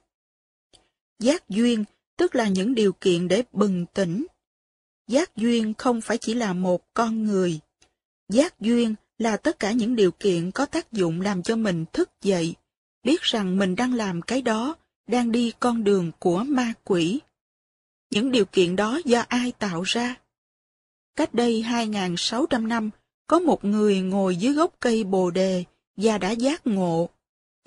Giác 1.20 1.50
duyên 1.50 1.84
tức 2.18 2.36
là 2.36 2.48
những 2.48 2.76
điều 2.76 2.94
kiện 2.94 3.28
để 3.28 3.44
bừng 3.52 3.86
tỉnh. 3.94 4.26
Giác 5.08 5.36
duyên 5.36 5.74
không 5.78 6.02
phải 6.02 6.18
chỉ 6.18 6.34
là 6.34 6.54
một 6.54 6.94
con 6.94 7.24
người. 7.24 7.60
Giác 8.30 8.60
duyên 8.60 8.96
là 9.18 9.38
tất 9.38 9.60
cả 9.60 9.72
những 9.72 9.96
điều 9.96 10.12
kiện 10.12 10.52
có 10.52 10.66
tác 10.66 10.92
dụng 10.92 11.22
làm 11.22 11.44
cho 11.44 11.56
mình 11.56 11.86
thức 11.94 12.10
dậy, 12.22 12.56
biết 13.04 13.22
rằng 13.22 13.58
mình 13.58 13.76
đang 13.76 13.94
làm 13.94 14.22
cái 14.22 14.42
đó, 14.42 14.76
đang 15.08 15.32
đi 15.32 15.54
con 15.60 15.84
đường 15.84 16.12
của 16.20 16.44
ma 16.44 16.74
quỷ. 16.84 17.20
Những 18.12 18.32
điều 18.32 18.46
kiện 18.46 18.76
đó 18.76 19.00
do 19.06 19.24
ai 19.28 19.52
tạo 19.52 19.82
ra? 19.82 20.16
Cách 21.16 21.34
đây 21.34 21.64
2.600 21.68 22.68
năm, 22.68 22.90
có 23.28 23.40
một 23.40 23.66
người 23.66 24.00
ngồi 24.00 24.36
dưới 24.36 24.54
gốc 24.54 24.74
cây 24.80 25.04
bồ 25.04 25.32
đề 25.32 25.64
và 25.98 26.18
đã 26.18 26.32
giác 26.32 26.68
ngộ. 26.68 27.10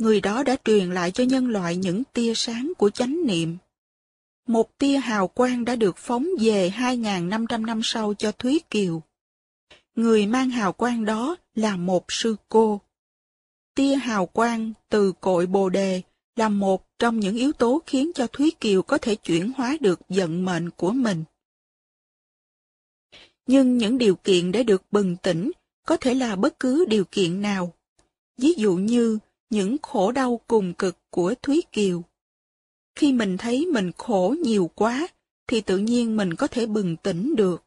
Người 0.01 0.21
đó 0.21 0.43
đã 0.43 0.57
truyền 0.65 0.91
lại 0.91 1.11
cho 1.11 1.25
nhân 1.25 1.49
loại 1.49 1.77
những 1.77 2.03
tia 2.13 2.33
sáng 2.35 2.73
của 2.79 2.91
chánh 2.91 3.27
niệm. 3.27 3.57
Một 4.47 4.79
tia 4.79 4.97
hào 4.97 5.29
quang 5.29 5.65
đã 5.65 5.77
được 5.77 5.97
phóng 5.97 6.29
về 6.41 6.71
2.500 6.71 7.65
năm 7.65 7.81
sau 7.83 8.15
cho 8.15 8.33
Thúy 8.33 8.61
Kiều. 8.71 9.03
Người 9.95 10.27
mang 10.27 10.51
hào 10.51 10.73
quang 10.73 11.05
đó 11.05 11.37
là 11.55 11.77
một 11.77 12.05
sư 12.09 12.37
cô. 12.49 12.81
Tia 13.75 13.95
hào 13.95 14.27
quang 14.27 14.73
từ 14.89 15.13
cội 15.21 15.47
bồ 15.47 15.69
đề 15.69 16.03
là 16.37 16.49
một 16.49 16.87
trong 16.99 17.21
những 17.21 17.37
yếu 17.37 17.53
tố 17.53 17.83
khiến 17.87 18.11
cho 18.15 18.27
Thúy 18.27 18.53
Kiều 18.61 18.83
có 18.83 18.99
thể 18.99 19.15
chuyển 19.15 19.53
hóa 19.57 19.77
được 19.81 20.01
vận 20.09 20.45
mệnh 20.45 20.71
của 20.71 20.91
mình. 20.93 21.25
Nhưng 23.47 23.79
những 23.79 23.99
điều 23.99 24.15
kiện 24.15 24.53
để 24.53 24.63
được 24.63 24.83
bừng 24.91 25.17
tỉnh 25.17 25.51
có 25.87 25.97
thể 25.97 26.15
là 26.15 26.37
bất 26.37 26.61
cứ 26.61 26.85
điều 26.89 27.05
kiện 27.05 27.43
nào. 27.43 27.73
Ví 28.39 28.53
dụ 28.57 28.77
như 28.77 29.19
những 29.51 29.77
khổ 29.83 30.13
đau 30.13 30.41
cùng 30.47 30.75
cực 30.75 30.97
của 31.11 31.35
Thúy 31.43 31.63
Kiều. 31.73 32.03
Khi 32.95 33.13
mình 33.13 33.37
thấy 33.39 33.67
mình 33.67 33.93
khổ 33.99 34.35
nhiều 34.43 34.71
quá, 34.75 35.09
thì 35.47 35.61
tự 35.61 35.79
nhiên 35.79 36.17
mình 36.17 36.35
có 36.35 36.47
thể 36.47 36.67
bừng 36.67 36.97
tỉnh 36.97 37.35
được. 37.37 37.65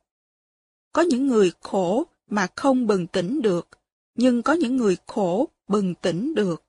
Có 0.91 1.01
những 1.01 1.27
người 1.27 1.51
khổ 1.61 2.03
mà 2.29 2.47
không 2.55 2.87
bừng 2.87 3.07
tỉnh 3.07 3.41
được, 3.41 3.67
nhưng 4.15 4.41
có 4.41 4.53
những 4.53 4.77
người 4.77 4.97
khổ 5.07 5.47
bừng 5.67 5.95
tỉnh 5.95 6.35
được. 6.35 6.63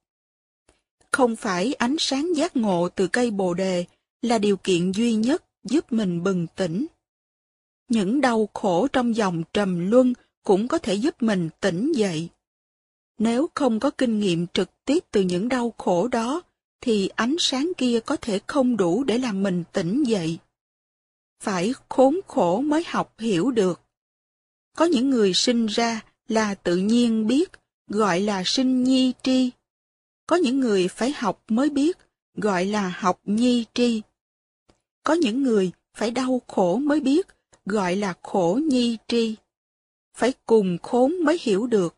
Không 1.11 1.36
phải 1.36 1.73
ánh 1.73 1.97
sáng 1.99 2.36
giác 2.36 2.57
ngộ 2.57 2.89
từ 2.89 3.07
cây 3.07 3.31
bồ 3.31 3.55
đề 3.55 3.85
là 4.23 4.39
điều 4.39 4.57
kiện 4.57 4.93
duy 4.93 5.15
nhất 5.15 5.45
giúp 5.65 5.93
mình 5.93 6.23
bừng 6.23 6.47
tỉnh. 6.57 6.86
Những 7.89 8.20
đau 8.20 8.49
khổ 8.55 8.89
trong 8.93 9.16
dòng 9.16 9.43
trầm 9.53 9.91
luân 9.91 10.12
cũng 10.45 10.69
có 10.69 10.78
thể 10.78 10.95
giúp 10.95 11.23
mình 11.23 11.49
tỉnh 11.61 11.93
dậy. 11.93 12.28
Nếu 13.19 13.51
không 13.55 13.81
có 13.81 13.91
kinh 13.91 14.20
nghiệm 14.20 14.47
trực 14.47 14.85
tiếp 14.85 15.05
từ 15.11 15.20
những 15.20 15.49
đau 15.49 15.74
khổ 15.78 16.09
đó, 16.09 16.43
thì 16.81 17.09
ánh 17.09 17.36
sáng 17.39 17.73
kia 17.77 18.01
có 18.01 18.16
thể 18.16 18.41
không 18.47 18.77
đủ 18.77 19.05
để 19.05 19.19
làm 19.19 19.43
mình 19.43 19.65
tỉnh 19.73 20.03
dậy. 20.03 20.39
Phải 21.41 21.73
khốn 21.89 22.20
khổ 22.27 22.61
mới 22.61 22.85
học 22.86 23.15
hiểu 23.19 23.51
được. 23.51 23.81
Có 24.77 24.85
những 24.85 25.11
người 25.11 25.32
sinh 25.35 25.66
ra 25.66 26.01
là 26.28 26.55
tự 26.55 26.77
nhiên 26.77 27.27
biết, 27.27 27.51
gọi 27.89 28.20
là 28.20 28.43
sinh 28.47 28.85
nhi 28.85 29.12
tri. 29.23 29.51
Có 30.27 30.36
những 30.36 30.61
người 30.61 30.89
phải 30.89 31.12
học 31.12 31.43
mới 31.49 31.70
biết, 31.70 31.99
gọi 32.35 32.65
là 32.65 32.89
học 32.99 33.20
nhi 33.24 33.65
tri. 33.74 34.03
Có 35.03 35.15
những 35.15 35.43
người 35.43 35.73
phải 35.95 36.11
đau 36.11 36.41
khổ 36.47 36.77
mới 36.77 37.01
biết, 37.01 37.27
gọi 37.66 37.97
là 37.97 38.15
khổ 38.23 38.61
nhi 38.69 38.99
tri. 39.09 39.36
Phải 40.16 40.32
cùng 40.47 40.78
khốn 40.82 41.15
mới 41.24 41.39
hiểu 41.41 41.66
được. 41.66 41.97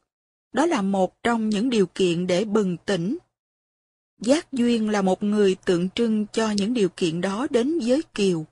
Đó 0.56 0.66
là 0.66 0.82
một 0.82 1.22
trong 1.22 1.48
những 1.48 1.70
điều 1.70 1.86
kiện 1.86 2.26
để 2.26 2.44
bừng 2.44 2.76
tỉnh. 2.76 3.18
Giác 4.20 4.52
duyên 4.52 4.90
là 4.90 5.02
một 5.02 5.22
người 5.22 5.56
tượng 5.64 5.90
trưng 5.90 6.26
cho 6.32 6.50
những 6.50 6.74
điều 6.74 6.88
kiện 6.88 7.20
đó 7.20 7.46
đến 7.50 7.78
với 7.84 8.02
Kiều. 8.14 8.46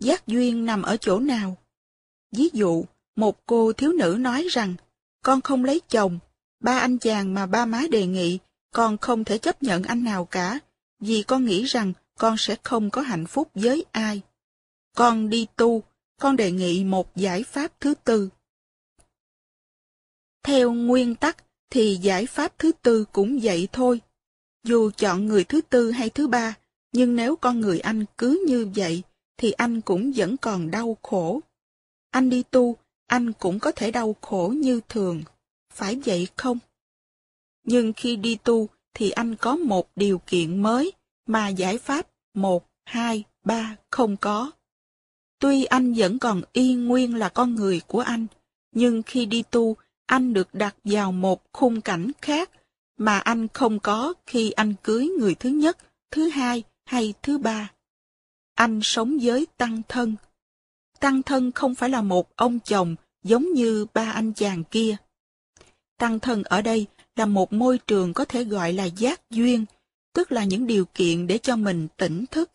Giác 0.00 0.26
duyên 0.26 0.64
nằm 0.64 0.82
ở 0.82 0.96
chỗ 0.96 1.18
nào? 1.18 1.56
Ví 2.32 2.48
dụ, 2.52 2.84
một 3.16 3.46
cô 3.46 3.72
thiếu 3.72 3.92
nữ 3.92 4.16
nói 4.20 4.46
rằng, 4.50 4.74
con 5.24 5.40
không 5.40 5.64
lấy 5.64 5.80
chồng, 5.88 6.18
ba 6.60 6.78
anh 6.78 6.98
chàng 6.98 7.34
mà 7.34 7.46
ba 7.46 7.66
má 7.66 7.82
đề 7.90 8.06
nghị, 8.06 8.38
con 8.74 8.98
không 8.98 9.24
thể 9.24 9.38
chấp 9.38 9.62
nhận 9.62 9.82
anh 9.82 10.04
nào 10.04 10.24
cả, 10.24 10.58
vì 11.00 11.22
con 11.22 11.44
nghĩ 11.44 11.64
rằng 11.64 11.92
con 12.18 12.36
sẽ 12.38 12.56
không 12.62 12.90
có 12.90 13.02
hạnh 13.02 13.26
phúc 13.26 13.50
với 13.54 13.84
ai. 13.92 14.20
Con 14.96 15.30
đi 15.30 15.46
tu, 15.56 15.82
con 16.20 16.36
đề 16.36 16.52
nghị 16.52 16.84
một 16.84 17.16
giải 17.16 17.42
pháp 17.42 17.72
thứ 17.80 17.94
tư. 18.04 18.28
Theo 20.42 20.72
nguyên 20.72 21.14
tắc 21.14 21.36
thì 21.70 21.98
giải 22.02 22.26
pháp 22.26 22.58
thứ 22.58 22.72
tư 22.82 23.04
cũng 23.12 23.38
vậy 23.42 23.68
thôi. 23.72 24.00
Dù 24.64 24.90
chọn 24.96 25.26
người 25.26 25.44
thứ 25.44 25.60
tư 25.60 25.90
hay 25.90 26.10
thứ 26.10 26.28
ba, 26.28 26.54
nhưng 26.92 27.16
nếu 27.16 27.36
con 27.36 27.60
người 27.60 27.80
anh 27.80 28.04
cứ 28.18 28.44
như 28.46 28.68
vậy, 28.74 29.02
thì 29.36 29.52
anh 29.52 29.80
cũng 29.80 30.12
vẫn 30.16 30.36
còn 30.36 30.70
đau 30.70 30.96
khổ. 31.02 31.40
Anh 32.10 32.30
đi 32.30 32.42
tu, 32.42 32.76
anh 33.06 33.32
cũng 33.32 33.58
có 33.58 33.72
thể 33.72 33.90
đau 33.90 34.16
khổ 34.20 34.52
như 34.56 34.80
thường. 34.88 35.22
Phải 35.72 36.00
vậy 36.04 36.28
không? 36.36 36.58
Nhưng 37.64 37.92
khi 37.92 38.16
đi 38.16 38.38
tu, 38.44 38.68
thì 38.94 39.10
anh 39.10 39.36
có 39.36 39.56
một 39.56 39.90
điều 39.96 40.18
kiện 40.18 40.62
mới 40.62 40.92
mà 41.26 41.48
giải 41.48 41.78
pháp 41.78 42.06
một, 42.34 42.66
hai, 42.84 43.24
ba 43.44 43.76
không 43.90 44.16
có. 44.16 44.50
Tuy 45.38 45.64
anh 45.64 45.94
vẫn 45.96 46.18
còn 46.18 46.42
y 46.52 46.74
nguyên 46.74 47.14
là 47.14 47.28
con 47.28 47.54
người 47.54 47.80
của 47.86 48.00
anh, 48.00 48.26
nhưng 48.72 49.02
khi 49.02 49.26
đi 49.26 49.42
tu, 49.50 49.76
anh 50.08 50.32
được 50.32 50.54
đặt 50.54 50.76
vào 50.84 51.12
một 51.12 51.42
khung 51.52 51.80
cảnh 51.80 52.10
khác 52.22 52.50
mà 52.96 53.18
anh 53.18 53.48
không 53.48 53.80
có 53.80 54.14
khi 54.26 54.50
anh 54.50 54.74
cưới 54.82 55.10
người 55.18 55.34
thứ 55.34 55.48
nhất, 55.48 55.78
thứ 56.10 56.28
hai 56.28 56.62
hay 56.84 57.14
thứ 57.22 57.38
ba. 57.38 57.70
Anh 58.54 58.80
sống 58.82 59.18
với 59.22 59.46
tăng 59.56 59.82
thân. 59.88 60.16
Tăng 61.00 61.22
thân 61.22 61.52
không 61.52 61.74
phải 61.74 61.90
là 61.90 62.02
một 62.02 62.36
ông 62.36 62.58
chồng 62.60 62.96
giống 63.22 63.52
như 63.52 63.86
ba 63.94 64.10
anh 64.12 64.32
chàng 64.32 64.64
kia. 64.64 64.96
Tăng 65.98 66.20
thân 66.20 66.42
ở 66.42 66.62
đây 66.62 66.86
là 67.16 67.26
một 67.26 67.52
môi 67.52 67.78
trường 67.78 68.14
có 68.14 68.24
thể 68.24 68.44
gọi 68.44 68.72
là 68.72 68.84
giác 68.84 69.30
duyên, 69.30 69.64
tức 70.14 70.32
là 70.32 70.44
những 70.44 70.66
điều 70.66 70.84
kiện 70.84 71.26
để 71.26 71.38
cho 71.38 71.56
mình 71.56 71.88
tỉnh 71.96 72.24
thức. 72.30 72.50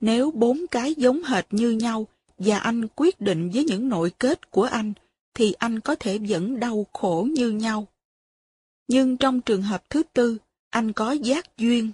Nếu 0.00 0.30
bốn 0.30 0.66
cái 0.70 0.94
giống 0.94 1.22
hệt 1.24 1.46
như 1.50 1.70
nhau 1.70 2.06
và 2.38 2.58
anh 2.58 2.88
quyết 2.96 3.20
định 3.20 3.50
với 3.50 3.64
những 3.64 3.88
nội 3.88 4.12
kết 4.18 4.50
của 4.50 4.64
anh, 4.64 4.92
thì 5.34 5.52
anh 5.52 5.80
có 5.80 5.94
thể 5.94 6.18
vẫn 6.28 6.60
đau 6.60 6.86
khổ 6.92 7.28
như 7.34 7.50
nhau. 7.50 7.86
Nhưng 8.88 9.16
trong 9.16 9.40
trường 9.40 9.62
hợp 9.62 9.90
thứ 9.90 10.02
tư, 10.12 10.38
anh 10.70 10.92
có 10.92 11.12
giác 11.12 11.56
duyên. 11.58 11.92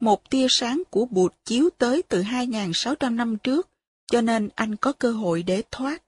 Một 0.00 0.30
tia 0.30 0.46
sáng 0.50 0.82
của 0.90 1.04
Bụt 1.04 1.34
chiếu 1.44 1.70
tới 1.78 2.02
từ 2.02 2.22
2.600 2.22 3.14
năm 3.14 3.36
trước, 3.36 3.68
cho 4.06 4.20
nên 4.20 4.48
anh 4.54 4.76
có 4.76 4.92
cơ 4.92 5.12
hội 5.12 5.42
để 5.42 5.62
thoát. 5.70 6.02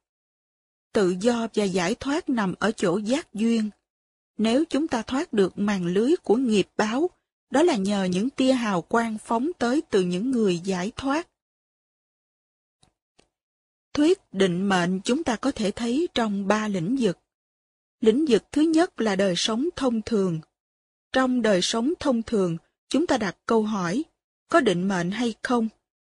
Tự 0.93 1.16
do 1.20 1.49
và 1.55 1.65
giải 1.65 1.95
thoát 1.95 2.28
nằm 2.28 2.55
ở 2.59 2.73
chỗ 2.73 2.99
giác 2.99 3.35
duyên. 3.35 3.70
Nếu 4.39 4.65
chúng 4.65 4.89
ta 4.89 5.03
thoát 5.03 5.32
được 5.32 5.59
màn 5.59 5.87
lưới 5.87 6.15
của 6.23 6.37
nghiệp 6.37 6.69
báo, 6.77 7.11
đó 7.51 7.62
là 7.62 7.77
nhờ 7.77 8.05
những 8.05 8.31
tia 8.31 8.53
hào 8.53 8.82
quang 8.82 9.19
phóng 9.19 9.51
tới 9.59 9.82
từ 9.91 10.01
những 10.01 10.31
người 10.31 10.59
giải 10.59 10.93
thoát. 10.97 11.28
Thuyết 13.93 14.19
định 14.33 14.69
mệnh 14.69 15.01
chúng 15.05 15.25
ta 15.25 15.37
có 15.37 15.51
thể 15.51 15.71
thấy 15.71 16.09
trong 16.15 16.47
ba 16.47 16.69
lĩnh 16.69 16.97
vực. 17.01 17.19
Lĩnh 18.01 18.25
vực 18.29 18.45
thứ 18.53 18.62
nhất 18.62 19.01
là 19.01 19.17
đời 19.17 19.35
sống 19.37 19.69
thông 19.77 20.03
thường. 20.03 20.41
Trong 21.12 21.43
đời 21.43 21.62
sống 21.62 21.93
thông 21.99 22.23
thường, 22.23 22.57
chúng 22.89 23.07
ta 23.07 23.17
đặt 23.17 23.37
câu 23.47 23.62
hỏi, 23.62 24.05
có 24.49 24.61
định 24.61 24.89
mệnh 24.89 25.11
hay 25.11 25.35
không? 25.43 25.69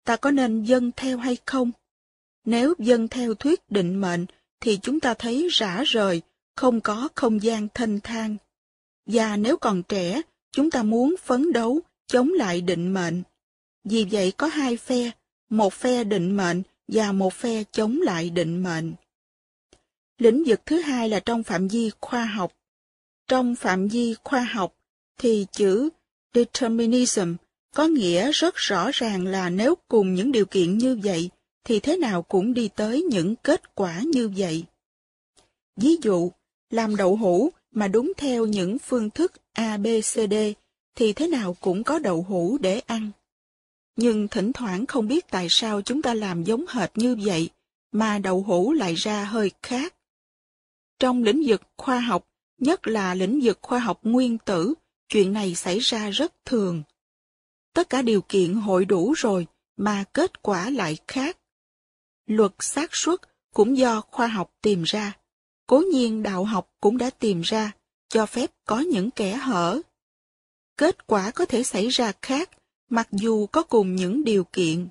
Ta 0.04 0.16
có 0.16 0.30
nên 0.30 0.64
dâng 0.64 0.90
theo 0.96 1.18
hay 1.18 1.36
không? 1.46 1.70
Nếu 2.44 2.74
dâng 2.78 3.08
theo 3.08 3.34
thuyết 3.34 3.70
định 3.70 4.00
mệnh, 4.00 4.26
thì 4.60 4.78
chúng 4.82 5.00
ta 5.00 5.14
thấy 5.14 5.48
rã 5.50 5.82
rời, 5.86 6.22
không 6.56 6.80
có 6.80 7.08
không 7.14 7.42
gian 7.42 7.68
thanh 7.74 8.00
thang. 8.00 8.36
Và 9.06 9.36
nếu 9.36 9.56
còn 9.56 9.82
trẻ, 9.82 10.22
chúng 10.52 10.70
ta 10.70 10.82
muốn 10.82 11.14
phấn 11.22 11.52
đấu, 11.52 11.80
chống 12.06 12.32
lại 12.32 12.60
định 12.60 12.94
mệnh. 12.94 13.22
Vì 13.84 14.06
vậy 14.10 14.32
có 14.36 14.46
hai 14.46 14.76
phe, 14.76 15.10
một 15.50 15.72
phe 15.72 16.04
định 16.04 16.36
mệnh 16.36 16.62
và 16.88 17.12
một 17.12 17.34
phe 17.34 17.64
chống 17.72 18.00
lại 18.02 18.30
định 18.30 18.62
mệnh. 18.62 18.92
Lĩnh 20.18 20.44
vực 20.46 20.60
thứ 20.66 20.80
hai 20.80 21.08
là 21.08 21.20
trong 21.20 21.42
phạm 21.42 21.68
vi 21.68 21.90
khoa 22.00 22.24
học. 22.24 22.52
Trong 23.28 23.54
phạm 23.54 23.88
vi 23.88 24.14
khoa 24.24 24.40
học 24.40 24.74
thì 25.18 25.46
chữ 25.52 25.88
determinism 26.34 27.34
có 27.74 27.86
nghĩa 27.86 28.32
rất 28.32 28.54
rõ 28.56 28.90
ràng 28.92 29.26
là 29.26 29.50
nếu 29.50 29.74
cùng 29.88 30.14
những 30.14 30.32
điều 30.32 30.44
kiện 30.44 30.78
như 30.78 31.00
vậy 31.02 31.30
thì 31.64 31.80
thế 31.80 31.96
nào 31.96 32.22
cũng 32.22 32.54
đi 32.54 32.68
tới 32.68 33.02
những 33.02 33.36
kết 33.36 33.74
quả 33.74 34.00
như 34.12 34.30
vậy. 34.36 34.64
Ví 35.76 35.96
dụ, 36.02 36.30
làm 36.70 36.96
đậu 36.96 37.16
hũ 37.16 37.50
mà 37.70 37.88
đúng 37.88 38.12
theo 38.16 38.46
những 38.46 38.78
phương 38.78 39.10
thức 39.10 39.32
A, 39.52 39.76
B, 39.76 39.86
C, 39.86 40.14
D 40.30 40.34
thì 40.94 41.12
thế 41.12 41.28
nào 41.28 41.56
cũng 41.60 41.84
có 41.84 41.98
đậu 41.98 42.22
hũ 42.22 42.58
để 42.60 42.80
ăn. 42.80 43.10
Nhưng 43.96 44.28
thỉnh 44.28 44.52
thoảng 44.52 44.86
không 44.86 45.08
biết 45.08 45.26
tại 45.30 45.46
sao 45.50 45.82
chúng 45.82 46.02
ta 46.02 46.14
làm 46.14 46.44
giống 46.44 46.64
hệt 46.68 46.90
như 46.94 47.16
vậy, 47.24 47.50
mà 47.92 48.18
đậu 48.18 48.42
hũ 48.42 48.72
lại 48.72 48.94
ra 48.94 49.24
hơi 49.24 49.50
khác. 49.62 49.94
Trong 50.98 51.22
lĩnh 51.22 51.42
vực 51.46 51.62
khoa 51.76 52.00
học, 52.00 52.28
nhất 52.58 52.86
là 52.86 53.14
lĩnh 53.14 53.40
vực 53.42 53.58
khoa 53.62 53.78
học 53.78 54.00
nguyên 54.02 54.38
tử, 54.38 54.74
chuyện 55.08 55.32
này 55.32 55.54
xảy 55.54 55.78
ra 55.78 56.10
rất 56.10 56.32
thường. 56.44 56.82
Tất 57.74 57.90
cả 57.90 58.02
điều 58.02 58.20
kiện 58.20 58.54
hội 58.54 58.84
đủ 58.84 59.12
rồi, 59.16 59.46
mà 59.76 60.04
kết 60.12 60.42
quả 60.42 60.70
lại 60.70 60.98
khác. 61.08 61.38
Luật 62.26 62.52
xác 62.58 62.94
suất 62.96 63.20
cũng 63.54 63.78
do 63.78 64.00
khoa 64.00 64.26
học 64.26 64.54
tìm 64.62 64.82
ra. 64.82 65.12
Cố 65.66 65.82
nhiên 65.92 66.22
đạo 66.22 66.44
học 66.44 66.70
cũng 66.80 66.98
đã 66.98 67.10
tìm 67.10 67.40
ra, 67.40 67.72
cho 68.08 68.26
phép 68.26 68.50
có 68.66 68.80
những 68.80 69.10
kẻ 69.10 69.36
hở. 69.36 69.80
Kết 70.76 71.06
quả 71.06 71.30
có 71.30 71.44
thể 71.44 71.62
xảy 71.62 71.88
ra 71.88 72.12
khác, 72.22 72.50
mặc 72.94 73.08
dù 73.12 73.46
có 73.46 73.62
cùng 73.62 73.96
những 73.96 74.24
điều 74.24 74.44
kiện. 74.44 74.88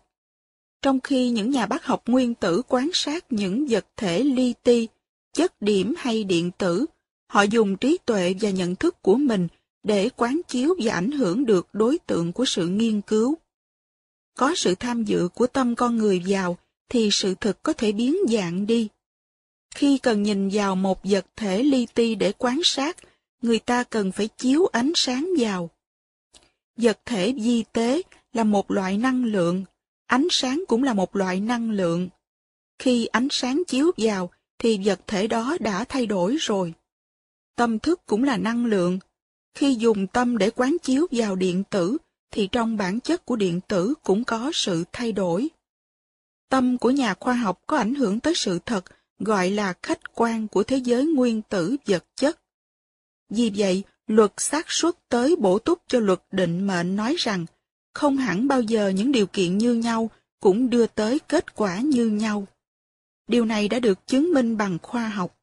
Trong 0.82 1.00
khi 1.00 1.30
những 1.30 1.52
nhà 1.52 1.66
bác 1.66 1.86
học 1.86 2.04
nguyên 2.06 2.34
tử 2.34 2.62
quan 2.68 2.90
sát 2.94 3.26
những 3.30 3.66
vật 3.70 3.86
thể 3.98 4.24
li 4.24 4.54
ti, 4.64 4.88
chất 5.34 5.62
điểm 5.62 5.94
hay 5.98 6.24
điện 6.24 6.52
tử, 6.58 6.86
họ 7.28 7.42
dùng 7.42 7.78
trí 7.78 7.98
tuệ 8.06 8.36
và 8.42 8.50
nhận 8.50 8.76
thức 8.76 9.02
của 9.02 9.16
mình 9.16 9.48
để 9.84 10.10
quán 10.10 10.42
chiếu 10.48 10.76
và 10.80 10.94
ảnh 10.94 11.12
hưởng 11.12 11.46
được 11.46 11.68
đối 11.74 11.98
tượng 11.98 12.34
của 12.34 12.46
sự 12.46 12.68
nghiên 12.68 13.02
cứu. 13.02 13.38
Có 14.38 14.56
sự 14.56 14.76
tham 14.76 15.04
dự 15.04 15.28
của 15.28 15.48
tâm 15.48 15.76
con 15.76 15.98
người 15.98 16.22
vào 16.28 16.58
thì 16.90 17.10
sự 17.12 17.36
thực 17.36 17.64
có 17.64 17.74
thể 17.74 17.92
biến 17.92 18.16
dạng 18.30 18.68
đi. 18.68 18.88
Khi 19.76 19.98
cần 19.98 20.24
nhìn 20.24 20.50
vào 20.54 20.76
một 20.76 21.00
vật 21.04 21.26
thể 21.36 21.64
li 21.64 21.88
ti 21.94 22.16
để 22.16 22.32
quan 22.38 22.60
sát, 22.64 22.98
người 23.42 23.60
ta 23.60 23.84
cần 23.84 24.12
phải 24.12 24.28
chiếu 24.28 24.66
ánh 24.66 24.92
sáng 24.96 25.30
vào. 25.40 25.70
Vật 26.78 27.00
thể 27.06 27.34
di 27.38 27.64
tế 27.74 28.02
là 28.34 28.44
một 28.44 28.72
loại 28.72 28.98
năng 28.98 29.26
lượng, 29.26 29.66
ánh 30.06 30.28
sáng 30.32 30.64
cũng 30.68 30.84
là 30.84 30.94
một 30.94 31.16
loại 31.16 31.40
năng 31.40 31.72
lượng. 31.72 32.10
Khi 32.80 33.06
ánh 33.06 33.28
sáng 33.32 33.64
chiếu 33.68 33.92
vào 33.98 34.30
thì 34.60 34.80
vật 34.86 35.00
thể 35.08 35.28
đó 35.28 35.58
đã 35.60 35.84
thay 35.90 36.06
đổi 36.06 36.36
rồi. 36.40 36.74
Tâm 37.56 37.80
thức 37.80 38.02
cũng 38.06 38.24
là 38.24 38.38
năng 38.38 38.66
lượng. 38.66 39.00
Khi 39.54 39.76
dùng 39.76 40.08
tâm 40.08 40.38
để 40.38 40.50
quán 40.50 40.78
chiếu 40.84 41.08
vào 41.12 41.36
điện 41.36 41.64
tử 41.70 41.98
thì 42.32 42.50
trong 42.52 42.78
bản 42.78 43.00
chất 43.00 43.26
của 43.26 43.36
điện 43.36 43.60
tử 43.68 43.94
cũng 44.04 44.24
có 44.24 44.52
sự 44.54 44.84
thay 44.92 45.12
đổi. 45.12 45.50
Tâm 46.50 46.78
của 46.78 46.92
nhà 46.92 47.14
khoa 47.14 47.34
học 47.34 47.62
có 47.68 47.78
ảnh 47.78 47.96
hưởng 47.96 48.20
tới 48.20 48.34
sự 48.36 48.60
thật 48.66 48.86
gọi 49.20 49.50
là 49.50 49.74
khách 49.84 50.16
quan 50.16 50.48
của 50.48 50.64
thế 50.64 50.78
giới 50.78 51.06
nguyên 51.06 51.42
tử 51.42 51.76
vật 51.86 52.06
chất. 52.16 52.40
Vì 53.30 53.52
vậy, 53.56 53.84
luật 54.08 54.34
xác 54.38 54.72
suất 54.72 55.10
tới 55.10 55.36
bổ 55.36 55.60
túc 55.60 55.80
cho 55.88 56.00
luật 56.00 56.20
định 56.32 56.68
mệnh 56.68 56.96
nói 56.96 57.16
rằng 57.18 57.46
không 57.94 58.18
hẳn 58.18 58.48
bao 58.48 58.62
giờ 58.62 58.90
những 58.90 59.12
điều 59.12 59.26
kiện 59.26 59.58
như 59.58 59.74
nhau 59.74 60.10
cũng 60.40 60.70
đưa 60.70 60.88
tới 60.88 61.20
kết 61.20 61.56
quả 61.56 61.80
như 61.80 62.08
nhau. 62.08 62.48
Điều 63.28 63.46
này 63.46 63.68
đã 63.68 63.80
được 63.80 64.08
chứng 64.08 64.34
minh 64.34 64.58
bằng 64.58 64.78
khoa 64.82 65.08
học. 65.08 65.40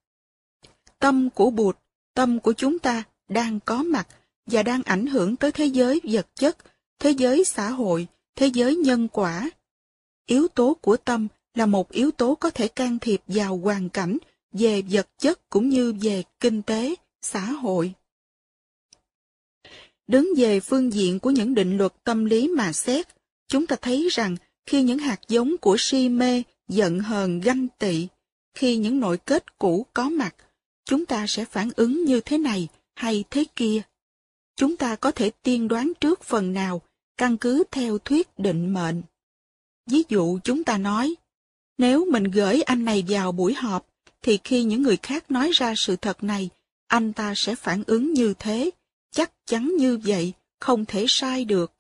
Tâm 0.99 1.31
của 1.31 1.51
Bụt, 1.51 1.77
tâm 2.15 2.41
của 2.41 2.53
chúng 2.53 2.79
ta 2.79 3.03
đang 3.29 3.61
có 3.61 3.83
mặt 3.83 4.09
và 4.47 4.63
đang 4.63 4.83
ảnh 4.83 5.07
hưởng 5.07 5.37
tới 5.37 5.53
thế 5.53 5.67
giới 5.67 6.01
vật 6.05 6.27
chất, 6.35 6.59
thế 6.99 7.11
giới 7.11 7.45
xã 7.45 7.71
hội, 7.71 8.07
thế 8.37 8.47
giới 8.47 8.77
nhân 8.77 9.09
quả. 9.09 9.51
Yếu 10.27 10.49
tố 10.49 10.77
của 10.81 10.97
tâm 10.97 11.29
là 11.55 11.67
một 11.67 11.91
yếu 11.91 12.11
tố 12.11 12.35
có 12.35 12.51
thể 12.51 12.69
can 12.69 12.99
thiệp 12.99 13.23
vào 13.27 13.57
hoàn 13.57 13.89
cảnh 13.89 14.19
về 14.53 14.83
vật 14.91 15.09
chất 15.19 15.49
cũng 15.49 15.69
như 15.69 15.95
về 16.01 16.23
kinh 16.41 16.63
tế, 16.63 16.95
xã 17.23 17.41
hội. 17.41 17.93
Đứng 20.11 20.33
về 20.37 20.61
phương 20.61 20.93
diện 20.93 21.19
của 21.19 21.31
những 21.31 21.55
định 21.55 21.77
luật 21.77 21.93
tâm 22.05 22.25
lý 22.25 22.49
mà 22.49 22.73
xét, 22.73 23.07
chúng 23.49 23.67
ta 23.67 23.77
thấy 23.83 24.09
rằng 24.11 24.37
khi 24.67 24.83
những 24.83 24.99
hạt 24.99 25.21
giống 25.29 25.57
của 25.61 25.77
si 25.79 26.09
mê, 26.09 26.43
giận 26.69 27.01
hờn, 27.01 27.41
ganh 27.41 27.67
tị, 27.79 28.09
khi 28.55 28.77
những 28.77 29.01
nội 29.01 29.19
kết 29.19 29.59
cũ 29.59 29.87
có 29.95 30.09
mặt, 30.09 30.35
chúng 30.85 31.07
ta 31.07 31.27
sẽ 31.27 31.45
phản 31.45 31.71
ứng 31.77 32.05
như 32.05 32.21
thế 32.21 32.39
này 32.39 32.69
hay 32.95 33.25
thế 33.31 33.45
kia. 33.57 33.83
Chúng 34.57 34.77
ta 34.77 34.97
có 34.97 35.11
thể 35.11 35.31
tiên 35.43 35.69
đoán 35.69 35.93
trước 36.01 36.23
phần 36.23 36.53
nào, 36.53 36.83
căn 37.17 37.37
cứ 37.37 37.65
theo 37.71 37.99
thuyết 37.99 38.39
định 38.39 38.73
mệnh. 38.75 39.03
Ví 39.91 40.03
dụ 40.09 40.39
chúng 40.45 40.65
ta 40.65 40.79
nói, 40.79 41.15
nếu 41.79 42.07
mình 42.11 42.25
gửi 42.25 42.63
anh 42.63 42.85
này 42.85 43.05
vào 43.09 43.33
buổi 43.33 43.55
họp, 43.55 43.87
thì 44.23 44.39
khi 44.45 44.63
những 44.63 44.83
người 44.83 44.97
khác 44.97 45.31
nói 45.31 45.51
ra 45.55 45.75
sự 45.77 45.97
thật 45.97 46.25
này, 46.25 46.51
anh 46.87 47.13
ta 47.13 47.35
sẽ 47.37 47.55
phản 47.55 47.83
ứng 47.87 48.13
như 48.13 48.35
thế, 48.39 48.71
chắc 49.11 49.33
chắn 49.47 49.73
như 49.79 49.99
vậy, 50.05 50.33
không 50.61 50.85
thể 50.85 51.05
sai 51.09 51.45
được. 51.45 51.73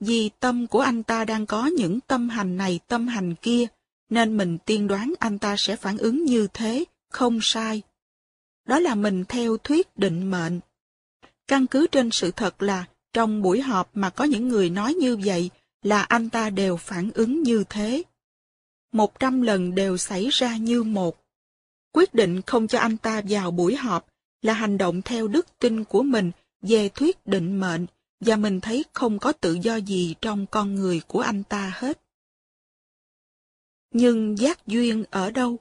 Vì 0.00 0.30
tâm 0.40 0.66
của 0.66 0.80
anh 0.80 1.02
ta 1.02 1.24
đang 1.24 1.46
có 1.46 1.66
những 1.66 2.00
tâm 2.00 2.28
hành 2.28 2.56
này 2.56 2.80
tâm 2.86 3.08
hành 3.08 3.34
kia, 3.34 3.66
nên 4.08 4.36
mình 4.36 4.58
tiên 4.58 4.86
đoán 4.86 5.14
anh 5.18 5.38
ta 5.38 5.54
sẽ 5.58 5.76
phản 5.76 5.98
ứng 5.98 6.24
như 6.24 6.48
thế, 6.52 6.84
không 7.10 7.38
sai. 7.42 7.82
Đó 8.66 8.78
là 8.78 8.94
mình 8.94 9.24
theo 9.28 9.56
thuyết 9.56 9.96
định 9.96 10.30
mệnh. 10.30 10.60
Căn 11.46 11.66
cứ 11.66 11.86
trên 11.86 12.10
sự 12.10 12.30
thật 12.30 12.62
là 12.62 12.84
trong 13.12 13.42
buổi 13.42 13.60
họp 13.60 13.90
mà 13.94 14.10
có 14.10 14.24
những 14.24 14.48
người 14.48 14.70
nói 14.70 14.94
như 14.94 15.16
vậy 15.24 15.50
là 15.82 16.02
anh 16.02 16.30
ta 16.30 16.50
đều 16.50 16.76
phản 16.76 17.10
ứng 17.14 17.42
như 17.42 17.64
thế. 17.68 18.02
Một 18.92 19.20
trăm 19.20 19.42
lần 19.42 19.74
đều 19.74 19.96
xảy 19.96 20.28
ra 20.30 20.56
như 20.56 20.82
một. 20.82 21.24
Quyết 21.92 22.14
định 22.14 22.42
không 22.42 22.68
cho 22.68 22.78
anh 22.78 22.96
ta 22.96 23.22
vào 23.28 23.50
buổi 23.50 23.76
họp 23.76 24.06
là 24.42 24.52
hành 24.52 24.78
động 24.78 25.02
theo 25.02 25.28
đức 25.28 25.58
tin 25.58 25.84
của 25.84 26.02
mình 26.02 26.30
về 26.62 26.88
thuyết 26.88 27.26
định 27.26 27.60
mệnh 27.60 27.86
và 28.20 28.36
mình 28.36 28.60
thấy 28.60 28.84
không 28.92 29.18
có 29.18 29.32
tự 29.32 29.58
do 29.62 29.76
gì 29.76 30.14
trong 30.20 30.46
con 30.46 30.74
người 30.74 31.00
của 31.06 31.20
anh 31.20 31.44
ta 31.44 31.72
hết. 31.74 32.00
Nhưng 33.90 34.38
giác 34.38 34.66
duyên 34.66 35.04
ở 35.10 35.30
đâu? 35.30 35.58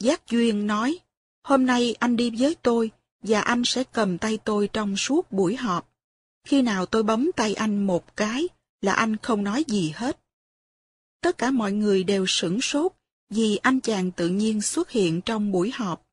Giác 0.00 0.30
duyên 0.30 0.66
nói, 0.66 0.98
hôm 1.42 1.66
nay 1.66 1.94
anh 1.98 2.16
đi 2.16 2.30
với 2.38 2.54
tôi 2.62 2.90
và 3.22 3.40
anh 3.40 3.62
sẽ 3.64 3.84
cầm 3.84 4.18
tay 4.18 4.38
tôi 4.44 4.68
trong 4.72 4.96
suốt 4.96 5.32
buổi 5.32 5.56
họp. 5.56 5.92
Khi 6.44 6.62
nào 6.62 6.86
tôi 6.86 7.02
bấm 7.02 7.30
tay 7.36 7.54
anh 7.54 7.86
một 7.86 8.16
cái 8.16 8.48
là 8.80 8.92
anh 8.92 9.16
không 9.16 9.44
nói 9.44 9.64
gì 9.68 9.92
hết. 9.96 10.20
Tất 11.20 11.38
cả 11.38 11.50
mọi 11.50 11.72
người 11.72 12.04
đều 12.04 12.24
sửng 12.28 12.60
sốt 12.60 12.92
vì 13.30 13.56
anh 13.56 13.80
chàng 13.80 14.10
tự 14.10 14.28
nhiên 14.28 14.62
xuất 14.62 14.90
hiện 14.90 15.20
trong 15.20 15.52
buổi 15.52 15.70
họp. 15.74 16.07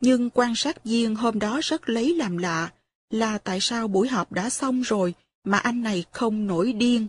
Nhưng 0.00 0.30
quan 0.30 0.54
sát 0.54 0.84
viên 0.84 1.14
hôm 1.14 1.38
đó 1.38 1.60
rất 1.62 1.88
lấy 1.88 2.14
làm 2.14 2.38
lạ 2.38 2.72
là 3.10 3.38
tại 3.38 3.58
sao 3.60 3.88
buổi 3.88 4.08
họp 4.08 4.32
đã 4.32 4.50
xong 4.50 4.82
rồi 4.82 5.14
mà 5.44 5.58
anh 5.58 5.82
này 5.82 6.04
không 6.12 6.46
nổi 6.46 6.72
điên. 6.72 7.06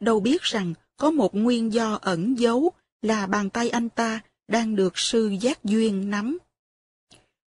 Đâu 0.00 0.20
biết 0.20 0.42
rằng 0.42 0.74
có 0.96 1.10
một 1.10 1.34
nguyên 1.34 1.72
do 1.72 1.98
ẩn 2.02 2.38
giấu 2.38 2.72
là 3.02 3.26
bàn 3.26 3.50
tay 3.50 3.70
anh 3.70 3.88
ta 3.88 4.20
đang 4.48 4.76
được 4.76 4.98
sư 4.98 5.36
giác 5.40 5.64
duyên 5.64 6.10
nắm. 6.10 6.38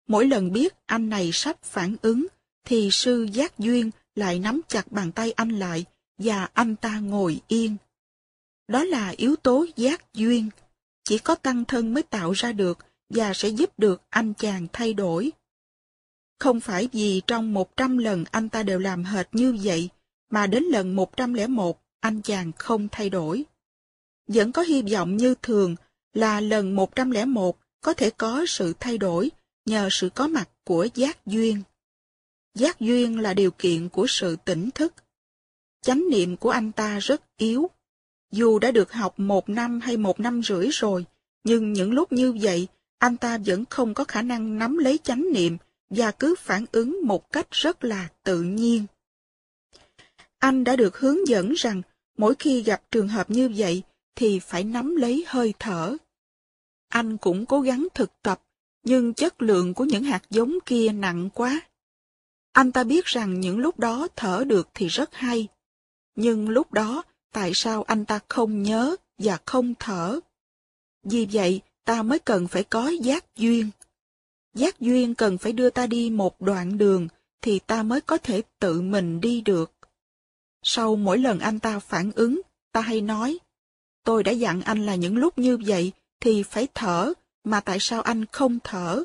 Mỗi 0.06 0.26
lần 0.26 0.52
biết 0.52 0.74
anh 0.86 1.08
này 1.08 1.30
sắp 1.32 1.62
phản 1.62 1.96
ứng, 2.02 2.26
thì 2.64 2.90
sư 2.90 3.26
giác 3.32 3.58
duyên 3.58 3.90
lại 4.14 4.38
nắm 4.38 4.60
chặt 4.68 4.92
bàn 4.92 5.12
tay 5.12 5.32
anh 5.32 5.50
lại 5.50 5.84
và 6.18 6.48
anh 6.52 6.76
ta 6.76 6.98
ngồi 6.98 7.40
yên. 7.48 7.76
Đó 8.68 8.84
là 8.84 9.08
yếu 9.16 9.36
tố 9.36 9.66
giác 9.76 10.14
duyên, 10.14 10.50
chỉ 11.04 11.18
có 11.18 11.34
tăng 11.34 11.64
thân 11.64 11.94
mới 11.94 12.02
tạo 12.02 12.32
ra 12.32 12.52
được 12.52 12.78
và 13.10 13.34
sẽ 13.34 13.48
giúp 13.48 13.78
được 13.78 14.02
anh 14.10 14.34
chàng 14.34 14.66
thay 14.72 14.94
đổi. 14.94 15.32
Không 16.38 16.60
phải 16.60 16.88
vì 16.92 17.22
trong 17.26 17.54
100 17.54 17.98
lần 17.98 18.24
anh 18.30 18.48
ta 18.48 18.62
đều 18.62 18.78
làm 18.78 19.04
hệt 19.04 19.26
như 19.32 19.58
vậy, 19.62 19.88
mà 20.30 20.46
đến 20.46 20.62
lần 20.64 20.96
101 20.96 21.80
anh 22.00 22.22
chàng 22.22 22.52
không 22.58 22.88
thay 22.92 23.10
đổi. 23.10 23.44
Vẫn 24.28 24.52
có 24.52 24.62
hy 24.62 24.82
vọng 24.82 25.16
như 25.16 25.34
thường 25.42 25.76
là 26.12 26.40
lần 26.40 26.76
101 26.76 27.58
có 27.80 27.94
thể 27.94 28.10
có 28.10 28.44
sự 28.48 28.74
thay 28.80 28.98
đổi 28.98 29.30
nhờ 29.66 29.88
sự 29.90 30.10
có 30.14 30.28
mặt 30.28 30.48
của 30.64 30.88
giác 30.94 31.26
duyên. 31.26 31.62
Giác 32.54 32.80
duyên 32.80 33.20
là 33.20 33.34
điều 33.34 33.50
kiện 33.50 33.88
của 33.88 34.06
sự 34.08 34.36
tỉnh 34.44 34.70
thức. 34.70 34.94
Chánh 35.82 36.04
niệm 36.10 36.36
của 36.36 36.50
anh 36.50 36.72
ta 36.72 36.98
rất 36.98 37.22
yếu. 37.36 37.70
Dù 38.32 38.58
đã 38.58 38.70
được 38.70 38.92
học 38.92 39.18
một 39.18 39.48
năm 39.48 39.80
hay 39.80 39.96
một 39.96 40.20
năm 40.20 40.42
rưỡi 40.42 40.68
rồi, 40.72 41.04
nhưng 41.44 41.72
những 41.72 41.92
lúc 41.92 42.12
như 42.12 42.36
vậy, 42.40 42.68
anh 42.98 43.16
ta 43.16 43.38
vẫn 43.46 43.64
không 43.70 43.94
có 43.94 44.04
khả 44.04 44.22
năng 44.22 44.58
nắm 44.58 44.78
lấy 44.78 44.98
chánh 45.02 45.26
niệm 45.32 45.56
và 45.90 46.10
cứ 46.10 46.34
phản 46.38 46.64
ứng 46.72 47.00
một 47.04 47.32
cách 47.32 47.50
rất 47.50 47.84
là 47.84 48.08
tự 48.22 48.42
nhiên. 48.42 48.86
Anh 50.38 50.64
đã 50.64 50.76
được 50.76 50.98
hướng 50.98 51.28
dẫn 51.28 51.52
rằng 51.52 51.82
mỗi 52.18 52.34
khi 52.38 52.62
gặp 52.62 52.82
trường 52.90 53.08
hợp 53.08 53.30
như 53.30 53.50
vậy 53.56 53.82
thì 54.14 54.38
phải 54.38 54.64
nắm 54.64 54.96
lấy 54.96 55.24
hơi 55.26 55.54
thở. 55.58 55.96
Anh 56.88 57.16
cũng 57.16 57.46
cố 57.46 57.60
gắng 57.60 57.88
thực 57.94 58.22
tập, 58.22 58.42
nhưng 58.82 59.14
chất 59.14 59.42
lượng 59.42 59.74
của 59.74 59.84
những 59.84 60.04
hạt 60.04 60.22
giống 60.30 60.58
kia 60.66 60.88
nặng 60.92 61.30
quá. 61.34 61.60
Anh 62.52 62.72
ta 62.72 62.84
biết 62.84 63.04
rằng 63.04 63.40
những 63.40 63.58
lúc 63.58 63.78
đó 63.78 64.08
thở 64.16 64.44
được 64.46 64.68
thì 64.74 64.86
rất 64.86 65.14
hay. 65.14 65.48
Nhưng 66.14 66.48
lúc 66.48 66.72
đó, 66.72 67.02
tại 67.32 67.50
sao 67.54 67.82
anh 67.82 68.04
ta 68.04 68.20
không 68.28 68.62
nhớ 68.62 68.96
và 69.18 69.38
không 69.44 69.74
thở? 69.78 70.20
Vì 71.02 71.26
vậy, 71.32 71.60
ta 71.88 72.02
mới 72.02 72.18
cần 72.18 72.48
phải 72.48 72.64
có 72.64 72.88
giác 72.88 73.36
duyên. 73.36 73.70
Giác 74.54 74.80
duyên 74.80 75.14
cần 75.14 75.38
phải 75.38 75.52
đưa 75.52 75.70
ta 75.70 75.86
đi 75.86 76.10
một 76.10 76.40
đoạn 76.40 76.78
đường, 76.78 77.08
thì 77.42 77.58
ta 77.58 77.82
mới 77.82 78.00
có 78.00 78.18
thể 78.18 78.42
tự 78.58 78.80
mình 78.80 79.20
đi 79.20 79.40
được. 79.40 79.72
Sau 80.62 80.96
mỗi 80.96 81.18
lần 81.18 81.38
anh 81.38 81.58
ta 81.58 81.78
phản 81.78 82.12
ứng, 82.12 82.40
ta 82.72 82.80
hay 82.80 83.00
nói, 83.00 83.38
tôi 84.04 84.22
đã 84.22 84.32
dặn 84.32 84.62
anh 84.62 84.86
là 84.86 84.94
những 84.94 85.16
lúc 85.16 85.38
như 85.38 85.58
vậy 85.66 85.92
thì 86.20 86.42
phải 86.42 86.68
thở, 86.74 87.12
mà 87.44 87.60
tại 87.60 87.78
sao 87.80 88.02
anh 88.02 88.24
không 88.26 88.58
thở? 88.64 89.04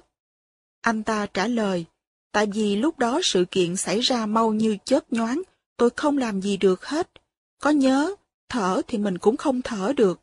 Anh 0.82 1.04
ta 1.04 1.26
trả 1.26 1.48
lời, 1.48 1.86
tại 2.32 2.46
vì 2.54 2.76
lúc 2.76 3.00
đó 3.00 3.20
sự 3.24 3.46
kiện 3.52 3.76
xảy 3.76 4.00
ra 4.00 4.26
mau 4.26 4.54
như 4.54 4.78
chớp 4.86 5.14
nhoáng, 5.14 5.42
tôi 5.78 5.90
không 5.96 6.18
làm 6.18 6.42
gì 6.42 6.58
được 6.58 6.86
hết. 6.86 7.12
Có 7.62 7.70
nhớ, 7.70 8.16
thở 8.50 8.82
thì 8.88 8.98
mình 8.98 9.18
cũng 9.18 9.38
không 9.38 9.62
thở 9.62 9.94
được. 9.98 10.20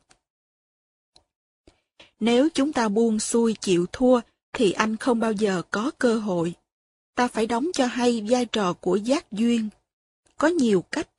Nếu 2.21 2.49
chúng 2.53 2.73
ta 2.73 2.89
buông 2.89 3.19
xuôi 3.19 3.55
chịu 3.61 3.85
thua, 3.91 4.21
thì 4.53 4.71
anh 4.71 4.97
không 4.97 5.19
bao 5.19 5.31
giờ 5.31 5.61
có 5.71 5.91
cơ 5.97 6.19
hội. 6.19 6.53
Ta 7.15 7.27
phải 7.27 7.47
đóng 7.47 7.67
cho 7.73 7.85
hay 7.85 8.25
vai 8.29 8.45
trò 8.45 8.73
của 8.73 8.95
giác 8.95 9.31
duyên. 9.31 9.69
Có 10.37 10.47
nhiều 10.47 10.81
cách, 10.81 11.09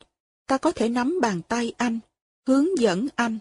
ta 0.47 0.59
có 0.59 0.73
thể 0.73 0.89
nắm 0.89 1.19
bàn 1.23 1.43
tay 1.49 1.73
anh, 1.77 1.99
hướng 2.47 2.79
dẫn 2.79 3.09
anh. 3.15 3.39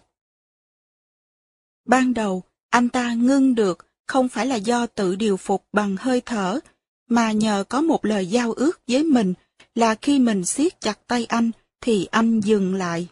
Ban 1.85 2.13
đầu, 2.13 2.43
anh 2.69 2.89
ta 2.89 3.13
ngưng 3.13 3.55
được 3.55 3.85
không 4.07 4.29
phải 4.29 4.45
là 4.47 4.55
do 4.55 4.85
tự 4.85 5.15
điều 5.15 5.37
phục 5.37 5.65
bằng 5.73 5.95
hơi 5.99 6.21
thở, 6.21 6.59
mà 7.09 7.31
nhờ 7.31 7.63
có 7.69 7.81
một 7.81 8.05
lời 8.05 8.27
giao 8.27 8.53
ước 8.53 8.81
với 8.87 9.03
mình 9.03 9.33
là 9.75 9.95
khi 9.95 10.19
mình 10.19 10.45
siết 10.45 10.81
chặt 10.81 11.07
tay 11.07 11.25
anh 11.25 11.51
thì 11.81 12.05
anh 12.11 12.39
dừng 12.39 12.75
lại. 12.75 13.07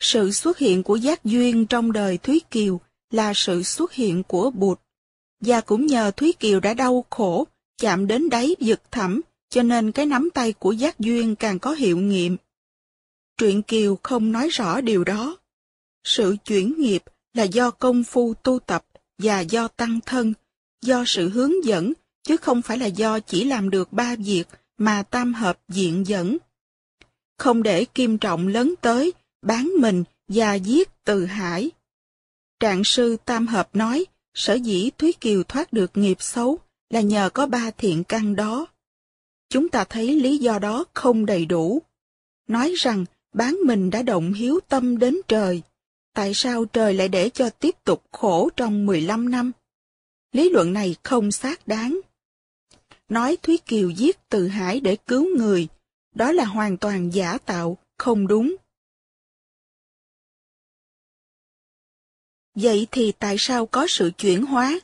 Sự 0.00 0.32
xuất 0.32 0.58
hiện 0.58 0.82
của 0.82 0.96
giác 0.96 1.24
duyên 1.24 1.66
trong 1.66 1.92
đời 1.92 2.18
Thúy 2.18 2.40
Kiều 2.50 2.80
là 3.10 3.32
sự 3.34 3.62
xuất 3.62 3.92
hiện 3.92 4.22
của 4.22 4.50
Bụt, 4.50 4.80
và 5.40 5.60
cũng 5.60 5.86
nhờ 5.86 6.10
Thúy 6.10 6.32
Kiều 6.32 6.60
đã 6.60 6.74
đau 6.74 7.04
khổ, 7.10 7.46
chạm 7.80 8.06
đến 8.06 8.28
đáy 8.28 8.56
vực 8.60 8.80
thẳm, 8.90 9.20
cho 9.50 9.62
nên 9.62 9.92
cái 9.92 10.06
nắm 10.06 10.28
tay 10.34 10.52
của 10.52 10.72
giác 10.72 10.98
duyên 10.98 11.36
càng 11.36 11.58
có 11.58 11.72
hiệu 11.72 11.98
nghiệm. 11.98 12.36
Truyện 13.36 13.62
Kiều 13.62 13.98
không 14.02 14.32
nói 14.32 14.48
rõ 14.48 14.80
điều 14.80 15.04
đó. 15.04 15.36
Sự 16.04 16.36
chuyển 16.44 16.74
nghiệp 16.78 17.02
là 17.34 17.44
do 17.44 17.70
công 17.70 18.04
phu 18.04 18.34
tu 18.34 18.58
tập 18.58 18.84
và 19.18 19.40
do 19.40 19.68
tăng 19.68 20.00
thân, 20.06 20.34
do 20.82 21.04
sự 21.06 21.28
hướng 21.28 21.64
dẫn, 21.64 21.92
chứ 22.22 22.36
không 22.36 22.62
phải 22.62 22.78
là 22.78 22.86
do 22.86 23.20
chỉ 23.20 23.44
làm 23.44 23.70
được 23.70 23.92
ba 23.92 24.16
việc 24.16 24.44
mà 24.78 25.02
tam 25.02 25.34
hợp 25.34 25.58
diện 25.68 26.06
dẫn. 26.06 26.36
Không 27.38 27.62
để 27.62 27.84
kim 27.84 28.18
trọng 28.18 28.48
lớn 28.48 28.74
tới, 28.80 29.12
bán 29.42 29.72
mình 29.78 30.04
và 30.28 30.54
giết 30.54 30.88
từ 31.04 31.26
hải. 31.26 31.70
Trạng 32.60 32.84
sư 32.84 33.16
tam 33.24 33.46
hợp 33.46 33.76
nói, 33.76 34.06
sở 34.34 34.54
dĩ 34.54 34.90
Thúy 34.98 35.12
Kiều 35.12 35.42
thoát 35.42 35.72
được 35.72 35.90
nghiệp 35.94 36.16
xấu 36.20 36.58
là 36.90 37.00
nhờ 37.00 37.30
có 37.34 37.46
ba 37.46 37.70
thiện 37.70 38.04
căn 38.04 38.36
đó. 38.36 38.66
Chúng 39.48 39.68
ta 39.68 39.84
thấy 39.84 40.20
lý 40.20 40.38
do 40.38 40.58
đó 40.58 40.84
không 40.94 41.26
đầy 41.26 41.46
đủ. 41.46 41.82
Nói 42.48 42.74
rằng 42.76 43.04
bán 43.32 43.58
mình 43.64 43.90
đã 43.90 44.02
động 44.02 44.32
hiếu 44.32 44.60
tâm 44.68 44.98
đến 44.98 45.16
trời. 45.28 45.62
Tại 46.14 46.34
sao 46.34 46.64
trời 46.64 46.94
lại 46.94 47.08
để 47.08 47.30
cho 47.30 47.50
tiếp 47.50 47.74
tục 47.84 48.02
khổ 48.12 48.50
trong 48.56 48.86
15 48.86 49.30
năm? 49.30 49.52
Lý 50.32 50.50
luận 50.50 50.72
này 50.72 50.96
không 51.02 51.32
xác 51.32 51.68
đáng. 51.68 52.00
Nói 53.08 53.36
Thúy 53.42 53.58
Kiều 53.66 53.90
giết 53.90 54.28
Từ 54.28 54.48
Hải 54.48 54.80
để 54.80 54.96
cứu 54.96 55.36
người, 55.36 55.68
đó 56.14 56.32
là 56.32 56.44
hoàn 56.44 56.76
toàn 56.76 57.10
giả 57.10 57.38
tạo, 57.38 57.78
không 57.98 58.26
đúng. 58.26 58.56
Vậy 62.60 62.86
thì 62.90 63.12
tại 63.12 63.36
sao 63.38 63.66
có 63.66 63.86
sự 63.88 64.10
chuyển 64.18 64.46
hóa? 64.46 64.80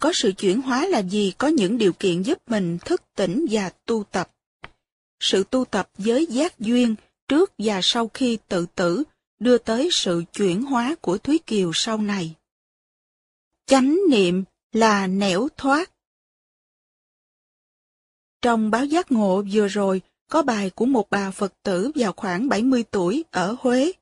Có 0.00 0.12
sự 0.12 0.32
chuyển 0.32 0.62
hóa 0.62 0.86
là 0.86 1.02
gì? 1.02 1.32
có 1.38 1.48
những 1.48 1.78
điều 1.78 1.92
kiện 1.92 2.22
giúp 2.22 2.38
mình 2.46 2.78
thức 2.84 3.02
tỉnh 3.14 3.46
và 3.50 3.70
tu 3.86 4.04
tập. 4.04 4.30
Sự 5.20 5.44
tu 5.50 5.64
tập 5.64 5.90
với 5.98 6.26
giác 6.26 6.58
duyên 6.58 6.94
trước 7.28 7.52
và 7.58 7.80
sau 7.82 8.10
khi 8.14 8.38
tự 8.48 8.66
tử 8.74 9.02
đưa 9.38 9.58
tới 9.58 9.88
sự 9.92 10.22
chuyển 10.32 10.62
hóa 10.62 10.94
của 11.00 11.18
Thúy 11.18 11.38
Kiều 11.38 11.70
sau 11.74 11.98
này. 11.98 12.34
Chánh 13.66 13.98
niệm 14.10 14.44
là 14.72 15.06
nẻo 15.06 15.48
thoát. 15.56 15.90
Trong 18.42 18.70
báo 18.70 18.84
giác 18.84 19.12
ngộ 19.12 19.44
vừa 19.52 19.68
rồi, 19.68 20.00
có 20.30 20.42
bài 20.42 20.70
của 20.70 20.86
một 20.86 21.10
bà 21.10 21.30
Phật 21.30 21.52
tử 21.62 21.90
vào 21.94 22.12
khoảng 22.12 22.48
70 22.48 22.84
tuổi 22.90 23.24
ở 23.30 23.56
Huế. 23.60 23.92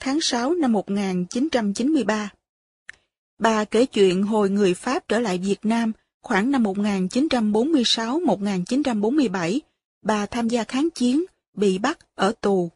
Tháng 0.00 0.20
6 0.20 0.54
năm 0.54 0.72
1993. 0.72 2.32
Bà 3.38 3.64
kể 3.64 3.86
chuyện 3.86 4.22
hồi 4.22 4.50
người 4.50 4.74
Pháp 4.74 5.08
trở 5.08 5.20
lại 5.20 5.38
Việt 5.38 5.58
Nam 5.62 5.92
khoảng 6.22 6.50
năm 6.50 6.62
1946-1947, 6.62 9.60
bà 10.02 10.26
tham 10.26 10.48
gia 10.48 10.64
kháng 10.64 10.90
chiến, 10.90 11.24
bị 11.54 11.78
bắt 11.78 11.98
ở 12.14 12.32
tù. 12.40 12.70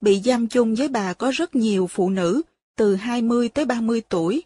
Bị 0.00 0.20
giam 0.24 0.48
chung 0.48 0.74
với 0.74 0.88
bà 0.88 1.12
có 1.12 1.30
rất 1.30 1.54
nhiều 1.54 1.86
phụ 1.86 2.10
nữ, 2.10 2.42
từ 2.76 2.94
20 2.94 3.48
tới 3.48 3.64
30 3.64 4.02
tuổi. 4.08 4.42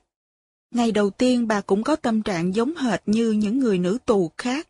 Ngày 0.70 0.92
đầu 0.92 1.10
tiên 1.10 1.48
bà 1.48 1.60
cũng 1.60 1.82
có 1.82 1.96
tâm 1.96 2.22
trạng 2.22 2.54
giống 2.54 2.76
hệt 2.76 3.02
như 3.06 3.30
những 3.30 3.58
người 3.58 3.78
nữ 3.78 3.98
tù 4.06 4.30
khác. 4.36 4.68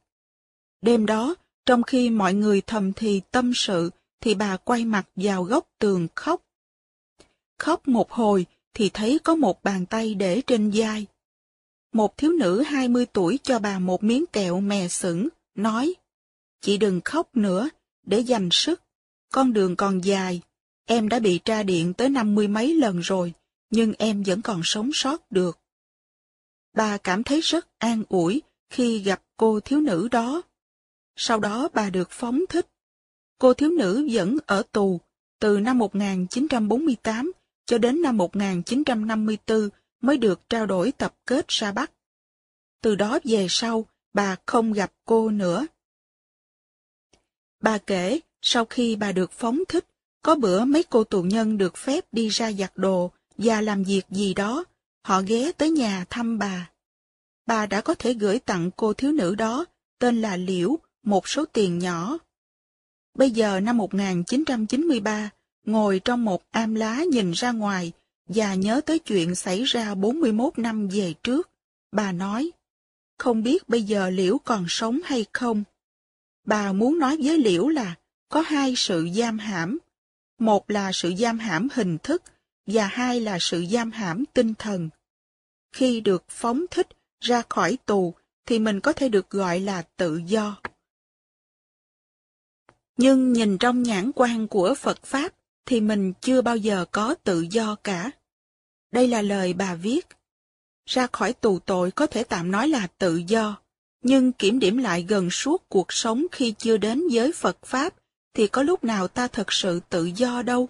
Đêm 0.82 1.06
đó, 1.06 1.34
trong 1.66 1.82
khi 1.82 2.10
mọi 2.10 2.34
người 2.34 2.60
thầm 2.60 2.92
thì 2.92 3.20
tâm 3.30 3.52
sự, 3.54 3.90
thì 4.20 4.34
bà 4.34 4.56
quay 4.56 4.84
mặt 4.84 5.08
vào 5.16 5.42
góc 5.42 5.66
tường 5.78 6.08
khóc. 6.14 6.42
Khóc 7.58 7.88
một 7.88 8.12
hồi 8.12 8.46
thì 8.74 8.90
thấy 8.94 9.18
có 9.24 9.34
một 9.34 9.64
bàn 9.64 9.86
tay 9.86 10.14
để 10.14 10.42
trên 10.46 10.70
vai. 10.74 11.06
Một 11.92 12.16
thiếu 12.16 12.32
nữ 12.32 12.62
20 12.62 13.06
tuổi 13.06 13.38
cho 13.42 13.58
bà 13.58 13.78
một 13.78 14.04
miếng 14.04 14.24
kẹo 14.26 14.60
mè 14.60 14.88
sững, 14.88 15.28
nói, 15.54 15.94
Chị 16.60 16.76
đừng 16.76 17.00
khóc 17.04 17.36
nữa, 17.36 17.68
để 18.02 18.20
dành 18.20 18.48
sức, 18.52 18.82
con 19.32 19.52
đường 19.52 19.76
còn 19.76 20.00
dài, 20.00 20.40
em 20.86 21.08
đã 21.08 21.18
bị 21.18 21.40
tra 21.44 21.62
điện 21.62 21.94
tới 21.94 22.08
năm 22.08 22.34
mươi 22.34 22.48
mấy 22.48 22.74
lần 22.74 23.00
rồi, 23.00 23.32
nhưng 23.70 23.92
em 23.98 24.22
vẫn 24.22 24.42
còn 24.42 24.60
sống 24.64 24.90
sót 24.92 25.30
được. 25.30 25.58
Bà 26.74 26.98
cảm 26.98 27.24
thấy 27.24 27.40
rất 27.40 27.68
an 27.78 28.02
ủi 28.08 28.42
khi 28.70 28.98
gặp 28.98 29.22
cô 29.36 29.60
thiếu 29.60 29.80
nữ 29.80 30.08
đó. 30.08 30.42
Sau 31.16 31.40
đó 31.40 31.68
bà 31.74 31.90
được 31.90 32.10
phóng 32.10 32.40
thích. 32.48 32.66
Cô 33.38 33.54
thiếu 33.54 33.70
nữ 33.70 34.08
vẫn 34.12 34.36
ở 34.46 34.62
tù 34.72 35.00
từ 35.40 35.60
năm 35.60 35.78
1948 35.78 37.32
cho 37.66 37.78
đến 37.78 38.02
năm 38.02 38.16
1954 38.16 39.68
mới 40.00 40.18
được 40.18 40.40
trao 40.50 40.66
đổi 40.66 40.92
tập 40.92 41.14
kết 41.26 41.48
ra 41.48 41.72
Bắc. 41.72 41.92
Từ 42.82 42.94
đó 42.94 43.18
về 43.24 43.46
sau, 43.50 43.84
bà 44.12 44.36
không 44.46 44.72
gặp 44.72 44.92
cô 45.04 45.30
nữa. 45.30 45.66
Bà 47.60 47.78
kể, 47.78 48.20
sau 48.42 48.64
khi 48.64 48.96
bà 48.96 49.12
được 49.12 49.32
phóng 49.32 49.58
thích, 49.68 49.86
có 50.22 50.34
bữa 50.34 50.64
mấy 50.64 50.82
cô 50.82 51.04
tù 51.04 51.22
nhân 51.22 51.58
được 51.58 51.76
phép 51.76 52.04
đi 52.12 52.28
ra 52.28 52.52
giặt 52.52 52.72
đồ, 52.74 53.10
và 53.38 53.60
làm 53.60 53.82
việc 53.82 54.02
gì 54.10 54.34
đó, 54.34 54.64
họ 55.02 55.22
ghé 55.26 55.52
tới 55.52 55.70
nhà 55.70 56.04
thăm 56.10 56.38
bà. 56.38 56.70
Bà 57.46 57.66
đã 57.66 57.80
có 57.80 57.94
thể 57.94 58.14
gửi 58.14 58.38
tặng 58.38 58.70
cô 58.76 58.92
thiếu 58.92 59.12
nữ 59.12 59.34
đó, 59.34 59.64
tên 59.98 60.20
là 60.20 60.36
Liễu, 60.36 60.78
một 61.02 61.28
số 61.28 61.44
tiền 61.44 61.78
nhỏ. 61.78 62.18
Bây 63.14 63.30
giờ 63.30 63.60
năm 63.60 63.76
1993, 63.76 65.30
ngồi 65.66 66.00
trong 66.04 66.24
một 66.24 66.42
am 66.50 66.74
lá 66.74 67.04
nhìn 67.10 67.32
ra 67.32 67.52
ngoài 67.52 67.92
và 68.28 68.54
nhớ 68.54 68.80
tới 68.86 68.98
chuyện 68.98 69.34
xảy 69.34 69.64
ra 69.64 69.94
41 69.94 70.58
năm 70.58 70.88
về 70.88 71.14
trước, 71.22 71.50
bà 71.92 72.12
nói, 72.12 72.50
không 73.18 73.42
biết 73.42 73.68
bây 73.68 73.82
giờ 73.82 74.10
Liễu 74.10 74.38
còn 74.38 74.66
sống 74.68 75.00
hay 75.04 75.24
không. 75.32 75.64
Bà 76.44 76.72
muốn 76.72 76.98
nói 76.98 77.16
với 77.22 77.38
Liễu 77.38 77.68
là 77.68 77.94
có 78.28 78.40
hai 78.40 78.74
sự 78.76 79.08
giam 79.14 79.38
hãm. 79.38 79.78
Một 80.38 80.70
là 80.70 80.92
sự 80.92 81.14
giam 81.18 81.38
hãm 81.38 81.68
hình 81.72 81.98
thức 81.98 82.22
và 82.66 82.86
hai 82.86 83.20
là 83.20 83.38
sự 83.40 83.64
giam 83.70 83.90
hãm 83.90 84.24
tinh 84.32 84.54
thần. 84.54 84.88
Khi 85.72 86.00
được 86.00 86.24
phóng 86.28 86.64
thích 86.70 86.88
ra 87.20 87.42
khỏi 87.48 87.78
tù 87.86 88.14
thì 88.46 88.58
mình 88.58 88.80
có 88.80 88.92
thể 88.92 89.08
được 89.08 89.30
gọi 89.30 89.60
là 89.60 89.82
tự 89.82 90.20
do. 90.26 90.60
Nhưng 92.96 93.32
nhìn 93.32 93.58
trong 93.58 93.82
nhãn 93.82 94.10
quan 94.14 94.48
của 94.48 94.74
Phật 94.74 95.02
Pháp 95.02 95.35
thì 95.66 95.80
mình 95.80 96.12
chưa 96.20 96.42
bao 96.42 96.56
giờ 96.56 96.84
có 96.90 97.14
tự 97.24 97.46
do 97.50 97.76
cả. 97.84 98.10
Đây 98.92 99.08
là 99.08 99.22
lời 99.22 99.52
bà 99.52 99.74
viết. 99.74 100.06
Ra 100.86 101.06
khỏi 101.12 101.32
tù 101.32 101.58
tội 101.58 101.90
có 101.90 102.06
thể 102.06 102.24
tạm 102.24 102.50
nói 102.50 102.68
là 102.68 102.86
tự 102.98 103.16
do, 103.16 103.56
nhưng 104.02 104.32
kiểm 104.32 104.58
điểm 104.58 104.76
lại 104.76 105.04
gần 105.08 105.30
suốt 105.30 105.68
cuộc 105.68 105.92
sống 105.92 106.26
khi 106.32 106.54
chưa 106.58 106.76
đến 106.76 107.08
giới 107.08 107.32
Phật 107.32 107.66
Pháp 107.66 107.94
thì 108.34 108.46
có 108.46 108.62
lúc 108.62 108.84
nào 108.84 109.08
ta 109.08 109.28
thật 109.28 109.52
sự 109.52 109.80
tự 109.88 110.04
do 110.04 110.42
đâu. 110.42 110.68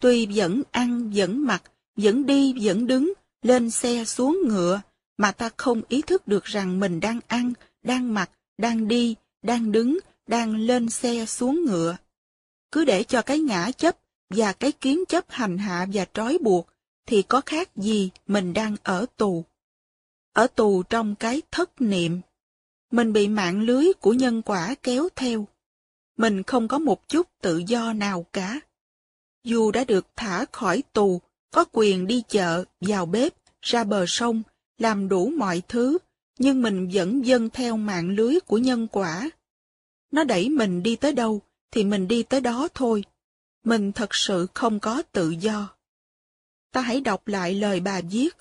Tuy 0.00 0.26
vẫn 0.26 0.62
ăn, 0.70 1.10
vẫn 1.14 1.46
mặc, 1.46 1.62
vẫn 1.96 2.26
đi, 2.26 2.54
vẫn 2.62 2.86
đứng, 2.86 3.12
lên 3.42 3.70
xe 3.70 4.04
xuống 4.04 4.40
ngựa, 4.48 4.80
mà 5.16 5.32
ta 5.32 5.50
không 5.56 5.82
ý 5.88 6.02
thức 6.02 6.28
được 6.28 6.44
rằng 6.44 6.80
mình 6.80 7.00
đang 7.00 7.20
ăn, 7.26 7.52
đang 7.82 8.14
mặc, 8.14 8.30
đang 8.58 8.88
đi, 8.88 9.14
đang 9.42 9.72
đứng, 9.72 9.98
đang 10.26 10.56
lên 10.56 10.88
xe 10.88 11.26
xuống 11.26 11.64
ngựa. 11.64 11.96
Cứ 12.72 12.84
để 12.84 13.04
cho 13.04 13.22
cái 13.22 13.38
ngã 13.38 13.70
chấp 13.70 13.96
và 14.30 14.52
cái 14.52 14.72
kiến 14.72 15.04
chấp 15.08 15.24
hành 15.28 15.58
hạ 15.58 15.86
và 15.92 16.06
trói 16.14 16.38
buộc, 16.42 16.68
thì 17.06 17.22
có 17.22 17.40
khác 17.46 17.76
gì 17.76 18.10
mình 18.26 18.52
đang 18.52 18.76
ở 18.82 19.06
tù. 19.16 19.44
Ở 20.32 20.46
tù 20.46 20.82
trong 20.82 21.14
cái 21.14 21.42
thất 21.50 21.80
niệm. 21.80 22.20
Mình 22.90 23.12
bị 23.12 23.28
mạng 23.28 23.60
lưới 23.60 23.92
của 24.00 24.12
nhân 24.12 24.42
quả 24.42 24.74
kéo 24.82 25.08
theo. 25.16 25.46
Mình 26.16 26.42
không 26.42 26.68
có 26.68 26.78
một 26.78 27.08
chút 27.08 27.26
tự 27.40 27.62
do 27.66 27.92
nào 27.92 28.26
cả. 28.32 28.60
Dù 29.44 29.70
đã 29.70 29.84
được 29.84 30.06
thả 30.16 30.44
khỏi 30.52 30.82
tù, 30.92 31.20
có 31.50 31.64
quyền 31.72 32.06
đi 32.06 32.22
chợ, 32.28 32.64
vào 32.80 33.06
bếp, 33.06 33.34
ra 33.62 33.84
bờ 33.84 34.04
sông, 34.08 34.42
làm 34.78 35.08
đủ 35.08 35.32
mọi 35.36 35.62
thứ, 35.68 35.98
nhưng 36.38 36.62
mình 36.62 36.90
vẫn 36.92 37.26
dâng 37.26 37.50
theo 37.50 37.76
mạng 37.76 38.10
lưới 38.10 38.40
của 38.40 38.58
nhân 38.58 38.86
quả. 38.92 39.30
Nó 40.10 40.24
đẩy 40.24 40.48
mình 40.48 40.82
đi 40.82 40.96
tới 40.96 41.12
đâu, 41.12 41.40
thì 41.70 41.84
mình 41.84 42.08
đi 42.08 42.22
tới 42.22 42.40
đó 42.40 42.68
thôi. 42.74 43.04
Mình 43.64 43.92
thật 43.92 44.14
sự 44.14 44.46
không 44.54 44.80
có 44.80 45.02
tự 45.12 45.30
do. 45.30 45.76
Ta 46.72 46.80
hãy 46.80 47.00
đọc 47.00 47.28
lại 47.28 47.54
lời 47.54 47.80
bà 47.80 48.00
viết. 48.10 48.36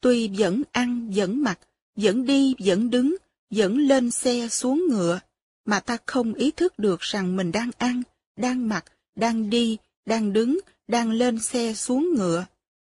Tuy 0.00 0.28
vẫn 0.38 0.62
ăn, 0.72 1.10
vẫn 1.14 1.42
mặc, 1.42 1.58
vẫn 1.96 2.26
đi, 2.26 2.54
vẫn 2.58 2.90
đứng, 2.90 3.16
vẫn 3.50 3.78
lên 3.78 4.10
xe 4.10 4.48
xuống 4.48 4.86
ngựa, 4.90 5.20
mà 5.64 5.80
ta 5.80 5.98
không 6.06 6.34
ý 6.34 6.50
thức 6.50 6.78
được 6.78 7.00
rằng 7.00 7.36
mình 7.36 7.52
đang 7.52 7.70
ăn, 7.78 8.02
đang 8.36 8.68
mặc, 8.68 8.84
đang 9.14 9.50
đi, 9.50 9.78
đang 10.06 10.32
đứng, 10.32 10.58
đang 10.88 11.10
lên 11.10 11.38
xe 11.38 11.74
xuống 11.74 12.14
ngựa. 12.14 12.46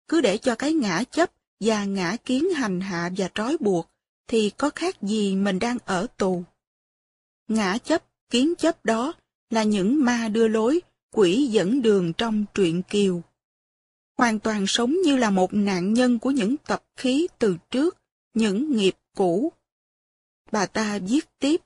Cứ 0.09 0.21
để 0.21 0.39
cho 0.39 0.55
cái 0.55 0.73
ngã 0.73 1.05
chấp 1.05 1.31
và 1.61 1.85
ngã 1.85 2.17
kiến 2.25 2.51
hành 2.51 2.81
hạ 2.81 3.11
và 3.17 3.31
trói 3.35 3.57
buộc, 3.61 3.91
thì 4.29 4.51
có 4.51 4.71
khác 4.71 5.03
gì 5.03 5.37
mình 5.37 5.59
đang 5.59 5.79
ở 5.85 6.07
tù. 6.17 6.45
Ngã 7.49 7.79
chấp, 7.79 8.05
kiến 8.31 8.55
chấp 8.59 8.85
đó 8.85 9.13
là 9.51 9.63
những 9.63 10.05
ma 10.05 10.29
đưa 10.29 10.49
lối, 10.49 10.81
quỷ 11.17 11.47
dẫn 11.51 11.83
đường 11.83 12.13
trong 12.13 12.45
truyện 12.55 12.83
kiều. 12.83 13.23
Hoàn 14.19 14.39
toàn 14.39 14.67
sống 14.67 14.97
như 15.05 15.17
là 15.17 15.31
một 15.31 15.55
nạn 15.55 15.95
nhân 15.95 16.19
của 16.19 16.31
những 16.31 16.57
tập 16.57 16.85
khí 16.97 17.29
từ 17.39 17.57
trước, 17.71 17.97
những 18.35 18.77
nghiệp 18.77 18.95
cũ. 19.17 19.53
Bà 20.53 20.67
ta 20.67 20.99
viết 20.99 21.27
tiếp, 21.39 21.61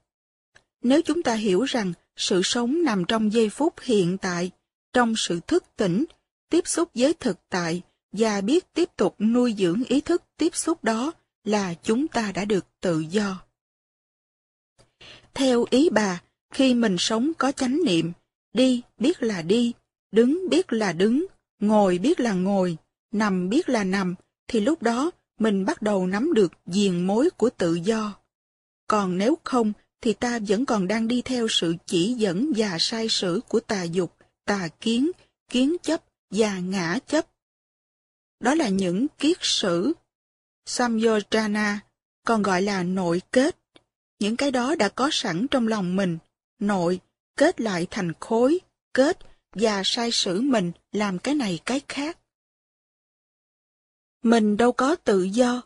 nếu 0.83 1.03
chúng 1.03 1.23
ta 1.23 1.35
hiểu 1.35 1.63
rằng 1.63 1.93
sự 2.17 2.41
sống 2.45 2.85
nằm 2.85 3.05
trong 3.09 3.33
giây 3.33 3.49
phút 3.49 3.75
hiện 3.83 4.19
tại, 4.19 4.51
trong 4.93 5.15
sự 5.17 5.41
thức 5.47 5.65
tỉnh, 5.77 6.05
tiếp 6.51 6.69
xúc 6.69 6.91
với 6.95 7.15
thực 7.15 7.39
tại 7.49 7.83
và 8.13 8.41
biết 8.41 8.75
tiếp 8.75 8.89
tục 8.97 9.17
nuôi 9.19 9.55
dưỡng 9.59 9.85
ý 9.85 10.01
thức 10.01 10.23
tiếp 10.37 10.57
xúc 10.57 10.85
đó 10.85 11.13
là 11.45 11.75
chúng 11.75 12.09
ta 12.09 12.33
đã 12.33 12.45
được 12.45 12.67
tự 12.81 13.01
do. 13.01 13.43
Theo 15.35 15.65
ý 15.71 15.89
bà, 15.93 16.23
khi 16.53 16.75
mình 16.75 16.97
sống 16.99 17.33
có 17.39 17.53
chánh 17.53 17.81
niệm, 17.85 18.13
đi 18.53 18.83
biết 18.99 19.23
là 19.23 19.43
đi, 19.43 19.73
đứng 20.13 20.49
biết 20.51 20.73
là 20.73 20.93
đứng, 20.93 21.27
ngồi 21.61 21.99
biết 21.99 22.21
là 22.21 22.33
ngồi, 22.33 22.77
nằm 23.13 23.49
biết 23.49 23.69
là 23.69 23.85
nằm, 23.85 24.15
thì 24.49 24.61
lúc 24.61 24.83
đó 24.83 25.11
mình 25.39 25.65
bắt 25.65 25.83
đầu 25.83 26.07
nắm 26.07 26.35
được 26.35 26.53
diền 26.67 27.07
mối 27.07 27.31
của 27.31 27.51
tự 27.51 27.75
do. 27.75 28.15
Còn 28.87 29.19
nếu 29.19 29.39
không, 29.45 29.73
thì 30.01 30.13
ta 30.13 30.39
vẫn 30.49 30.67
còn 30.67 30.89
đang 30.89 31.09
đi 31.09 31.23
theo 31.23 31.47
sự 31.51 31.75
chỉ 31.87 32.13
dẫn 32.13 32.53
và 32.57 32.77
sai 32.81 33.09
sử 33.09 33.41
của 33.49 33.61
tà 33.61 33.83
dục, 33.83 34.17
tà 34.45 34.69
kiến, 34.81 35.11
kiến 35.49 35.77
chấp 35.83 36.03
và 36.31 36.59
ngã 36.59 36.99
chấp. 37.07 37.27
Đó 38.41 38.55
là 38.55 38.69
những 38.69 39.07
kiết 39.19 39.37
sử. 39.41 39.93
Samyojana, 40.69 41.77
còn 42.27 42.43
gọi 42.43 42.63
là 42.63 42.83
nội 42.83 43.23
kết. 43.33 43.57
Những 44.19 44.37
cái 44.37 44.51
đó 44.51 44.75
đã 44.75 44.89
có 44.89 45.09
sẵn 45.13 45.47
trong 45.51 45.69
lòng 45.69 45.97
mình, 45.97 46.19
nội, 46.59 47.01
kết 47.41 47.61
lại 47.61 47.87
thành 47.91 48.13
khối, 48.21 48.61
kết, 48.95 49.19
và 49.55 49.83
sai 49.85 50.11
sử 50.11 50.41
mình 50.41 50.73
làm 50.93 51.19
cái 51.19 51.35
này 51.35 51.59
cái 51.65 51.81
khác. 51.89 52.19
Mình 54.23 54.57
đâu 54.57 54.73
có 54.73 54.97
tự 54.97 55.23
do, 55.23 55.63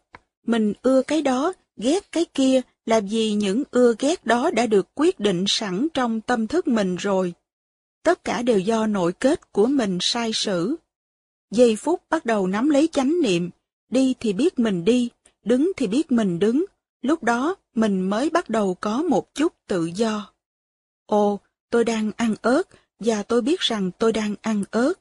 mình 0.46 0.72
ưa 0.82 1.02
cái 1.02 1.22
đó, 1.22 1.52
ghét 1.76 2.12
cái 2.12 2.24
kia 2.34 2.60
là 2.86 3.00
vì 3.00 3.32
những 3.32 3.62
ưa 3.70 3.94
ghét 3.98 4.26
đó 4.26 4.50
đã 4.50 4.66
được 4.66 4.88
quyết 4.94 5.20
định 5.20 5.44
sẵn 5.48 5.88
trong 5.94 6.20
tâm 6.20 6.46
thức 6.46 6.68
mình 6.68 6.96
rồi. 6.96 7.34
Tất 8.02 8.24
cả 8.24 8.42
đều 8.42 8.58
do 8.58 8.86
nội 8.86 9.12
kết 9.12 9.52
của 9.52 9.66
mình 9.66 9.98
sai 10.00 10.30
sử. 10.34 10.76
Giây 11.50 11.76
phút 11.76 12.02
bắt 12.10 12.26
đầu 12.26 12.46
nắm 12.46 12.70
lấy 12.70 12.88
chánh 12.92 13.20
niệm, 13.22 13.50
đi 13.88 14.14
thì 14.20 14.32
biết 14.32 14.58
mình 14.58 14.84
đi, 14.84 15.10
đứng 15.44 15.72
thì 15.76 15.86
biết 15.86 16.12
mình 16.12 16.38
đứng, 16.38 16.64
lúc 17.02 17.22
đó 17.22 17.54
mình 17.74 18.00
mới 18.10 18.30
bắt 18.30 18.48
đầu 18.50 18.76
có 18.80 19.02
một 19.02 19.34
chút 19.34 19.52
tự 19.66 19.84
do. 19.84 20.34
Ồ, 21.06 21.40
tôi 21.74 21.84
đang 21.84 22.10
ăn 22.16 22.34
ớt, 22.42 22.62
và 22.98 23.22
tôi 23.22 23.42
biết 23.42 23.60
rằng 23.60 23.90
tôi 23.98 24.12
đang 24.12 24.34
ăn 24.42 24.64
ớt. 24.70 24.92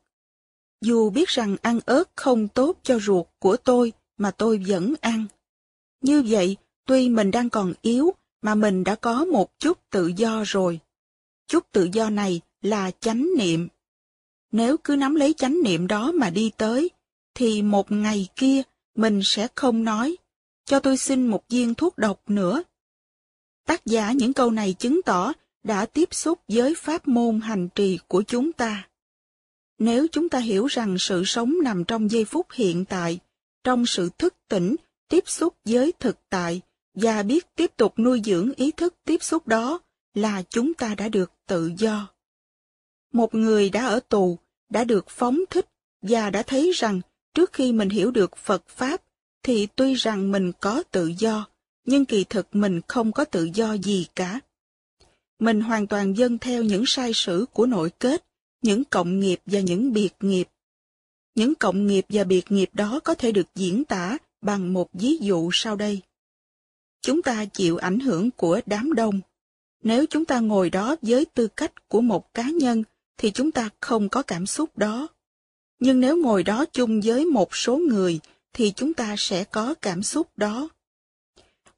Dù 0.82 1.10
biết 1.10 1.30
rằng 1.30 1.56
ăn 1.62 1.80
ớt 1.86 2.04
không 2.16 2.48
tốt 2.48 2.80
cho 2.84 3.00
ruột 3.00 3.26
của 3.40 3.58
tôi, 3.58 3.94
mà 4.18 4.32
tôi 4.32 4.64
vẫn 4.68 4.94
ăn. 5.02 5.26
Như 6.02 6.24
vậy, 6.28 6.58
tuy 6.86 7.10
mình 7.10 7.32
đang 7.32 7.50
còn 7.50 7.74
yếu, 7.82 8.14
mà 8.42 8.56
mình 8.56 8.84
đã 8.84 8.96
có 8.96 9.26
một 9.26 9.60
chút 9.60 9.78
tự 9.90 10.08
do 10.08 10.44
rồi. 10.48 10.80
Chút 11.48 11.72
tự 11.72 11.90
do 11.94 12.10
này 12.10 12.42
là 12.62 12.92
chánh 12.92 13.28
niệm. 13.38 13.68
Nếu 14.52 14.78
cứ 14.78 14.96
nắm 14.96 15.16
lấy 15.16 15.34
chánh 15.34 15.58
niệm 15.64 15.88
đó 15.88 16.12
mà 16.12 16.30
đi 16.30 16.52
tới, 16.58 16.90
thì 17.36 17.62
một 17.62 17.92
ngày 17.92 18.28
kia 18.36 18.62
mình 18.96 19.22
sẽ 19.24 19.48
không 19.56 19.84
nói, 19.84 20.18
cho 20.66 20.80
tôi 20.80 20.98
xin 20.98 21.28
một 21.28 21.44
viên 21.50 21.74
thuốc 21.74 21.98
độc 21.98 22.30
nữa. 22.30 22.64
Tác 23.66 23.86
giả 23.86 24.12
những 24.12 24.34
câu 24.34 24.52
này 24.52 24.74
chứng 24.74 25.02
tỏ 25.02 25.34
đã 25.64 25.86
tiếp 25.86 26.14
xúc 26.14 26.40
với 26.48 26.76
pháp 26.78 27.08
môn 27.08 27.40
hành 27.40 27.70
trì 27.76 28.00
của 28.08 28.24
chúng 28.24 28.54
ta. 28.54 28.88
Nếu 29.80 30.08
chúng 30.12 30.30
ta 30.30 30.40
hiểu 30.40 30.66
rằng 30.66 30.98
sự 31.00 31.24
sống 31.26 31.56
nằm 31.64 31.84
trong 31.84 32.12
giây 32.12 32.26
phút 32.26 32.48
hiện 32.54 32.86
tại, 32.86 33.20
trong 33.64 33.86
sự 33.86 34.10
thức 34.18 34.36
tỉnh, 34.48 34.76
tiếp 35.10 35.24
xúc 35.28 35.56
với 35.66 35.92
thực 36.00 36.18
tại, 36.30 36.62
và 36.94 37.24
biết 37.24 37.56
tiếp 37.56 37.72
tục 37.78 38.00
nuôi 38.00 38.22
dưỡng 38.26 38.52
ý 38.56 38.72
thức 38.72 38.96
tiếp 39.06 39.24
xúc 39.24 39.48
đó, 39.48 39.80
là 40.14 40.44
chúng 40.50 40.74
ta 40.74 40.96
đã 40.96 41.10
được 41.10 41.32
tự 41.48 41.72
do. 41.78 42.08
Một 43.14 43.36
người 43.36 43.70
đã 43.70 43.86
ở 43.86 44.00
tù, 44.00 44.38
đã 44.70 44.84
được 44.84 45.10
phóng 45.10 45.40
thích, 45.50 45.66
và 46.02 46.30
đã 46.30 46.44
thấy 46.44 46.72
rằng 46.72 47.02
trước 47.34 47.54
khi 47.54 47.72
mình 47.72 47.90
hiểu 47.90 48.12
được 48.12 48.38
Phật 48.38 48.68
Pháp, 48.68 49.02
thì 49.44 49.68
tuy 49.76 49.94
rằng 49.94 50.32
mình 50.32 50.52
có 50.60 50.84
tự 50.92 51.12
do, 51.18 51.48
nhưng 51.86 52.06
kỳ 52.06 52.24
thực 52.24 52.56
mình 52.56 52.82
không 52.88 53.12
có 53.12 53.26
tự 53.26 53.50
do 53.54 53.74
gì 53.74 54.08
cả 54.16 54.40
mình 55.44 55.62
hoàn 55.62 55.88
toàn 55.88 56.18
dâng 56.18 56.38
theo 56.38 56.64
những 56.64 56.84
sai 56.88 57.12
sử 57.14 57.46
của 57.54 57.66
nội 57.66 57.90
kết, 58.00 58.26
những 58.62 58.84
cộng 58.84 59.20
nghiệp 59.20 59.40
và 59.46 59.60
những 59.60 59.94
biệt 59.94 60.14
nghiệp. 60.20 60.48
Những 61.36 61.56
cộng 61.56 61.88
nghiệp 61.88 62.06
và 62.10 62.24
biệt 62.24 62.52
nghiệp 62.52 62.70
đó 62.74 63.00
có 63.04 63.14
thể 63.14 63.32
được 63.32 63.48
diễn 63.56 63.86
tả 63.86 64.18
bằng 64.42 64.74
một 64.74 64.90
ví 64.94 65.18
dụ 65.18 65.50
sau 65.54 65.76
đây. 65.76 66.02
Chúng 67.02 67.22
ta 67.22 67.46
chịu 67.46 67.78
ảnh 67.78 68.00
hưởng 68.00 68.32
của 68.32 68.62
đám 68.66 68.94
đông. 68.94 69.20
Nếu 69.84 70.06
chúng 70.10 70.26
ta 70.26 70.40
ngồi 70.40 70.70
đó 70.70 70.96
với 71.02 71.26
tư 71.26 71.48
cách 71.48 71.88
của 71.88 72.02
một 72.02 72.34
cá 72.34 72.44
nhân, 72.44 72.84
thì 73.18 73.32
chúng 73.32 73.52
ta 73.52 73.70
không 73.80 74.10
có 74.10 74.22
cảm 74.22 74.46
xúc 74.46 74.78
đó. 74.78 75.08
Nhưng 75.80 76.00
nếu 76.00 76.18
ngồi 76.18 76.44
đó 76.44 76.66
chung 76.66 77.02
với 77.04 77.26
một 77.26 77.56
số 77.56 77.78
người, 77.78 78.20
thì 78.54 78.72
chúng 78.76 78.94
ta 78.94 79.16
sẽ 79.18 79.44
có 79.44 79.74
cảm 79.82 80.04
xúc 80.04 80.28
đó. 80.38 80.70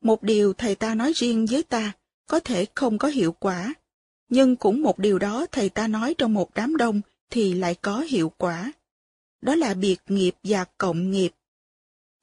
Một 0.02 0.24
điều 0.24 0.54
thầy 0.54 0.76
ta 0.76 0.96
nói 0.96 1.14
riêng 1.16 1.46
với 1.46 1.64
ta 1.64 1.94
có 2.28 2.40
thể 2.40 2.66
không 2.76 2.98
có 2.98 3.08
hiệu 3.08 3.32
quả, 3.32 3.74
nhưng 4.30 4.56
cũng 4.56 4.82
một 4.82 5.00
điều 5.00 5.20
đó 5.20 5.46
thầy 5.52 5.70
ta 5.70 5.88
nói 5.88 6.16
trong 6.18 6.34
một 6.34 6.50
đám 6.56 6.78
đông 6.78 7.02
thì 7.30 7.54
lại 7.54 7.76
có 7.76 8.00
hiệu 8.00 8.32
quả. 8.38 8.72
Đó 9.42 9.56
là 9.56 9.74
biệt 9.74 9.98
nghiệp 10.08 10.36
và 10.44 10.66
cộng 10.78 11.12
nghiệp. 11.12 11.32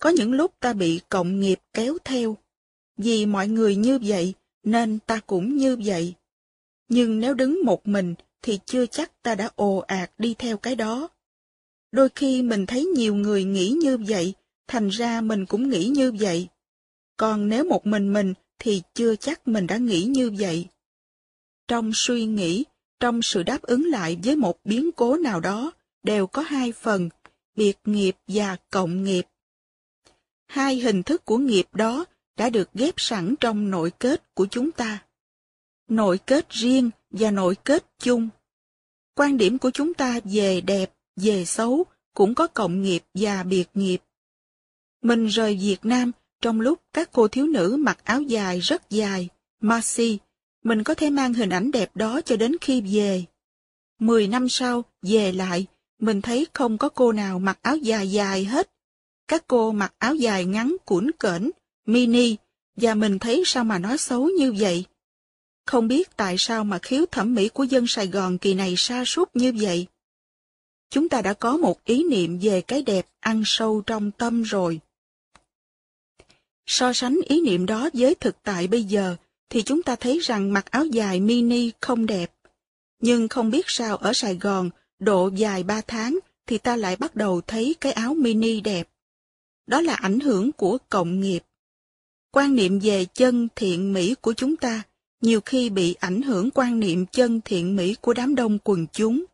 Có 0.01 0.11
những 0.11 0.33
lúc 0.33 0.53
ta 0.61 0.73
bị 0.73 1.01
cộng 1.09 1.41
nghiệp 1.41 1.61
kéo 1.73 1.97
theo. 2.05 2.37
Vì 2.97 3.27
mọi 3.27 3.49
người 3.49 3.77
như 3.77 3.99
vậy, 4.03 4.35
nên 4.63 4.99
ta 4.99 5.21
cũng 5.27 5.57
như 5.57 5.77
vậy. 5.85 6.15
Nhưng 6.89 7.21
nếu 7.21 7.35
đứng 7.35 7.61
một 7.65 7.89
mình, 7.89 8.15
thì 8.43 8.59
chưa 8.65 8.87
chắc 8.87 9.23
ta 9.23 9.35
đã 9.35 9.51
ồ 9.55 9.77
ạt 9.77 10.11
đi 10.19 10.35
theo 10.39 10.57
cái 10.57 10.77
đó. 10.77 11.09
Đôi 11.93 12.09
khi 12.15 12.43
mình 12.43 12.67
thấy 12.67 12.85
nhiều 12.85 13.15
người 13.15 13.45
nghĩ 13.45 13.71
như 13.71 13.99
vậy, 14.09 14.35
thành 14.67 14.89
ra 14.89 15.21
mình 15.21 15.47
cũng 15.47 15.69
nghĩ 15.69 15.87
như 15.87 16.13
vậy. 16.21 16.49
Còn 17.17 17.49
nếu 17.49 17.65
một 17.65 17.87
mình 17.87 18.13
mình, 18.13 18.35
thì 18.65 18.83
chưa 18.95 19.17
chắc 19.17 19.49
mình 19.49 19.67
đã 19.67 19.77
nghĩ 19.77 20.03
như 20.03 20.31
vậy. 20.39 20.67
Trong 21.69 21.91
suy 21.95 22.25
nghĩ, 22.25 22.65
trong 23.01 23.23
sự 23.23 23.43
đáp 23.43 23.63
ứng 23.63 23.87
lại 23.87 24.19
với 24.25 24.37
một 24.37 24.59
biến 24.65 24.91
cố 24.93 25.17
nào 25.17 25.41
đó, 25.41 25.73
đều 26.03 26.27
có 26.27 26.43
hai 26.43 26.73
phần, 26.73 27.09
biệt 27.57 27.79
nghiệp 27.85 28.17
và 28.27 28.57
cộng 28.71 29.05
nghiệp. 29.05 29.27
Hai 30.47 30.77
hình 30.77 31.03
thức 31.03 31.25
của 31.25 31.39
nghiệp 31.39 31.67
đó 31.73 32.05
đã 32.37 32.51
được 32.51 32.69
ghép 32.75 32.95
sẵn 32.97 33.35
trong 33.41 33.71
nội 33.71 33.91
kết 33.99 34.35
của 34.35 34.47
chúng 34.51 34.71
ta. 34.71 35.05
Nội 35.89 36.19
kết 36.19 36.51
riêng 36.51 36.91
và 37.11 37.31
nội 37.31 37.57
kết 37.65 37.85
chung. 37.99 38.29
Quan 39.15 39.37
điểm 39.37 39.59
của 39.59 39.71
chúng 39.71 39.95
ta 39.95 40.21
về 40.25 40.61
đẹp, 40.61 40.95
về 41.17 41.45
xấu 41.45 41.85
cũng 42.15 42.35
có 42.35 42.47
cộng 42.47 42.83
nghiệp 42.83 43.03
và 43.15 43.43
biệt 43.43 43.69
nghiệp. 43.75 43.99
Mình 45.03 45.27
rời 45.27 45.59
Việt 45.61 45.85
Nam 45.85 46.13
trong 46.43 46.61
lúc 46.61 46.79
các 46.93 47.11
cô 47.13 47.29
thiếu 47.29 47.47
nữ 47.47 47.77
mặc 47.81 47.99
áo 48.05 48.23
dài 48.23 48.61
rất 48.61 48.91
dài, 48.91 49.29
Marcy, 49.61 50.19
mình 50.65 50.85
có 50.85 50.95
thể 50.95 51.11
mang 51.11 51.35
hình 51.35 51.51
ảnh 51.51 51.71
đẹp 51.71 51.97
đó 51.97 52.21
cho 52.21 52.37
đến 52.37 52.57
khi 52.61 52.81
về. 52.81 53.25
Mười 53.99 54.29
năm 54.29 54.49
sau, 54.49 54.85
về 55.03 55.33
lại, 55.33 55.67
mình 55.99 56.23
thấy 56.23 56.47
không 56.53 56.79
có 56.79 56.89
cô 56.89 57.13
nào 57.13 57.39
mặc 57.39 57.59
áo 57.63 57.77
dài 57.77 58.11
dài 58.11 58.45
hết. 58.45 58.71
Các 59.29 59.45
cô 59.47 59.73
mặc 59.73 59.95
áo 59.99 60.15
dài 60.15 60.45
ngắn 60.45 60.77
cuộn 60.85 61.11
cỡn, 61.19 61.51
mini, 61.87 62.37
và 62.77 62.95
mình 62.95 63.19
thấy 63.19 63.43
sao 63.47 63.65
mà 63.65 63.79
nói 63.79 63.99
xấu 63.99 64.29
như 64.39 64.53
vậy. 64.53 64.85
Không 65.67 65.89
biết 65.89 66.17
tại 66.17 66.35
sao 66.39 66.65
mà 66.65 66.79
khiếu 66.79 67.07
thẩm 67.07 67.35
mỹ 67.35 67.49
của 67.49 67.65
dân 67.65 67.87
Sài 67.87 68.07
Gòn 68.07 68.39
kỳ 68.39 68.55
này 68.55 68.75
sa 68.77 69.05
sút 69.07 69.29
như 69.35 69.53
vậy. 69.61 69.87
Chúng 70.91 71.09
ta 71.09 71.23
đã 71.23 71.35
có 71.35 71.57
một 71.57 71.85
ý 71.85 72.05
niệm 72.11 72.39
về 72.43 72.61
cái 72.61 72.83
đẹp 72.83 73.07
ăn 73.21 73.43
sâu 73.47 73.83
trong 73.87 74.11
tâm 74.11 74.43
rồi. 74.43 74.81
So 76.67 76.93
sánh 76.93 77.21
ý 77.25 77.41
niệm 77.41 77.67
đó 77.67 77.89
với 77.93 78.15
thực 78.15 78.43
tại 78.43 78.67
bây 78.67 78.85
giờ, 78.85 79.17
thì 79.51 79.63
chúng 79.63 79.83
ta 79.83 79.97
thấy 79.97 80.19
rằng 80.19 80.53
mặc 80.53 80.71
áo 80.71 80.87
dài 80.87 81.21
mini 81.21 81.71
không 81.81 82.07
đẹp. 82.07 82.35
Nhưng 83.01 83.29
không 83.29 83.51
biết 83.51 83.65
sao 83.69 83.97
ở 83.97 84.13
Sài 84.13 84.37
Gòn, 84.37 84.71
độ 84.99 85.31
dài 85.35 85.63
ba 85.63 85.81
tháng, 85.81 86.19
thì 86.47 86.59
ta 86.59 86.77
lại 86.77 86.97
bắt 86.97 87.17
đầu 87.17 87.41
thấy 87.41 87.75
cái 87.81 87.93
áo 87.93 88.15
mini 88.15 88.61
đẹp. 88.61 88.89
Đó 89.67 89.81
là 89.81 89.95
ảnh 89.95 90.21
hưởng 90.21 90.53
của 90.53 90.79
cộng 90.89 91.21
nghiệp. 91.21 91.41
Quan 92.31 92.55
niệm 92.55 92.79
về 92.79 93.05
chân 93.05 93.49
thiện 93.57 93.93
mỹ 93.93 94.15
của 94.21 94.33
chúng 94.33 94.57
ta 94.57 94.83
nhiều 95.23 95.41
khi 95.41 95.71
bị 95.71 95.95
ảnh 95.95 96.23
hưởng 96.23 96.51
quan 96.55 96.81
niệm 96.81 97.07
chân 97.07 97.41
thiện 97.45 97.77
mỹ 97.77 97.97
của 98.01 98.15
đám 98.15 98.35
đông 98.35 98.59
quần 98.65 98.87
chúng. 98.93 99.25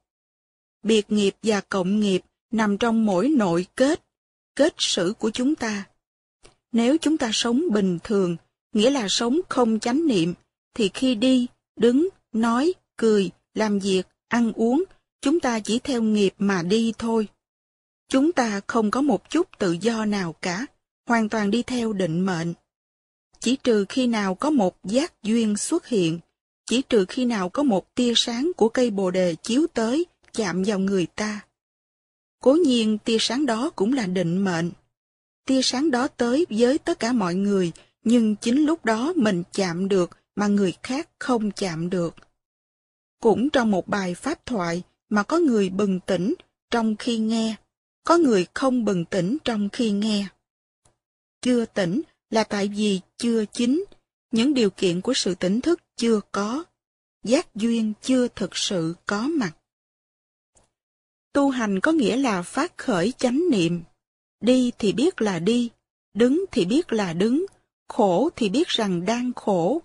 Biệt 0.83 1.13
nghiệp 1.13 1.37
và 1.43 1.61
cộng 1.61 2.01
nghiệp 2.01 2.23
nằm 2.51 2.79
trong 2.79 3.07
mỗi 3.07 3.29
nội 3.29 3.67
kết, 3.77 4.03
kết 4.57 4.75
sử 4.79 5.15
của 5.19 5.31
chúng 5.31 5.55
ta. 5.55 5.85
Nếu 6.73 6.97
chúng 6.99 7.19
ta 7.19 7.31
sống 7.33 7.63
bình 7.73 7.99
thường, 8.05 8.37
nghĩa 8.73 8.91
là 8.91 9.09
sống 9.09 9.41
không 9.49 9.81
chánh 9.81 10.07
niệm, 10.07 10.35
thì 10.75 10.91
khi 10.95 11.15
đi, 11.15 11.47
đứng, 11.77 12.09
nói, 12.33 12.73
cười, 12.97 13.31
làm 13.55 13.79
việc, 13.79 14.03
ăn 14.29 14.53
uống, 14.53 14.85
chúng 15.21 15.41
ta 15.41 15.61
chỉ 15.61 15.79
theo 15.79 16.03
nghiệp 16.03 16.35
mà 16.39 16.63
đi 16.63 16.93
thôi. 16.99 17.29
Chúng 18.09 18.33
ta 18.33 18.61
không 18.67 18.91
có 18.91 19.03
một 19.03 19.31
chút 19.31 19.59
tự 19.59 19.73
do 19.73 20.05
nào 20.05 20.33
cả, 20.33 20.67
hoàn 21.07 21.29
toàn 21.29 21.51
đi 21.51 21.63
theo 21.63 21.93
định 21.93 22.27
mệnh. 22.27 22.55
Chỉ 23.41 23.57
trừ 23.57 23.85
khi 23.89 24.07
nào 24.07 24.35
có 24.35 24.51
một 24.51 24.77
giác 24.85 25.23
duyên 25.23 25.57
xuất 25.57 25.87
hiện, 25.87 26.19
chỉ 26.67 26.83
trừ 26.83 27.05
khi 27.09 27.25
nào 27.25 27.49
có 27.49 27.63
một 27.63 27.95
tia 27.95 28.13
sáng 28.17 28.53
của 28.57 28.69
cây 28.69 28.91
bồ 28.91 29.11
đề 29.11 29.35
chiếu 29.43 29.67
tới, 29.75 30.07
chạm 30.33 30.63
vào 30.67 30.79
người 30.79 31.07
ta. 31.07 31.41
Cố 32.43 32.53
nhiên 32.53 32.99
tia 32.99 33.17
sáng 33.21 33.47
đó 33.47 33.71
cũng 33.71 33.93
là 33.93 34.07
định 34.07 34.45
mệnh. 34.45 34.71
Tia 35.49 35.63
sáng 35.63 35.91
đó 35.91 36.09
tới 36.09 36.47
với 36.51 36.79
tất 36.79 37.01
cả 37.01 37.13
mọi 37.13 37.35
người, 37.35 37.73
nhưng 38.05 38.37
chính 38.37 38.67
lúc 38.67 38.85
đó 38.85 39.13
mình 39.17 39.43
chạm 39.53 39.89
được 39.89 40.11
mà 40.37 40.47
người 40.47 40.75
khác 40.83 41.09
không 41.19 41.51
chạm 41.51 41.91
được. 41.91 42.15
Cũng 43.21 43.51
trong 43.51 43.71
một 43.71 43.89
bài 43.89 44.15
pháp 44.15 44.47
thoại 44.47 44.83
mà 45.09 45.23
có 45.23 45.39
người 45.39 45.71
bừng 45.71 46.01
tỉnh 46.01 46.35
trong 46.71 46.97
khi 46.97 47.19
nghe, 47.19 47.57
có 48.05 48.17
người 48.17 48.47
không 48.55 48.85
bừng 48.85 49.05
tỉnh 49.05 49.37
trong 49.45 49.69
khi 49.69 49.91
nghe. 49.91 50.27
Chưa 51.43 51.65
tỉnh 51.65 52.03
là 52.31 52.45
tại 52.45 52.69
vì 52.69 53.01
chưa 53.17 53.45
chính 53.53 53.85
những 54.31 54.55
điều 54.55 54.71
kiện 54.71 55.01
của 55.01 55.15
sự 55.15 55.35
tỉnh 55.35 55.61
thức 55.61 55.81
chưa 55.97 56.21
có, 56.33 56.65
giác 57.25 57.55
duyên 57.55 57.93
chưa 58.03 58.29
thực 58.29 58.57
sự 58.57 58.95
có 59.07 59.23
mặt. 59.23 59.53
Tu 61.33 61.51
hành 61.51 61.81
có 61.81 61.93
nghĩa 61.93 62.17
là 62.17 62.43
phát 62.43 62.79
khởi 62.79 63.13
chánh 63.19 63.43
niệm, 63.51 63.83
đi 64.41 64.73
thì 64.79 64.93
biết 64.93 65.23
là 65.23 65.39
đi, 65.39 65.71
đứng 66.15 66.45
thì 66.51 66.65
biết 66.65 66.93
là 66.93 67.13
đứng, 67.13 67.47
khổ 67.89 68.31
thì 68.37 68.49
biết 68.49 68.69
rằng 68.69 69.05
đang 69.05 69.33
khổ. 69.33 69.83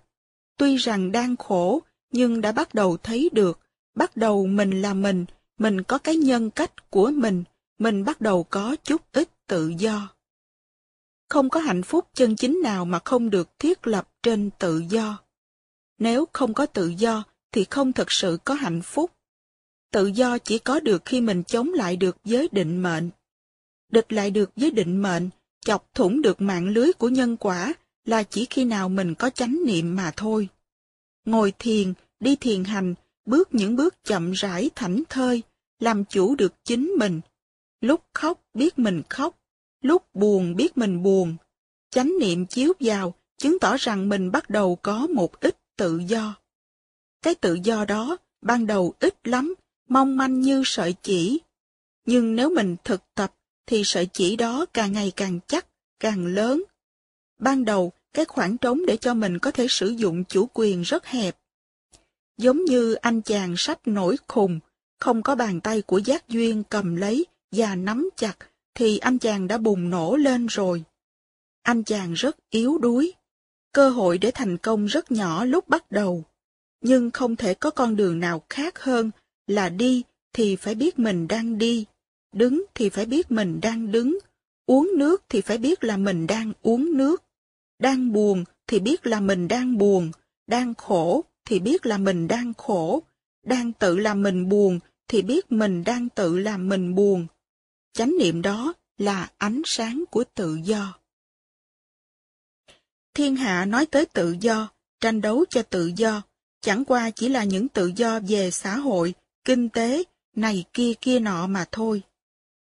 Tuy 0.57 0.77
rằng 0.77 1.11
đang 1.11 1.35
khổ, 1.35 1.81
nhưng 2.11 2.41
đã 2.41 2.51
bắt 2.51 2.73
đầu 2.73 2.97
thấy 2.97 3.29
được, 3.33 3.59
bắt 3.95 4.17
đầu 4.17 4.47
mình 4.47 4.81
là 4.81 4.93
mình, 4.93 5.25
mình 5.57 5.83
có 5.83 5.97
cái 5.97 6.15
nhân 6.15 6.49
cách 6.49 6.89
của 6.89 7.11
mình, 7.15 7.43
mình 7.79 8.05
bắt 8.05 8.21
đầu 8.21 8.43
có 8.43 8.75
chút 8.83 9.01
ít 9.11 9.29
tự 9.47 9.73
do. 9.77 10.09
Không 11.29 11.49
có 11.49 11.59
hạnh 11.59 11.83
phúc 11.83 12.07
chân 12.13 12.35
chính 12.35 12.61
nào 12.63 12.85
mà 12.85 12.99
không 13.05 13.29
được 13.29 13.59
thiết 13.59 13.87
lập 13.87 14.09
trên 14.23 14.49
tự 14.59 14.83
do. 14.89 15.19
Nếu 15.99 16.25
không 16.33 16.53
có 16.53 16.65
tự 16.65 16.87
do 16.87 17.23
thì 17.51 17.65
không 17.69 17.93
thực 17.93 18.11
sự 18.11 18.37
có 18.43 18.53
hạnh 18.53 18.81
phúc. 18.81 19.11
Tự 19.91 20.07
do 20.07 20.37
chỉ 20.37 20.59
có 20.59 20.79
được 20.79 21.05
khi 21.05 21.21
mình 21.21 21.43
chống 21.43 21.73
lại 21.73 21.97
được 21.97 22.17
giới 22.23 22.49
định 22.51 22.83
mệnh. 22.83 23.09
Địch 23.93 24.13
lại 24.13 24.31
được 24.31 24.51
với 24.55 24.71
định 24.71 25.01
mệnh, 25.01 25.29
chọc 25.65 25.93
thủng 25.93 26.21
được 26.21 26.41
mạng 26.41 26.67
lưới 26.67 26.93
của 26.93 27.09
nhân 27.09 27.37
quả 27.37 27.73
là 28.05 28.23
chỉ 28.23 28.47
khi 28.49 28.65
nào 28.65 28.89
mình 28.89 29.15
có 29.15 29.29
chánh 29.29 29.59
niệm 29.65 29.95
mà 29.95 30.11
thôi. 30.15 30.49
Ngồi 31.25 31.53
thiền, 31.59 31.93
đi 32.19 32.35
thiền 32.35 32.63
hành, 32.63 32.95
bước 33.25 33.49
những 33.51 33.75
bước 33.75 34.03
chậm 34.03 34.31
rãi 34.31 34.69
thảnh 34.75 35.03
thơi, 35.09 35.41
làm 35.79 36.05
chủ 36.05 36.35
được 36.35 36.53
chính 36.63 36.93
mình. 36.97 37.21
Lúc 37.81 38.03
khóc 38.13 38.41
biết 38.53 38.79
mình 38.79 39.01
khóc, 39.09 39.39
lúc 39.81 40.03
buồn 40.13 40.55
biết 40.55 40.77
mình 40.77 41.03
buồn. 41.03 41.35
Chánh 41.89 42.13
niệm 42.19 42.45
chiếu 42.45 42.73
vào, 42.79 43.13
chứng 43.37 43.59
tỏ 43.59 43.77
rằng 43.77 44.09
mình 44.09 44.31
bắt 44.31 44.49
đầu 44.49 44.75
có 44.75 45.07
một 45.07 45.39
ít 45.39 45.57
tự 45.77 45.97
do. 45.97 46.35
Cái 47.21 47.35
tự 47.35 47.57
do 47.63 47.85
đó, 47.85 48.17
ban 48.41 48.67
đầu 48.67 48.93
ít 48.99 49.27
lắm, 49.27 49.53
mong 49.89 50.17
manh 50.17 50.41
như 50.41 50.61
sợi 50.65 50.95
chỉ. 51.01 51.39
Nhưng 52.05 52.35
nếu 52.35 52.49
mình 52.49 52.75
thực 52.83 53.01
tập, 53.15 53.33
thì 53.65 53.83
sợi 53.85 54.05
chỉ 54.05 54.35
đó 54.35 54.65
càng 54.73 54.93
ngày 54.93 55.11
càng 55.15 55.39
chắc, 55.47 55.67
càng 55.99 56.25
lớn. 56.25 56.63
Ban 57.39 57.65
đầu, 57.65 57.91
cái 58.13 58.25
khoảng 58.25 58.57
trống 58.57 58.85
để 58.85 58.97
cho 58.97 59.13
mình 59.13 59.39
có 59.39 59.51
thể 59.51 59.67
sử 59.69 59.87
dụng 59.87 60.23
chủ 60.23 60.49
quyền 60.53 60.81
rất 60.81 61.05
hẹp. 61.05 61.37
Giống 62.37 62.65
như 62.65 62.93
anh 62.93 63.21
chàng 63.21 63.53
sắp 63.57 63.87
nổi 63.87 64.17
khùng, 64.27 64.59
không 64.99 65.21
có 65.21 65.35
bàn 65.35 65.61
tay 65.61 65.81
của 65.81 65.97
giác 65.97 66.29
duyên 66.29 66.63
cầm 66.69 66.95
lấy 66.95 67.25
và 67.51 67.75
nắm 67.75 68.09
chặt, 68.15 68.35
thì 68.75 68.97
anh 68.97 69.19
chàng 69.19 69.47
đã 69.47 69.57
bùng 69.57 69.89
nổ 69.89 70.15
lên 70.15 70.47
rồi. 70.47 70.83
Anh 71.61 71.83
chàng 71.83 72.13
rất 72.13 72.37
yếu 72.49 72.77
đuối. 72.77 73.13
Cơ 73.73 73.89
hội 73.89 74.17
để 74.17 74.31
thành 74.31 74.57
công 74.57 74.85
rất 74.85 75.11
nhỏ 75.11 75.45
lúc 75.45 75.67
bắt 75.67 75.91
đầu. 75.91 76.23
Nhưng 76.81 77.11
không 77.11 77.35
thể 77.35 77.53
có 77.53 77.69
con 77.69 77.95
đường 77.95 78.19
nào 78.19 78.43
khác 78.49 78.79
hơn 78.79 79.11
là 79.47 79.69
đi 79.69 80.03
thì 80.33 80.55
phải 80.55 80.75
biết 80.75 80.99
mình 80.99 81.27
đang 81.27 81.57
đi, 81.57 81.85
đứng 82.33 82.63
thì 82.75 82.89
phải 82.89 83.05
biết 83.05 83.31
mình 83.31 83.61
đang 83.61 83.91
đứng, 83.91 84.17
uống 84.65 84.91
nước 84.97 85.23
thì 85.29 85.41
phải 85.41 85.57
biết 85.57 85.83
là 85.83 85.97
mình 85.97 86.27
đang 86.27 86.53
uống 86.61 86.97
nước, 86.97 87.23
đang 87.79 88.13
buồn 88.13 88.43
thì 88.67 88.79
biết 88.79 89.07
là 89.07 89.19
mình 89.19 89.47
đang 89.47 89.77
buồn, 89.77 90.11
đang 90.47 90.73
khổ 90.73 91.23
thì 91.45 91.59
biết 91.59 91.85
là 91.85 91.97
mình 91.97 92.27
đang 92.27 92.53
khổ, 92.53 93.03
đang 93.45 93.73
tự 93.73 93.97
làm 93.97 94.23
mình 94.23 94.49
buồn 94.49 94.79
thì 95.07 95.21
biết 95.21 95.51
mình 95.51 95.83
đang 95.83 96.09
tự 96.09 96.39
làm 96.39 96.69
mình 96.69 96.95
buồn. 96.95 97.27
Chánh 97.93 98.13
niệm 98.19 98.41
đó 98.41 98.73
là 98.97 99.31
ánh 99.37 99.61
sáng 99.65 100.03
của 100.11 100.23
tự 100.33 100.59
do. 100.63 100.99
Thiên 103.13 103.35
hạ 103.35 103.65
nói 103.65 103.85
tới 103.85 104.05
tự 104.05 104.35
do, 104.41 104.67
tranh 104.99 105.21
đấu 105.21 105.45
cho 105.49 105.61
tự 105.61 105.91
do, 105.95 106.21
chẳng 106.61 106.85
qua 106.85 107.09
chỉ 107.09 107.29
là 107.29 107.43
những 107.43 107.67
tự 107.67 107.91
do 107.95 108.19
về 108.27 108.51
xã 108.51 108.77
hội, 108.77 109.13
kinh 109.45 109.69
tế, 109.69 110.03
này 110.35 110.65
kia 110.73 110.93
kia 111.01 111.19
nọ 111.19 111.47
mà 111.47 111.65
thôi. 111.71 112.01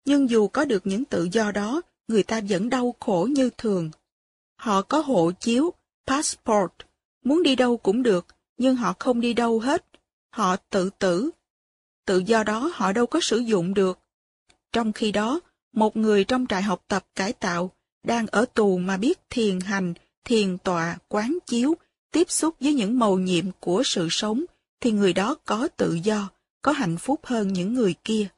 Nhưng 0.09 0.31
dù 0.31 0.49
có 0.49 0.65
được 0.65 0.87
những 0.87 1.05
tự 1.05 1.29
do 1.33 1.53
đó, 1.53 1.83
người 2.09 2.23
ta 2.23 2.41
vẫn 2.49 2.69
đau 2.69 2.95
khổ 3.01 3.29
như 3.31 3.51
thường. 3.59 3.91
Họ 4.57 4.83
có 4.83 5.01
hộ 5.01 5.33
chiếu, 5.41 5.73
passport, 6.07 6.73
muốn 7.25 7.43
đi 7.43 7.57
đâu 7.57 7.77
cũng 7.77 8.03
được, 8.03 8.27
nhưng 8.57 8.77
họ 8.77 8.95
không 8.99 9.21
đi 9.21 9.35
đâu 9.35 9.59
hết. 9.59 9.85
Họ 10.31 10.57
tự 10.71 10.91
tử. 10.99 11.31
Tự 12.07 12.19
do 12.19 12.45
đó 12.45 12.71
họ 12.75 12.93
đâu 12.93 13.07
có 13.07 13.21
sử 13.23 13.39
dụng 13.39 13.75
được. 13.75 13.99
Trong 14.73 14.93
khi 14.93 15.13
đó, 15.13 15.41
một 15.73 15.97
người 15.97 16.25
trong 16.25 16.47
trại 16.47 16.63
học 16.63 16.85
tập 16.89 17.07
cải 17.15 17.33
tạo, 17.33 17.71
đang 18.03 18.27
ở 18.27 18.45
tù 18.55 18.79
mà 18.79 18.97
biết 18.97 19.19
thiền 19.31 19.61
hành, 19.61 19.95
thiền 20.25 20.59
tọa, 20.59 20.99
quán 21.09 21.39
chiếu, 21.47 21.75
tiếp 22.11 22.31
xúc 22.31 22.55
với 22.61 22.75
những 22.75 22.99
mầu 22.99 23.19
nhiệm 23.19 23.45
của 23.61 23.83
sự 23.85 24.09
sống, 24.11 24.45
thì 24.81 24.93
người 24.93 25.13
đó 25.13 25.37
có 25.45 25.69
tự 25.77 25.99
do, 26.03 26.29
có 26.63 26.73
hạnh 26.73 26.97
phúc 26.99 27.21
hơn 27.23 27.53
những 27.53 27.75
người 27.75 27.95
kia. 28.05 28.29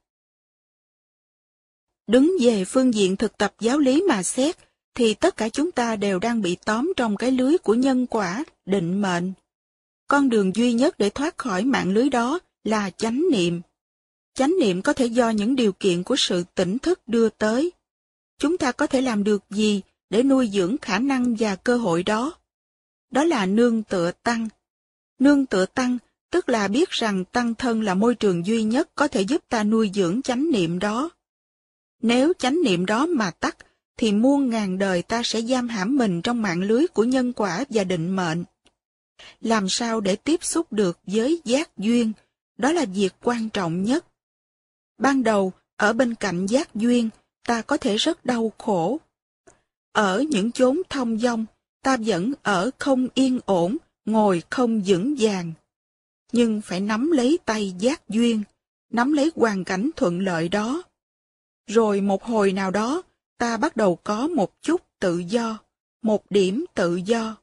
Đứng 2.11 2.37
về 2.41 2.65
phương 2.65 2.95
diện 2.95 3.17
thực 3.17 3.39
tập 3.39 3.55
giáo 3.61 3.79
lý 3.79 4.03
mà 4.09 4.23
xét, 4.23 4.57
thì 4.95 5.15
tất 5.15 5.37
cả 5.37 5.49
chúng 5.49 5.73
ta 5.73 5.97
đều 5.97 6.19
đang 6.19 6.43
bị 6.43 6.57
tóm 6.65 6.93
trong 6.97 7.17
cái 7.17 7.31
lưới 7.31 7.59
của 7.59 7.75
nhân 7.75 8.07
quả, 8.07 8.45
định 8.67 9.03
mệnh. 9.03 9.33
Con 10.09 10.29
đường 10.29 10.57
duy 10.57 10.73
nhất 10.73 10.99
để 10.99 11.11
thoát 11.11 11.39
khỏi 11.39 11.65
mạng 11.65 11.93
lưới 11.93 12.09
đó 12.09 12.39
là 12.65 12.91
chánh 12.91 13.25
niệm. 13.33 13.61
Chánh 14.35 14.55
niệm 14.61 14.83
có 14.83 14.93
thể 14.93 15.07
do 15.07 15.31
những 15.31 15.57
điều 15.57 15.73
kiện 15.73 16.03
của 16.03 16.17
sự 16.17 16.45
tỉnh 16.55 16.79
thức 16.79 17.01
đưa 17.07 17.29
tới. 17.29 17.73
Chúng 18.39 18.59
ta 18.59 18.73
có 18.73 18.87
thể 18.87 19.01
làm 19.01 19.25
được 19.25 19.43
gì 19.51 19.83
để 20.11 20.23
nuôi 20.23 20.51
dưỡng 20.53 20.77
khả 20.79 20.99
năng 20.99 21.37
và 21.39 21.57
cơ 21.57 21.77
hội 21.77 22.03
đó? 22.03 22.33
Đó 23.11 23.25
là 23.25 23.47
nương 23.47 23.83
tựa 23.83 24.13
tăng. 24.23 24.49
Nương 25.19 25.47
tựa 25.47 25.67
tăng 25.67 25.99
tức 26.31 26.49
là 26.49 26.69
biết 26.69 26.91
rằng 26.91 27.25
tăng 27.25 27.55
thân 27.55 27.83
là 27.83 27.95
môi 27.95 28.15
trường 28.15 28.47
duy 28.47 28.63
nhất 28.63 28.91
có 28.95 29.09
thể 29.09 29.21
giúp 29.21 29.45
ta 29.49 29.65
nuôi 29.65 29.91
dưỡng 29.95 30.23
chánh 30.23 30.51
niệm 30.51 30.79
đó. 30.79 31.11
Nếu 32.03 32.33
chánh 32.39 32.63
niệm 32.65 32.87
đó 32.87 33.07
mà 33.07 33.31
tắt, 33.31 33.57
thì 33.97 34.13
muôn 34.13 34.51
ngàn 34.51 34.79
đời 34.79 35.03
ta 35.03 35.23
sẽ 35.25 35.43
giam 35.43 35.69
hãm 35.69 35.97
mình 35.97 36.23
trong 36.23 36.43
mạng 36.43 36.63
lưới 36.63 36.87
của 36.87 37.05
nhân 37.05 37.33
quả 37.33 37.65
và 37.69 37.85
định 37.85 38.17
mệnh. 38.17 38.45
Làm 39.41 39.69
sao 39.69 40.01
để 40.01 40.17
tiếp 40.17 40.45
xúc 40.45 40.73
được 40.73 40.99
với 41.07 41.41
giác 41.45 41.79
duyên, 41.79 42.13
đó 42.59 42.73
là 42.73 42.85
việc 42.85 43.13
quan 43.23 43.49
trọng 43.49 43.83
nhất. 43.83 44.07
Ban 44.99 45.23
đầu, 45.23 45.53
ở 45.77 45.93
bên 45.93 46.15
cạnh 46.15 46.47
giác 46.47 46.75
duyên, 46.75 47.09
ta 47.47 47.63
có 47.63 47.77
thể 47.77 47.97
rất 47.97 48.25
đau 48.25 48.53
khổ. 48.59 48.99
Ở 49.93 50.25
những 50.31 50.53
chốn 50.53 50.83
thông 50.89 51.19
dong, 51.19 51.47
ta 51.83 51.97
vẫn 51.97 52.33
ở 52.43 52.71
không 52.79 53.09
yên 53.15 53.41
ổn, 53.45 53.77
ngồi 54.05 54.43
không 54.51 54.83
vững 54.87 55.15
vàng. 55.19 55.53
Nhưng 56.33 56.61
phải 56.61 56.81
nắm 56.81 57.11
lấy 57.11 57.39
tay 57.45 57.75
giác 57.79 58.09
duyên, 58.09 58.43
nắm 58.93 59.13
lấy 59.13 59.31
hoàn 59.37 59.65
cảnh 59.65 59.91
thuận 59.97 60.21
lợi 60.21 60.49
đó. 60.49 60.83
Rồi 61.71 62.01
một 62.01 62.25
hồi 62.25 62.53
nào 62.53 62.71
đó, 62.71 63.03
ta 63.39 63.57
bắt 63.57 63.77
đầu 63.77 63.97
có 63.97 64.29
một 64.29 64.63
chút 64.63 64.81
tự 65.01 65.19
do, 65.19 65.59
một 66.03 66.31
điểm 66.31 66.65
tự 66.75 66.97
do. 66.97 67.37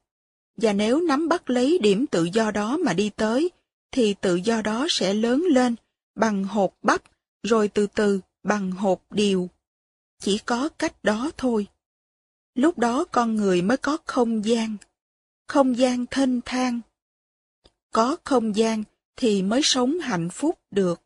Và 0.58 0.74
nếu 0.74 1.02
nắm 1.02 1.28
bắt 1.28 1.50
lấy 1.50 1.78
điểm 1.82 2.06
tự 2.08 2.24
do 2.24 2.52
đó 2.52 2.78
mà 2.78 2.94
đi 2.94 3.10
tới, 3.10 3.50
thì 3.92 4.14
tự 4.14 4.36
do 4.36 4.62
đó 4.62 4.88
sẽ 4.90 5.14
lớn 5.14 5.44
lên 5.52 5.76
bằng 6.16 6.44
hột 6.44 6.74
bắp, 6.82 7.04
rồi 7.44 7.68
từ 7.68 7.88
từ 7.88 8.20
bằng 8.44 8.72
hột 8.72 9.02
điều. 9.10 9.50
Chỉ 10.20 10.38
có 10.46 10.70
cách 10.70 11.04
đó 11.04 11.32
thôi. 11.38 11.68
Lúc 12.56 12.78
đó 12.78 13.06
con 13.12 13.36
người 13.36 13.62
mới 13.62 13.78
có 13.78 13.98
không 14.06 14.46
gian, 14.46 14.78
không 15.48 15.78
gian 15.78 16.06
thênh 16.06 16.42
thang. 16.42 16.80
Có 17.92 18.18
không 18.24 18.56
gian 18.56 18.84
thì 19.16 19.42
mới 19.42 19.62
sống 19.64 20.00
hạnh 20.00 20.30
phúc 20.30 20.60
được. 20.72 21.02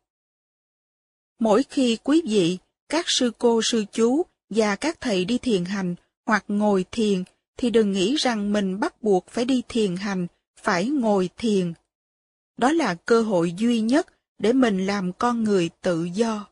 Mỗi 1.38 1.62
khi 1.62 1.98
quý 2.04 2.22
vị, 2.26 2.58
các 2.92 3.10
sư 3.10 3.32
cô 3.38 3.62
sư 3.62 3.84
chú 3.92 4.22
và 4.50 4.76
các 4.76 5.00
thầy 5.00 5.24
đi 5.24 5.38
thiền 5.38 5.64
hành 5.64 5.94
hoặc 6.26 6.44
ngồi 6.48 6.84
thiền 6.90 7.24
thì 7.56 7.70
đừng 7.70 7.92
nghĩ 7.92 8.16
rằng 8.16 8.52
mình 8.52 8.80
bắt 8.80 9.02
buộc 9.02 9.26
phải 9.26 9.44
đi 9.44 9.62
thiền 9.68 9.96
hành, 9.96 10.26
phải 10.60 10.88
ngồi 10.88 11.30
thiền. 11.36 11.72
Đó 12.56 12.72
là 12.72 12.94
cơ 12.94 13.22
hội 13.22 13.52
duy 13.52 13.80
nhất 13.80 14.06
để 14.38 14.52
mình 14.52 14.86
làm 14.86 15.12
con 15.12 15.44
người 15.44 15.70
tự 15.80 16.04
do. 16.04 16.46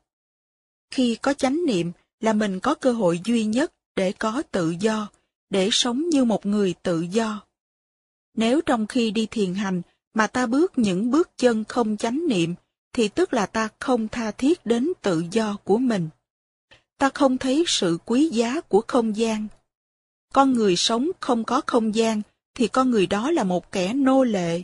Khi 0.91 1.15
có 1.23 1.35
chánh 1.35 1.67
niệm 1.67 1.93
là 2.21 2.33
mình 2.33 2.61
có 2.61 2.75
cơ 2.75 2.93
hội 2.93 3.21
duy 3.25 3.45
nhất 3.45 3.73
để 3.97 4.13
có 4.13 4.43
tự 4.51 4.75
do, 4.81 5.09
để 5.51 5.69
sống 5.73 6.09
như 6.09 6.25
một 6.25 6.47
người 6.47 6.75
tự 6.83 7.01
do. 7.01 7.41
Nếu 8.35 8.61
trong 8.61 8.87
khi 8.87 9.11
đi 9.11 9.27
thiền 9.27 9.55
hành 9.55 9.83
mà 10.15 10.27
ta 10.27 10.47
bước 10.47 10.79
những 10.79 11.11
bước 11.11 11.31
chân 11.37 11.65
không 11.65 11.97
chánh 11.97 12.29
niệm, 12.29 12.55
thì 12.93 13.09
tức 13.09 13.33
là 13.35 13.47
ta 13.47 13.69
không 13.79 14.09
tha 14.09 14.31
thiết 14.31 14.67
đến 14.67 14.93
tự 15.03 15.25
do 15.31 15.57
của 15.65 15.79
mình. 15.79 16.09
Ta 17.01 17.11
không 17.15 17.39
thấy 17.39 17.65
sự 17.67 17.99
quý 18.05 18.29
giá 18.29 18.61
của 18.61 18.83
không 18.89 19.17
gian. 19.17 19.49
Con 20.33 20.53
người 20.53 20.77
sống 20.77 21.11
không 21.21 21.45
có 21.45 21.61
không 21.67 21.95
gian, 21.95 22.23
thì 22.55 22.69
con 22.69 22.91
người 22.91 23.07
đó 23.07 23.31
là 23.31 23.45
một 23.45 23.73
kẻ 23.73 23.93
nô 23.95 24.25
lệ. 24.25 24.63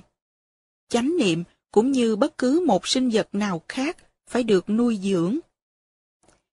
Chánh 0.88 1.16
niệm 1.18 1.44
cũng 1.70 1.92
như 1.92 2.16
bất 2.16 2.38
cứ 2.38 2.64
một 2.66 2.88
sinh 2.88 3.10
vật 3.10 3.28
nào 3.32 3.62
khác 3.68 3.96
phải 4.30 4.42
được 4.42 4.70
nuôi 4.70 4.98
dưỡng. 5.02 5.38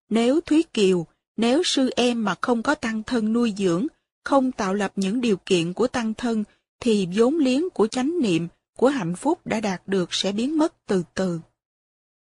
Nếu 0.10 0.42
Thúy 0.42 0.64
Kiều, 0.74 1.06
nếu 1.38 1.64
sư 1.64 1.90
em 1.96 2.24
mà 2.24 2.36
không 2.42 2.64
có 2.64 2.76
tăng 2.76 3.04
thân 3.04 3.34
nuôi 3.34 3.54
dưỡng, 3.58 3.88
không 4.24 4.52
tạo 4.52 4.74
lập 4.74 4.92
những 4.96 5.22
điều 5.22 5.38
kiện 5.38 5.74
của 5.74 5.88
tăng 5.88 6.14
thân, 6.14 6.44
thì 6.80 7.08
vốn 7.16 7.38
liếng 7.38 7.70
của 7.70 7.88
chánh 7.88 8.22
niệm, 8.22 8.48
của 8.78 8.88
hạnh 8.88 9.16
phúc 9.16 9.40
đã 9.46 9.60
đạt 9.60 9.82
được 9.88 10.14
sẽ 10.14 10.32
biến 10.32 10.58
mất 10.58 10.74
từ 10.86 11.04
từ. 11.14 11.40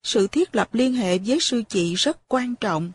Sự 0.04 0.28
thiết 0.28 0.56
lập 0.56 0.74
liên 0.74 0.94
hệ 0.94 1.18
với 1.18 1.40
sư 1.40 1.64
chị 1.70 1.94
rất 1.96 2.28
quan 2.28 2.56
trọng. 2.56 2.92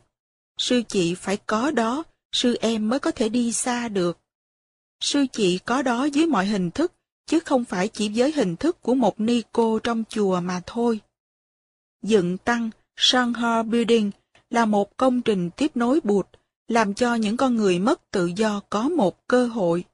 Sư 0.58 0.82
chị 0.88 1.14
phải 1.14 1.36
có 1.36 1.70
đó, 1.70 2.04
sư 2.32 2.56
em 2.60 2.88
mới 2.88 2.98
có 2.98 3.10
thể 3.10 3.28
đi 3.28 3.52
xa 3.52 3.88
được. 3.88 4.18
Sư 5.00 5.26
chị 5.32 5.58
có 5.58 5.82
đó 5.82 6.04
dưới 6.04 6.26
mọi 6.26 6.46
hình 6.46 6.70
thức, 6.70 6.92
chứ 7.26 7.40
không 7.40 7.64
phải 7.64 7.88
chỉ 7.88 8.10
với 8.14 8.32
hình 8.32 8.56
thức 8.56 8.82
của 8.82 8.94
một 8.94 9.20
ni 9.20 9.42
cô 9.52 9.78
trong 9.78 10.04
chùa 10.08 10.40
mà 10.40 10.60
thôi. 10.66 11.00
Dựng 12.02 12.38
tăng 12.38 12.70
Shanghai 12.96 13.62
Building 13.62 14.10
là 14.50 14.64
một 14.64 14.96
công 14.96 15.22
trình 15.22 15.50
tiếp 15.56 15.76
nối 15.76 16.00
bụt, 16.04 16.26
làm 16.68 16.94
cho 16.94 17.14
những 17.14 17.36
con 17.36 17.56
người 17.56 17.78
mất 17.78 18.10
tự 18.10 18.26
do 18.26 18.60
có 18.70 18.88
một 18.88 19.26
cơ 19.26 19.46
hội. 19.46 19.84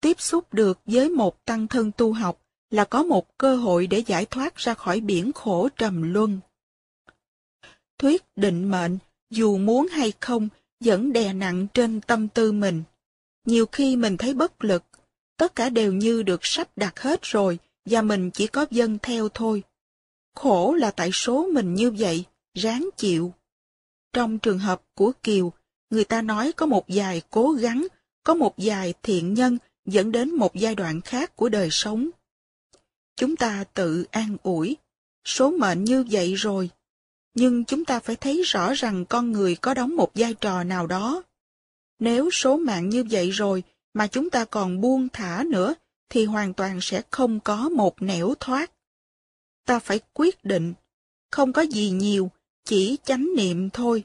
Tiếp 0.00 0.20
xúc 0.20 0.54
được 0.54 0.78
với 0.86 1.08
một 1.08 1.44
tăng 1.44 1.68
thân 1.68 1.92
tu 1.92 2.12
học 2.12 2.42
là 2.70 2.84
có 2.84 3.02
một 3.02 3.38
cơ 3.38 3.56
hội 3.56 3.86
để 3.86 3.98
giải 3.98 4.26
thoát 4.26 4.56
ra 4.56 4.74
khỏi 4.74 5.00
biển 5.00 5.32
khổ 5.32 5.68
trầm 5.76 6.12
luân. 6.12 6.40
Thuyết 7.98 8.22
định 8.36 8.70
mệnh, 8.70 8.98
dù 9.32 9.58
muốn 9.58 9.88
hay 9.88 10.12
không, 10.20 10.48
vẫn 10.80 11.12
đè 11.12 11.32
nặng 11.32 11.66
trên 11.74 12.00
tâm 12.00 12.28
tư 12.28 12.52
mình. 12.52 12.82
Nhiều 13.46 13.66
khi 13.66 13.96
mình 13.96 14.16
thấy 14.16 14.34
bất 14.34 14.64
lực, 14.64 14.84
tất 15.36 15.54
cả 15.54 15.68
đều 15.68 15.92
như 15.92 16.22
được 16.22 16.40
sắp 16.42 16.68
đặt 16.76 17.00
hết 17.00 17.22
rồi, 17.22 17.58
và 17.84 18.02
mình 18.02 18.30
chỉ 18.30 18.46
có 18.46 18.66
dân 18.70 18.98
theo 19.02 19.28
thôi. 19.28 19.62
Khổ 20.34 20.74
là 20.74 20.90
tại 20.90 21.10
số 21.12 21.48
mình 21.52 21.74
như 21.74 21.90
vậy, 21.90 22.24
ráng 22.54 22.88
chịu. 22.96 23.32
Trong 24.12 24.38
trường 24.38 24.58
hợp 24.58 24.82
của 24.94 25.12
Kiều, 25.22 25.52
người 25.90 26.04
ta 26.04 26.22
nói 26.22 26.52
có 26.56 26.66
một 26.66 26.84
vài 26.88 27.22
cố 27.30 27.52
gắng, 27.52 27.86
có 28.24 28.34
một 28.34 28.54
vài 28.56 28.94
thiện 29.02 29.34
nhân 29.34 29.58
dẫn 29.86 30.12
đến 30.12 30.34
một 30.34 30.54
giai 30.54 30.74
đoạn 30.74 31.00
khác 31.00 31.36
của 31.36 31.48
đời 31.48 31.68
sống. 31.70 32.10
Chúng 33.16 33.36
ta 33.36 33.64
tự 33.74 34.04
an 34.10 34.36
ủi, 34.42 34.76
số 35.24 35.50
mệnh 35.50 35.84
như 35.84 36.04
vậy 36.10 36.34
rồi. 36.34 36.70
Nhưng 37.34 37.64
chúng 37.64 37.84
ta 37.84 38.00
phải 38.00 38.16
thấy 38.16 38.42
rõ 38.42 38.72
rằng 38.72 39.04
con 39.04 39.32
người 39.32 39.56
có 39.56 39.74
đóng 39.74 39.96
một 39.96 40.10
vai 40.14 40.34
trò 40.34 40.64
nào 40.64 40.86
đó. 40.86 41.22
Nếu 41.98 42.30
số 42.30 42.56
mạng 42.56 42.88
như 42.88 43.04
vậy 43.10 43.30
rồi 43.30 43.62
mà 43.94 44.06
chúng 44.06 44.30
ta 44.30 44.44
còn 44.44 44.80
buông 44.80 45.08
thả 45.08 45.44
nữa, 45.46 45.74
thì 46.08 46.24
hoàn 46.24 46.54
toàn 46.54 46.78
sẽ 46.80 47.02
không 47.10 47.40
có 47.40 47.68
một 47.68 48.02
nẻo 48.02 48.34
thoát. 48.40 48.72
Ta 49.66 49.78
phải 49.78 50.00
quyết 50.12 50.44
định, 50.44 50.74
không 51.30 51.52
có 51.52 51.62
gì 51.62 51.90
nhiều, 51.90 52.30
chỉ 52.64 52.98
chánh 53.04 53.28
niệm 53.36 53.70
thôi. 53.70 54.04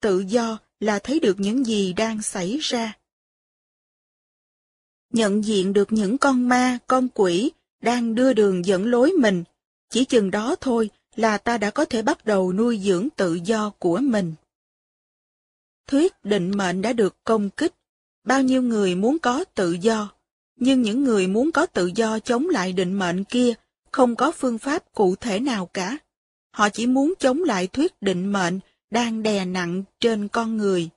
Tự 0.00 0.20
do 0.20 0.58
là 0.80 0.98
thấy 0.98 1.20
được 1.20 1.40
những 1.40 1.64
gì 1.66 1.92
đang 1.92 2.22
xảy 2.22 2.58
ra. 2.60 2.98
Nhận 5.12 5.44
diện 5.44 5.72
được 5.72 5.92
những 5.92 6.18
con 6.18 6.48
ma, 6.48 6.78
con 6.86 7.08
quỷ 7.14 7.50
đang 7.82 8.14
đưa 8.14 8.32
đường 8.32 8.64
dẫn 8.64 8.86
lối 8.86 9.12
mình, 9.12 9.44
chỉ 9.90 10.04
chừng 10.04 10.30
đó 10.30 10.56
thôi 10.60 10.90
là 11.18 11.38
ta 11.38 11.58
đã 11.58 11.70
có 11.70 11.84
thể 11.84 12.02
bắt 12.02 12.24
đầu 12.24 12.52
nuôi 12.52 12.80
dưỡng 12.84 13.08
tự 13.16 13.34
do 13.44 13.70
của 13.78 13.98
mình. 13.98 14.34
Thuyết 15.86 16.12
định 16.24 16.52
mệnh 16.56 16.82
đã 16.82 16.92
được 16.92 17.16
công 17.24 17.50
kích, 17.50 17.74
bao 18.24 18.42
nhiêu 18.42 18.62
người 18.62 18.94
muốn 18.94 19.18
có 19.18 19.44
tự 19.54 19.72
do, 19.72 20.12
nhưng 20.56 20.82
những 20.82 21.04
người 21.04 21.26
muốn 21.26 21.52
có 21.52 21.66
tự 21.66 21.90
do 21.94 22.18
chống 22.18 22.48
lại 22.48 22.72
định 22.72 22.98
mệnh 22.98 23.24
kia 23.24 23.52
không 23.92 24.16
có 24.16 24.32
phương 24.32 24.58
pháp 24.58 24.94
cụ 24.94 25.16
thể 25.16 25.40
nào 25.40 25.66
cả. 25.66 25.98
Họ 26.54 26.68
chỉ 26.68 26.86
muốn 26.86 27.14
chống 27.18 27.42
lại 27.44 27.66
thuyết 27.66 28.02
định 28.02 28.32
mệnh 28.32 28.60
đang 28.90 29.22
đè 29.22 29.44
nặng 29.44 29.82
trên 30.00 30.28
con 30.28 30.56
người. 30.56 30.88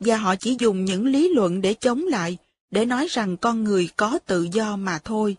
Và 0.00 0.16
họ 0.16 0.36
chỉ 0.36 0.56
dùng 0.58 0.84
những 0.84 1.06
lý 1.06 1.28
luận 1.34 1.60
để 1.60 1.74
chống 1.74 2.06
lại, 2.06 2.38
để 2.70 2.84
nói 2.84 3.06
rằng 3.10 3.36
con 3.36 3.64
người 3.64 3.88
có 3.96 4.18
tự 4.26 4.48
do 4.52 4.76
mà 4.76 4.98
thôi 5.04 5.36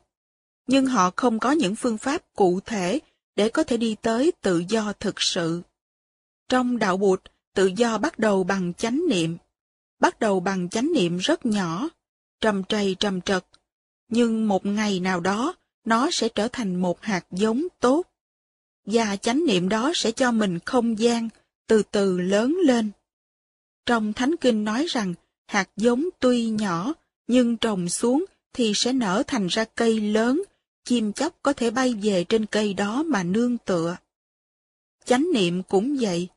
nhưng 0.70 0.86
họ 0.86 1.12
không 1.16 1.40
có 1.40 1.52
những 1.52 1.76
phương 1.76 1.98
pháp 1.98 2.22
cụ 2.36 2.60
thể 2.66 3.00
để 3.36 3.50
có 3.50 3.64
thể 3.64 3.78
đi 3.78 3.96
tới 4.02 4.32
tự 4.42 4.64
do 4.70 4.94
thực 5.00 5.22
sự. 5.22 5.62
Trong 6.50 6.80
đạo 6.80 6.98
Bụt, 6.98 7.22
tự 7.54 7.72
do 7.78 7.98
bắt 7.98 8.20
đầu 8.20 8.44
bằng 8.44 8.74
chánh 8.74 9.02
niệm. 9.10 9.38
Bắt 10.00 10.20
đầu 10.20 10.40
bằng 10.40 10.70
chánh 10.70 10.94
niệm 10.94 11.18
rất 11.18 11.46
nhỏ, 11.46 11.90
trầm 12.42 12.64
trầy 12.64 12.96
trầm 13.00 13.22
trật. 13.22 13.46
Nhưng 14.08 14.48
một 14.48 14.66
ngày 14.66 15.00
nào 15.00 15.20
đó, 15.20 15.56
nó 15.86 16.10
sẽ 16.12 16.30
trở 16.30 16.48
thành 16.48 16.76
một 16.76 17.02
hạt 17.02 17.26
giống 17.32 17.68
tốt. 17.80 18.04
Và 18.86 19.16
chánh 19.16 19.46
niệm 19.46 19.70
đó 19.70 19.92
sẽ 19.96 20.12
cho 20.12 20.32
mình 20.32 20.60
không 20.60 21.00
gian, 21.00 21.30
từ 21.68 21.84
từ 21.92 22.20
lớn 22.20 22.58
lên. 22.66 22.92
Trong 23.86 24.14
Thánh 24.14 24.36
Kinh 24.42 24.64
nói 24.64 24.86
rằng, 24.90 25.14
hạt 25.48 25.70
giống 25.78 26.10
tuy 26.20 26.50
nhỏ, 26.50 26.94
nhưng 27.28 27.58
trồng 27.58 27.90
xuống 27.90 28.26
thì 28.54 28.72
sẽ 28.76 28.94
nở 28.94 29.24
thành 29.28 29.48
ra 29.48 29.66
cây 29.76 30.00
lớn, 30.00 30.44
chim 30.90 31.14
chóc 31.14 31.40
có 31.42 31.54
thể 31.54 31.72
bay 31.72 31.94
về 31.94 32.24
trên 32.30 32.46
cây 32.46 32.74
đó 32.74 33.04
mà 33.04 33.24
nương 33.24 33.58
tựa. 33.58 33.98
Chánh 35.06 35.28
niệm 35.34 35.64
cũng 35.64 35.98
vậy. 36.02 36.28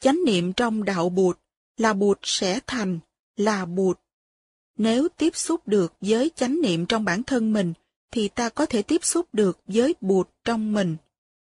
Chánh 0.00 0.18
niệm 0.26 0.52
trong 0.52 0.84
đạo 0.84 1.08
bụt 1.08 1.38
là 1.76 1.92
bụt 1.92 2.18
sẽ 2.22 2.60
thành, 2.66 2.98
là 3.36 3.64
bụt. 3.64 4.00
Nếu 4.76 5.08
tiếp 5.16 5.36
xúc 5.36 5.68
được 5.68 5.92
với 6.00 6.30
chánh 6.34 6.60
niệm 6.62 6.86
trong 6.86 7.04
bản 7.04 7.22
thân 7.22 7.52
mình, 7.52 7.72
thì 8.10 8.28
ta 8.28 8.48
có 8.48 8.66
thể 8.66 8.82
tiếp 8.82 9.04
xúc 9.04 9.26
được 9.32 9.58
với 9.66 9.94
bụt 10.00 10.28
trong 10.44 10.72
mình. 10.72 10.96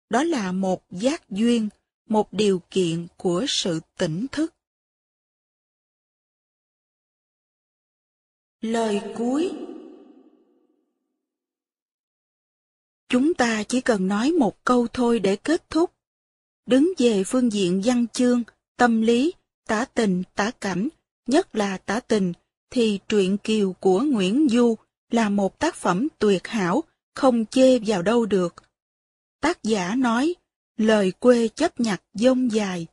Đó 0.09 0.23
là 0.23 0.51
một 0.51 0.83
giác 0.91 1.29
duyên, 1.29 1.69
một 2.09 2.33
điều 2.33 2.61
kiện 2.69 3.07
của 3.17 3.45
sự 3.47 3.79
tỉnh 3.97 4.25
thức. 4.31 4.53
Lời 8.61 9.01
cuối 9.17 9.64
Chúng 13.15 13.33
ta 13.33 13.63
chỉ 13.63 13.81
cần 13.81 14.07
nói 14.07 14.31
một 14.31 14.63
câu 14.63 14.87
thôi 14.93 15.19
để 15.19 15.35
kết 15.35 15.69
thúc. 15.69 15.91
Đứng 16.65 16.93
về 16.97 17.23
phương 17.23 17.51
diện 17.51 17.81
văn 17.85 18.07
chương, 18.07 18.43
tâm 18.77 19.01
lý, 19.01 19.33
tả 19.67 19.85
tình, 19.85 20.23
tả 20.35 20.51
cảnh, 20.51 20.87
nhất 21.27 21.55
là 21.55 21.77
tả 21.77 21.99
tình, 21.99 22.33
thì 22.69 22.99
truyện 23.09 23.37
kiều 23.37 23.73
của 23.73 23.99
Nguyễn 23.99 24.47
Du 24.49 24.75
là 25.11 25.29
một 25.29 25.59
tác 25.59 25.75
phẩm 25.75 26.07
tuyệt 26.19 26.47
hảo, 26.47 26.83
không 27.13 27.45
chê 27.45 27.79
vào 27.79 28.01
đâu 28.01 28.25
được. 28.25 28.55
Tác 29.41 29.63
giả 29.63 29.95
nói, 29.95 30.35
lời 30.77 31.11
quê 31.11 31.47
chấp 31.47 31.79
nhặt 31.79 32.03
dông 32.13 32.51
dài, 32.51 32.87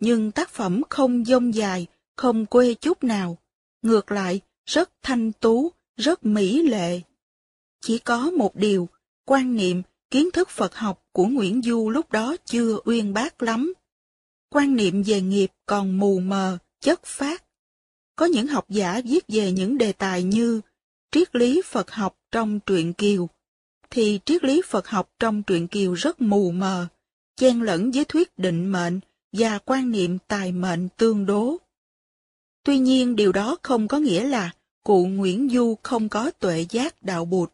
nhưng 0.00 0.30
tác 0.30 0.50
phẩm 0.50 0.82
không 0.90 1.24
dông 1.24 1.54
dài, 1.54 1.86
không 2.16 2.46
quê 2.46 2.74
chút 2.74 3.04
nào. 3.04 3.38
Ngược 3.82 4.12
lại, 4.12 4.40
rất 4.66 4.90
thanh 5.02 5.32
tú, 5.32 5.72
rất 5.96 6.26
mỹ 6.26 6.62
lệ. 6.62 7.00
Chỉ 7.80 7.98
có 7.98 8.30
một 8.30 8.56
điều, 8.56 8.88
quan 9.24 9.56
niệm, 9.56 9.82
kiến 10.10 10.30
thức 10.30 10.48
Phật 10.48 10.74
học 10.74 11.06
của 11.12 11.26
Nguyễn 11.26 11.62
Du 11.62 11.90
lúc 11.90 12.12
đó 12.12 12.36
chưa 12.44 12.78
uyên 12.84 13.12
bác 13.14 13.42
lắm. 13.42 13.72
Quan 14.50 14.76
niệm 14.76 15.02
về 15.02 15.20
nghiệp 15.20 15.52
còn 15.66 15.98
mù 15.98 16.18
mờ, 16.20 16.58
chất 16.80 17.02
phát. 17.04 17.44
Có 18.16 18.26
những 18.26 18.46
học 18.46 18.64
giả 18.68 19.00
viết 19.04 19.24
về 19.28 19.52
những 19.52 19.78
đề 19.78 19.92
tài 19.92 20.22
như 20.22 20.60
triết 21.10 21.36
lý 21.36 21.62
Phật 21.64 21.90
học 21.90 22.18
trong 22.32 22.60
truyện 22.60 22.92
Kiều, 22.92 23.28
thì 23.90 24.20
triết 24.24 24.44
lý 24.44 24.62
Phật 24.66 24.88
học 24.88 25.10
trong 25.18 25.42
truyện 25.42 25.68
Kiều 25.68 25.94
rất 25.94 26.20
mù 26.20 26.50
mờ, 26.50 26.86
chen 27.36 27.60
lẫn 27.60 27.90
với 27.90 28.04
thuyết 28.04 28.38
định 28.38 28.72
mệnh 28.72 29.00
và 29.32 29.58
quan 29.58 29.90
niệm 29.90 30.18
tài 30.28 30.52
mệnh 30.52 30.88
tương 30.96 31.26
đố. 31.26 31.56
Tuy 32.64 32.78
nhiên 32.78 33.16
điều 33.16 33.32
đó 33.32 33.56
không 33.62 33.88
có 33.88 33.98
nghĩa 33.98 34.24
là 34.24 34.50
cụ 34.84 35.06
Nguyễn 35.06 35.48
Du 35.48 35.76
không 35.82 36.08
có 36.08 36.30
tuệ 36.30 36.66
giác 36.70 37.02
đạo 37.02 37.24
bụt. 37.24 37.53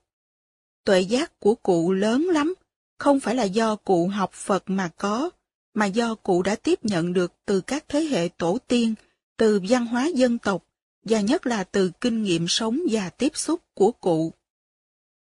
Tuệ 0.85 1.01
giác 1.01 1.41
của 1.41 1.55
cụ 1.55 1.93
lớn 1.93 2.29
lắm, 2.33 2.55
không 2.99 3.21
phải 3.21 3.35
là 3.35 3.45
do 3.45 3.77
cụ 3.77 4.09
học 4.09 4.33
Phật 4.33 4.65
mà 4.67 4.89
có, 4.89 5.31
mà 5.75 5.87
do 5.87 6.15
cụ 6.15 6.43
đã 6.43 6.55
tiếp 6.55 6.85
nhận 6.85 7.13
được 7.13 7.33
từ 7.45 7.61
các 7.61 7.85
thế 7.89 8.01
hệ 8.01 8.29
tổ 8.29 8.59
tiên, 8.67 8.95
từ 9.37 9.61
văn 9.69 9.87
hóa 9.87 10.07
dân 10.07 10.39
tộc, 10.39 10.65
và 11.05 11.21
nhất 11.21 11.47
là 11.47 11.65
từ 11.65 11.91
kinh 12.01 12.23
nghiệm 12.23 12.49
sống 12.49 12.81
và 12.91 13.11
tiếp 13.11 13.37
xúc 13.37 13.61
của 13.75 13.93
cụ. 13.93 14.33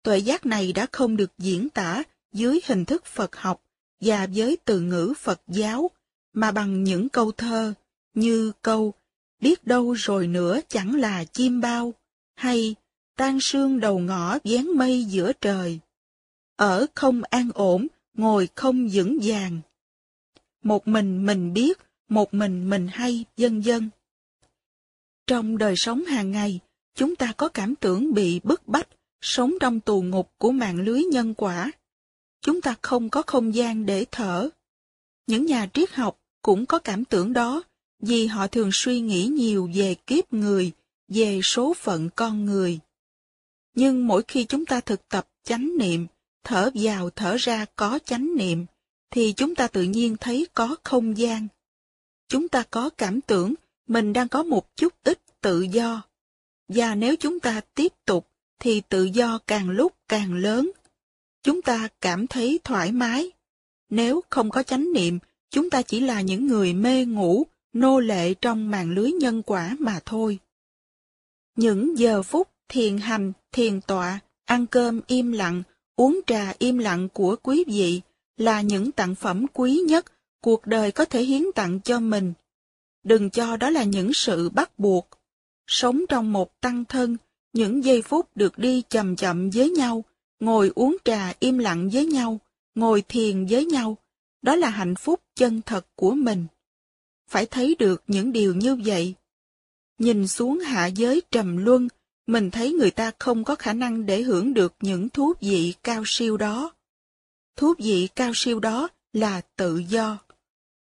Tuệ 0.02 0.18
giác 0.18 0.46
này 0.46 0.72
đã 0.72 0.86
không 0.92 1.16
được 1.16 1.38
diễn 1.38 1.68
tả 1.68 2.02
dưới 2.32 2.60
hình 2.66 2.84
thức 2.84 3.04
Phật 3.04 3.36
học 3.36 3.62
và 4.00 4.26
với 4.34 4.56
từ 4.64 4.80
ngữ 4.80 5.14
Phật 5.18 5.40
giáo, 5.48 5.90
mà 6.32 6.52
bằng 6.52 6.84
những 6.84 7.08
câu 7.08 7.32
thơ 7.32 7.74
như 8.14 8.52
câu 8.62 8.94
biết 9.40 9.66
đâu 9.66 9.92
rồi 9.92 10.26
nữa 10.26 10.60
chẳng 10.68 10.94
là 10.94 11.24
chim 11.24 11.60
bao, 11.60 11.94
hay 12.34 12.74
tan 13.16 13.40
sương 13.40 13.80
đầu 13.80 13.98
ngõ 13.98 14.38
dán 14.44 14.76
mây 14.76 15.04
giữa 15.04 15.32
trời. 15.32 15.78
Ở 16.56 16.86
không 16.94 17.22
an 17.30 17.50
ổn, 17.54 17.86
ngồi 18.14 18.48
không 18.54 18.88
vững 18.92 19.18
vàng. 19.22 19.60
Một 20.62 20.88
mình 20.88 21.26
mình 21.26 21.52
biết, 21.52 21.78
một 22.08 22.34
mình 22.34 22.70
mình 22.70 22.88
hay, 22.92 23.24
dân 23.36 23.64
dân. 23.64 23.88
Trong 25.26 25.58
đời 25.58 25.76
sống 25.76 26.04
hàng 26.04 26.30
ngày, 26.30 26.60
chúng 26.94 27.16
ta 27.16 27.32
có 27.36 27.48
cảm 27.48 27.74
tưởng 27.74 28.14
bị 28.14 28.40
bức 28.44 28.68
bách, 28.68 28.88
sống 29.20 29.54
trong 29.60 29.80
tù 29.80 30.02
ngục 30.02 30.32
của 30.38 30.50
mạng 30.50 30.80
lưới 30.80 31.02
nhân 31.04 31.34
quả. 31.34 31.72
Chúng 32.40 32.60
ta 32.60 32.74
không 32.82 33.08
có 33.08 33.22
không 33.26 33.54
gian 33.54 33.86
để 33.86 34.04
thở. 34.10 34.48
Những 35.26 35.46
nhà 35.46 35.68
triết 35.74 35.94
học 35.94 36.18
cũng 36.42 36.66
có 36.66 36.78
cảm 36.78 37.04
tưởng 37.04 37.32
đó, 37.32 37.62
vì 38.00 38.26
họ 38.26 38.46
thường 38.46 38.70
suy 38.72 39.00
nghĩ 39.00 39.26
nhiều 39.26 39.70
về 39.74 39.94
kiếp 39.94 40.32
người, 40.32 40.72
về 41.08 41.40
số 41.42 41.74
phận 41.74 42.08
con 42.16 42.44
người. 42.44 42.78
Nhưng 43.76 44.06
mỗi 44.06 44.22
khi 44.28 44.44
chúng 44.44 44.66
ta 44.66 44.80
thực 44.80 45.08
tập 45.08 45.28
chánh 45.44 45.78
niệm, 45.78 46.06
thở 46.44 46.70
vào 46.74 47.10
thở 47.10 47.36
ra 47.36 47.66
có 47.76 47.98
chánh 48.04 48.36
niệm, 48.36 48.66
thì 49.10 49.32
chúng 49.36 49.54
ta 49.54 49.68
tự 49.68 49.82
nhiên 49.82 50.16
thấy 50.20 50.46
có 50.54 50.76
không 50.84 51.18
gian. 51.18 51.46
Chúng 52.28 52.48
ta 52.48 52.64
có 52.70 52.90
cảm 52.90 53.20
tưởng 53.20 53.54
mình 53.88 54.12
đang 54.12 54.28
có 54.28 54.42
một 54.42 54.76
chút 54.76 54.92
ít 55.04 55.18
tự 55.40 55.60
do. 55.60 56.02
Và 56.68 56.94
nếu 56.94 57.16
chúng 57.16 57.40
ta 57.40 57.60
tiếp 57.74 57.92
tục, 58.04 58.28
thì 58.58 58.82
tự 58.88 59.04
do 59.04 59.38
càng 59.46 59.70
lúc 59.70 59.92
càng 60.08 60.34
lớn. 60.34 60.70
Chúng 61.42 61.62
ta 61.62 61.88
cảm 62.00 62.26
thấy 62.26 62.60
thoải 62.64 62.92
mái. 62.92 63.30
Nếu 63.90 64.22
không 64.30 64.50
có 64.50 64.62
chánh 64.62 64.92
niệm, 64.92 65.18
chúng 65.50 65.70
ta 65.70 65.82
chỉ 65.82 66.00
là 66.00 66.20
những 66.20 66.46
người 66.46 66.74
mê 66.74 67.04
ngủ, 67.04 67.46
nô 67.72 68.00
lệ 68.00 68.34
trong 68.34 68.70
màn 68.70 68.90
lưới 68.90 69.12
nhân 69.12 69.42
quả 69.42 69.76
mà 69.78 70.00
thôi. 70.04 70.38
Những 71.56 71.98
giờ 71.98 72.22
phút 72.22 72.48
thiền 72.68 72.98
hành, 72.98 73.32
thiền 73.52 73.80
tọa, 73.80 74.20
ăn 74.44 74.66
cơm 74.66 75.00
im 75.06 75.32
lặng, 75.32 75.62
uống 75.96 76.20
trà 76.26 76.52
im 76.58 76.78
lặng 76.78 77.08
của 77.08 77.36
quý 77.42 77.64
vị 77.66 78.00
là 78.36 78.60
những 78.60 78.92
tặng 78.92 79.14
phẩm 79.14 79.46
quý 79.52 79.80
nhất 79.88 80.12
cuộc 80.40 80.66
đời 80.66 80.92
có 80.92 81.04
thể 81.04 81.22
hiến 81.22 81.42
tặng 81.54 81.80
cho 81.80 82.00
mình. 82.00 82.32
Đừng 83.04 83.30
cho 83.30 83.56
đó 83.56 83.70
là 83.70 83.84
những 83.84 84.12
sự 84.12 84.48
bắt 84.48 84.78
buộc. 84.78 85.08
Sống 85.66 86.04
trong 86.08 86.32
một 86.32 86.60
tăng 86.60 86.84
thân, 86.84 87.16
những 87.52 87.84
giây 87.84 88.02
phút 88.02 88.28
được 88.34 88.58
đi 88.58 88.82
chậm 88.88 89.16
chậm 89.16 89.50
với 89.50 89.70
nhau, 89.70 90.04
ngồi 90.40 90.72
uống 90.74 90.96
trà 91.04 91.32
im 91.40 91.58
lặng 91.58 91.90
với 91.92 92.06
nhau, 92.06 92.40
ngồi 92.74 93.02
thiền 93.08 93.46
với 93.46 93.64
nhau, 93.64 93.96
đó 94.42 94.56
là 94.56 94.68
hạnh 94.70 94.94
phúc 94.94 95.20
chân 95.34 95.60
thật 95.66 95.86
của 95.94 96.10
mình. 96.10 96.46
Phải 97.28 97.46
thấy 97.46 97.76
được 97.78 98.02
những 98.06 98.32
điều 98.32 98.54
như 98.54 98.76
vậy. 98.84 99.14
Nhìn 99.98 100.28
xuống 100.28 100.58
hạ 100.58 100.86
giới 100.86 101.22
trầm 101.30 101.56
luân, 101.56 101.88
mình 102.26 102.50
thấy 102.50 102.72
người 102.72 102.90
ta 102.90 103.12
không 103.18 103.44
có 103.44 103.54
khả 103.54 103.72
năng 103.72 104.06
để 104.06 104.22
hưởng 104.22 104.54
được 104.54 104.74
những 104.80 105.08
thú 105.08 105.32
vị 105.40 105.74
cao 105.82 106.02
siêu 106.06 106.36
đó. 106.36 106.74
Thú 107.56 107.74
vị 107.78 108.08
cao 108.16 108.32
siêu 108.34 108.60
đó 108.60 108.88
là 109.12 109.40
tự 109.40 109.78
do. 109.78 110.18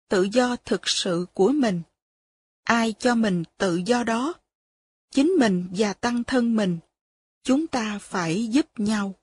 Tự 0.09 0.23
do 0.23 0.55
thực 0.65 0.87
sự 0.89 1.25
của 1.33 1.49
mình. 1.49 1.81
Ai 2.63 2.93
cho 2.99 3.15
mình 3.15 3.43
tự 3.57 3.81
do 3.85 4.03
đó? 4.03 4.33
Chính 5.11 5.27
mình 5.39 5.67
và 5.77 5.93
tăng 5.93 6.23
thân 6.23 6.55
mình. 6.55 6.77
Chúng 7.43 7.67
ta 7.67 7.99
phải 8.01 8.47
giúp 8.47 8.65
nhau. 8.77 9.13